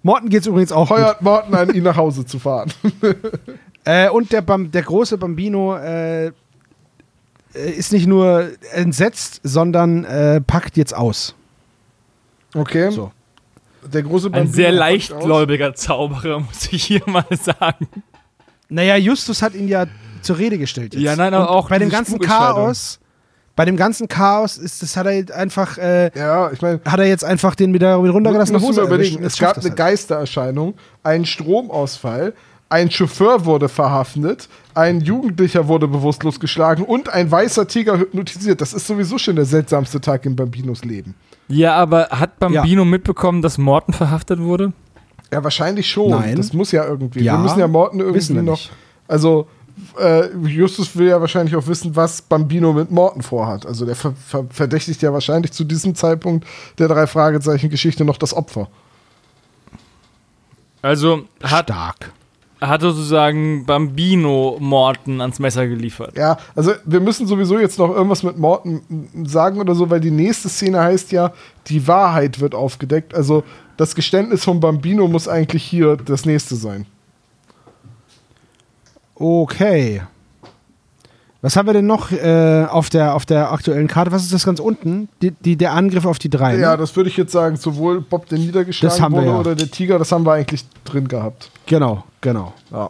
Morten 0.03 0.29
geht's 0.29 0.45
übrigens 0.45 0.71
auch. 0.71 0.89
Heuert 0.89 1.21
Morten 1.21 1.55
an, 1.55 1.73
ihn 1.73 1.83
nach 1.83 1.95
Hause 1.97 2.25
zu 2.25 2.37
fahren. 2.37 2.71
Äh, 3.87 4.09
und 4.09 4.31
der, 4.31 4.41
Bam 4.41 4.71
der 4.71 4.81
große 4.81 5.15
Bambino 5.15 5.75
äh, 5.77 6.31
ist 7.55 7.91
nicht 7.91 8.07
nur 8.07 8.49
entsetzt, 8.73 9.41
sondern 9.43 10.03
äh, 10.05 10.41
packt 10.41 10.77
jetzt 10.77 10.95
aus. 10.95 11.35
Okay. 12.53 12.91
So. 12.91 13.11
Der 13.93 14.03
große 14.03 14.27
Ein 14.27 14.31
Bambino 14.31 14.53
sehr 14.55 14.69
packt 14.69 14.79
leichtgläubiger 14.79 15.75
Zauberer, 15.75 16.39
muss 16.47 16.67
ich 16.71 16.85
hier 16.85 17.03
mal 17.05 17.25
sagen. 17.31 17.87
Naja, 18.69 18.95
Justus 18.95 19.41
hat 19.41 19.53
ihn 19.53 19.67
ja 19.67 19.85
zur 20.21 20.37
Rede 20.37 20.57
gestellt. 20.57 20.93
Jetzt. 20.93 21.03
Ja, 21.03 21.15
nein, 21.15 21.33
aber 21.33 21.49
Und 21.49 21.55
auch 21.55 21.69
bei 21.69 21.77
dem 21.77 21.89
ganzen. 21.89 22.19
Chaos, 22.19 22.99
bei 23.55 23.63
dem 23.65 23.77
ganzen 23.77 24.07
Chaos 24.07 24.57
ist 24.57 24.81
das 24.81 24.97
hat 24.97 25.05
er 25.05 25.13
jetzt 25.13 25.31
einfach, 25.31 25.77
äh. 25.77 26.11
Ja, 26.17 26.51
ich 26.51 26.61
meine, 26.61 26.81
hat 26.85 26.99
er 26.99 27.05
jetzt 27.05 27.23
einfach 27.23 27.55
den 27.55 27.73
wieder 27.73 27.95
runtergelassen 27.95 28.53
nach 28.53 28.61
musst 28.61 28.77
Hause 28.77 28.81
du 28.81 28.87
mal 28.87 28.93
erwischt 28.93 29.11
überlegen, 29.11 29.27
es 29.27 29.37
gab 29.37 29.57
eine 29.57 29.63
halt. 29.65 29.75
Geistererscheinung, 29.77 30.73
einen 31.03 31.25
Stromausfall, 31.25 32.33
ein 32.69 32.89
Chauffeur 32.91 33.45
wurde 33.45 33.69
verhaftet, 33.69 34.49
ein 34.75 35.01
Jugendlicher 35.01 35.67
wurde 35.67 35.87
bewusstlos 35.87 36.39
geschlagen 36.39 36.83
und 36.83 37.09
ein 37.09 37.31
weißer 37.31 37.67
Tiger 37.67 37.97
hypnotisiert. 37.97 38.61
Das 38.61 38.73
ist 38.73 38.85
sowieso 38.85 39.17
schon 39.17 39.35
der 39.35 39.45
seltsamste 39.45 40.01
Tag 40.01 40.25
in 40.25 40.35
Bambinos 40.35 40.83
Leben. 40.83 41.15
Ja, 41.47 41.75
aber 41.75 42.09
hat 42.09 42.39
Bambino 42.39 42.85
mitbekommen, 42.85 43.41
dass 43.41 43.57
Morten 43.57 43.93
verhaftet 43.93 44.39
wurde? 44.39 44.73
Ja, 45.31 45.43
wahrscheinlich 45.43 45.89
schon. 45.89 46.11
Nein. 46.11 46.35
Das 46.35 46.53
muss 46.53 46.71
ja 46.71 46.85
irgendwie. 46.85 47.23
Ja, 47.23 47.33
wir 47.33 47.39
müssen 47.39 47.59
ja 47.59 47.67
Morten 47.67 47.99
irgendwie 47.99 48.33
noch. 48.33 48.53
nicht. 48.53 48.71
Also, 49.07 49.47
äh, 49.99 50.27
Justus 50.45 50.95
will 50.95 51.07
ja 51.07 51.19
wahrscheinlich 51.21 51.55
auch 51.55 51.67
wissen, 51.67 51.95
was 51.95 52.21
Bambino 52.21 52.73
mit 52.73 52.91
Morten 52.91 53.21
vorhat. 53.21 53.65
Also, 53.65 53.85
der 53.85 53.95
ver 53.95 54.13
ver 54.13 54.45
verdächtigt 54.49 55.01
ja 55.01 55.13
wahrscheinlich 55.13 55.51
zu 55.51 55.63
diesem 55.63 55.95
Zeitpunkt 55.95 56.45
der 56.77 56.87
drei 56.87 57.07
Fragezeichen-Geschichte 57.07 58.05
noch 58.05 58.17
das 58.17 58.33
Opfer. 58.33 58.67
Also 60.81 61.23
hat, 61.41 61.65
Stark. 61.65 62.11
Hat 62.61 62.81
sozusagen 62.81 63.65
Bambino 63.65 64.57
Morten 64.59 65.21
ans 65.21 65.39
Messer 65.39 65.67
geliefert. 65.67 66.17
Ja, 66.17 66.37
also 66.55 66.71
wir 66.85 66.99
müssen 66.99 67.27
sowieso 67.27 67.59
jetzt 67.59 67.77
noch 67.77 67.89
irgendwas 67.89 68.23
mit 68.23 68.37
Morten 68.37 69.25
sagen 69.25 69.59
oder 69.59 69.75
so, 69.75 69.89
weil 69.89 69.99
die 69.99 70.11
nächste 70.11 70.49
Szene 70.49 70.81
heißt 70.81 71.11
ja, 71.11 71.33
die 71.67 71.87
Wahrheit 71.87 72.39
wird 72.39 72.55
aufgedeckt. 72.55 73.13
Also 73.13 73.43
das 73.77 73.95
Geständnis 73.95 74.43
von 74.43 74.59
Bambino 74.59 75.07
muss 75.07 75.27
eigentlich 75.27 75.63
hier 75.63 75.97
das 75.97 76.25
nächste 76.25 76.55
sein. 76.55 76.85
Okay. 79.15 80.01
Was 81.45 81.55
haben 81.55 81.67
wir 81.67 81.73
denn 81.73 81.85
noch 81.85 82.11
äh, 82.11 82.65
auf, 82.67 82.89
der, 82.89 83.13
auf 83.13 83.27
der 83.27 83.51
aktuellen 83.51 83.87
Karte? 83.87 84.11
Was 84.11 84.23
ist 84.23 84.33
das 84.33 84.47
ganz 84.47 84.59
unten? 84.59 85.09
Die, 85.21 85.29
die, 85.29 85.55
der 85.55 85.73
Angriff 85.73 86.07
auf 86.07 86.17
die 86.17 86.31
drei. 86.31 86.57
Ja, 86.57 86.71
ne? 86.71 86.77
das 86.77 86.95
würde 86.95 87.07
ich 87.07 87.17
jetzt 87.17 87.31
sagen, 87.31 87.55
sowohl 87.55 88.01
Bob, 88.01 88.27
der 88.29 88.39
niedergeschlagen 88.39 89.11
wurde, 89.11 89.27
ja. 89.27 89.39
oder 89.39 89.53
der 89.53 89.69
Tiger, 89.69 89.99
das 89.99 90.11
haben 90.11 90.25
wir 90.25 90.33
eigentlich 90.33 90.65
drin 90.85 91.07
gehabt. 91.07 91.51
Genau, 91.67 92.03
genau. 92.19 92.51
Ja. 92.71 92.89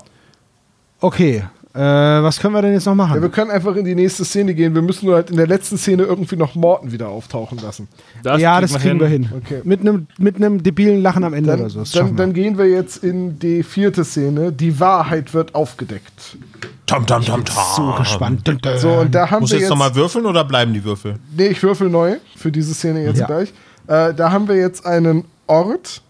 Okay. 1.02 1.44
Äh, 1.76 1.80
was 2.24 2.40
können 2.40 2.54
wir 2.54 2.62
denn 2.62 2.72
jetzt 2.72 2.86
noch 2.86 2.96
machen? 2.96 3.16
ja, 3.16 3.22
wir 3.22 3.28
können 3.30 3.52
einfach 3.52 3.76
in 3.76 3.84
die 3.84 3.96
nächste 3.96 4.24
Szene 4.24 4.54
gehen. 4.54 4.74
Wir 4.74 4.82
müssen 4.82 5.08
nur 5.08 5.16
halt 5.16 5.30
in 5.30 5.36
der 5.36 5.46
letzten 5.48 5.78
Szene 5.78 6.04
irgendwie 6.04 6.38
noch 6.38 6.56
Morten 6.56 6.94
wieder 6.94 7.10
auftauchen 7.10 7.58
lassen. 7.58 7.90
Das 8.24 8.40
ja, 8.40 8.62
das 8.62 8.74
kriegen 8.76 8.98
wir 9.00 9.08
hin. 9.08 9.30
Okay. 9.36 9.60
Mit 9.66 9.82
einem 9.82 10.08
mit 10.18 10.40
nem 10.40 10.64
debilen 10.64 11.02
Lachen 11.02 11.26
am 11.26 11.34
Ende 11.34 11.50
Dann, 11.52 11.60
oder 11.62 11.70
so. 11.70 11.84
Dann, 12.00 12.16
dann 12.16 12.32
gehen 12.34 12.58
wir 12.58 12.68
jetzt 12.70 13.04
in 13.04 13.40
die 13.40 13.62
vierte 13.62 14.06
Szene. 14.06 14.54
Die 14.54 14.80
Wahrheit 14.80 15.34
wird 15.34 15.54
aufgedeckt. 15.54 16.38
Tam, 16.86 17.06
tam, 17.06 17.24
tam, 17.26 17.44
tam. 17.44 17.56
so 17.76 17.92
gespannt. 17.98 18.50
So, 18.78 18.92
und 18.94 19.14
da 19.14 19.30
haben 19.30 19.42
Muss 19.42 19.50
wir 19.52 19.56
jetzt 19.58 19.64
jetzt. 19.64 19.70
nochmal 19.70 19.94
würfeln 19.96 20.26
oder 20.26 20.46
bleiben 20.46 20.72
die 20.74 20.84
Würfel? 20.84 21.16
Nee, 21.36 21.48
ich 21.48 21.62
würfel 21.62 21.90
neu 21.90 22.18
für 22.38 22.52
diese 22.52 22.74
Szene 22.74 23.04
jetzt 23.04 23.20
Ja. 23.20 23.26
gleich. 23.26 23.50
Äh, 23.88 24.14
da 24.14 24.32
haben 24.32 24.48
wir 24.48 24.56
jetzt 24.56 24.86
einen 24.86 25.26
Ort 25.48 26.02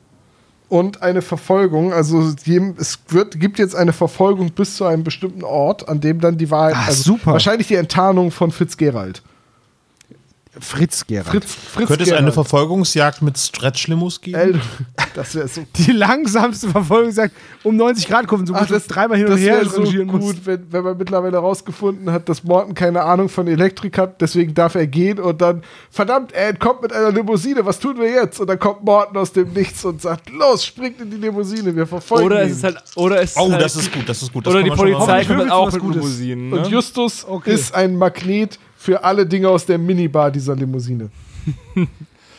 und 0.70 1.02
eine 1.02 1.22
Verfolgung. 1.22 1.94
Also 1.94 2.22
es 2.22 3.00
wird, 3.10 3.40
gibt 3.40 3.60
jetzt 3.60 3.76
eine 3.76 3.94
Verfolgung 3.94 4.52
bis 4.52 4.76
zu 4.76 4.86
einem 4.86 5.04
bestimmten 5.04 5.44
Ort, 5.44 5.88
an 5.88 6.02
dem 6.02 6.20
dann 6.20 6.38
die 6.38 6.52
Wahrheit. 6.52 6.76
Ah, 6.76 6.86
also 6.88 7.04
super. 7.04 7.34
Wahrscheinlich 7.34 7.68
die 7.68 7.76
Enttarnung 7.76 8.32
von 8.32 8.52
Fitzgerald. 8.52 9.22
Fritz 10.60 11.06
Gerald. 11.06 11.28
Fritz, 11.28 11.54
Fritz 11.54 11.88
Könnte 11.88 12.04
es 12.04 12.12
eine. 12.12 12.32
Verfolgungsjagd 12.32 13.22
mit 13.22 13.38
Stretch-Limos 13.38 14.22
geben? 14.22 14.62
Das 15.14 15.36
wäre 15.36 15.48
so. 15.48 15.66
Die 15.78 15.92
langsamste 15.92 16.70
Verfolgung 16.70 17.12
sagt, 17.12 17.34
um 17.64 17.76
90 17.76 18.08
Grad 18.08 18.28
Kurven, 18.28 18.46
so 18.46 18.54
Ach, 18.54 18.62
gut, 18.62 18.72
dass 18.72 18.88
dreimal 18.88 19.18
hin 19.18 19.28
und 19.28 19.34
das 19.34 19.40
her 19.42 19.66
so 19.66 19.82
gut, 19.84 20.06
musst. 20.22 20.46
wenn, 20.46 20.72
wenn 20.72 20.84
man 20.84 20.98
mittlerweile 20.98 21.38
rausgefunden 21.38 22.12
hat, 22.12 22.28
dass 22.30 22.44
Morten 22.44 22.74
keine 22.74 23.04
Ahnung 23.04 23.30
von 23.30 23.48
Elektrik 23.48 23.98
hat, 23.98 24.22
deswegen 24.22 24.54
darf 24.54 24.76
er 24.76 24.88
gehen 24.88 25.20
und 25.20 25.42
dann, 25.42 25.64
verdammt, 25.90 26.32
er 26.34 26.50
entkommt 26.50 26.82
mit 26.82 26.94
einer 26.94 27.12
Limousine, 27.12 27.66
was 27.66 27.80
tun 27.80 27.98
wir 27.98 28.10
jetzt? 28.10 28.40
Und 28.40 28.48
dann 28.48 28.60
kommt 28.60 28.84
Morten 28.84 29.18
aus 29.18 29.32
dem 29.32 29.54
Nichts 29.54 29.84
und 29.86 30.02
sagt, 30.02 30.30
los, 30.30 30.66
springt 30.66 31.00
in 31.02 31.12
die 31.12 31.18
Limousine, 31.18 31.76
wir 31.76 31.88
verfolgen 31.88 32.26
Oder 32.26 32.44
ihn. 32.44 32.52
es 32.52 32.58
ist 32.58 32.64
halt, 32.64 32.78
oder 32.96 33.22
es 33.22 33.32
ist 33.32 33.38
Oh, 33.38 33.52
halt, 33.52 33.62
das 33.62 33.76
ist 33.76 33.92
gut, 33.94 34.08
das 34.10 34.22
ist 34.22 34.34
gut. 34.34 34.46
Das 34.46 34.54
oder 34.54 34.64
die 34.64 34.70
Polizei 34.72 35.24
kommt 35.26 35.52
auch 35.52 35.72
mit? 35.72 35.82
Limousinen. 35.82 36.54
Und 36.54 36.62
Ne? 36.64 36.68
Justus 36.70 37.26
Okay. 37.28 37.54
ist 37.54 37.74
ein 37.76 37.96
Magnet 37.98 38.60
für 38.86 39.04
alle 39.04 39.26
Dinge 39.26 39.50
aus 39.50 39.66
der 39.66 39.80
Minibar 39.80 40.30
dieser 40.30 40.56
Limousine. 40.56 41.10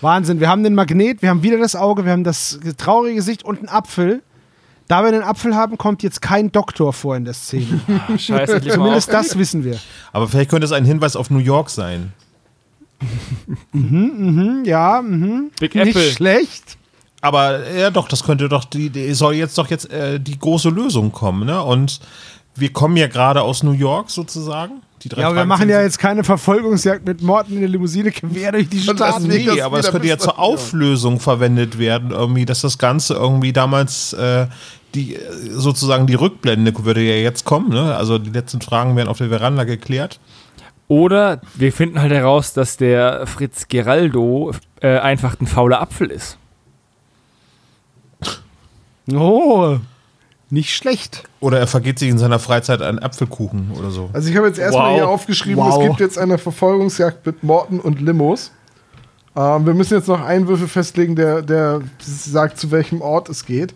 Wahnsinn, 0.00 0.38
wir 0.38 0.48
haben 0.48 0.62
den 0.62 0.74
Magnet, 0.74 1.20
wir 1.20 1.30
haben 1.30 1.42
wieder 1.42 1.58
das 1.58 1.74
Auge, 1.74 2.04
wir 2.04 2.12
haben 2.12 2.22
das 2.22 2.60
traurige 2.76 3.16
Gesicht 3.16 3.44
und 3.44 3.58
einen 3.58 3.68
Apfel. 3.68 4.22
Da 4.86 5.02
wir 5.02 5.08
einen 5.08 5.24
Apfel 5.24 5.56
haben, 5.56 5.76
kommt 5.76 6.04
jetzt 6.04 6.22
kein 6.22 6.52
Doktor 6.52 6.92
vor 6.92 7.16
in 7.16 7.24
der 7.24 7.34
Szene. 7.34 7.80
Scheiße, 8.16 8.30
endlich 8.54 8.76
mal 8.76 8.84
Zumindest 8.84 9.12
das 9.12 9.36
wissen 9.36 9.64
wir. 9.64 9.76
Aber 10.12 10.28
vielleicht 10.28 10.50
könnte 10.50 10.64
es 10.64 10.70
ein 10.70 10.84
Hinweis 10.84 11.16
auf 11.16 11.30
New 11.30 11.40
York 11.40 11.68
sein. 11.68 12.12
Hm, 13.72 14.62
ja, 14.64 15.02
mhm. 15.02 15.50
Big 15.58 15.74
nicht 15.74 15.96
Apple. 15.96 16.10
schlecht. 16.12 16.78
Aber 17.22 17.68
ja, 17.72 17.90
doch, 17.90 18.06
das 18.06 18.22
könnte 18.22 18.48
doch, 18.48 18.64
die, 18.64 18.90
die 18.90 19.12
soll 19.14 19.34
jetzt 19.34 19.58
doch 19.58 19.68
jetzt 19.68 19.90
äh, 19.90 20.20
die 20.20 20.38
große 20.38 20.68
Lösung 20.68 21.10
kommen, 21.10 21.44
ne? 21.44 21.60
Und 21.60 21.98
wir 22.54 22.72
kommen 22.72 22.96
ja 22.96 23.08
gerade 23.08 23.42
aus 23.42 23.64
New 23.64 23.72
York 23.72 24.10
sozusagen. 24.10 24.82
Die 25.02 25.08
drei 25.08 25.20
Ja, 25.20 25.26
aber 25.28 25.36
wir 25.36 25.44
machen 25.44 25.68
ja 25.68 25.82
jetzt 25.82 25.98
keine 25.98 26.24
Verfolgungsjagd 26.24 27.06
mit 27.06 27.22
Morten 27.22 27.54
in 27.54 27.60
der 27.60 27.68
Limousine 27.68 28.10
quer 28.12 28.52
durch 28.52 28.68
die 28.68 28.80
Stadt. 28.80 28.98
das- 29.00 29.20
Nee, 29.20 29.44
das 29.44 29.60
aber 29.60 29.78
es 29.78 29.90
könnte 29.90 30.08
ja 30.08 30.18
zur. 30.18 30.38
Auflösung 30.38 31.20
verwendet 31.20 31.78
werden, 31.78 32.10
irgendwie, 32.10 32.44
dass 32.46 32.62
das 32.62 32.78
Ganze 32.78 33.14
irgendwie 33.14 33.52
damals 33.52 34.12
äh, 34.14 34.46
die 34.94 35.14
äh, 35.16 35.20
sozusagen 35.50 36.06
die 36.06 36.14
Rückblende 36.14 36.72
würde 36.84 37.02
ja 37.02 37.14
jetzt 37.16 37.44
kommen, 37.44 37.68
ne? 37.70 37.94
Also 37.96 38.18
die 38.18 38.30
letzten 38.30 38.60
Fragen 38.62 38.96
werden 38.96 39.08
auf 39.08 39.18
der 39.18 39.28
Veranda 39.28 39.64
geklärt. 39.64 40.18
Oder 40.88 41.40
wir 41.54 41.72
finden 41.72 42.00
halt 42.00 42.12
heraus, 42.12 42.52
dass 42.52 42.76
der 42.76 43.26
Fritz 43.26 43.66
Geraldo 43.68 44.52
äh, 44.80 44.98
einfach 44.98 45.38
ein 45.40 45.46
fauler 45.46 45.80
Apfel 45.82 46.10
ist. 46.10 46.38
Oh, 49.12 49.78
nicht 50.56 50.74
schlecht. 50.74 51.22
Oder 51.40 51.60
er 51.60 51.66
vergeht 51.66 51.98
sich 52.00 52.08
in 52.08 52.18
seiner 52.18 52.38
Freizeit 52.38 52.82
einen 52.82 52.98
Apfelkuchen 52.98 53.70
oder 53.78 53.90
so. 53.90 54.10
Also 54.12 54.28
ich 54.28 54.36
habe 54.36 54.48
jetzt 54.48 54.58
erstmal 54.58 54.90
Wow. 54.90 54.96
hier 54.96 55.08
aufgeschrieben, 55.08 55.62
Wow. 55.62 55.78
es 55.82 55.86
gibt 55.88 56.00
jetzt 56.00 56.18
eine 56.18 56.38
Verfolgungsjagd 56.38 57.24
mit 57.26 57.44
Morten 57.44 57.78
und 57.78 58.00
Limos. 58.00 58.50
Ähm, 59.36 59.66
wir 59.66 59.74
müssen 59.74 59.94
jetzt 59.94 60.08
noch 60.08 60.22
einen 60.24 60.48
Würfel 60.48 60.66
festlegen, 60.66 61.14
der, 61.14 61.42
der 61.42 61.82
sagt, 62.00 62.58
zu 62.58 62.70
welchem 62.70 63.02
Ort 63.02 63.28
es 63.28 63.44
geht. 63.44 63.74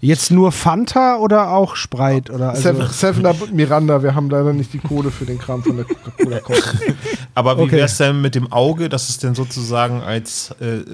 Jetzt 0.00 0.32
nur 0.32 0.50
Fanta 0.50 1.16
oder 1.16 1.50
auch 1.52 1.76
Sprite? 1.76 2.32
Oder 2.32 2.50
also, 2.50 2.62
Seven, 2.62 2.88
Seven 2.88 3.24
Up 3.26 3.40
und 3.40 3.54
Miranda, 3.54 4.02
wir 4.02 4.14
haben 4.16 4.28
leider 4.28 4.52
nicht 4.52 4.72
die 4.72 4.80
Kohle 4.80 5.12
für 5.12 5.24
den 5.24 5.38
Kram 5.38 5.62
von 5.62 5.76
der 5.76 5.86
Coca-Cola 5.86 6.40
Company. 6.40 6.94
Aber 7.34 7.56
wie 7.56 7.62
Okay. 7.62 7.72
wäre 7.76 7.86
es 7.86 7.96
denn 7.96 8.20
mit 8.20 8.34
dem 8.34 8.52
Auge, 8.52 8.88
dass 8.88 9.08
es 9.08 9.18
denn 9.18 9.34
sozusagen 9.34 10.02
als 10.02 10.54
äh, 10.60 10.66
äh, 10.80 10.84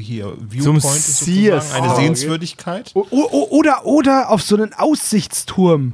hier 0.00 0.32
Viewpoint 0.48 0.78
ist 0.84 1.18
sozusagen, 1.20 1.84
eine. 1.84 1.94
Sehenswürdigkeit? 1.96 2.90
O- 2.94 3.06
o- 3.10 3.48
oder, 3.50 3.86
oder 3.86 4.30
auf 4.30 4.42
so 4.42 4.56
einen 4.56 4.72
Aussichtsturm 4.74 5.92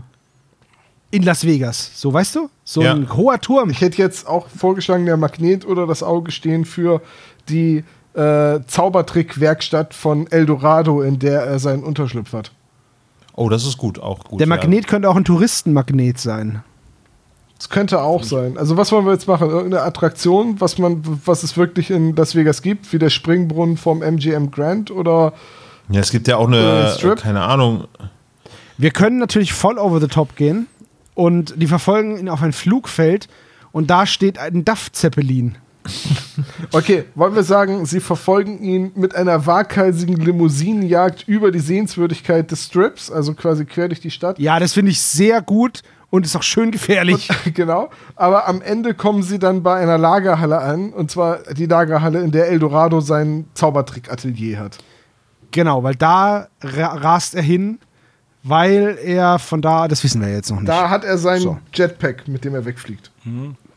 in 1.10 1.22
Las 1.24 1.44
Vegas. 1.44 1.90
So, 1.94 2.10
weißt 2.12 2.36
du? 2.36 2.48
So 2.64 2.80
Ja. 2.82 2.94
ein 2.94 3.14
hoher 3.14 3.38
Turm. 3.38 3.68
Ich 3.68 3.82
hätte 3.82 3.98
jetzt 3.98 4.26
auch 4.26 4.48
vorgeschlagen, 4.48 5.04
der 5.04 5.18
Magnet 5.18 5.66
oder 5.66 5.86
das 5.86 6.02
Auge 6.02 6.30
stehen 6.32 6.64
für 6.64 7.02
die 7.50 7.84
äh, 8.14 8.60
Zaubertrick-Werkstatt 8.66 9.92
von 9.94 10.26
Eldorado, 10.30 11.02
in 11.02 11.18
der 11.18 11.42
er 11.42 11.58
seinen 11.58 11.82
Unterschlupf 11.82 12.32
hat. 12.32 12.52
Oh, 13.34 13.48
das 13.48 13.66
ist 13.66 13.78
gut, 13.78 13.98
auch 13.98 14.24
gut. 14.24 14.40
Der 14.40 14.46
ja. 14.46 14.54
Magnet 14.54 14.86
könnte 14.86 15.08
auch 15.08 15.16
ein 15.16 15.24
Touristenmagnet 15.24 16.18
sein. 16.18 16.62
Das 17.62 17.68
könnte 17.68 18.02
auch 18.02 18.24
sein. 18.24 18.58
Also 18.58 18.76
was 18.76 18.90
wollen 18.90 19.06
wir 19.06 19.12
jetzt 19.12 19.28
machen? 19.28 19.48
Irgendeine 19.48 19.84
Attraktion, 19.84 20.60
was 20.60 20.78
man, 20.78 21.00
was 21.24 21.44
es 21.44 21.56
wirklich 21.56 21.92
in 21.92 22.16
Las 22.16 22.34
Vegas 22.34 22.60
gibt, 22.60 22.92
wie 22.92 22.98
der 22.98 23.08
Springbrunnen 23.08 23.76
vom 23.76 24.02
MGM 24.02 24.50
Grand 24.50 24.90
oder 24.90 25.32
Ja, 25.88 26.00
es 26.00 26.10
gibt 26.10 26.26
ja 26.26 26.38
auch 26.38 26.48
eine, 26.48 26.92
Strip? 26.98 27.20
keine 27.20 27.42
Ahnung. 27.42 27.84
Wir 28.78 28.90
können 28.90 29.18
natürlich 29.18 29.52
voll 29.52 29.78
over 29.78 30.00
the 30.00 30.08
top 30.08 30.34
gehen 30.34 30.66
und 31.14 31.54
die 31.56 31.68
verfolgen 31.68 32.18
ihn 32.18 32.28
auf 32.28 32.42
ein 32.42 32.52
Flugfeld 32.52 33.28
und 33.70 33.90
da 33.90 34.06
steht 34.06 34.38
ein 34.40 34.64
Duff-Zeppelin. 34.64 35.54
Okay, 36.72 37.04
wollen 37.14 37.34
wir 37.34 37.42
sagen, 37.42 37.84
sie 37.84 38.00
verfolgen 38.00 38.62
ihn 38.62 38.92
mit 38.94 39.14
einer 39.14 39.44
waghalsigen 39.46 40.16
Limousinenjagd 40.16 41.28
über 41.28 41.50
die 41.50 41.58
Sehenswürdigkeit 41.58 42.50
des 42.50 42.64
Strips, 42.64 43.10
also 43.10 43.34
quasi 43.34 43.66
quer 43.66 43.88
durch 43.88 44.00
die 44.00 44.10
Stadt. 44.10 44.38
Ja, 44.38 44.58
das 44.58 44.72
finde 44.72 44.92
ich 44.92 45.00
sehr 45.02 45.42
gut 45.42 45.82
und 46.12 46.26
ist 46.26 46.36
auch 46.36 46.42
schön 46.42 46.70
gefährlich. 46.70 47.28
genau. 47.54 47.88
Aber 48.16 48.46
am 48.46 48.60
Ende 48.60 48.92
kommen 48.94 49.22
sie 49.22 49.38
dann 49.38 49.62
bei 49.62 49.76
einer 49.76 49.96
Lagerhalle 49.98 50.58
an, 50.60 50.90
und 50.90 51.10
zwar 51.10 51.38
die 51.54 51.64
Lagerhalle, 51.66 52.20
in 52.20 52.30
der 52.30 52.48
Eldorado 52.50 53.00
sein 53.00 53.46
Zaubertrick-Atelier 53.54 54.58
hat. 54.60 54.78
genau, 55.50 55.82
weil 55.82 55.94
da 55.94 56.48
ra 56.62 56.86
rast 56.94 57.34
er 57.34 57.42
hin, 57.42 57.78
weil 58.44 58.98
er 59.02 59.38
von 59.38 59.62
da, 59.62 59.88
das 59.88 60.04
wissen 60.04 60.20
wir 60.20 60.30
jetzt 60.32 60.50
noch 60.50 60.58
nicht. 60.60 60.68
Da 60.68 60.90
hat 60.90 61.04
er 61.04 61.16
sein 61.16 61.40
So. 61.40 61.58
Jetpack, 61.72 62.28
mit 62.28 62.44
dem 62.44 62.54
er 62.54 62.64
wegfliegt. 62.64 63.10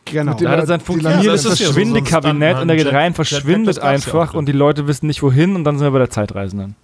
genau. 0.06 0.32
mit 0.32 0.40
dem- 0.42 0.46
Da 0.46 0.52
hat 0.52 0.60
er 0.60 0.66
sein 0.68 0.80
funktionierendes 0.82 1.26
Landung- 1.26 1.34
Das 1.34 1.46
ist 1.54 1.60
ja 1.60 1.68
so- 1.68 1.74
Verschwindekabinett 1.74 2.56
so 2.58 2.62
und 2.64 2.68
der 2.68 2.78
geht 2.78 2.92
rein, 2.92 3.14
verschwindet 3.14 3.78
das 3.78 3.84
ja 3.84 3.90
einfach 3.90 4.34
und 4.34 4.46
die 4.48 4.52
Leute 4.52 4.88
wissen 4.88 5.08
nicht 5.08 5.24
wohin 5.24 5.56
und 5.56 5.64
dann 5.64 5.78
sind 5.78 5.86
wir 5.88 5.92
bei 5.92 6.00
der 6.00 6.10
Zeitreisenden. 6.10 6.76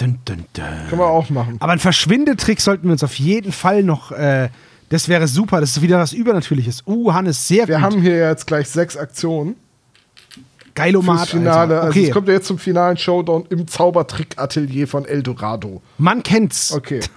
Dun, 0.00 0.18
dun, 0.24 0.44
dun. 0.54 0.64
Können 0.88 1.00
wir 1.00 1.06
auch 1.06 1.28
machen. 1.30 1.56
Aber 1.60 1.72
ein 1.72 1.78
Verschwindetrick 1.78 2.60
sollten 2.60 2.84
wir 2.84 2.92
uns 2.92 3.04
auf 3.04 3.18
jeden 3.18 3.52
Fall 3.52 3.82
noch. 3.82 4.12
Äh, 4.12 4.48
das 4.88 5.08
wäre 5.08 5.28
super. 5.28 5.60
Das 5.60 5.76
ist 5.76 5.82
wieder 5.82 5.98
was 5.98 6.12
Übernatürliches. 6.12 6.84
Uh, 6.86 7.12
Hannes, 7.12 7.46
sehr 7.46 7.68
Wir 7.68 7.76
gut. 7.76 7.84
haben 7.84 8.00
hier 8.00 8.16
jetzt 8.16 8.46
gleich 8.46 8.68
sechs 8.68 8.96
Aktionen 8.96 9.56
Geilomat. 10.74 11.28
Finale. 11.28 11.60
Alter. 11.60 11.82
Also 11.82 11.88
Okay, 11.90 12.06
es 12.08 12.12
kommt 12.12 12.28
ja 12.28 12.34
jetzt 12.34 12.46
zum 12.46 12.58
finalen 12.58 12.96
Showdown 12.96 13.44
im 13.50 13.66
Zaubertrick-Atelier 13.68 14.88
von 14.88 15.04
Eldorado. 15.04 15.82
man 15.98 16.22
kennt's. 16.22 16.72
Okay. 16.72 17.00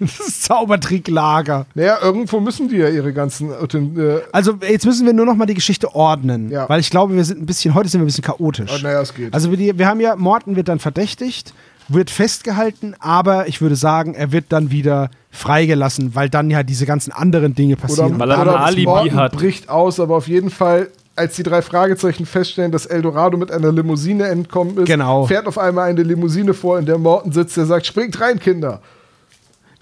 Das 0.00 0.40
Zaubertricklager. 0.40 1.66
naja, 1.74 1.98
irgendwo 2.02 2.40
müssen 2.40 2.68
die 2.68 2.76
ja 2.76 2.88
ihre 2.88 3.12
ganzen 3.12 3.50
äh, 3.52 4.20
Also 4.32 4.58
jetzt 4.68 4.84
müssen 4.84 5.06
wir 5.06 5.12
nur 5.12 5.24
noch 5.24 5.36
mal 5.36 5.46
die 5.46 5.54
Geschichte 5.54 5.94
ordnen, 5.94 6.50
Ja. 6.50 6.68
weil 6.68 6.80
ich 6.80 6.90
glaube, 6.90 7.14
wir 7.14 7.24
sind 7.24 7.40
ein 7.40 7.46
bisschen 7.46 7.74
heute 7.74 7.88
sind 7.88 8.00
wir 8.00 8.04
ein 8.04 8.06
bisschen 8.06 8.24
chaotisch. 8.24 8.72
Oh, 8.74 8.82
naja, 8.82 9.00
es 9.00 9.14
geht. 9.14 9.32
Also 9.32 9.52
wir, 9.56 9.78
wir 9.78 9.86
haben 9.86 10.00
ja 10.00 10.16
Morten 10.16 10.56
wird 10.56 10.66
dann 10.66 10.80
verdächtigt, 10.80 11.54
wird 11.88 12.10
festgehalten, 12.10 12.94
aber 12.98 13.46
ich 13.48 13.60
würde 13.60 13.76
sagen, 13.76 14.14
er 14.14 14.32
wird 14.32 14.46
dann 14.50 14.70
wieder 14.70 15.10
freigelassen, 15.30 16.14
weil 16.14 16.28
dann 16.30 16.50
ja 16.50 16.62
diese 16.62 16.86
ganzen 16.86 17.12
anderen 17.12 17.54
Dinge 17.54 17.76
passieren. 17.76 18.18
Weil 18.18 18.30
er 18.30 18.40
oder 18.42 18.56
ein 18.56 18.62
Alibi 18.62 18.84
Morten 18.86 19.14
hat. 19.14 19.32
bricht 19.32 19.68
aus, 19.68 20.00
aber 20.00 20.16
auf 20.16 20.28
jeden 20.28 20.50
Fall, 20.50 20.88
als 21.16 21.36
die 21.36 21.42
drei 21.42 21.60
Fragezeichen 21.62 22.24
feststellen, 22.26 22.72
dass 22.72 22.86
Eldorado 22.86 23.36
mit 23.36 23.50
einer 23.52 23.70
Limousine 23.72 24.26
entkommen 24.28 24.78
ist, 24.78 24.86
Genau. 24.86 25.26
fährt 25.26 25.46
auf 25.46 25.58
einmal 25.58 25.90
eine 25.90 26.02
Limousine 26.02 26.54
vor, 26.54 26.78
in 26.78 26.86
der 26.86 26.98
Morten 26.98 27.32
sitzt, 27.32 27.56
der 27.56 27.66
sagt, 27.66 27.86
springt 27.86 28.20
rein, 28.20 28.38
Kinder. 28.38 28.80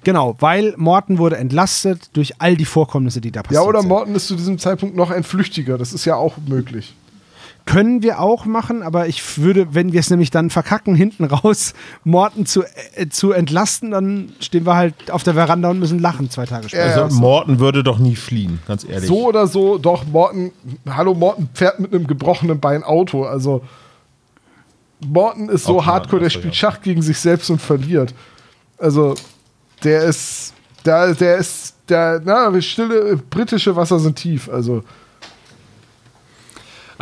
Genau, 0.04 0.34
weil 0.40 0.74
Morten 0.76 1.18
wurde 1.18 1.36
entlastet 1.36 2.10
durch 2.14 2.34
all 2.40 2.56
die 2.56 2.64
Vorkommnisse, 2.64 3.20
die 3.20 3.30
da 3.30 3.38
Ja, 3.40 3.42
passiert 3.44 3.64
oder 3.66 3.80
sind. 3.80 3.88
Morten 3.88 4.14
ist 4.16 4.26
zu 4.26 4.34
diesem 4.34 4.58
Zeitpunkt 4.58 4.96
noch 4.96 5.10
ein 5.10 5.22
Flüchtiger, 5.22 5.78
das 5.78 5.92
ist 5.92 6.04
ja 6.04 6.16
auch 6.16 6.34
möglich. 6.48 6.94
Können 7.64 8.02
wir 8.02 8.20
auch 8.20 8.44
machen, 8.44 8.82
aber 8.82 9.06
ich 9.06 9.38
würde, 9.38 9.74
wenn 9.74 9.92
wir 9.92 10.00
es 10.00 10.10
nämlich 10.10 10.30
dann 10.30 10.50
verkacken, 10.50 10.94
hinten 11.02 11.24
raus 11.24 11.74
Morten 12.04 12.46
zu, 12.46 12.64
äh, 12.94 13.08
zu 13.08 13.32
entlasten, 13.32 13.92
dann 13.92 14.32
stehen 14.40 14.66
wir 14.66 14.74
halt 14.74 15.10
auf 15.10 15.22
der 15.22 15.34
Veranda 15.34 15.70
und 15.70 15.78
müssen 15.78 15.98
lachen 15.98 16.30
zwei 16.30 16.46
Tage 16.46 16.68
später. 16.68 17.04
Also 17.04 17.20
Morten 17.20 17.58
würde 17.58 17.82
doch 17.82 17.98
nie 17.98 18.16
fliehen, 18.16 18.58
ganz 18.66 18.84
ehrlich. 18.84 19.08
So 19.08 19.28
oder 19.28 19.46
so, 19.46 19.78
doch, 19.78 20.04
Morten, 20.06 20.52
hallo, 20.88 21.14
Morten 21.14 21.48
fährt 21.54 21.80
mit 21.80 21.94
einem 21.94 22.06
gebrochenen 22.06 22.60
Bein 22.60 22.82
Auto, 22.82 23.24
also 23.24 23.62
Morten 25.06 25.48
ist 25.48 25.64
so 25.64 25.78
Auch 25.78 25.86
hardcore, 25.86 26.22
der 26.22 26.30
spielt. 26.30 26.54
Schach 26.54 26.80
gegen 26.80 27.02
sich 27.02 27.18
selbst 27.18 27.50
und 27.50 27.60
verliert. 27.60 28.14
Also, 28.78 29.14
der 29.84 30.04
ist, 30.04 30.54
der, 30.84 31.14
der 31.14 31.36
ist, 31.36 31.74
der, 31.88 32.20
na, 32.24 32.60
stille 32.60 33.16
britische 33.16 33.74
Wasser 33.76 33.98
sind 33.98 34.16
tief, 34.16 34.48
also. 34.48 34.82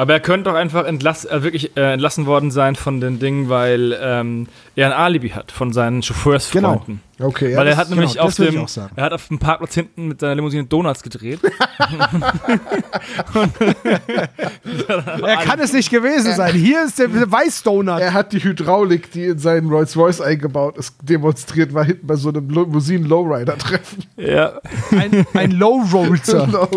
Aber 0.01 0.15
er 0.15 0.21
könnte 0.21 0.49
doch 0.49 0.57
einfach 0.57 0.87
entlass, 0.87 1.27
äh, 1.27 1.43
wirklich 1.43 1.77
äh, 1.77 1.93
entlassen 1.93 2.25
worden 2.25 2.51
sein 2.51 2.75
von 2.75 3.03
den 3.03 3.19
Dingen, 3.19 3.51
weil 3.51 3.95
ähm, 4.01 4.47
er 4.75 4.87
ein 4.87 4.93
Alibi 4.95 5.29
hat 5.29 5.53
von 5.53 5.75
seinen 5.75 6.03
Chauffeursfreunden. 6.03 7.03
Okay, 7.21 7.55
weil 7.55 7.67
er 7.67 7.73
das- 7.73 7.77
hat 7.77 7.91
nämlich 7.91 8.13
genau, 8.13 8.25
auf 8.25 8.35
das 8.35 8.47
dem, 8.49 8.67
er 8.97 9.05
hat 9.05 9.13
auf 9.13 9.29
dem 9.29 9.39
Parkplatz 9.39 9.75
hinten 9.75 10.09
mit 10.09 10.21
seiner 10.21 10.37
Limousine 10.37 10.65
Donuts 10.65 11.03
gedreht. 11.03 11.41
er 15.23 15.37
kann 15.45 15.61
es 15.61 15.75
nicht 15.75 15.91
gewesen 15.91 16.35
sein. 16.35 16.55
Hier 16.55 16.83
ist 16.83 16.99
der 16.99 17.11
Weißdonut. 17.31 18.01
er 18.01 18.15
hat 18.15 18.33
die 18.33 18.43
Hydraulik, 18.43 19.13
die 19.13 19.27
in 19.27 19.39
seinen 19.39 19.69
Rolls 19.69 19.99
Royce 19.99 20.23
eingebaut 20.23 20.79
ist, 20.79 20.97
demonstriert, 21.03 21.75
war 21.75 21.85
hinten 21.85 22.07
bei 22.07 22.17
so 22.17 22.31
einem 22.31 22.49
Limousinen 22.49 23.07
Lowrider-Treffen. 23.07 24.05
ja. 24.17 24.63
Ein, 24.93 25.27
ein 25.35 25.51
Low-Rollzer. 25.51 26.49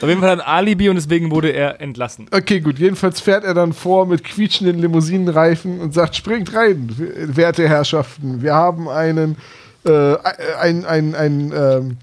Auf 0.00 0.08
jeden 0.08 0.20
Fall 0.20 0.30
ein 0.30 0.40
Alibi 0.40 0.88
und 0.88 0.96
deswegen 0.96 1.30
wurde 1.30 1.50
er 1.50 1.80
entlassen. 1.80 2.26
Okay, 2.30 2.60
gut. 2.60 2.78
Jedenfalls 2.78 3.20
fährt 3.20 3.44
er 3.44 3.54
dann 3.54 3.72
vor 3.72 4.06
mit 4.06 4.22
quietschenden 4.22 4.78
Limousinenreifen 4.78 5.80
und 5.80 5.92
sagt: 5.92 6.14
Springt 6.14 6.54
rein, 6.54 6.88
werte 7.16 7.68
Herrschaften. 7.68 8.40
Wir 8.42 8.54
haben 8.54 8.88
einen, 8.88 9.36
äh, 9.84 10.14
ein, 10.60 10.84
ein, 10.84 11.14
ein 11.16 11.52
ähm, 11.52 11.96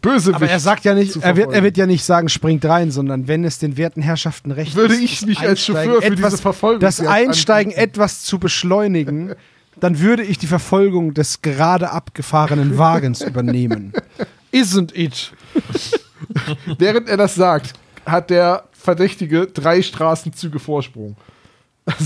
Bösewicht. 0.00 0.36
Aber 0.36 0.48
er 0.48 0.60
sagt 0.60 0.84
ja 0.84 0.94
nicht, 0.94 1.16
er 1.16 1.36
wird, 1.36 1.52
er 1.52 1.62
wird 1.62 1.76
ja 1.76 1.86
nicht 1.86 2.04
sagen, 2.04 2.28
springt 2.28 2.64
rein, 2.64 2.90
sondern 2.90 3.28
wenn 3.28 3.44
es 3.44 3.58
den 3.58 3.76
werten 3.76 4.02
Herrschaften 4.02 4.50
recht 4.50 4.74
Würde 4.74 4.94
ist, 4.94 5.02
ich 5.02 5.26
mich 5.26 5.40
als 5.40 5.64
Chauffeur 5.64 6.00
für 6.00 6.06
etwas, 6.06 6.30
diese 6.32 6.42
Verfolgung 6.42 6.80
das 6.80 7.00
Einsteigen 7.00 7.72
anbieten. 7.72 7.90
etwas 7.90 8.22
zu 8.22 8.38
beschleunigen, 8.38 9.34
dann 9.80 9.98
würde 9.98 10.22
ich 10.22 10.38
die 10.38 10.46
Verfolgung 10.46 11.14
des 11.14 11.42
gerade 11.42 11.90
abgefahrenen 11.90 12.78
Wagens 12.78 13.22
übernehmen. 13.22 13.92
Isn't 14.52 14.94
it? 14.94 15.32
Während 16.78 17.08
er 17.08 17.16
das 17.16 17.34
sagt, 17.34 17.74
hat 18.06 18.30
der 18.30 18.64
Verdächtige 18.72 19.46
drei 19.46 19.82
Straßenzüge 19.82 20.58
Vorsprung. 20.58 21.16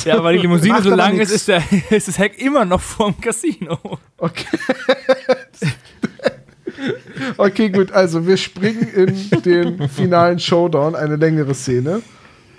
Ja, 0.05 0.23
weil 0.23 0.37
die 0.37 0.43
Limousine 0.43 0.81
so 0.83 0.91
lang 0.95 1.19
ist, 1.19 1.31
ist, 1.31 1.49
der, 1.49 1.63
ist 1.91 2.09
das 2.09 2.19
Heck 2.19 2.41
immer 2.41 2.65
noch 2.65 2.81
vorm 2.81 3.21
Casino. 3.21 3.79
Okay. 4.17 4.59
okay, 7.37 7.71
gut. 7.71 7.93
Also, 7.93 8.27
wir 8.27 8.37
springen 8.37 8.89
in 8.89 9.43
den 9.43 9.89
finalen 9.89 10.39
Showdown, 10.39 10.95
eine 10.95 11.17
längere 11.17 11.55
Szene. 11.55 12.03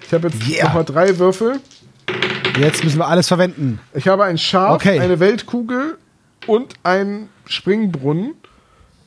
Ich 0.05 0.13
habe 0.13 0.27
jetzt 0.27 0.47
Yeah. 0.47 0.65
nochmal 0.67 0.85
drei 0.85 1.17
Würfel. 1.17 1.59
Jetzt 2.59 2.83
müssen 2.83 2.99
wir 2.99 3.07
alles 3.07 3.27
verwenden. 3.27 3.79
Ich 3.93 4.07
habe 4.07 4.23
ein 4.23 4.37
Schaf, 4.37 4.75
Okay. 4.75 4.99
eine 4.99 5.19
Weltkugel 5.19 5.97
und 6.47 6.75
einen 6.83 7.29
Springbrunnen. 7.47 8.35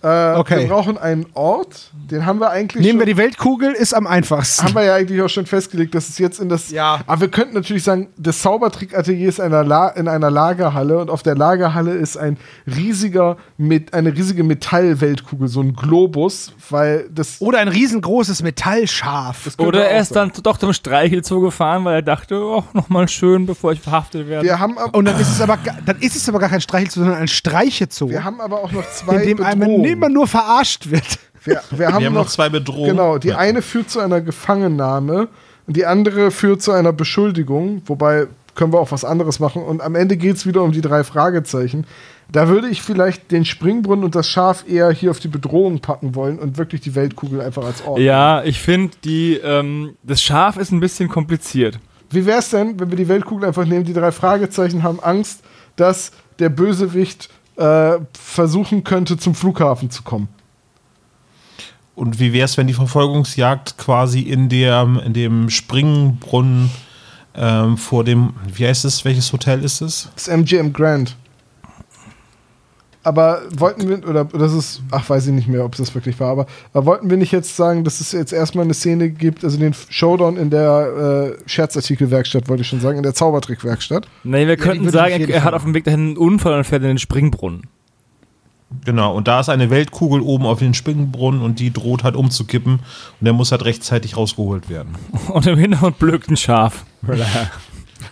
Äh, 0.09 0.39
Okay. 0.39 0.61
Wir 0.61 0.69
brauchen 0.69 0.99
einen 0.99 1.27
Ort. 1.35 1.91
Den 2.11 2.25
haben 2.25 2.41
wir 2.41 2.51
eigentlich 2.51 2.85
Nehmen 2.85 2.99
wir 2.99 3.07
schon, 3.07 3.15
die 3.15 3.17
Weltkugel, 3.17 3.73
ist 3.73 3.93
am 3.95 4.07
einfachsten. 4.07 4.65
haben 4.65 4.75
wir 4.75 4.85
ja 4.85 4.95
eigentlich 4.95 5.21
auch 5.21 5.29
schon 5.29 5.47
festgelegt, 5.47 5.95
dass 5.95 6.09
es 6.09 6.19
jetzt 6.19 6.39
in 6.41 6.49
das. 6.49 6.71
Ja. 6.71 7.01
Aber 7.07 7.23
wir 7.23 7.29
könnten 7.29 7.55
natürlich 7.55 7.83
sagen, 7.83 8.09
das 8.17 8.41
Zaubertrick-Atelier 8.43 9.29
ist 9.29 9.41
einer 9.41 9.65
La 9.65 9.89
in 9.89 10.09
einer 10.09 10.31
Lagerhalle 10.31 10.99
und 10.99 11.11
auf 11.11 11.23
der 11.23 11.35
Lagerhalle 11.35 11.93
ist 11.95 12.17
ein 12.17 12.37
riesiger, 12.67 13.37
mit, 13.57 13.95
eine 13.95 14.15
riesige 14.15 14.45
Metallweltkugel, 14.45 15.49
so 15.49 15.61
ein 15.61 15.75
Globus, 15.75 16.53
weil 16.71 17.09
das. 17.13 17.41
Oder 17.41 17.59
ein 17.59 17.69
riesengroßes 17.69 18.43
Metallschaf. 18.43 19.49
Oder 19.59 19.89
er 19.89 20.01
ist 20.01 20.15
dann 20.15 20.33
doch 20.43 20.59
zum 20.59 20.73
Streichelzoo 20.73 21.41
gefahren, 21.41 21.85
weil 21.85 21.97
er 21.97 22.03
dachte, 22.03 22.41
oh, 22.41 22.65
nochmal 22.73 23.09
schön, 23.09 23.47
bevor 23.47 23.73
ich 23.73 23.81
verhaftet 23.81 24.29
werde. 24.29 24.45
Wir 24.47 24.59
haben, 24.59 24.79
ab, 24.79 24.97
Und 24.97 25.05
dann 25.05 25.19
ist 25.21 25.29
es 25.31 25.41
aber, 25.41 25.59
dann 25.85 25.99
ist 25.99 26.17
es 26.17 26.29
aber 26.29 26.39
gar 26.39 26.49
kein 26.49 26.61
Streichelzoo, 26.61 27.01
sondern 27.01 27.19
ein 27.19 27.29
Streichezoo, 27.29 28.11
wir 28.11 28.25
haben 28.25 28.41
aber 28.41 28.63
auch 28.63 28.73
noch 28.73 28.89
zwei 28.91 29.17
in 29.17 29.37
dem 29.37 29.37
Bedrohungen. 29.39 29.98
Immer 29.99 30.09
nur 30.09 30.27
verarscht 30.27 30.91
wird. 30.91 31.19
Wir, 31.45 31.61
wir 31.71 31.87
haben, 31.89 31.99
Wir 32.01 32.07
haben 32.07 32.15
noch 32.15 32.25
noch 32.25 32.29
zwei 32.29 32.49
Bedrohungen. 32.49 32.91
Genau, 32.91 33.19
die 33.19 33.29
Ja. 33.29 33.39
eine 33.39 33.63
führt 33.63 33.91
zu 33.91 34.01
einer 34.01 34.21
Gefangennahme 34.21 35.29
und 35.67 35.77
die 35.77 35.87
andere 35.87 36.31
führt 36.31 36.63
zu 36.63 36.73
einer 36.73 36.93
Beschuldigung, 36.93 37.83
wobei 37.87 38.27
können 38.55 38.73
wir 38.73 38.81
auch 38.81 38.91
was 38.91 39.05
anderes 39.05 39.39
machen. 39.39 39.63
Und 39.63 39.81
am 39.81 39.95
Ende 39.95 40.17
geht 40.17 40.37
es 40.37 40.47
wieder 40.47 40.63
um 40.63 40.73
die 40.73 40.81
drei 40.81 41.05
Fragezeichen. 41.05 41.87
Da 42.31 42.49
würde 42.49 42.69
ich 42.69 42.83
vielleicht 42.83 43.31
den 43.31 43.45
Springbrunnen 43.45 44.05
und 44.05 44.15
das 44.15 44.29
Schaf 44.29 44.65
eher 44.69 44.91
hier 44.91 45.11
auf 45.11 45.21
die 45.21 45.29
Bedrohung 45.29 45.81
packen 45.81 46.15
wollen 46.15 46.39
und 46.39 46.59
wirklich 46.59 46.81
die 46.83 46.95
Weltkugel 46.95 47.41
einfach 47.41 47.65
als 47.65 47.87
Ort. 47.87 48.01
Ja, 48.01 48.43
ich 48.45 48.61
finde, 48.61 48.91
die 49.05 49.35
ähm, 49.43 49.95
das 50.03 50.23
Schaf 50.23 50.57
ist 50.59 50.73
ein 50.73 50.81
bisschen 50.81 51.09
kompliziert. 51.09 51.79
Wie 52.11 52.27
wäre 52.27 52.39
es 52.41 52.51
denn, 52.51 52.79
wenn 52.81 52.91
wir 52.91 52.97
die 52.97 53.09
Weltkugel 53.09 53.47
einfach 53.49 53.65
nehmen? 53.65 53.85
Die 53.85 53.95
drei 53.95 54.13
Fragezeichen 54.13 54.83
haben 54.83 55.01
Angst, 55.01 55.41
dass 55.77 56.11
der 56.39 56.49
Bösewicht 56.51 57.31
äh, 57.59 57.99
versuchen 58.13 58.85
könnte, 58.85 59.17
zum 59.17 59.35
Flughafen 59.35 59.91
zu 59.91 60.03
kommen. 60.03 60.29
Und 61.95 62.21
wie 62.21 62.33
wäre 62.33 62.45
es, 62.45 62.57
wenn 62.57 62.69
die 62.69 62.75
Verfolgungsjagd 62.75 63.77
quasi 63.77 64.21
in, 64.21 64.49
der, 64.49 64.83
in 65.05 65.13
dem 65.13 65.51
Springbrunnen 65.51 66.71
ähm, 67.35 67.77
vor 67.77 68.05
dem, 68.05 68.35
wie 68.47 68.67
heißt 68.67 68.85
es, 68.85 69.05
welches 69.05 69.33
Hotel 69.33 69.65
ist 69.65 69.81
es? 69.81 70.09
Das 70.15 70.29
MGM 70.29 70.73
Grand. 70.73 71.17
Aber 73.05 73.43
wollten 73.57 73.89
wir, 73.89 74.07
oder 74.09 74.25
das 74.25 74.53
ist, 74.53 74.83
ach, 74.91 75.09
weiß 75.09 75.29
ich 75.29 75.33
nicht 75.33 75.49
mehr, 75.49 75.65
ob 75.65 75.73
es 75.73 75.79
das 75.79 75.95
wirklich 75.95 76.19
war, 76.19 76.31
aber, 76.31 76.47
aber 76.73 76.87
wollten 76.87 77.09
wir 77.09 77.17
nicht 77.17 77.33
jetzt 77.33 77.57
sagen, 77.57 77.85
dass 77.85 78.01
es 78.01 78.13
jetzt 78.13 78.33
erstmal 78.33 78.65
eine 78.65 78.75
Szene 78.75 79.09
gibt, 79.11 79.45
also 79.45 79.57
den 79.57 79.75
Showdown 79.89 80.37
in 80.37 80.51
der 80.51 81.37
äh, 81.39 81.49
Scherzartikelwerkstatt, 81.49 82.49
wollte 82.49 82.63
ich 82.63 82.69
schon 82.69 82.81
sagen, 82.81 82.97
in 82.97 83.05
der 83.05 83.15
Zaubertrickwerkstatt? 83.15 84.09
Nee, 84.25 84.47
wir 84.47 84.57
die 84.57 84.63
könnten 84.63 84.91
sagen, 84.91 85.13
er, 85.13 85.29
er 85.29 85.45
hat 85.45 85.55
auf 85.55 85.63
dem 85.63 85.75
Weg 85.75 85.85
dahin 85.85 86.01
einen 86.01 86.17
Unfall 86.17 86.55
und 86.55 86.65
fährt 86.65 86.83
in 86.83 86.89
den 86.89 86.99
Springbrunnen. 86.99 87.63
Genau, 88.85 89.15
und 89.15 89.29
da 89.29 89.41
ist 89.41 89.49
eine 89.49 89.71
Weltkugel 89.71 90.21
oben 90.21 90.45
auf 90.45 90.59
den 90.59 90.75
Springbrunnen 90.75 91.41
und 91.41 91.59
die 91.59 91.73
droht 91.73 92.05
halt 92.05 92.17
umzukippen 92.17 92.75
und 92.75 93.25
der 93.25 93.33
muss 93.33 93.51
halt 93.51 93.65
rechtzeitig 93.65 94.17
rausgeholt 94.17 94.69
werden. 94.69 94.95
Und 95.29 95.47
im 95.47 95.59
Hintergrund 95.59 95.99
blökt 95.99 96.31
ein 96.31 96.37
Schaf. 96.37 96.85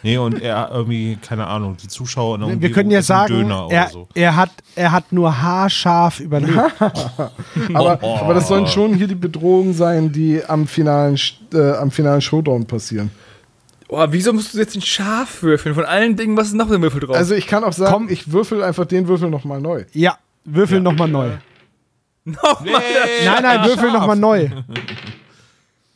Nee, 0.02 0.18
und 0.18 0.40
er 0.40 0.70
irgendwie, 0.72 1.16
keine 1.20 1.46
Ahnung, 1.46 1.76
die 1.82 1.88
Zuschauer 1.88 2.36
in 2.40 2.46
der 2.48 2.60
Wir 2.60 2.72
können 2.72 2.90
ja 2.90 3.02
sagen, 3.02 3.34
Döner 3.34 3.66
er, 3.70 3.82
oder 3.84 3.88
so. 3.90 4.08
er, 4.14 4.36
hat, 4.36 4.50
er 4.74 4.92
hat 4.92 5.12
nur 5.12 5.40
haarscharf 5.42 6.20
überlebt. 6.20 6.52
Aber, 7.74 7.98
Oh. 8.02 8.16
aber 8.20 8.34
das 8.34 8.48
sollen 8.48 8.66
schon 8.66 8.94
hier 8.94 9.06
die 9.08 9.14
Bedrohungen 9.14 9.72
sein, 9.74 10.12
die 10.12 10.42
am 10.44 10.66
finalen, 10.66 11.18
äh, 11.54 11.72
am 11.72 11.90
finalen 11.90 12.20
Showdown 12.20 12.66
passieren. 12.66 13.10
Oh, 13.88 14.04
wieso 14.10 14.32
musst 14.32 14.52
du 14.54 14.58
jetzt 14.58 14.74
ein 14.74 14.82
Schaf 14.82 15.42
würfeln? 15.42 15.74
Von 15.74 15.84
allen 15.84 16.16
Dingen, 16.16 16.36
was 16.36 16.48
ist 16.48 16.54
noch 16.54 16.70
im 16.70 16.82
Würfel 16.82 17.00
drauf? 17.00 17.14
Also 17.16 17.34
ich 17.34 17.46
kann 17.46 17.62
auch 17.64 17.72
sagen, 17.72 17.92
Komm. 17.92 18.08
ich 18.08 18.32
würfel 18.32 18.62
einfach 18.64 18.84
den 18.84 19.06
Würfel 19.08 19.30
nochmal 19.30 19.60
neu. 19.60 19.84
Ja, 19.92 20.18
würfel 20.44 20.80
nochmal 20.80 21.08
neu. 21.08 21.30
Nochmal 22.24 22.82
Nein, 23.24 23.42
nein, 23.42 23.64
würfel 23.68 23.92
nochmal 23.92 24.16
neu. 24.16 24.48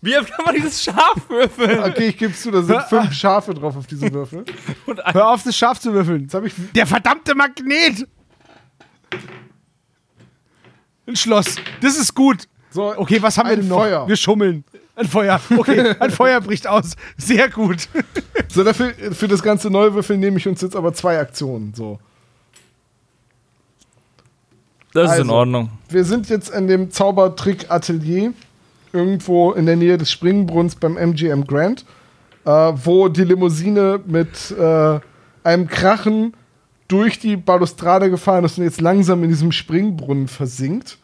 Wie 0.03 0.13
kann 0.13 0.45
man 0.47 0.55
dieses 0.55 0.83
Schaf 0.83 1.29
würfeln? 1.29 1.79
Okay, 1.91 2.09
ich 2.09 2.17
gebe 2.17 2.33
zu, 2.33 2.51
da 2.51 2.63
sind 2.63 2.83
fünf 2.89 3.13
Schafe 3.13 3.53
drauf 3.55 3.77
auf 3.77 3.87
diesem 3.87 4.13
Würfel. 4.13 4.45
Hör 5.05 5.29
auf, 5.29 5.43
das 5.43 5.57
Schaf 5.57 5.79
zu 5.79 5.93
würfeln. 5.93 6.23
Jetzt 6.23 6.35
habe 6.35 6.47
ich 6.47 6.55
Der 6.75 6.87
verdammte 6.87 7.35
Magnet! 7.35 8.07
Ein 11.07 11.17
Schloss. 11.17 11.57
Das 11.81 11.97
ist 11.99 12.15
gut. 12.15 12.45
so 12.71 12.97
Okay, 12.97 13.21
was 13.21 13.37
haben 13.37 13.49
wir 13.51 13.57
denn 13.57 13.69
noch? 13.69 13.79
Feuer. 13.79 14.07
Wir 14.09 14.17
schummeln. 14.17 14.65
Ein 14.97 15.09
Feuer. 15.09 15.41
Okay, 15.57 15.95
ein 15.99 16.11
Feuer 16.11 16.41
bricht 16.41 16.67
aus. 16.67 16.95
Sehr 17.17 17.49
gut. 17.49 17.89
So, 18.49 18.63
dafür, 18.65 18.93
für 19.13 19.29
das 19.29 19.43
ganze 19.43 19.71
Neuwürfeln 19.71 20.21
nehme 20.21 20.37
ich 20.39 20.47
uns 20.47 20.61
jetzt 20.61 20.77
aber 20.77 20.93
zwei 20.93 21.19
Aktionen. 21.19 21.73
So. 21.75 21.99
das 24.93 25.11
ist 25.13 25.17
in 25.17 25.23
Also. 25.23 25.33
Ordnung. 25.35 25.71
Wir 25.89 26.05
sind 26.05 26.29
jetzt 26.29 26.51
in 26.51 26.67
dem 26.69 26.91
Zaubertrick-Atelier, 26.91 28.33
irgendwo 28.93 29.53
in 29.53 29.67
der 29.67 29.77
Nähe 29.77 29.99
des 29.99 30.11
Springbrunns 30.11 30.77
beim 30.77 30.97
MGM 30.97 31.47
Grand, 31.47 31.85
äh, 32.45 32.51
wo 32.51 33.09
die 33.09 33.25
Limousine 33.25 34.01
mit 34.07 34.51
äh, 34.59 35.01
einem 35.45 35.69
Krachen 35.69 36.35
durch 36.89 37.19
die 37.19 37.37
Balustrade 37.37 38.11
gefahren 38.11 38.45
ist 38.45 38.59
und 38.59 38.65
jetzt 38.65 38.81
langsam 38.81 39.23
in 39.23 39.31
diesem 39.31 39.53
Springbrunnen 39.53 40.29
versinkt. 40.29 40.99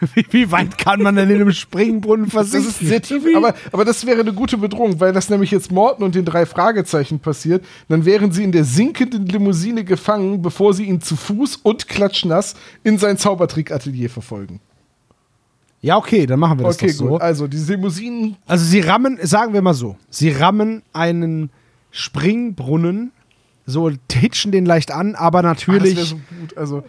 Wie, 0.14 0.26
wie 0.30 0.52
weit 0.52 0.76
kann 0.76 1.00
man 1.02 1.16
denn 1.16 1.30
in 1.30 1.36
einem 1.40 1.50
Springbrunnen 1.52 2.26
Das 2.26 2.32
versinken? 2.50 2.68
ist 2.68 2.78
sehr 2.80 3.00
tief, 3.00 3.24
aber, 3.34 3.54
aber 3.72 3.86
das 3.86 4.04
wäre 4.04 4.20
eine 4.20 4.34
gute 4.34 4.58
Bedrohung, 4.58 5.00
weil 5.00 5.14
das 5.14 5.30
nämlich 5.30 5.50
jetzt 5.50 5.72
Morten 5.72 6.02
und 6.02 6.14
den 6.14 6.26
drei 6.26 6.44
Fragezeichen 6.44 7.20
passiert. 7.20 7.64
Dann 7.88 8.04
wären 8.04 8.30
sie 8.30 8.44
in 8.44 8.52
der 8.52 8.64
sinkenden 8.64 9.24
Limousine 9.24 9.84
gefangen, 9.84 10.42
bevor 10.42 10.74
sie 10.74 10.84
ihn 10.84 11.00
zu 11.00 11.16
Fuß 11.16 11.56
und 11.62 11.88
klatschnass 11.88 12.54
in 12.84 12.98
sein 12.98 13.16
Zaubertrick-Atelier 13.16 14.10
verfolgen. 14.10 14.60
Ja, 15.88 15.96
okay, 15.96 16.26
dann 16.26 16.38
machen 16.38 16.58
wir 16.58 16.66
das 16.66 16.76
Okay, 16.76 16.88
doch 16.88 16.94
so. 16.94 17.06
gut. 17.08 17.22
Also, 17.22 17.46
die 17.46 17.56
Limousinen 17.56 18.36
Also 18.46 18.62
sie 18.66 18.80
rammen, 18.80 19.18
sagen 19.22 19.54
wir 19.54 19.62
mal 19.62 19.72
so, 19.72 19.96
sie 20.10 20.28
rammen 20.28 20.82
einen 20.92 21.48
Springbrunnen, 21.90 23.10
so 23.64 23.90
hitschen 24.12 24.52
den 24.52 24.66
leicht 24.66 24.92
an, 24.92 25.14
aber 25.14 25.40
natürlich 25.40 25.96
wäre 25.96 26.04
so 26.06 26.16
gut. 26.16 26.58
Also, 26.58 26.82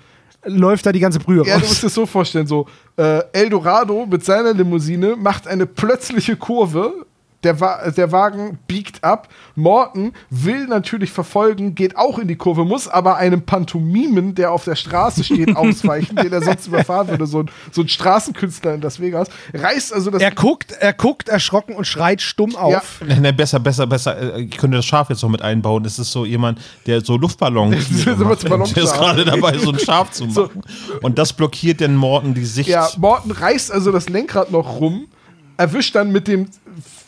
läuft 0.43 0.85
da 0.85 0.91
die 0.91 0.99
ganze 0.99 1.19
Brühe 1.19 1.45
ja, 1.45 1.53
du 1.55 1.59
musst 1.59 1.71
raus. 1.71 1.79
dir 1.79 1.85
das 1.87 1.93
so 1.93 2.05
vorstellen: 2.05 2.45
so, 2.47 2.67
äh, 2.97 3.21
Eldorado 3.31 4.05
mit 4.05 4.25
seiner 4.25 4.53
Limousine 4.53 5.15
macht 5.15 5.47
eine 5.47 5.65
plötzliche 5.65 6.35
Kurve. 6.35 7.05
Der, 7.43 7.61
Wa 7.61 7.89
der 7.91 8.11
Wagen 8.11 8.59
biegt 8.67 9.01
ab. 9.03 9.29
Morton 9.55 10.11
will 10.29 10.67
natürlich 10.67 11.11
verfolgen, 11.11 11.73
geht 11.73 11.95
auch 11.95 12.19
in 12.19 12.27
die 12.27 12.35
Kurve, 12.35 12.65
muss 12.65 12.87
aber 12.89 13.15
einem 13.15 13.43
Pantomimen, 13.43 14.35
der 14.35 14.51
auf 14.51 14.65
der 14.65 14.75
Straße 14.75 15.23
steht, 15.23 15.55
ausweichen, 15.55 16.17
den 16.17 16.33
er 16.33 16.41
sonst 16.41 16.67
überfahren 16.67 17.07
würde. 17.07 17.25
So 17.27 17.43
ein, 17.43 17.51
so 17.71 17.81
ein 17.81 17.87
Straßenkünstler 17.87 18.73
in 18.73 18.81
Las 18.81 18.99
Vegas. 18.99 19.29
Reißt 19.53 19.93
also 19.93 20.11
das. 20.11 20.21
Er 20.21 20.31
guckt, 20.31 20.73
er 20.73 20.91
guckt 20.93 21.29
erschrocken 21.29 21.75
und 21.75 21.85
schreit 21.87 22.21
stumm 22.21 22.57
auf. 22.57 23.01
Nein, 23.05 23.21
nein, 23.21 23.35
besser, 23.37 23.59
besser, 23.59 23.87
besser. 23.87 24.35
äh, 24.35 24.41
Ich 24.41 24.57
könnte 24.57 24.75
das 24.77 24.85
Schaf 24.85 25.09
jetzt 25.09 25.23
noch 25.23 25.29
mit 25.29 25.41
einbauen. 25.41 25.83
Das 25.83 25.97
ist 25.97 26.11
so 26.11 26.25
jemand, 26.25 26.59
der 26.87 26.99
so 27.05 27.17
Ballonschaf. 27.39 28.73
Der 28.73 28.83
ist 28.83 28.93
gerade 28.93 29.25
dabei, 29.25 29.57
so 29.57 29.71
ein 29.71 29.79
Schaf 29.79 30.11
zu 30.11 30.25
machen. 30.27 30.61
Und 31.01 31.17
das 31.17 31.33
blockiert 31.33 31.79
den 31.79 31.95
Morten 31.95 32.33
die 32.33 32.45
Sicht. 32.45 32.69
Ja, 32.69 32.89
Morton 32.97 33.31
reißt 33.31 33.71
also 33.71 33.91
das 33.91 34.09
Lenkrad 34.09 34.51
noch 34.51 34.79
rum, 34.79 35.05
erwischt 35.57 35.95
dann 35.95 36.11
mit 36.11 36.27
dem, 36.27 36.47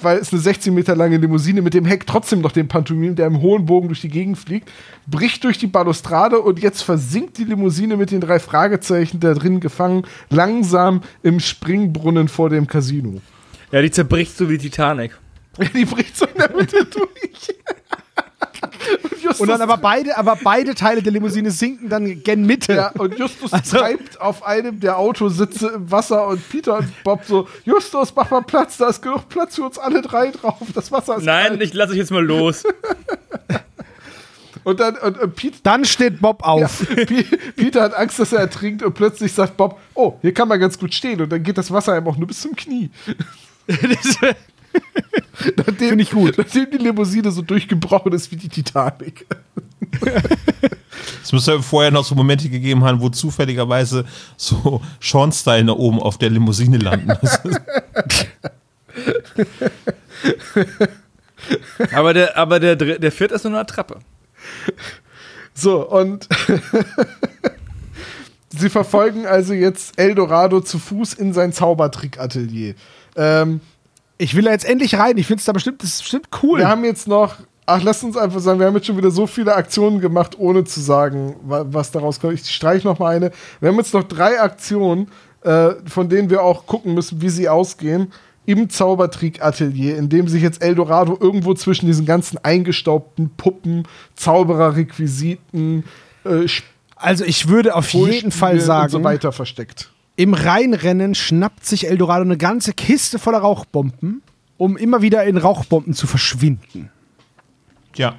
weil 0.01 0.17
es 0.17 0.31
eine 0.31 0.41
16 0.41 0.73
Meter 0.73 0.95
lange 0.95 1.17
Limousine, 1.17 1.61
mit 1.61 1.73
dem 1.73 1.85
Heck 1.85 2.07
trotzdem 2.07 2.41
noch 2.41 2.51
den 2.51 2.67
Pantomim, 2.67 3.15
der 3.15 3.27
im 3.27 3.41
hohen 3.41 3.65
Bogen 3.65 3.87
durch 3.87 4.01
die 4.01 4.09
Gegend 4.09 4.37
fliegt, 4.37 4.71
bricht 5.07 5.43
durch 5.43 5.57
die 5.57 5.67
Balustrade 5.67 6.39
und 6.39 6.59
jetzt 6.59 6.81
versinkt 6.81 7.37
die 7.37 7.43
Limousine 7.43 7.97
mit 7.97 8.11
den 8.11 8.21
drei 8.21 8.39
Fragezeichen 8.39 9.19
da 9.19 9.33
drin 9.33 9.59
gefangen, 9.59 10.03
langsam 10.29 11.01
im 11.23 11.39
Springbrunnen 11.39 12.27
vor 12.27 12.49
dem 12.49 12.67
Casino. 12.67 13.21
Ja, 13.71 13.81
die 13.81 13.91
zerbricht 13.91 14.37
so 14.37 14.49
wie 14.49 14.57
Titanic. 14.57 15.17
Die 15.73 15.85
bricht 15.85 16.15
so 16.15 16.25
in 16.25 16.37
der 16.37 16.55
Mitte 16.55 16.85
durch. 16.85 17.55
Und, 19.03 19.11
Justus, 19.21 19.39
Und 19.41 19.47
dann 19.49 19.61
aber 19.61 19.77
beide, 19.77 20.17
aber 20.17 20.37
beide 20.43 20.75
Teile 20.75 21.01
der 21.01 21.11
Limousine 21.11 21.51
sinken 21.51 21.89
dann 21.89 22.23
gen 22.23 22.45
Mitte. 22.45 22.73
ja, 22.73 22.91
und 22.97 23.17
Justus 23.17 23.53
Also- 23.53 23.77
treibt 23.77 24.19
auf 24.19 24.43
einem 24.43 24.79
der 24.79 24.97
Autositze 24.97 25.67
im 25.75 25.91
Wasser 25.91 26.27
und 26.27 26.47
Peter 26.49 26.77
und 26.79 27.03
Bob 27.03 27.21
so, 27.25 27.47
Justus, 27.65 28.13
mach 28.15 28.29
mal 28.31 28.41
Platz, 28.41 28.77
da 28.77 28.89
ist 28.89 29.01
genug 29.01 29.29
Platz 29.29 29.55
für 29.55 29.63
uns 29.63 29.77
alle 29.77 30.01
drei 30.01 30.31
drauf. 30.31 30.57
Das 30.73 30.91
Wasser 30.91 31.17
ist 31.17 31.25
Nein, 31.25 31.47
kalt. 31.47 31.61
ich 31.61 31.73
lasse 31.73 31.91
euch 31.93 31.99
jetzt 31.99 32.11
mal 32.11 32.23
los. 32.25 32.63
Und 34.63 34.79
dann 34.79 34.95
und, 34.97 35.17
und 35.19 35.35
Pete, 35.35 35.57
Dann 35.63 35.85
steht 35.85 36.21
Bob 36.21 36.41
ja, 36.41 36.47
auf. 36.47 36.85
Pi- 37.07 37.23
Peter 37.55 37.81
hat 37.81 37.95
Angst, 37.95 38.19
dass 38.19 38.31
er 38.31 38.39
ertrinkt 38.41 38.83
und 38.83 38.93
plötzlich 38.93 39.33
sagt 39.33 39.57
Bob, 39.57 39.79
oh, 39.95 40.19
hier 40.21 40.33
kann 40.35 40.47
man 40.47 40.59
ganz 40.59 40.77
gut 40.77 40.93
stehen 40.93 41.19
und 41.19 41.31
dann 41.31 41.41
geht 41.41 41.57
das 41.57 41.71
Wasser 41.71 41.97
ihm 41.97 42.07
auch 42.07 42.15
nur 42.17 42.27
bis 42.27 42.41
zum 42.41 42.55
Knie. 42.55 42.91
Finde 45.77 46.03
ich 46.03 46.11
gut. 46.11 46.37
Nachdem 46.37 46.71
die 46.71 46.77
Limousine 46.77 47.31
so 47.31 47.41
durchgebrochen 47.41 48.13
ist 48.13 48.31
wie 48.31 48.35
die 48.35 48.49
Titanic. 48.49 49.25
Es 51.23 51.31
müsste 51.31 51.61
vorher 51.61 51.91
noch 51.91 52.05
so 52.05 52.15
Momente 52.15 52.49
gegeben 52.49 52.83
haben, 52.83 53.01
wo 53.01 53.09
zufälligerweise 53.09 54.05
so 54.37 54.81
Schornsteine 54.99 55.75
oben 55.75 55.99
auf 55.99 56.17
der 56.17 56.29
Limousine 56.29 56.77
landen. 56.77 57.11
aber 61.93 62.13
der, 62.13 62.37
aber 62.37 62.59
der, 62.59 62.75
der 62.75 63.11
vierte 63.11 63.35
ist 63.35 63.43
nur 63.43 63.53
eine 63.53 63.61
Attrappe. 63.61 63.99
So, 65.53 65.87
und 65.87 66.27
sie 68.49 68.69
verfolgen 68.69 69.25
also 69.25 69.53
jetzt 69.53 69.99
Eldorado 69.99 70.61
zu 70.61 70.79
Fuß 70.79 71.13
in 71.13 71.33
sein 71.33 71.53
Zaubertrick-Atelier. 71.53 72.75
Ähm, 73.15 73.61
Ich 74.21 74.35
will 74.35 74.43
da 74.43 74.51
jetzt 74.51 74.65
endlich 74.65 74.97
rein. 74.97 75.17
Ich 75.17 75.27
finde 75.27 75.39
es 75.39 75.45
da 75.45 75.51
bestimmt, 75.51 75.81
das 75.83 75.89
ist 75.95 76.01
bestimmt 76.01 76.27
cool. 76.43 76.59
Wir 76.59 76.67
haben 76.67 76.83
jetzt 76.85 77.07
noch, 77.07 77.35
ach, 77.65 77.81
lasst 77.83 78.03
uns 78.03 78.15
einfach 78.17 78.39
sagen, 78.39 78.59
wir 78.59 78.67
haben 78.67 78.75
jetzt 78.75 78.85
schon 78.87 78.97
wieder 78.97 79.11
so 79.11 79.25
viele 79.27 79.55
Aktionen 79.55 79.99
gemacht, 79.99 80.37
ohne 80.37 80.63
zu 80.63 80.79
sagen, 80.79 81.35
wa- 81.43 81.65
was 81.67 81.91
daraus 81.91 82.19
kommt. 82.19 82.33
Ich 82.33 82.49
streiche 82.49 82.87
noch 82.87 82.99
mal 82.99 83.15
eine. 83.15 83.31
Wir 83.59 83.69
haben 83.69 83.77
jetzt 83.77 83.93
noch 83.93 84.03
drei 84.03 84.39
Aktionen, 84.39 85.07
äh, 85.43 85.69
von 85.87 86.07
denen 86.09 86.29
wir 86.29 86.43
auch 86.43 86.65
gucken 86.67 86.93
müssen, 86.93 87.21
wie 87.21 87.29
sie 87.29 87.49
ausgehen. 87.49 88.11
Im 88.45 88.69
Zaubertrick-Atelier, 88.69 89.97
in 89.97 90.09
dem 90.09 90.27
sich 90.27 90.41
jetzt 90.41 90.63
Eldorado 90.63 91.15
irgendwo 91.19 91.53
zwischen 91.53 91.85
diesen 91.85 92.05
ganzen 92.07 92.37
eingestaubten 92.43 93.29
Puppen, 93.37 93.87
Zauberer-Requisiten, 94.15 95.83
äh, 96.25 96.47
also 96.95 97.23
ich 97.25 97.47
würde 97.47 97.75
auf 97.75 97.89
jeden 97.93 98.31
Fall 98.31 98.59
sagen, 98.59 98.85
und 98.85 98.89
so 98.91 99.03
weiter 99.03 99.31
versteckt. 99.31 99.90
Im 100.15 100.33
Rheinrennen 100.33 101.15
schnappt 101.15 101.65
sich 101.65 101.87
Eldorado 101.87 102.21
eine 102.23 102.37
ganze 102.37 102.73
Kiste 102.73 103.17
voller 103.19 103.39
Rauchbomben, 103.39 104.21
um 104.57 104.77
immer 104.77 105.01
wieder 105.01 105.23
in 105.23 105.37
Rauchbomben 105.37 105.93
zu 105.93 106.07
verschwinden. 106.07 106.89
ja. 107.95 108.15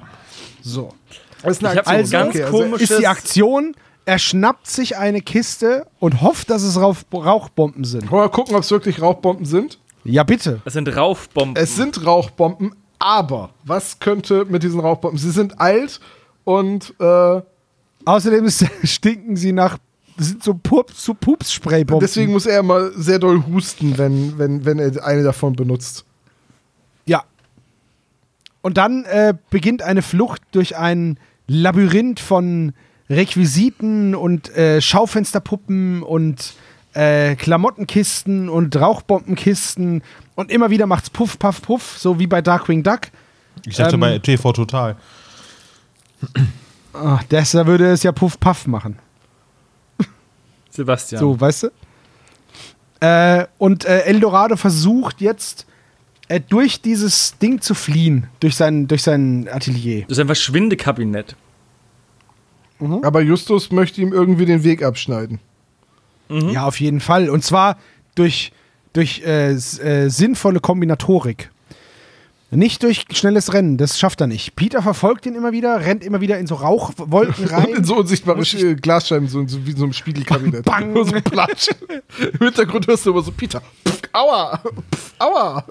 So. 0.65 0.93
Das 1.41 1.57
ist 1.57 1.65
eine 1.65 1.73
Ich 1.81 1.85
hab 1.85 2.05
so 2.05 2.11
ganz 2.11 2.35
Okay, 2.35 2.45
komisch- 2.49 2.81
Ist 2.83 2.97
die 2.99 3.07
Aktion, 3.07 3.75
er 4.05 4.17
schnappt 4.17 4.65
sich 4.67 4.95
eine 4.97 5.19
Kiste 5.21 5.85
und 5.99 6.21
hofft, 6.21 6.49
dass 6.49 6.63
es 6.63 6.79
Rauch 6.79 6.97
Rauchbomben 7.13 7.83
sind. 7.83 8.09
Wollen 8.09 8.23
wir 8.25 8.29
gucken, 8.29 8.55
ob 8.55 8.63
es 8.63 8.71
wirklich 8.71 9.01
Rauchbomben 9.01 9.45
sind? 9.45 9.77
Ja, 10.05 10.23
bitte. 10.23 10.61
Das 10.63 10.73
sind 10.73 10.93
Raufbomben. 10.95 11.61
Es 11.61 11.75
sind 11.75 12.05
Rauchbomben, 12.05 12.73
aber 12.99 13.49
was 13.65 13.99
könnte 13.99 14.45
mit 14.45 14.63
diesen 14.63 14.79
Rauchbomben? 14.79 15.17
Sie 15.19 15.31
sind 15.31 15.59
alt 15.59 15.99
und 16.45 16.93
äh, 16.99 17.41
Außerdem 18.05 18.49
stinken 18.83 19.35
sie 19.35 19.51
nach, 19.51 19.77
sind 20.17 20.43
so, 20.43 20.53
Pups, 20.53 21.03
so 21.03 21.13
Pups-Spraybomben. 21.13 21.99
deswegen 21.99 22.31
muss 22.31 22.45
er 22.45 22.59
immer 22.59 22.91
sehr 22.91 23.19
doll 23.19 23.43
husten, 23.47 23.97
wenn, 23.97 24.37
wenn, 24.37 24.65
wenn 24.65 24.79
er 24.79 25.03
eine 25.05 25.23
davon 25.23 25.55
benutzt. 25.55 26.05
Ja. 27.05 27.23
Und 28.61 28.77
dann 28.77 29.05
äh, 29.05 29.33
beginnt 29.49 29.81
eine 29.81 30.01
Flucht 30.01 30.41
durch 30.51 30.77
ein 30.77 31.17
Labyrinth 31.47 32.19
von 32.19 32.73
Requisiten 33.09 34.15
und 34.15 34.55
äh, 34.55 34.81
Schaufensterpuppen 34.81 36.03
und 36.03 36.53
äh, 36.93 37.35
Klamottenkisten 37.35 38.49
und 38.49 38.75
Rauchbombenkisten. 38.75 40.03
Und 40.35 40.51
immer 40.51 40.69
wieder 40.69 40.85
macht's 40.87 41.09
Puff, 41.09 41.37
Puff, 41.39 41.61
Puff, 41.61 41.97
so 41.97 42.19
wie 42.19 42.27
bei 42.27 42.41
Darkwing 42.41 42.83
Duck. 42.83 43.01
Ich 43.65 43.75
dachte 43.75 43.95
Ähm, 43.95 43.99
bei 43.99 44.19
TV 44.19 44.53
Total. 44.53 44.95
Ach, 46.93 47.23
das 47.29 47.51
da 47.51 47.65
würde 47.67 47.91
es 47.91 48.03
ja 48.03 48.11
Puff, 48.11 48.39
Puff 48.39 48.67
machen. 48.67 48.97
Sebastian. 50.73 51.19
So, 51.19 51.39
weißt 51.39 51.63
du? 51.63 51.67
Äh, 52.99 53.47
und 53.57 53.85
äh, 53.85 54.01
Eldorado 54.01 54.55
versucht 54.55 55.21
jetzt 55.21 55.65
äh, 56.29 56.39
durch 56.39 56.81
dieses 56.81 57.37
Ding 57.37 57.61
zu 57.61 57.75
fliehen, 57.75 58.27
durch 58.39 58.55
sein, 58.55 58.87
durch 58.87 59.03
sein 59.03 59.47
Atelier. 59.51 60.01
Das 60.07 60.17
ist 60.17 60.19
ein 60.21 60.27
Verschwindekabinett. 60.27 61.35
Aber 62.79 63.21
Justus 63.21 63.71
möchte 63.71 64.01
ihm 64.01 64.11
irgendwie 64.11 64.45
den 64.45 64.63
Weg 64.63 64.83
abschneiden. 64.83 65.39
Ja, 66.29 66.65
auf 66.65 66.79
jeden 66.79 66.99
Fall. 66.99 67.29
Und 67.29 67.43
zwar 67.43 67.77
durch, 68.15 68.51
durch 68.93 69.21
äh, 69.25 69.51
äh, 69.51 70.09
sinnvolle 70.09 70.59
Kombinatorik. 70.59 71.51
Nicht 72.55 72.83
durch 72.83 73.05
schnelles 73.11 73.53
Rennen, 73.53 73.77
das 73.77 73.99
schafft 73.99 74.21
er 74.21 74.27
nicht. 74.27 74.55
Peter 74.55 74.81
verfolgt 74.81 75.25
ihn 75.25 75.35
immer 75.35 75.51
wieder, 75.51 75.79
rennt 75.81 76.03
immer 76.03 76.21
wieder 76.21 76.37
in 76.39 76.47
so 76.47 76.55
Rauchwolken 76.55 77.45
Und 77.45 77.49
in 77.51 77.55
rein. 77.55 77.83
so 77.83 77.97
unsichtbare 77.97 78.41
Sch- 78.41 78.75
Glasscheiben, 78.75 79.27
so, 79.27 79.45
so 79.47 79.65
wie 79.65 79.71
in 79.71 79.77
so 79.77 79.83
einem 79.83 79.93
Spiegelkabinett. 79.93 80.65
Bang. 80.65 80.93
Nur 80.93 81.05
so 81.05 81.13
Platsch. 81.21 81.69
Im 82.19 82.39
Hintergrund 82.39 82.87
hörst 82.87 83.05
du 83.05 83.11
immer 83.11 83.21
so, 83.21 83.31
Peter, 83.31 83.61
pff, 83.87 84.01
aua, 84.13 84.59
pff, 84.93 85.13
aua. 85.19 85.63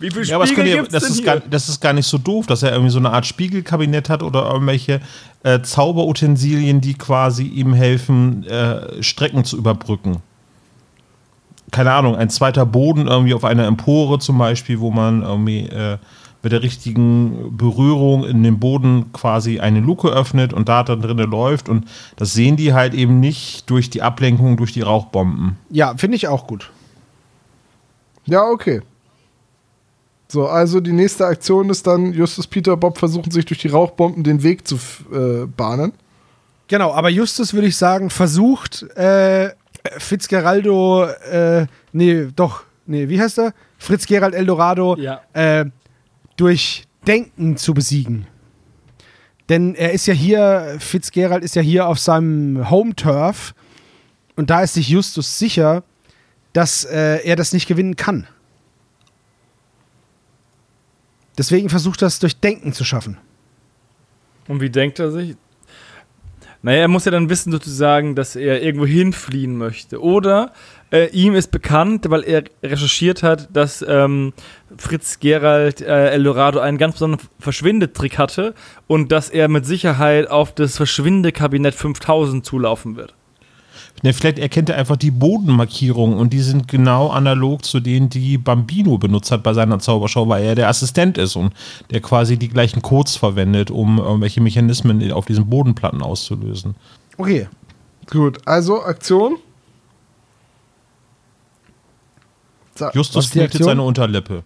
Wie 0.00 0.10
viel 0.10 0.24
Ja, 0.24 0.36
aber 0.36 0.46
ja, 0.46 0.76
gibt's 0.76 0.92
das, 0.92 1.02
denn 1.04 1.12
ist 1.12 1.16
hier? 1.18 1.24
gar, 1.24 1.40
das 1.40 1.68
ist 1.68 1.80
gar 1.80 1.92
nicht 1.92 2.06
so 2.06 2.18
doof, 2.18 2.46
dass 2.46 2.62
er 2.64 2.72
irgendwie 2.72 2.90
so 2.90 2.98
eine 2.98 3.10
Art 3.10 3.26
Spiegelkabinett 3.26 4.08
hat 4.10 4.22
oder 4.24 4.50
irgendwelche 4.50 5.00
äh, 5.44 5.60
Zauberutensilien, 5.62 6.80
die 6.80 6.94
quasi 6.94 7.44
ihm 7.44 7.72
helfen, 7.74 8.44
äh, 8.44 9.02
Strecken 9.02 9.44
zu 9.44 9.56
überbrücken. 9.56 10.16
Keine 11.74 11.92
Ahnung, 11.92 12.14
ein 12.14 12.30
zweiter 12.30 12.64
Boden 12.66 13.08
irgendwie 13.08 13.34
auf 13.34 13.44
einer 13.44 13.66
Empore 13.66 14.20
zum 14.20 14.38
Beispiel, 14.38 14.78
wo 14.78 14.92
man 14.92 15.22
irgendwie 15.22 15.66
äh, 15.66 15.98
mit 16.44 16.52
der 16.52 16.62
richtigen 16.62 17.56
Berührung 17.56 18.24
in 18.24 18.44
den 18.44 18.60
Boden 18.60 19.12
quasi 19.12 19.58
eine 19.58 19.80
Luke 19.80 20.06
öffnet 20.08 20.52
und 20.52 20.68
da 20.68 20.84
dann 20.84 21.00
drinnen 21.00 21.28
läuft. 21.28 21.68
Und 21.68 21.86
das 22.14 22.32
sehen 22.32 22.56
die 22.56 22.74
halt 22.74 22.94
eben 22.94 23.18
nicht 23.18 23.68
durch 23.70 23.90
die 23.90 24.02
Ablenkung, 24.02 24.56
durch 24.56 24.72
die 24.72 24.82
Rauchbomben. 24.82 25.56
Ja, 25.68 25.96
finde 25.96 26.16
ich 26.16 26.28
auch 26.28 26.46
gut. 26.46 26.70
Ja, 28.24 28.44
okay. 28.44 28.82
So, 30.28 30.46
also 30.46 30.78
die 30.78 30.92
nächste 30.92 31.26
Aktion 31.26 31.70
ist 31.70 31.88
dann, 31.88 32.12
Justus, 32.12 32.46
Peter, 32.46 32.76
Bob 32.76 32.98
versuchen 32.98 33.32
sich 33.32 33.46
durch 33.46 33.58
die 33.58 33.68
Rauchbomben 33.68 34.22
den 34.22 34.44
Weg 34.44 34.68
zu 34.68 34.76
äh, 35.12 35.46
bahnen. 35.46 35.92
Genau, 36.68 36.92
aber 36.92 37.08
Justus 37.08 37.52
würde 37.52 37.66
ich 37.66 37.76
sagen, 37.76 38.10
versucht 38.10 38.84
äh, 38.96 39.50
Fitzgeraldo, 39.98 41.04
äh, 41.30 41.66
nee, 41.92 42.28
doch, 42.34 42.64
nee, 42.86 43.08
wie 43.08 43.20
heißt 43.20 43.38
er? 43.38 43.54
Fritz 43.78 44.06
Gerald 44.06 44.34
Eldorado 44.34 44.96
Ja. 44.98 45.20
äh, 45.34 45.66
durch 46.36 46.84
Denken 47.06 47.56
zu 47.56 47.74
besiegen. 47.74 48.26
Denn 49.50 49.74
er 49.74 49.92
ist 49.92 50.06
ja 50.06 50.14
hier, 50.14 50.76
Fitzgerald 50.78 51.44
ist 51.44 51.54
ja 51.54 51.60
hier 51.62 51.86
auf 51.86 51.98
seinem 51.98 52.70
Home-Turf 52.70 53.54
und 54.36 54.48
da 54.48 54.62
ist 54.62 54.74
sich 54.74 54.88
Justus 54.88 55.38
sicher, 55.38 55.82
dass 56.54 56.84
äh, 56.86 57.18
er 57.24 57.36
das 57.36 57.52
nicht 57.52 57.66
gewinnen 57.66 57.94
kann. 57.96 58.26
Deswegen 61.36 61.68
versucht 61.68 62.00
er 62.02 62.08
es 62.08 62.18
durch 62.20 62.38
Denken 62.38 62.72
zu 62.72 62.84
schaffen. 62.84 63.18
Und 64.48 64.60
wie 64.60 64.70
denkt 64.70 64.98
er 64.98 65.10
sich? 65.10 65.36
Naja, 66.64 66.78
er 66.78 66.88
muss 66.88 67.04
ja 67.04 67.10
dann 67.10 67.28
wissen 67.28 67.52
sozusagen, 67.52 68.14
dass 68.14 68.36
er 68.36 68.62
irgendwo 68.62 68.86
hinfliehen 68.86 69.58
möchte. 69.58 70.02
Oder 70.02 70.50
äh, 70.90 71.10
ihm 71.10 71.34
ist 71.34 71.50
bekannt, 71.50 72.06
weil 72.08 72.24
er 72.24 72.44
recherchiert 72.62 73.22
hat, 73.22 73.54
dass 73.54 73.84
ähm, 73.86 74.32
Fritz 74.78 75.20
Gerald 75.20 75.82
äh, 75.82 76.08
Eldorado 76.12 76.60
einen 76.60 76.78
ganz 76.78 76.94
besonderen 76.94 77.28
Verschwindetrick 77.38 78.16
hatte 78.16 78.54
und 78.86 79.12
dass 79.12 79.28
er 79.28 79.48
mit 79.48 79.66
Sicherheit 79.66 80.30
auf 80.30 80.54
das 80.54 80.78
Verschwindekabinett 80.78 81.74
5000 81.74 82.46
zulaufen 82.46 82.96
wird. 82.96 83.12
Ne, 84.04 84.12
vielleicht 84.12 84.38
erkennt 84.38 84.68
er 84.68 84.76
einfach 84.76 84.96
die 84.96 85.10
Bodenmarkierungen 85.10 86.18
und 86.18 86.32
die 86.32 86.40
sind 86.40 86.68
genau 86.68 87.08
analog 87.08 87.64
zu 87.64 87.80
denen, 87.80 88.10
die 88.10 88.36
Bambino 88.36 88.98
benutzt 88.98 89.32
hat 89.32 89.42
bei 89.42 89.54
seiner 89.54 89.78
Zaubershow, 89.78 90.28
weil 90.28 90.44
er 90.44 90.54
der 90.54 90.68
Assistent 90.68 91.16
ist 91.16 91.36
und 91.36 91.54
der 91.90 92.02
quasi 92.02 92.36
die 92.36 92.50
gleichen 92.50 92.82
Codes 92.82 93.16
verwendet, 93.16 93.70
um 93.70 93.98
irgendwelche 93.98 94.42
Mechanismen 94.42 95.10
auf 95.10 95.24
diesen 95.24 95.48
Bodenplatten 95.48 96.02
auszulösen. 96.02 96.74
Okay, 97.16 97.48
Gut, 98.10 98.38
also 98.46 98.82
Aktion. 98.82 99.38
So, 102.76 102.90
Justus 102.92 103.36
Aktion? 103.36 103.64
seine 103.64 103.82
Unterlippe. 103.82 104.42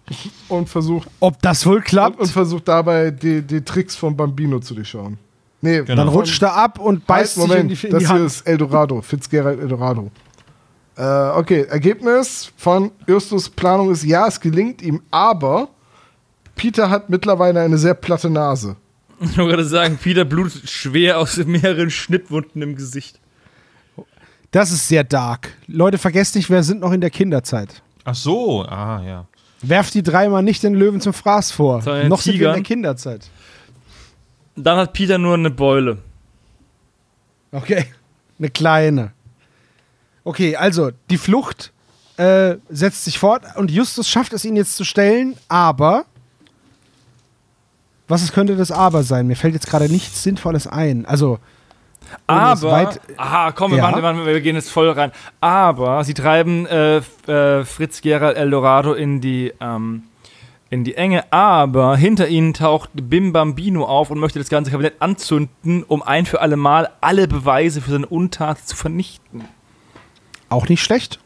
und 0.49 0.69
versucht 0.69 1.09
ob 1.19 1.41
das 1.41 1.65
wohl 1.65 1.77
und, 1.77 1.85
klappt? 1.85 2.19
und 2.19 2.27
versucht 2.27 2.67
dabei 2.67 3.09
die, 3.11 3.41
die 3.41 3.61
Tricks 3.61 3.95
von 3.95 4.15
Bambino 4.15 4.59
zu 4.59 4.75
durchschauen. 4.75 5.17
Nee, 5.61 5.79
Genau. 5.81 5.95
Dann 5.95 6.07
rutscht 6.07 6.41
er 6.41 6.55
ab 6.55 6.79
und 6.79 7.05
beißt 7.05 7.37
Halt, 7.37 7.47
Moment, 7.47 7.69
sich 7.71 7.83
in 7.83 7.89
die, 7.89 7.95
in 7.97 7.99
das 7.99 8.03
die 8.03 8.07
hier 8.07 8.15
Hand. 8.15 8.25
ist 8.25 8.47
Eldorado, 8.47 9.01
Fitzgerald 9.01 9.59
Eldorado. 9.59 10.09
Äh, 10.97 11.03
okay, 11.37 11.61
Ergebnis 11.69 12.51
von 12.57 12.91
Justus 13.07 13.49
Planung 13.49 13.91
ist, 13.91 14.03
ja, 14.03 14.27
es 14.27 14.39
gelingt 14.39 14.81
ihm, 14.81 15.01
aber 15.11 15.69
Peter 16.55 16.89
hat 16.89 17.09
mittlerweile 17.09 17.61
eine 17.61 17.77
sehr 17.77 17.93
platte 17.93 18.29
Nase. 18.29 18.75
Ich 19.21 19.37
wollte 19.37 19.51
gerade 19.51 19.65
sagen, 19.65 19.99
Peter 20.01 20.23
blutet 20.23 20.69
schwer 20.69 21.19
aus 21.19 21.35
mehreren 21.37 21.89
Schnittwunden 21.89 22.61
im 22.61 22.75
Gesicht. 22.77 23.19
Das 24.51 24.71
ist 24.71 24.87
sehr 24.87 25.03
dark. 25.03 25.53
Leute, 25.67 25.97
vergesst 25.97 26.35
nicht, 26.35 26.49
wir 26.49 26.63
sind 26.63 26.79
noch 26.79 26.93
in 26.93 27.01
der 27.01 27.09
Kinderzeit. 27.09 27.81
Ach 28.05 28.15
so, 28.15 28.63
ah 28.63 29.01
ja. 29.05 29.27
Werft 29.61 29.93
die 29.93 30.03
dreimal 30.03 30.41
nicht 30.41 30.63
den 30.63 30.73
Löwen 30.73 31.01
zum 31.01 31.11
Fraß 31.13 31.51
vor. 31.51 31.83
Noch 32.07 32.21
sind 32.21 32.39
wir 32.39 32.47
in 32.47 32.53
der 32.55 32.63
Kinderzeit. 32.63 33.29
Dann 34.55 34.77
hat 34.77 34.93
Peter 34.93 35.17
nur 35.17 35.35
eine 35.35 35.49
Beule. 35.49 35.97
Okay. 37.51 37.85
Eine 38.37 38.49
kleine. 38.49 39.11
Okay, 40.23 40.55
also 40.55 40.91
die 41.09 41.17
Flucht 41.17 41.71
äh, 42.17 42.55
setzt 42.69 43.05
sich 43.05 43.17
fort 43.19 43.43
und 43.55 43.71
Justus 43.71 44.07
schafft 44.09 44.33
es, 44.33 44.45
ihn 44.45 44.55
jetzt 44.55 44.75
zu 44.75 44.83
stellen, 44.83 45.35
aber. 45.47 46.05
Was 48.07 48.23
es 48.23 48.31
könnte 48.31 48.55
das 48.55 48.71
Aber 48.71 49.03
sein? 49.03 49.27
Mir 49.27 49.35
fällt 49.35 49.53
jetzt 49.53 49.67
gerade 49.67 49.87
nichts 49.87 50.23
Sinnvolles 50.23 50.65
ein. 50.67 51.05
Also, 51.05 51.37
Aber, 52.25 52.71
weit- 52.71 52.99
aha, 53.17 53.51
komm, 53.51 53.71
wir, 53.71 53.77
Ja. 53.77 53.83
machen, 53.83 53.95
wir, 53.97 54.01
machen, 54.13 54.25
wir 54.25 54.41
gehen 54.41 54.55
jetzt 54.55 54.71
voll 54.71 54.89
rein. 54.89 55.11
Aber 55.41 56.03
sie 56.03 56.15
treiben 56.15 56.65
äh, 56.65 56.97
äh, 57.27 57.65
Fritz 57.65 58.01
Gerald 58.01 58.35
Eldorado 58.35 58.93
in 58.93 59.21
die, 59.21 59.53
ähm, 59.61 60.03
in 60.69 60.83
die 60.83 60.95
Enge, 60.95 61.31
aber 61.33 61.97
hinter 61.97 62.27
ihnen 62.27 62.53
taucht 62.53 62.91
Bim 62.93 63.33
Bambino 63.33 63.85
auf 63.85 64.11
und 64.11 64.19
möchte 64.19 64.39
das 64.39 64.49
ganze 64.49 64.71
Kabinett 64.71 64.95
anzünden, 64.99 65.83
um 65.83 66.03
ein 66.03 66.25
für 66.25 66.41
alle 66.41 66.57
Mal 66.57 66.89
alle 67.01 67.27
Beweise 67.27 67.81
für 67.81 67.91
seine 67.91 68.05
Untat 68.05 68.67
zu 68.67 68.75
vernichten. 68.75 69.45
auch 70.49 70.67
nicht 70.67 70.83
schlecht. 70.83 71.19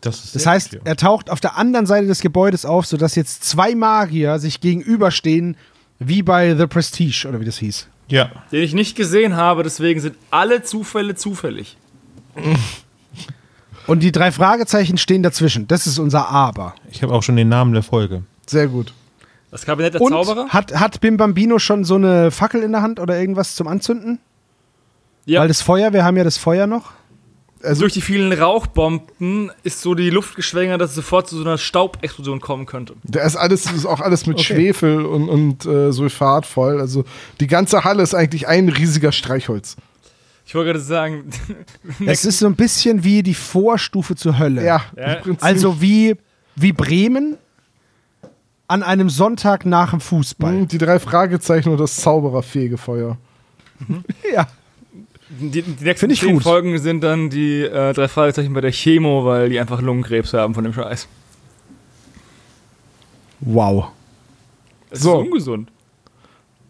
Das, 0.00 0.24
ist 0.24 0.34
Das 0.34 0.46
heißt, 0.46 0.72
ja. 0.74 0.80
er 0.84 0.96
taucht 0.96 1.30
auf 1.30 1.40
der 1.40 1.56
anderen 1.56 1.86
Seite 1.86 2.06
des 2.06 2.20
Gebäudes 2.20 2.64
auf, 2.64 2.86
sodass 2.86 3.14
jetzt 3.14 3.44
zwei 3.44 3.74
Magier 3.74 4.38
sich 4.38 4.60
gegenüberstehen, 4.60 5.56
wie 5.98 6.22
bei 6.22 6.54
The 6.56 6.66
Prestige 6.66 7.26
oder 7.28 7.40
wie 7.40 7.44
das 7.44 7.58
hieß. 7.58 7.88
ja. 8.08 8.30
Den 8.52 8.62
ich 8.62 8.74
nicht 8.74 8.96
gesehen 8.96 9.36
habe, 9.36 9.62
deswegen 9.62 10.00
sind 10.00 10.16
alle 10.30 10.62
Zufälle 10.62 11.14
zufällig. 11.14 11.76
Und 13.86 14.02
die 14.02 14.12
drei 14.12 14.32
Fragezeichen 14.32 14.98
stehen 14.98 15.22
dazwischen. 15.22 15.68
Das 15.68 15.86
ist 15.86 15.98
unser 15.98 16.28
Aber. 16.28 16.74
Ich 16.90 17.02
habe 17.02 17.12
auch 17.14 17.22
schon 17.22 17.36
den 17.36 17.48
Namen 17.48 17.72
der 17.72 17.82
Folge. 17.82 18.22
Sehr 18.46 18.66
gut. 18.68 18.92
Das 19.50 19.64
Kabinett 19.64 19.94
der 19.94 20.00
Und 20.00 20.12
Zauberer? 20.12 20.48
hat, 20.48 20.74
hat 20.78 21.00
Bim 21.00 21.16
Bambino 21.16 21.58
schon 21.58 21.84
so 21.84 21.94
eine 21.94 22.30
Fackel 22.30 22.62
in 22.62 22.72
der 22.72 22.82
Hand 22.82 22.98
oder 23.00 23.18
irgendwas 23.18 23.54
zum 23.54 23.68
Anzünden? 23.68 24.18
Ja. 25.24 25.40
Weil 25.40 25.48
das 25.48 25.62
Feuer, 25.62 25.92
wir 25.92 26.04
haben 26.04 26.16
ja 26.16 26.24
das 26.24 26.36
Feuer 26.36 26.66
noch. 26.66 26.92
Also, 27.62 27.80
Durch 27.80 27.94
die 27.94 28.00
vielen 28.02 28.32
Rauchbomben 28.32 29.50
ist 29.62 29.80
so 29.80 29.94
die 29.94 30.10
Luft 30.10 30.36
geschwängert, 30.36 30.80
dass 30.80 30.90
es 30.90 30.96
sofort 30.96 31.26
zu 31.28 31.36
so 31.36 31.42
einer 31.42 31.56
Staubexplosion 31.58 32.40
kommen 32.40 32.66
könnte. 32.66 32.94
da 33.02 33.22
ist 33.22 33.34
alles, 33.34 33.62
das 33.64 33.72
ist 33.72 33.86
auch 33.86 34.00
alles 34.00 34.26
mit 34.26 34.36
Okay. 34.36 34.44
Schwefel 34.54 35.04
und, 35.06 35.28
und 35.28 35.64
äh, 35.64 35.90
Sulfat 35.90 36.44
voll. 36.44 36.80
Also 36.80 37.04
die 37.40 37.46
ganze 37.46 37.82
Halle 37.82 38.02
ist 38.02 38.14
eigentlich 38.14 38.46
ein 38.46 38.68
riesiger 38.68 39.10
Streichholz. 39.10 39.76
Ich 40.46 40.54
wollte 40.54 40.68
gerade 40.72 40.80
sagen, 40.84 41.24
Es 42.06 42.24
ist 42.24 42.38
so 42.38 42.46
ein 42.46 42.54
bisschen 42.54 43.02
wie 43.04 43.22
die 43.22 43.34
Vorstufe 43.34 44.14
zur 44.14 44.38
Hölle. 44.38 44.64
Ja, 44.64 44.82
Ja. 44.96 45.14
im 45.14 45.22
Prinzip. 45.22 45.44
Also 45.44 45.80
wie, 45.82 46.14
wie 46.54 46.72
Bremen 46.72 47.36
an 48.68 48.82
einem 48.82 49.10
Sonntag 49.10 49.66
nach 49.66 49.90
dem 49.90 50.00
Fußball. 50.00 50.52
Hm, 50.52 50.68
die 50.68 50.78
drei 50.78 50.98
Fragezeichen 51.00 51.68
und 51.70 51.78
das 51.78 51.96
zaubererfähige 51.96 52.78
Feuer. 52.78 53.16
Ja. 54.32 54.46
die, 55.28 55.62
die 55.62 55.84
nächsten 55.84 56.10
ich 56.10 56.20
zehn 56.20 56.34
gut. 56.34 56.42
Folgen 56.44 56.78
sind 56.78 57.02
dann 57.02 57.28
die 57.28 57.62
äh, 57.62 57.92
drei 57.92 58.06
Fragezeichen 58.08 58.52
bei 58.54 58.60
der 58.60 58.70
Chemo, 58.72 59.24
weil 59.24 59.48
die 59.50 59.58
einfach 59.60 59.82
Lungenkrebs 59.82 60.32
haben 60.32 60.54
von 60.54 60.62
dem 60.64 60.72
Scheiß. 60.72 61.08
Wow. 63.40 63.88
Es 64.90 65.00
So. 65.00 65.20
ist 65.20 65.26
ungesund. 65.26 65.68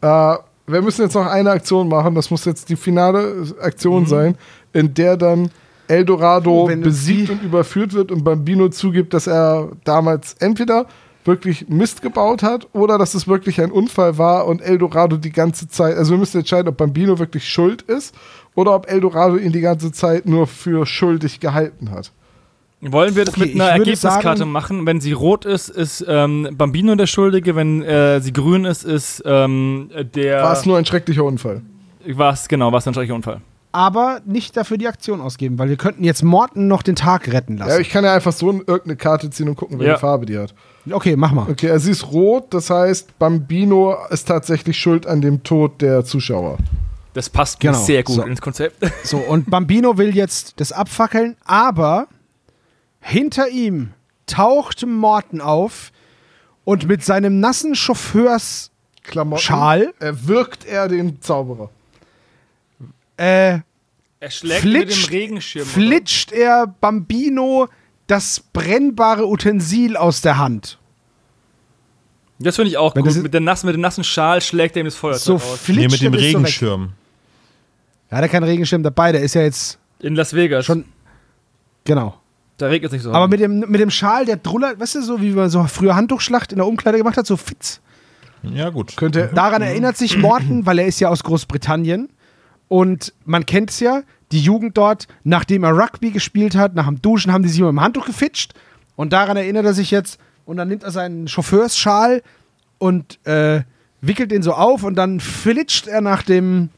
Äh, 0.00 0.36
wir 0.66 0.82
müssen 0.82 1.02
jetzt 1.02 1.14
noch 1.14 1.26
eine 1.26 1.50
Aktion 1.50 1.88
machen. 1.88 2.14
Das 2.14 2.30
muss 2.30 2.44
jetzt 2.44 2.68
die 2.68 2.76
finale 2.76 3.54
Aktion 3.60 4.02
Mhm. 4.02 4.06
sein, 4.06 4.38
in 4.72 4.94
der 4.94 5.16
dann 5.16 5.50
Eldorado 5.88 6.64
Oh, 6.64 6.66
besiegt 6.66 7.26
sie- 7.28 7.32
und 7.32 7.42
überführt 7.42 7.92
wird 7.92 8.10
und 8.10 8.24
Bambino 8.24 8.68
zugibt, 8.68 9.14
dass 9.14 9.26
er 9.28 9.70
damals 9.84 10.34
entweder 10.40 10.86
wirklich 11.24 11.68
Mist 11.68 12.02
gebaut 12.02 12.42
hat 12.42 12.68
oder 12.72 12.98
dass 12.98 13.14
es 13.14 13.26
wirklich 13.28 13.60
ein 13.60 13.70
Unfall 13.72 14.16
war 14.18 14.46
und 14.46 14.60
Eldorado 14.62 15.16
die 15.16 15.32
ganze 15.32 15.68
Zeit, 15.68 15.96
also 15.96 16.12
wir 16.12 16.18
müssen 16.18 16.38
entscheiden, 16.38 16.68
ob 16.68 16.76
Bambino 16.76 17.18
wirklich 17.18 17.48
schuld 17.48 17.82
ist 17.82 18.14
oder 18.54 18.74
ob 18.74 18.90
Eldorado 18.90 19.36
ihn 19.36 19.52
die 19.52 19.60
ganze 19.60 19.90
Zeit 19.92 20.26
nur 20.26 20.46
für 20.46 20.86
schuldig 20.86 21.40
gehalten 21.40 21.90
hat. 21.90 22.12
Wollen 22.82 23.16
wir 23.16 23.24
das 23.24 23.34
Okay, 23.36 23.46
mit 23.46 23.54
einer 23.54 23.70
Ergebniskarte 23.70 24.38
sagen- 24.38 24.52
machen? 24.52 24.86
Wenn 24.86 25.00
sie 25.00 25.12
rot 25.12 25.44
ist, 25.44 25.70
ist 25.70 26.04
ähm, 26.06 26.48
Bambino 26.52 26.94
der 26.94 27.06
Schuldige. 27.06 27.56
Wenn 27.56 27.82
äh, 27.82 28.20
sie 28.20 28.32
grün 28.32 28.64
ist, 28.64 28.84
ist 28.84 29.22
ähm, 29.26 29.90
der. 30.14 30.42
War 30.42 30.52
es 30.52 30.66
nur 30.66 30.76
ein 30.76 30.84
schrecklicher 30.84 31.24
Unfall? 31.24 31.62
Was, 32.06 32.48
genau, 32.48 32.72
was 32.72 32.86
ein 32.86 32.94
schrecklicher 32.94 33.14
Unfall. 33.14 33.40
Aber 33.72 34.20
nicht 34.24 34.56
dafür 34.56 34.78
die 34.78 34.88
Aktion 34.88 35.20
ausgeben, 35.20 35.58
weil 35.58 35.68
wir 35.68 35.76
könnten 35.76 36.04
jetzt 36.04 36.22
Morten 36.22 36.66
noch 36.66 36.82
den 36.82 36.96
Tag 36.96 37.30
retten 37.32 37.58
Ja, 37.58 37.66
lassen. 37.66 37.80
ich 37.82 37.90
kann 37.90 38.04
ja 38.04 38.14
einfach 38.14 38.32
so 38.32 38.50
irgendeine 38.50 38.96
Karte 38.96 39.28
ziehen 39.30 39.48
und 39.48 39.56
gucken, 39.56 39.78
welche 39.78 39.92
Ja. 39.92 39.98
Farbe 39.98 40.24
die 40.24 40.38
hat. 40.38 40.54
okay, 40.90 41.14
mach 41.16 41.32
mal. 41.32 41.46
Okay, 41.50 41.70
also 41.70 41.86
sie 41.86 41.90
ist 41.90 42.10
rot, 42.12 42.54
das 42.54 42.70
heißt, 42.70 43.18
Bambino 43.18 43.96
ist 44.10 44.28
tatsächlich 44.28 44.78
schuld 44.78 45.06
an 45.06 45.20
dem 45.20 45.42
Tod 45.42 45.82
der 45.82 46.04
Zuschauer. 46.06 46.56
Das 47.12 47.28
passt 47.28 47.62
mir 47.62 47.70
Genau, 47.72 47.82
sehr 47.82 48.02
gut 48.02 48.16
so. 48.16 48.22
ins 48.22 48.40
Konzept. 48.40 48.76
So, 49.02 49.18
und 49.18 49.50
Bambino 49.50 49.98
will 49.98 50.14
jetzt 50.14 50.58
das 50.60 50.72
abfackeln, 50.72 51.36
aber 51.44 52.06
hinter 53.06 53.48
ihm 53.48 53.92
taucht 54.26 54.84
Morten 54.86 55.40
auf 55.40 55.92
und 56.64 56.86
mit 56.88 57.04
seinem 57.04 57.38
nassen 57.40 57.74
Chauffeursschal 57.74 58.70
Klamotten. 59.04 59.92
Erwirkt 60.00 60.64
er 60.64 60.88
den 60.88 61.20
Zauberer. 61.22 61.70
äh, 63.16 63.60
Er 64.18 64.30
schlägt 64.30 64.64
mit 64.64 64.74
dem 64.74 64.88
flitscht, 64.90 65.10
Regenschirm. 65.12 65.62
oder? 65.62 65.70
flitscht 65.72 66.32
er 66.32 66.66
Bambino 66.66 67.68
das 68.08 68.40
brennbare 68.52 69.26
Utensil 69.28 69.96
aus 69.96 70.20
der 70.22 70.38
Hand. 70.38 70.78
Das 72.40 72.56
finde 72.56 72.70
ich 72.70 72.76
auch 72.76 72.94
Wenn 72.96 73.04
gut. 73.04 73.14
Mit, 73.22 73.32
der 73.32 73.40
nassen, 73.40 73.66
mit 73.66 73.74
dem 73.74 73.80
nassen 73.80 74.02
Schal 74.04 74.40
schlägt 74.42 74.76
er 74.76 74.80
ihm 74.82 74.86
das 74.86 74.96
Feuerzeug 74.96 75.22
So 75.22 75.34
aus. 75.36 75.60
flitscht 75.60 75.80
Nee, 75.80 75.88
mit 75.88 76.00
dem 76.00 76.06
er 76.06 76.10
bis 76.10 76.20
so 76.20 76.26
weg. 76.26 76.34
Regenschirm. 76.36 76.92
Ja, 78.10 78.18
der 78.18 78.22
hat 78.24 78.30
keinen 78.30 78.44
Regenschirm 78.44 78.82
dabei, 78.82 79.12
der 79.12 79.22
ist 79.22 79.34
ja 79.34 79.42
jetzt 79.42 79.78
In 80.00 80.14
Las 80.16 80.34
Vegas. 80.34 80.66
schon. 80.66 80.84
Genau. 81.84 82.20
Da 82.58 82.66
regnet 82.68 82.90
es 82.90 82.92
nicht 82.92 83.02
so. 83.02 83.12
Aber 83.12 83.28
mit 83.28 83.40
dem, 83.40 83.60
mit 83.60 83.80
dem 83.80 83.90
Schal, 83.90 84.24
der 84.24 84.36
drullert, 84.36 84.80
weißt 84.80 84.96
du, 84.96 85.02
so 85.02 85.20
wie 85.20 85.30
man 85.30 85.50
so 85.50 85.64
früher 85.64 85.94
Handtuchschlacht 85.94 86.52
in 86.52 86.58
der 86.58 86.66
Umkleide 86.66 86.98
gemacht 86.98 87.16
hat, 87.16 87.26
so 87.26 87.36
fitz. 87.36 87.80
Ja, 88.42 88.70
gut. 88.70 88.96
Könnte 88.96 89.20
er. 89.22 89.26
Daran 89.28 89.62
erinnert 89.62 89.96
sich 89.96 90.16
Morton, 90.18 90.66
weil 90.66 90.78
er 90.78 90.86
ist 90.86 91.00
ja 91.00 91.08
aus 91.08 91.22
Großbritannien. 91.24 92.08
Und 92.68 93.12
man 93.24 93.46
kennt 93.46 93.70
es 93.70 93.80
ja, 93.80 94.02
die 94.32 94.40
Jugend 94.40 94.76
dort, 94.76 95.06
nachdem 95.24 95.64
er 95.64 95.76
Rugby 95.76 96.10
gespielt 96.10 96.56
hat, 96.56 96.74
nach 96.74 96.86
dem 96.86 97.00
Duschen 97.00 97.32
haben 97.32 97.42
die 97.42 97.48
sich 97.48 97.60
immer 97.60 97.68
im 97.68 97.80
Handtuch 97.80 98.06
gefitscht. 98.06 98.54
Und 98.96 99.12
daran 99.12 99.36
erinnert 99.36 99.66
er 99.66 99.74
sich 99.74 99.90
jetzt. 99.90 100.18
Und 100.46 100.56
dann 100.56 100.68
nimmt 100.68 100.82
er 100.82 100.90
seinen 100.90 101.28
Chauffeursschal 101.28 102.22
und 102.78 103.24
äh, 103.26 103.62
wickelt 104.00 104.30
den 104.30 104.42
so 104.42 104.52
auf 104.54 104.82
und 104.84 104.94
dann 104.96 105.20
flitscht 105.20 105.86
er 105.86 106.00
nach 106.00 106.22
dem. 106.22 106.70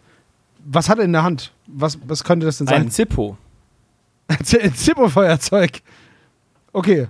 Was 0.65 0.89
hat 0.89 0.99
er 0.99 1.05
in 1.05 1.13
der 1.13 1.23
Hand? 1.23 1.53
Was, 1.67 1.99
was 2.07 2.25
könnte 2.25 2.47
das 2.47 2.59
denn 2.59 2.69
ein 2.69 2.83
sein? 2.85 2.91
Zippo. 2.91 3.39
Ein 4.29 4.75
Zippo-Feuerzeug. 4.75 5.81
Okay. 6.73 7.09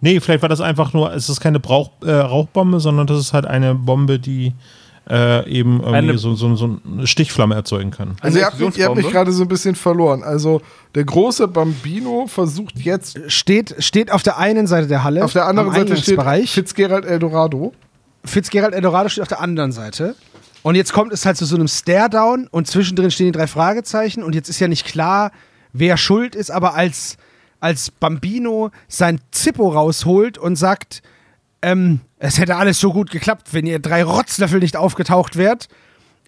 Nee, 0.00 0.18
vielleicht 0.20 0.42
war 0.42 0.48
das 0.48 0.60
einfach 0.60 0.92
nur, 0.92 1.12
es 1.14 1.28
ist 1.28 1.40
keine 1.40 1.60
Brauch, 1.60 1.90
äh, 2.04 2.10
Rauchbombe, 2.10 2.80
sondern 2.80 3.06
das 3.06 3.18
ist 3.20 3.32
halt 3.32 3.46
eine 3.46 3.74
Bombe, 3.74 4.18
die 4.18 4.54
äh, 5.08 5.48
eben 5.50 5.80
irgendwie 5.80 5.96
Eine- 5.96 6.18
so, 6.18 6.34
so, 6.34 6.54
so 6.56 6.78
eine 6.86 7.06
Stichflamme 7.06 7.54
erzeugen 7.54 7.90
kann. 7.90 8.16
Also 8.20 8.38
ihr 8.38 8.46
habt, 8.46 8.58
mich- 8.60 8.76
ihr 8.78 8.86
habt 8.86 8.96
mich 8.96 9.10
gerade 9.10 9.32
so 9.32 9.42
ein 9.42 9.48
bisschen 9.48 9.74
verloren. 9.74 10.22
Also 10.22 10.62
der 10.94 11.04
große 11.04 11.48
Bambino 11.48 12.26
versucht 12.28 12.78
jetzt 12.78 13.18
Steht, 13.30 13.74
steht 13.78 14.12
auf 14.12 14.22
der 14.22 14.38
einen 14.38 14.66
Seite 14.66 14.86
der 14.86 15.02
Halle. 15.04 15.24
auf 15.24 15.32
der 15.32 15.46
anderen 15.46 15.72
Seite 15.72 15.96
steht. 15.96 16.48
Fitzgerald 16.48 17.04
Eldorado. 17.04 17.72
Fitzgerald 18.24 18.72
Eldorado 18.74 19.08
steht 19.08 19.22
auf 19.22 19.28
der 19.28 19.40
anderen 19.40 19.72
Seite. 19.72 20.14
Und 20.62 20.74
jetzt 20.76 20.92
kommt 20.92 21.12
es 21.12 21.24
halt 21.26 21.36
zu 21.38 21.44
so 21.46 21.56
einem 21.56 21.68
Stare-Down 21.68 22.46
und 22.50 22.66
zwischendrin 22.68 23.10
stehen 23.10 23.26
die 23.26 23.32
drei 23.38 23.46
Fragezeichen 23.46 24.22
und 24.22 24.34
jetzt 24.34 24.48
ist 24.48 24.60
ja 24.60 24.68
nicht 24.68 24.86
klar, 24.86 25.32
wer 25.72 25.96
schuld 25.96 26.34
ist, 26.34 26.50
aber 26.50 26.74
als, 26.74 27.16
als 27.60 27.90
Bambino 27.90 28.70
sein 28.88 29.20
Zippo 29.30 29.68
rausholt 29.68 30.38
und 30.38 30.56
sagt, 30.56 31.02
ähm, 31.62 32.00
es 32.18 32.38
hätte 32.38 32.56
alles 32.56 32.80
so 32.80 32.92
gut 32.92 33.10
geklappt, 33.10 33.48
wenn 33.52 33.66
ihr 33.66 33.78
drei 33.78 34.02
Rotzlöffel 34.02 34.60
nicht 34.60 34.76
aufgetaucht 34.76 35.36
wärt, 35.36 35.68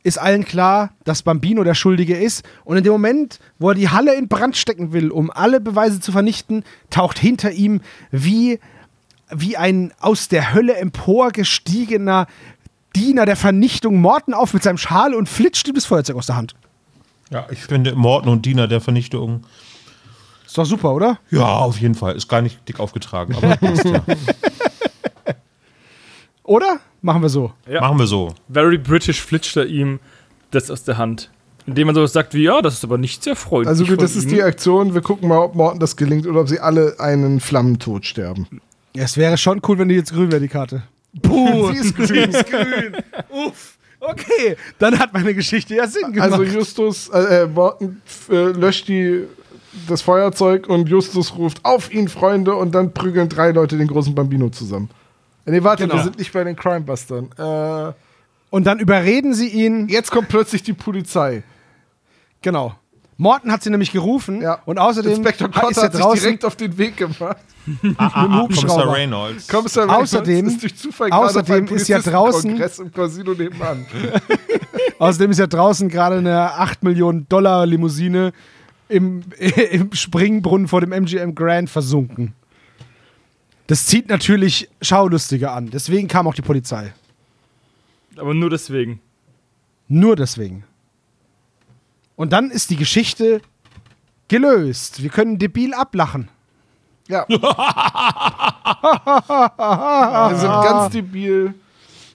ist 0.04 0.18
allen 0.18 0.44
klar, 0.44 0.90
dass 1.04 1.22
Bambino 1.22 1.62
der 1.64 1.74
Schuldige 1.74 2.16
ist. 2.16 2.44
Und 2.64 2.76
in 2.76 2.84
dem 2.84 2.92
Moment, 2.92 3.38
wo 3.58 3.68
er 3.68 3.74
die 3.74 3.88
Halle 3.88 4.14
in 4.14 4.28
Brand 4.28 4.56
stecken 4.56 4.92
will, 4.92 5.10
um 5.10 5.30
alle 5.30 5.60
Beweise 5.60 6.00
zu 6.00 6.10
vernichten, 6.12 6.64
taucht 6.90 7.18
hinter 7.18 7.52
ihm 7.52 7.80
wie 8.10 8.58
wie 9.34 9.56
ein 9.56 9.92
aus 9.98 10.28
der 10.28 10.52
Hölle 10.52 10.76
emporgestiegener 10.76 12.26
Diener 12.94 13.24
der 13.24 13.36
Vernichtung 13.36 14.00
Morten 14.00 14.34
auf 14.34 14.52
mit 14.52 14.62
seinem 14.62 14.76
Schal 14.76 15.14
und 15.14 15.28
flitscht 15.28 15.66
ihm 15.68 15.74
das 15.74 15.86
Feuerzeug 15.86 16.16
aus 16.16 16.26
der 16.26 16.36
Hand. 16.36 16.54
Ja, 17.32 17.46
ich 17.50 17.60
finde 17.60 17.94
Morten 17.94 18.28
und 18.28 18.44
Diener 18.44 18.68
der 18.68 18.80
Vernichtung. 18.80 19.44
Ist 20.46 20.58
doch 20.58 20.66
super, 20.66 20.92
oder? 20.92 21.18
Ja, 21.30 21.46
auf 21.46 21.80
jeden 21.80 21.94
Fall. 21.94 22.14
Ist 22.14 22.28
gar 22.28 22.42
nicht 22.42 22.68
dick 22.68 22.78
aufgetragen, 22.78 23.34
aber 23.34 23.56
passt 23.56 23.84
ja. 23.84 24.02
Oder? 26.42 26.80
Machen 27.00 27.22
wir 27.22 27.30
so. 27.30 27.52
Ja. 27.66 27.80
Machen 27.80 27.98
wir 27.98 28.06
so. 28.06 28.34
Very 28.52 28.76
British 28.76 29.22
flitscht 29.22 29.56
er 29.56 29.66
ihm 29.66 29.98
das 30.50 30.70
aus 30.70 30.84
der 30.84 30.98
Hand. 30.98 31.30
Indem 31.66 31.86
man 31.86 31.94
so 31.94 32.04
sagt 32.06 32.34
wie, 32.34 32.42
ja, 32.42 32.60
das 32.60 32.74
ist 32.74 32.84
aber 32.84 32.98
nicht 32.98 33.22
sehr 33.22 33.36
freundlich. 33.36 33.68
Also 33.68 33.86
gut, 33.86 34.02
das 34.02 34.16
ist 34.16 34.24
ihm. 34.24 34.30
die 34.30 34.42
Aktion. 34.42 34.92
Wir 34.92 35.00
gucken 35.00 35.28
mal, 35.28 35.38
ob 35.38 35.54
Morten 35.54 35.78
das 35.78 35.96
gelingt 35.96 36.26
oder 36.26 36.40
ob 36.40 36.48
sie 36.48 36.60
alle 36.60 36.96
einen 36.98 37.40
Flammentod 37.40 38.04
sterben. 38.04 38.60
Es 38.94 39.16
wäre 39.16 39.38
schon 39.38 39.62
cool, 39.66 39.78
wenn 39.78 39.88
die 39.88 39.94
jetzt 39.94 40.12
grün 40.12 40.30
wäre, 40.30 40.40
die 40.40 40.48
Karte. 40.48 40.82
Puh. 41.22 41.68
sie 41.72 41.78
ist 41.78 41.96
grün. 41.96 42.06
Sie 42.06 42.18
ist 42.18 42.46
grün. 42.50 42.96
Uff. 43.46 43.78
Okay, 44.04 44.56
dann 44.80 44.98
hat 44.98 45.12
meine 45.12 45.32
Geschichte 45.32 45.76
ja 45.76 45.86
Sinn 45.86 46.12
gemacht. 46.12 46.32
Also 46.32 46.42
Justus, 46.42 47.08
äh, 47.08 47.42
äh, 47.42 47.46
Morten 47.46 48.02
äh, 48.28 48.34
löscht 48.50 48.88
die, 48.88 49.24
das 49.88 50.02
Feuerzeug 50.02 50.68
und 50.68 50.88
Justus 50.88 51.36
ruft 51.36 51.64
auf 51.64 51.92
ihn, 51.92 52.08
Freunde, 52.08 52.56
und 52.56 52.74
dann 52.74 52.92
prügeln 52.92 53.28
drei 53.28 53.52
Leute 53.52 53.78
den 53.78 53.86
großen 53.86 54.14
Bambino 54.14 54.48
zusammen. 54.50 54.90
Äh, 55.46 55.52
Nee, 55.52 55.62
warte, 55.62 55.84
Genau. 55.84 55.94
wir 55.96 56.02
sind 56.02 56.18
nicht 56.18 56.32
bei 56.32 56.42
den 56.44 56.56
Crimebustern. 56.56 57.30
Äh, 57.38 57.92
und 58.50 58.64
dann 58.66 58.80
überreden 58.80 59.34
sie 59.34 59.48
ihn. 59.48 59.88
jetzt 59.88 60.10
kommt 60.10 60.28
plötzlich 60.28 60.62
die 60.62 60.72
Polizei. 60.72 61.42
Genau. 62.42 62.74
Morten 63.22 63.52
hat 63.52 63.62
sie 63.62 63.70
nämlich 63.70 63.92
gerufen 63.92 64.42
Ja. 64.42 64.58
und 64.64 64.78
außerdem 64.78 65.12
Inspektor 65.12 65.48
ist 65.48 65.54
Cotter 65.54 65.80
er 65.80 65.84
hat 65.84 65.92
sich 65.92 66.00
draußen 66.00 66.20
direkt 66.20 66.44
auf 66.44 66.56
den 66.56 66.76
Weg 66.76 66.96
gemacht. 66.96 67.36
Ah, 67.96 68.10
ah, 68.12 68.42
Hubschrauber. 68.42 68.66
Kommissar 68.74 68.92
Reynolds. 68.92 69.46
Kommissar 69.46 69.84
Reynolds 69.88 70.14
Außerdem- 70.14 70.46
ist 70.48 70.62
durch 70.64 70.76
Zufall 70.76 71.12
außerdem 71.12 71.68
ist 71.68 71.86
ja 71.86 72.00
Polizistenkongress 72.00 72.78
im 72.80 72.92
Casino 72.92 73.34
nebenan. 73.34 73.86
Außerdem 74.98 75.30
ist 75.30 75.38
ja 75.38 75.46
draußen 75.46 75.88
gerade 75.88 76.16
eine 76.18 76.54
8 76.54 76.82
Millionen 76.82 77.28
Dollar 77.28 77.64
Limousine 77.64 78.32
im, 78.88 79.22
im 79.70 79.92
Springbrunnen 79.92 80.66
vor 80.66 80.80
dem 80.80 80.90
MGM 80.90 81.36
Grand 81.36 81.70
versunken. 81.70 82.34
Das 83.68 83.86
zieht 83.86 84.08
natürlich 84.08 84.68
Schaulustige 84.80 85.52
an. 85.52 85.70
Deswegen 85.70 86.08
kam 86.08 86.26
auch 86.26 86.34
die 86.34 86.42
Polizei. 86.42 86.92
Aber 88.16 88.34
nur 88.34 88.50
deswegen. 88.50 89.00
Nur 89.86 90.16
deswegen. 90.16 90.64
Und 92.16 92.32
dann 92.32 92.50
ist 92.50 92.70
die 92.70 92.76
Geschichte 92.76 93.40
gelöst. 94.28 95.02
Wir 95.02 95.10
können 95.10 95.38
debil 95.38 95.74
ablachen. 95.74 96.28
Ja. 97.08 97.26
Wir 97.28 97.38
sind 100.38 100.50
ganz 100.50 100.92
debil. 100.92 101.54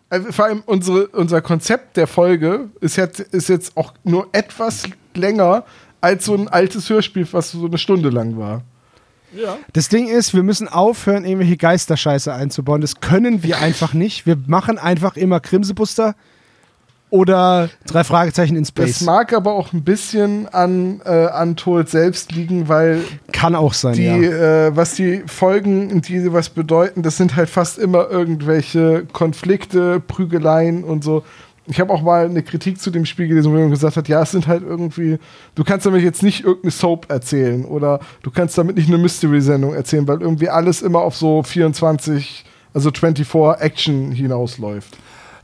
Also 0.10 0.32
vor 0.32 0.46
allem 0.46 0.64
unsere, 0.66 1.08
unser 1.08 1.42
Konzept 1.42 1.98
der 1.98 2.08
Folge 2.08 2.70
ist 2.80 2.96
jetzt, 2.96 3.20
ist 3.20 3.50
jetzt 3.50 3.76
auch 3.76 3.94
nur 4.04 4.30
etwas 4.32 4.84
länger 5.14 5.66
als 6.00 6.26
so 6.26 6.34
ein 6.34 6.48
altes 6.48 6.90
Hörspiel, 6.90 7.28
was 7.32 7.52
so 7.52 7.66
eine 7.66 7.78
Stunde 7.78 8.10
lang 8.10 8.38
war. 8.38 8.64
Das 9.74 9.90
Ding 9.90 10.08
ist, 10.08 10.34
wir 10.34 10.44
müssen 10.44 10.70
aufhören, 10.70 11.26
irgendwelche 11.26 11.58
Geisterscheiße 11.58 12.34
einzubauen. 12.34 12.82
Das 12.82 13.02
können 13.02 13.44
wir 13.44 13.58
einfach 13.62 13.94
nicht. 13.94 14.26
Wir 14.26 14.38
machen 14.48 14.78
einfach 14.78 15.18
immer 15.18 15.40
Krimsebuster 15.40 16.16
oder 17.10 17.70
drei 17.86 18.04
Fragezeichen 18.04 18.56
in 18.56 18.64
Das 18.64 18.70
Space. 18.70 19.02
mag 19.02 19.34
aber 19.34 19.54
auch 19.54 19.72
ein 19.72 19.84
bisschen 19.84 20.48
an 20.50 21.02
äh, 21.06 21.28
Untold 21.42 21.90
selbst 21.90 22.34
liegen, 22.34 22.68
weil 22.68 23.02
Kann 23.32 23.56
auch 23.56 23.74
sein, 23.74 23.94
die, 23.94 24.04
ja. 24.04 24.68
äh, 24.68 24.76
was 24.76 24.96
die 24.96 25.24
Folgen, 25.26 26.02
die 26.02 26.34
was 26.34 26.50
bedeuten, 26.50 27.04
das 27.04 27.16
sind 27.18 27.36
halt 27.36 27.50
fast 27.50 27.78
immer 27.78 28.10
irgendwelche 28.10 29.06
Konflikte, 29.14 30.02
Prügeleien 30.02 30.84
und 30.84 31.04
so. 31.04 31.24
Ich 31.70 31.80
habe 31.82 31.94
auch 31.94 32.02
mal 32.02 32.26
eine 32.26 32.44
Kritik 32.44 32.80
zu 32.80 32.92
dem 32.92 33.06
Spiel 33.06 33.28
gelesen, 33.28 33.52
wo 33.52 33.56
jemand 33.56 33.74
gesagt 33.74 33.98
hat, 33.98 34.08
ja, 34.08 34.22
es 34.22 34.32
sind 34.32 34.48
halt 34.48 34.64
irgendwie, 34.64 35.18
du 35.56 35.64
kannst 35.64 35.86
damit 35.86 36.02
jetzt 36.02 36.24
nicht 36.24 36.44
irgendeine 36.44 36.72
Soap 36.72 37.10
erzählen 37.10 37.66
oder 37.66 38.00
du 38.22 38.32
kannst 38.32 38.58
damit 38.58 38.78
nicht 38.78 38.88
eine 38.88 38.98
Mystery-Sendung 38.98 39.74
erzählen, 39.74 40.08
weil 40.08 40.22
irgendwie 40.22 40.50
alles 40.50 40.82
immer 40.82 41.00
auf 41.00 41.16
so 41.16 41.44
24, 41.44 42.46
also 42.74 42.90
24 42.92 43.62
Action 43.62 44.12
hinausläuft. 44.12 44.98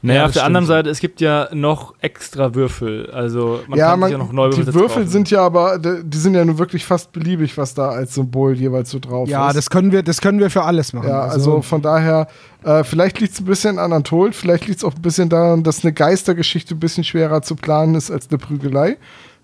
Naja, 0.06 0.20
Ja, 0.20 0.26
auf 0.26 0.34
der 0.34 0.44
anderen. 0.44 0.66
Seite, 0.66 0.90
es 0.90 1.00
gibt 1.00 1.22
ja 1.22 1.48
noch 1.54 1.94
extra 2.02 2.54
Würfel. 2.54 3.10
Also 3.12 3.62
man 3.68 3.80
ja, 3.80 3.92
kann 3.92 4.02
man, 4.02 4.10
sich 4.10 4.18
ja 4.20 4.24
noch 4.24 4.34
neue 4.34 4.50
die 4.50 4.66
dazu 4.66 4.74
Würfel 4.78 5.04
kaufen. 5.04 5.08
sind 5.08 5.30
ja 5.32 5.40
aber, 5.42 5.80
die 5.80 6.18
sind 6.18 6.36
ja 6.36 6.44
nur 6.44 6.58
wirklich 6.60 6.84
fast 6.86 7.14
beliebig, 7.14 7.58
was 7.58 7.74
da 7.74 7.88
als 7.90 8.14
Symbol 8.16 8.54
jeweils 8.54 8.92
so 8.92 9.00
drauf 9.00 9.30
Ja, 9.30 9.48
ist. 9.48 9.56
das 9.56 9.70
können 9.70 9.94
wir, 9.94 10.04
das 10.04 10.20
können 10.20 10.40
wir 10.40 10.50
für 10.50 10.64
alles 10.64 10.92
machen. 10.92 11.08
Ja, 11.08 11.22
also 11.22 11.62
von 11.62 11.82
daher, 11.82 12.28
äh, 12.64 12.84
vielleicht 12.84 13.22
liegt 13.22 13.34
es 13.34 13.40
ein 13.40 13.46
bisschen 13.46 13.80
an 13.80 13.94
Anatol, 13.94 14.34
vielleicht 14.34 14.68
liegt 14.68 14.80
es 14.80 14.84
auch 14.84 14.94
ein 14.94 15.02
bisschen 15.02 15.30
daran, 15.30 15.64
dass 15.64 15.86
eine 15.86 15.94
Geistergeschichte 15.94 16.76
ein 16.76 16.80
bisschen 16.82 17.06
schwerer 17.06 17.42
zu 17.42 17.56
planen 17.56 17.96
ist 17.96 18.12
als 18.12 18.28
eine 18.30 18.40
Prügelei. 18.40 18.98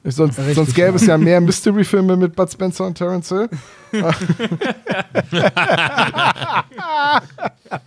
Ich, 0.03 0.15
sonst, 0.15 0.37
Richtig, 0.39 0.55
sonst 0.55 0.75
gäbe 0.75 0.95
es 0.97 1.05
ja 1.05 1.17
mehr 1.17 1.39
Mystery-Filme 1.41 2.17
mit 2.17 2.35
Bud 2.35 2.51
Spencer 2.51 2.85
und 2.85 2.97
Terence 2.97 3.29
Hill. 3.29 3.49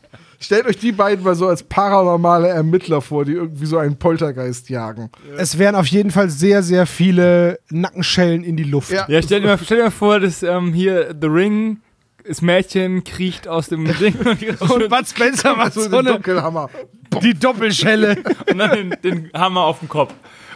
Stellt 0.42 0.66
euch 0.66 0.76
die 0.76 0.92
beiden 0.92 1.24
mal 1.24 1.34
so 1.34 1.46
als 1.48 1.62
paranormale 1.62 2.48
Ermittler 2.48 3.00
vor, 3.00 3.24
die 3.24 3.32
irgendwie 3.32 3.64
so 3.66 3.78
einen 3.78 3.96
Poltergeist 3.96 4.68
jagen. 4.68 5.10
es 5.36 5.56
wären 5.58 5.74
auf 5.76 5.86
jeden 5.86 6.10
Fall 6.10 6.28
sehr, 6.30 6.62
sehr 6.62 6.86
viele 6.86 7.58
Nackenschellen 7.70 8.42
in 8.44 8.56
die 8.56 8.64
Luft. 8.64 8.90
Ja. 8.90 9.06
Ja, 9.08 9.22
stell 9.22 9.40
dir 9.40 9.46
mal, 9.46 9.58
stell 9.62 9.78
dir 9.78 9.84
mal 9.84 9.90
vor, 9.90 10.20
dass 10.20 10.42
ähm, 10.42 10.72
hier 10.74 11.14
The 11.20 11.28
Ring, 11.28 11.80
das 12.26 12.42
Mädchen 12.42 13.04
kriecht 13.04 13.46
aus 13.48 13.68
dem 13.68 13.86
Ring 14.00 14.14
und, 14.24 14.70
Und 14.70 14.88
Bud 14.88 15.06
Spencer 15.08 15.56
macht 15.56 15.74
So 15.74 15.82
so 15.82 15.88
den 15.88 15.98
eine, 16.00 16.12
Dunkelhammer. 16.14 16.70
die 17.22 17.34
Doppelschelle. 17.34 18.16
und 18.50 18.58
dann 18.58 18.70
den, 18.70 18.94
den 19.02 19.30
Hammer 19.34 19.62
auf 19.62 19.78
den 19.78 19.88
Kopf. 19.88 20.12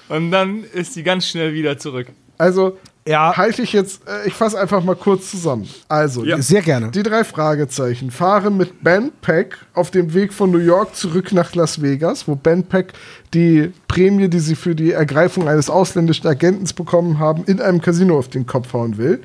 Und 0.09 0.31
dann 0.31 0.65
ist 0.73 0.95
sie 0.95 1.03
ganz 1.03 1.27
schnell 1.29 1.53
wieder 1.55 1.79
zurück. 1.79 2.09
Also 2.39 2.77
Ja, 3.07 3.37
halte 3.37 3.63
ich 3.63 3.73
jetzt, 3.73 4.03
äh, 4.09 4.27
ich 4.27 4.35
fasse 4.35 4.59
einfach 4.59 4.83
mal 4.83 4.97
kurz 4.97 5.31
zusammen. 5.31 5.69
Also, 5.89 6.25
Ja. 6.25 6.43
sehr 6.43 6.63
gerne. 6.63 6.91
Die 6.91 7.03
drei 7.05 7.23
Fragezeichen 7.23 8.11
fahren 8.11 8.57
mit 8.57 8.83
Ben 8.83 9.13
Peck 9.23 9.57
auf 9.75 9.93
dem 9.93 10.13
Weg 10.13 10.33
von 10.33 10.51
New 10.51 10.59
York 10.59 10.97
zurück 10.97 11.33
nach 11.33 11.55
Las 11.55 11.81
Vegas, 11.81 12.27
wo 12.27 12.35
Ben 12.35 12.65
Peck 12.65 12.95
die 13.33 13.73
Prämie, 13.87 14.29
die 14.29 14.41
sie 14.41 14.57
für 14.57 14.75
die 14.75 14.91
Ergreifung 14.91 15.49
eines 15.49 15.71
ausländischen 15.71 16.27
Agenten 16.27 16.67
bekommen 16.75 17.19
haben, 17.21 17.45
in 17.45 17.61
einem 17.61 17.81
Casino 17.81 18.19
auf 18.19 18.29
den 18.29 18.45
Kopf 18.47 18.73
hauen 18.73 18.99
will. 18.99 19.23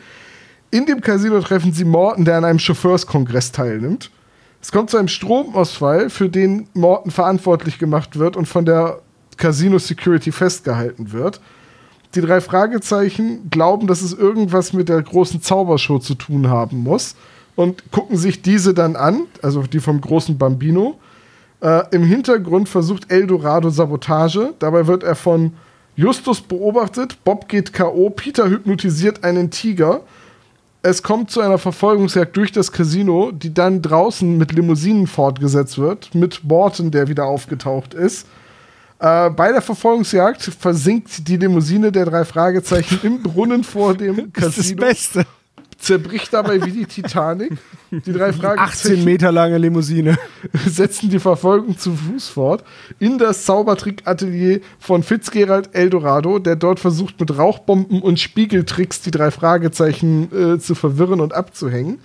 In 0.69 0.85
dem 0.85 1.01
Casino 1.01 1.39
treffen 1.41 1.73
sie 1.73 1.83
Morton, 1.83 2.23
der 2.23 2.37
an 2.37 2.45
einem 2.45 2.59
Chauffeurskongress 2.59 3.51
teilnimmt. 3.51 4.11
Es 4.61 4.71
kommt 4.71 4.91
zu 4.91 4.97
einem 4.97 5.07
Stromausfall, 5.07 6.11
für 6.11 6.29
den 6.29 6.67
Morton 6.73 7.11
verantwortlich 7.11 7.79
gemacht 7.79 8.19
wird 8.19 8.37
und 8.37 8.45
von 8.47 8.63
der 8.63 8.99
Casino 9.37 9.79
Security 9.79 10.31
festgehalten 10.31 11.11
wird. 11.11 11.41
Die 12.15 12.21
drei 12.21 12.41
Fragezeichen 12.41 13.49
glauben, 13.49 13.87
dass 13.87 14.01
es 14.01 14.13
irgendwas 14.13 14.73
mit 14.73 14.89
der 14.89 15.01
großen 15.01 15.41
Zaubershow 15.41 15.99
zu 15.99 16.15
tun 16.15 16.49
haben 16.49 16.79
muss 16.79 17.15
und 17.55 17.91
gucken 17.91 18.17
sich 18.17 18.41
diese 18.41 18.73
dann 18.73 18.95
an, 18.95 19.23
also 19.41 19.63
die 19.63 19.79
vom 19.79 20.01
großen 20.01 20.37
Bambino. 20.37 20.99
Äh, 21.61 21.83
Im 21.91 22.03
Hintergrund 22.03 22.67
versucht 22.67 23.11
Eldorado 23.11 23.69
Sabotage. 23.69 24.53
Dabei 24.59 24.87
wird 24.87 25.03
er 25.03 25.15
von 25.15 25.53
Justus 25.95 26.41
beobachtet. 26.41 27.23
Bob 27.23 27.47
geht 27.47 27.71
K.O. 27.71 28.09
Peter 28.09 28.49
hypnotisiert 28.49 29.23
einen 29.23 29.49
Tiger. 29.51 30.01
Es 30.83 31.03
kommt 31.03 31.29
zu 31.29 31.41
einer 31.41 31.59
Verfolgungsjagd 31.59 32.35
durch 32.35 32.51
das 32.51 32.71
Casino, 32.71 33.31
die 33.31 33.53
dann 33.53 33.81
draußen 33.83 34.37
mit 34.37 34.51
Limousinen 34.51 35.05
fortgesetzt 35.05 35.77
wird, 35.77 36.15
mit 36.15 36.43
Morton, 36.43 36.89
der 36.89 37.07
wieder 37.07 37.25
aufgetaucht 37.25 37.93
ist. 37.93 38.27
Äh, 39.01 39.31
bei 39.31 39.51
der 39.51 39.63
Verfolgungsjagd 39.63 40.43
versinkt 40.43 41.27
die 41.27 41.37
Limousine 41.37 41.91
der 41.91 42.05
drei 42.05 42.23
Fragezeichen 42.23 42.99
im 43.01 43.23
Brunnen 43.23 43.63
vor 43.63 43.95
dem 43.95 44.31
Das 44.33 44.49
ist 44.49 44.57
das 44.57 44.57
Casino, 44.57 44.81
Beste. 44.81 45.25
zerbricht 45.79 46.31
dabei 46.31 46.63
wie 46.63 46.71
die 46.71 46.85
Titanic. 46.85 47.53
Die 47.89 48.13
drei 48.13 48.29
18 48.29 48.39
Fragezeichen 48.39 49.03
Meter 49.03 49.31
lange 49.31 49.57
Limousine. 49.57 50.19
setzen 50.67 51.09
die 51.09 51.17
Verfolgung 51.17 51.79
zu 51.79 51.95
Fuß 51.95 52.29
fort 52.29 52.63
in 52.99 53.17
das 53.17 53.43
Zaubertrick-Atelier 53.45 54.59
von 54.77 55.01
Fitzgerald 55.01 55.73
Eldorado, 55.73 56.37
der 56.37 56.55
dort 56.55 56.79
versucht, 56.79 57.19
mit 57.19 57.35
Rauchbomben 57.35 58.03
und 58.03 58.19
Spiegeltricks 58.19 59.01
die 59.01 59.09
drei 59.09 59.31
Fragezeichen 59.31 60.29
äh, 60.31 60.59
zu 60.59 60.75
verwirren 60.75 61.21
und 61.21 61.33
abzuhängen. 61.33 62.01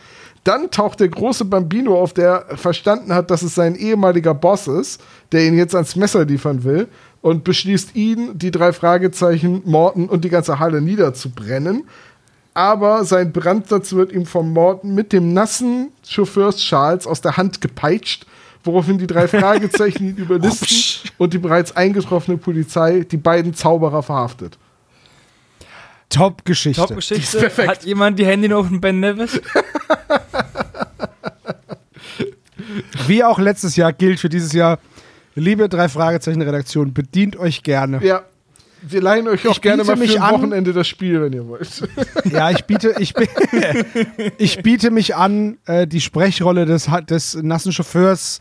Dann 0.47 0.71
taucht 0.71 1.01
der 1.01 1.09
große 1.09 1.45
Bambino 1.45 2.01
auf, 2.01 2.13
der 2.13 2.47
verstanden 2.55 3.13
hat, 3.13 3.31
dass 3.31 3.43
es 3.43 3.55
sein 3.55 3.75
ehemaliger 3.75 4.35
Boss 4.35 4.69
ist, 4.69 5.03
der 5.33 5.45
ihn 5.45 5.57
jetzt 5.57 5.75
ans 5.75 5.97
Messer 5.97 6.25
liefern 6.25 6.63
will 6.65 6.89
und 7.21 7.45
beschließt 7.45 7.97
ihn, 7.97 8.39
die 8.39 8.51
drei 8.51 8.73
Fragezeichen, 8.73 9.63
Morten 9.65 10.09
und 10.09 10.25
die 10.25 10.31
ganze 10.31 10.59
Halle 10.59 10.81
niederzubrennen 10.81 11.85
aber 12.57 13.05
sein 13.05 13.33
Brandsatz 13.33 13.93
wird 13.93 14.13
ihm 14.13 14.25
vom 14.25 14.55
Morten 14.55 14.95
mit 14.95 15.13
dem 15.13 15.35
nassen 15.35 15.93
Chauffeursschals 16.03 17.07
aus 17.07 17.21
der 17.21 17.37
Hand 17.37 17.61
gepeitscht, 17.61 18.25
woraufhin 18.65 18.97
die 18.97 19.07
drei 19.07 19.29
Fragezeichen 19.29 20.09
ihn 20.09 20.17
überlisten 20.17 21.11
und 21.19 21.35
die 21.35 21.39
bereits 21.39 21.77
eingetroffene 21.77 22.39
Polizei 22.39 23.01
die 23.01 23.19
beiden 23.19 23.53
Zauberer 23.53 24.03
verhaftet. 24.03 24.57
Top-Geschichte. 26.09 26.81
Top-Geschichte. 26.81 27.51
Hat 27.67 27.85
jemand 27.85 28.19
die 28.19 28.27
Hände 28.27 28.57
auf 28.57 28.69
den 28.69 28.81
Ben 28.81 29.01
Nevis? 29.01 29.41
Wie 33.07 33.23
auch 33.25 33.39
letztes 33.39 33.77
Jahr 33.77 33.93
gilt 33.93 34.21
für 34.21 34.29
dieses 34.29 34.53
Jahr, 34.53 34.79
liebe 35.35 35.69
drei 35.69 35.89
Fragezeichen-Redaktion, 35.89 36.93
bedient 36.93 37.37
euch 37.37 37.63
gerne. 37.63 38.05
Ja. 38.05 38.25
Wir 38.89 39.01
leihen 39.03 39.27
euch 39.27 39.49
auch 39.49 39.53
Ich 39.53 39.61
gerne 39.63 39.83
mal 39.83 39.97
für 39.97 40.23
ein. 40.23 40.35
Wochenende 40.35 40.73
das 40.73 40.87
Spiel, 40.87 41.21
wenn 41.21 41.33
ihr 41.33 41.49
wollt. 41.49 41.89
Ja, 42.31 42.51
ich 42.51 42.67
biete, 42.67 42.95
ich, 42.99 43.15
ich 44.39 44.63
biete 44.63 44.91
mich 44.91 45.17
an, 45.17 45.59
äh, 45.67 45.87
die 45.89 46.01
Sprechrolle 46.01 46.67
des, 46.67 46.89
des 47.09 47.35
nassen 47.43 47.73
Chauffeurs, 47.73 48.39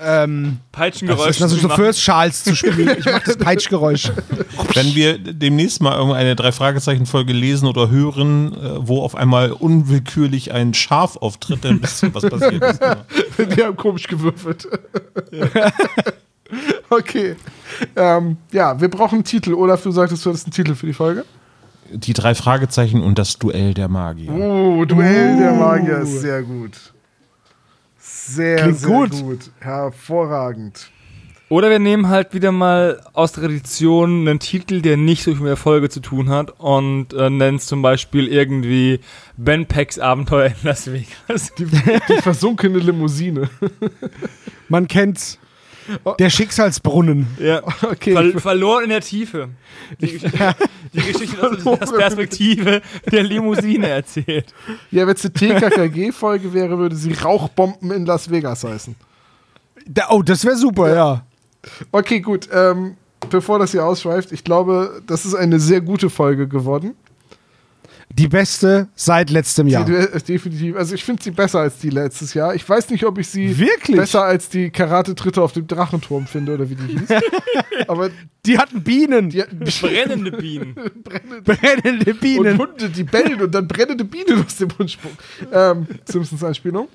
ähm, 0.00 0.58
Peitschengeräusch. 0.72 1.40
nassen 1.40 1.58
zu 1.58 1.66
machen. 1.66 1.76
Chauffeursschals 1.76 2.44
zu 2.44 2.54
spielen. 2.54 2.96
Ich 2.98 3.04
mache 3.04 3.22
das 3.24 3.36
Peitschgeräusch. 3.36 4.12
Wenn 4.74 4.94
wir 4.94 5.18
demnächst 5.18 5.80
mal 5.80 5.96
irgendeine 5.96 6.36
Drei-Fragezeichen-Folge 6.36 7.32
lesen 7.32 7.66
oder 7.66 7.90
hören, 7.90 8.52
äh, 8.52 8.86
wo 8.86 9.02
auf 9.02 9.14
einmal 9.14 9.52
unwillkürlich 9.52 10.52
ein 10.52 10.74
Schaf 10.74 11.16
auftritt, 11.16 11.64
dann 11.64 11.82
wisst 11.82 12.02
ihr, 12.02 12.14
was 12.14 12.24
passiert 12.24 12.62
ist. 12.62 12.80
Ja. 13.38 13.44
Die 13.44 13.62
haben 13.62 13.76
komisch 13.76 14.06
gewürfelt. 14.06 14.68
okay. 16.90 17.36
Ähm, 17.94 18.36
ja, 18.52 18.80
wir 18.80 18.88
brauchen 18.88 19.16
einen 19.16 19.24
Titel. 19.24 19.54
Olaf, 19.54 19.82
du 19.82 19.90
sagtest, 19.90 20.24
du 20.24 20.30
hattest 20.30 20.46
einen 20.46 20.52
Titel 20.52 20.74
für 20.74 20.86
die 20.86 20.92
Folge? 20.92 21.24
Die 21.92 22.12
drei 22.12 22.34
Fragezeichen 22.34 23.02
und 23.02 23.18
das 23.18 23.38
Duell 23.38 23.74
der 23.74 23.88
Magier. 23.88 24.32
Oh, 24.32 24.84
Duell 24.84 25.36
der 25.36 25.52
Magier 25.52 25.98
ist 25.98 26.20
sehr 26.20 26.42
gut. 26.42 26.72
Sehr, 28.28 28.56
Klingt 28.56 28.78
sehr 28.78 28.88
gut. 28.88 29.10
gut. 29.12 29.50
Hervorragend. 29.60 30.90
Oder 31.50 31.70
wir 31.70 31.78
nehmen 31.78 32.08
halt 32.08 32.34
wieder 32.34 32.52
mal 32.52 33.00
aus 33.14 33.32
Tradition 33.32 34.28
einen 34.28 34.38
Titel, 34.38 34.82
der 34.82 34.98
nicht 34.98 35.22
so 35.22 35.30
viel 35.32 35.40
mit 35.40 35.48
der 35.48 35.56
Folge 35.56 35.88
zu 35.88 36.00
tun 36.00 36.28
hat 36.28 36.50
und 36.60 37.14
äh, 37.14 37.30
nennen 37.30 37.56
es 37.56 37.64
zum 37.66 37.80
Beispiel 37.80 38.28
irgendwie 38.28 39.00
Ben 39.38 39.64
Pecks 39.64 39.98
Abenteuer 39.98 40.48
in 40.48 40.54
Las 40.62 40.92
Vegas. 40.92 41.54
Die, 41.58 41.64
die 41.64 42.20
versunkene 42.22 42.78
Limousine. 42.78 43.48
Man 44.68 44.88
kennt's. 44.88 45.38
Der 46.18 46.30
Schicksalsbrunnen. 46.30 47.26
Ja. 47.38 47.62
Okay. 47.82 48.12
Ver 48.12 48.40
verloren 48.40 48.84
in 48.84 48.90
der 48.90 49.00
Tiefe. 49.00 49.48
Die, 50.00 50.12
Geschichte, 50.12 50.54
die 50.92 51.00
Geschichte 51.00 51.50
aus 51.50 51.62
der 51.62 51.96
Perspektive 51.96 52.82
der 53.10 53.22
Limousine 53.22 53.88
erzählt. 53.88 54.52
Ja, 54.90 55.06
wenn 55.06 55.14
es 55.14 55.24
eine 55.24 55.32
TKKG-Folge 55.34 56.52
wäre, 56.52 56.78
würde 56.78 56.96
sie 56.96 57.12
Rauchbomben 57.12 57.90
in 57.90 58.06
Las 58.06 58.30
Vegas 58.30 58.64
heißen. 58.64 58.94
Da, 59.86 60.08
oh, 60.10 60.22
das 60.22 60.44
wäre 60.44 60.56
super, 60.56 60.94
ja. 60.94 61.24
Okay, 61.92 62.20
gut. 62.20 62.48
Ähm, 62.52 62.96
bevor 63.30 63.58
das 63.58 63.72
hier 63.72 63.84
ausschweift, 63.84 64.32
ich 64.32 64.44
glaube, 64.44 65.02
das 65.06 65.24
ist 65.24 65.34
eine 65.34 65.58
sehr 65.58 65.80
gute 65.80 66.10
Folge 66.10 66.46
geworden. 66.48 66.94
Die 68.10 68.26
beste 68.26 68.88
seit 68.94 69.30
letztem 69.30 69.66
Jahr. 69.68 69.84
Die, 69.84 69.92
äh, 69.92 70.20
definitiv. 70.20 70.76
Also 70.76 70.94
ich 70.94 71.04
finde 71.04 71.22
sie 71.22 71.30
besser 71.30 71.60
als 71.60 71.78
die 71.78 71.90
letztes 71.90 72.34
Jahr. 72.34 72.54
Ich 72.54 72.66
weiß 72.68 72.90
nicht, 72.90 73.04
ob 73.04 73.18
ich 73.18 73.28
sie 73.28 73.58
Wirklich? 73.58 73.96
besser 73.96 74.24
als 74.24 74.48
die 74.48 74.70
Karate-Tritte 74.70 75.40
auf 75.42 75.52
dem 75.52 75.66
Drachenturm 75.66 76.26
finde 76.26 76.54
oder 76.54 76.68
wie 76.70 76.74
die 76.74 76.98
hieß. 76.98 77.08
Aber 77.88 78.10
Die 78.46 78.58
hatten 78.58 78.82
Bienen. 78.82 79.30
die, 79.30 79.44
Brennende 79.80 80.32
Bienen. 80.32 80.74
Brennende 81.44 82.12
und 82.12 82.20
Bienen. 82.20 82.58
Hunde, 82.58 82.88
die 82.88 83.04
bellen 83.04 83.40
und 83.42 83.54
dann 83.54 83.68
brennende 83.68 84.04
Bienen 84.04 84.44
aus 84.44 84.56
dem 84.56 84.68
Mund 84.78 84.90
spucken. 84.90 85.16
Ähm, 85.52 85.86
Simpsons-Anspielung. 86.06 86.88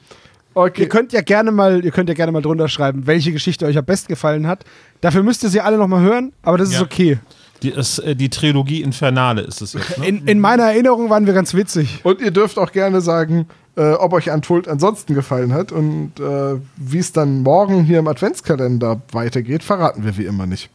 Okay. 0.55 0.81
Ihr 0.83 0.89
könnt 0.89 1.13
ja 1.13 1.21
gerne 1.21 1.51
mal, 1.51 1.83
ihr 1.83 1.91
könnt 1.91 2.09
ja 2.09 2.15
gerne 2.15 2.31
mal 2.31 2.41
drunter 2.41 2.67
schreiben, 2.67 3.07
welche 3.07 3.31
Geschichte 3.31 3.65
euch 3.65 3.77
am 3.77 3.85
besten 3.85 4.09
gefallen 4.09 4.45
hat. 4.45 4.63
Dafür 5.01 5.23
müsst 5.23 5.41
ihr 5.43 5.49
sie 5.49 5.61
alle 5.61 5.77
nochmal 5.77 6.01
hören, 6.01 6.31
aber 6.43 6.57
das 6.57 6.69
ist 6.69 6.75
Ja. 6.75 6.81
okay. 6.81 7.17
Die, 7.63 7.69
ist, 7.69 7.99
äh, 7.99 8.15
die 8.15 8.29
Trilogie 8.29 8.81
Infernale 8.81 9.41
ist 9.41 9.61
es 9.61 9.73
jetzt. 9.73 9.97
Ne? 9.97 10.07
In, 10.07 10.27
in 10.27 10.39
meiner 10.39 10.63
Erinnerung 10.63 11.09
waren 11.09 11.25
wir 11.25 11.33
ganz 11.33 11.53
witzig. 11.53 12.01
Und 12.03 12.21
ihr 12.21 12.31
dürft 12.31 12.59
auch 12.59 12.71
gerne 12.71 13.01
sagen, 13.01 13.47
äh, 13.75 13.93
ob 13.93 14.13
euch 14.13 14.29
Untold 14.29 14.67
ansonsten 14.67 15.15
gefallen 15.15 15.53
hat. 15.53 15.71
Und 15.71 16.19
äh, 16.19 16.55
wie 16.75 16.99
es 16.99 17.11
dann 17.13 17.41
morgen 17.41 17.83
hier 17.83 17.99
im 17.99 18.07
Adventskalender 18.07 19.01
weitergeht, 19.11 19.63
verraten 19.63 20.03
wir 20.03 20.17
wie 20.17 20.25
immer 20.25 20.45
nicht. 20.45 20.69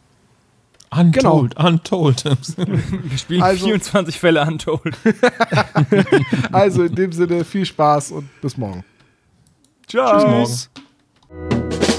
Untold, 0.91 1.55
untold. 1.57 2.23
Wir 2.57 3.17
spielen 3.17 3.43
Also- 3.43 3.65
24 3.67 4.19
Fälle 4.19 4.41
Untold. 4.41 4.97
Also 6.51 6.83
in 6.83 6.95
dem 6.95 7.11
Sinne 7.11 7.45
viel 7.45 7.65
Spaß 7.65 8.11
und 8.11 8.27
bis 8.41 8.57
morgen. 8.57 8.83
Ciao. 9.87 10.41
Bis 10.41 10.69
morgen. 11.29 11.98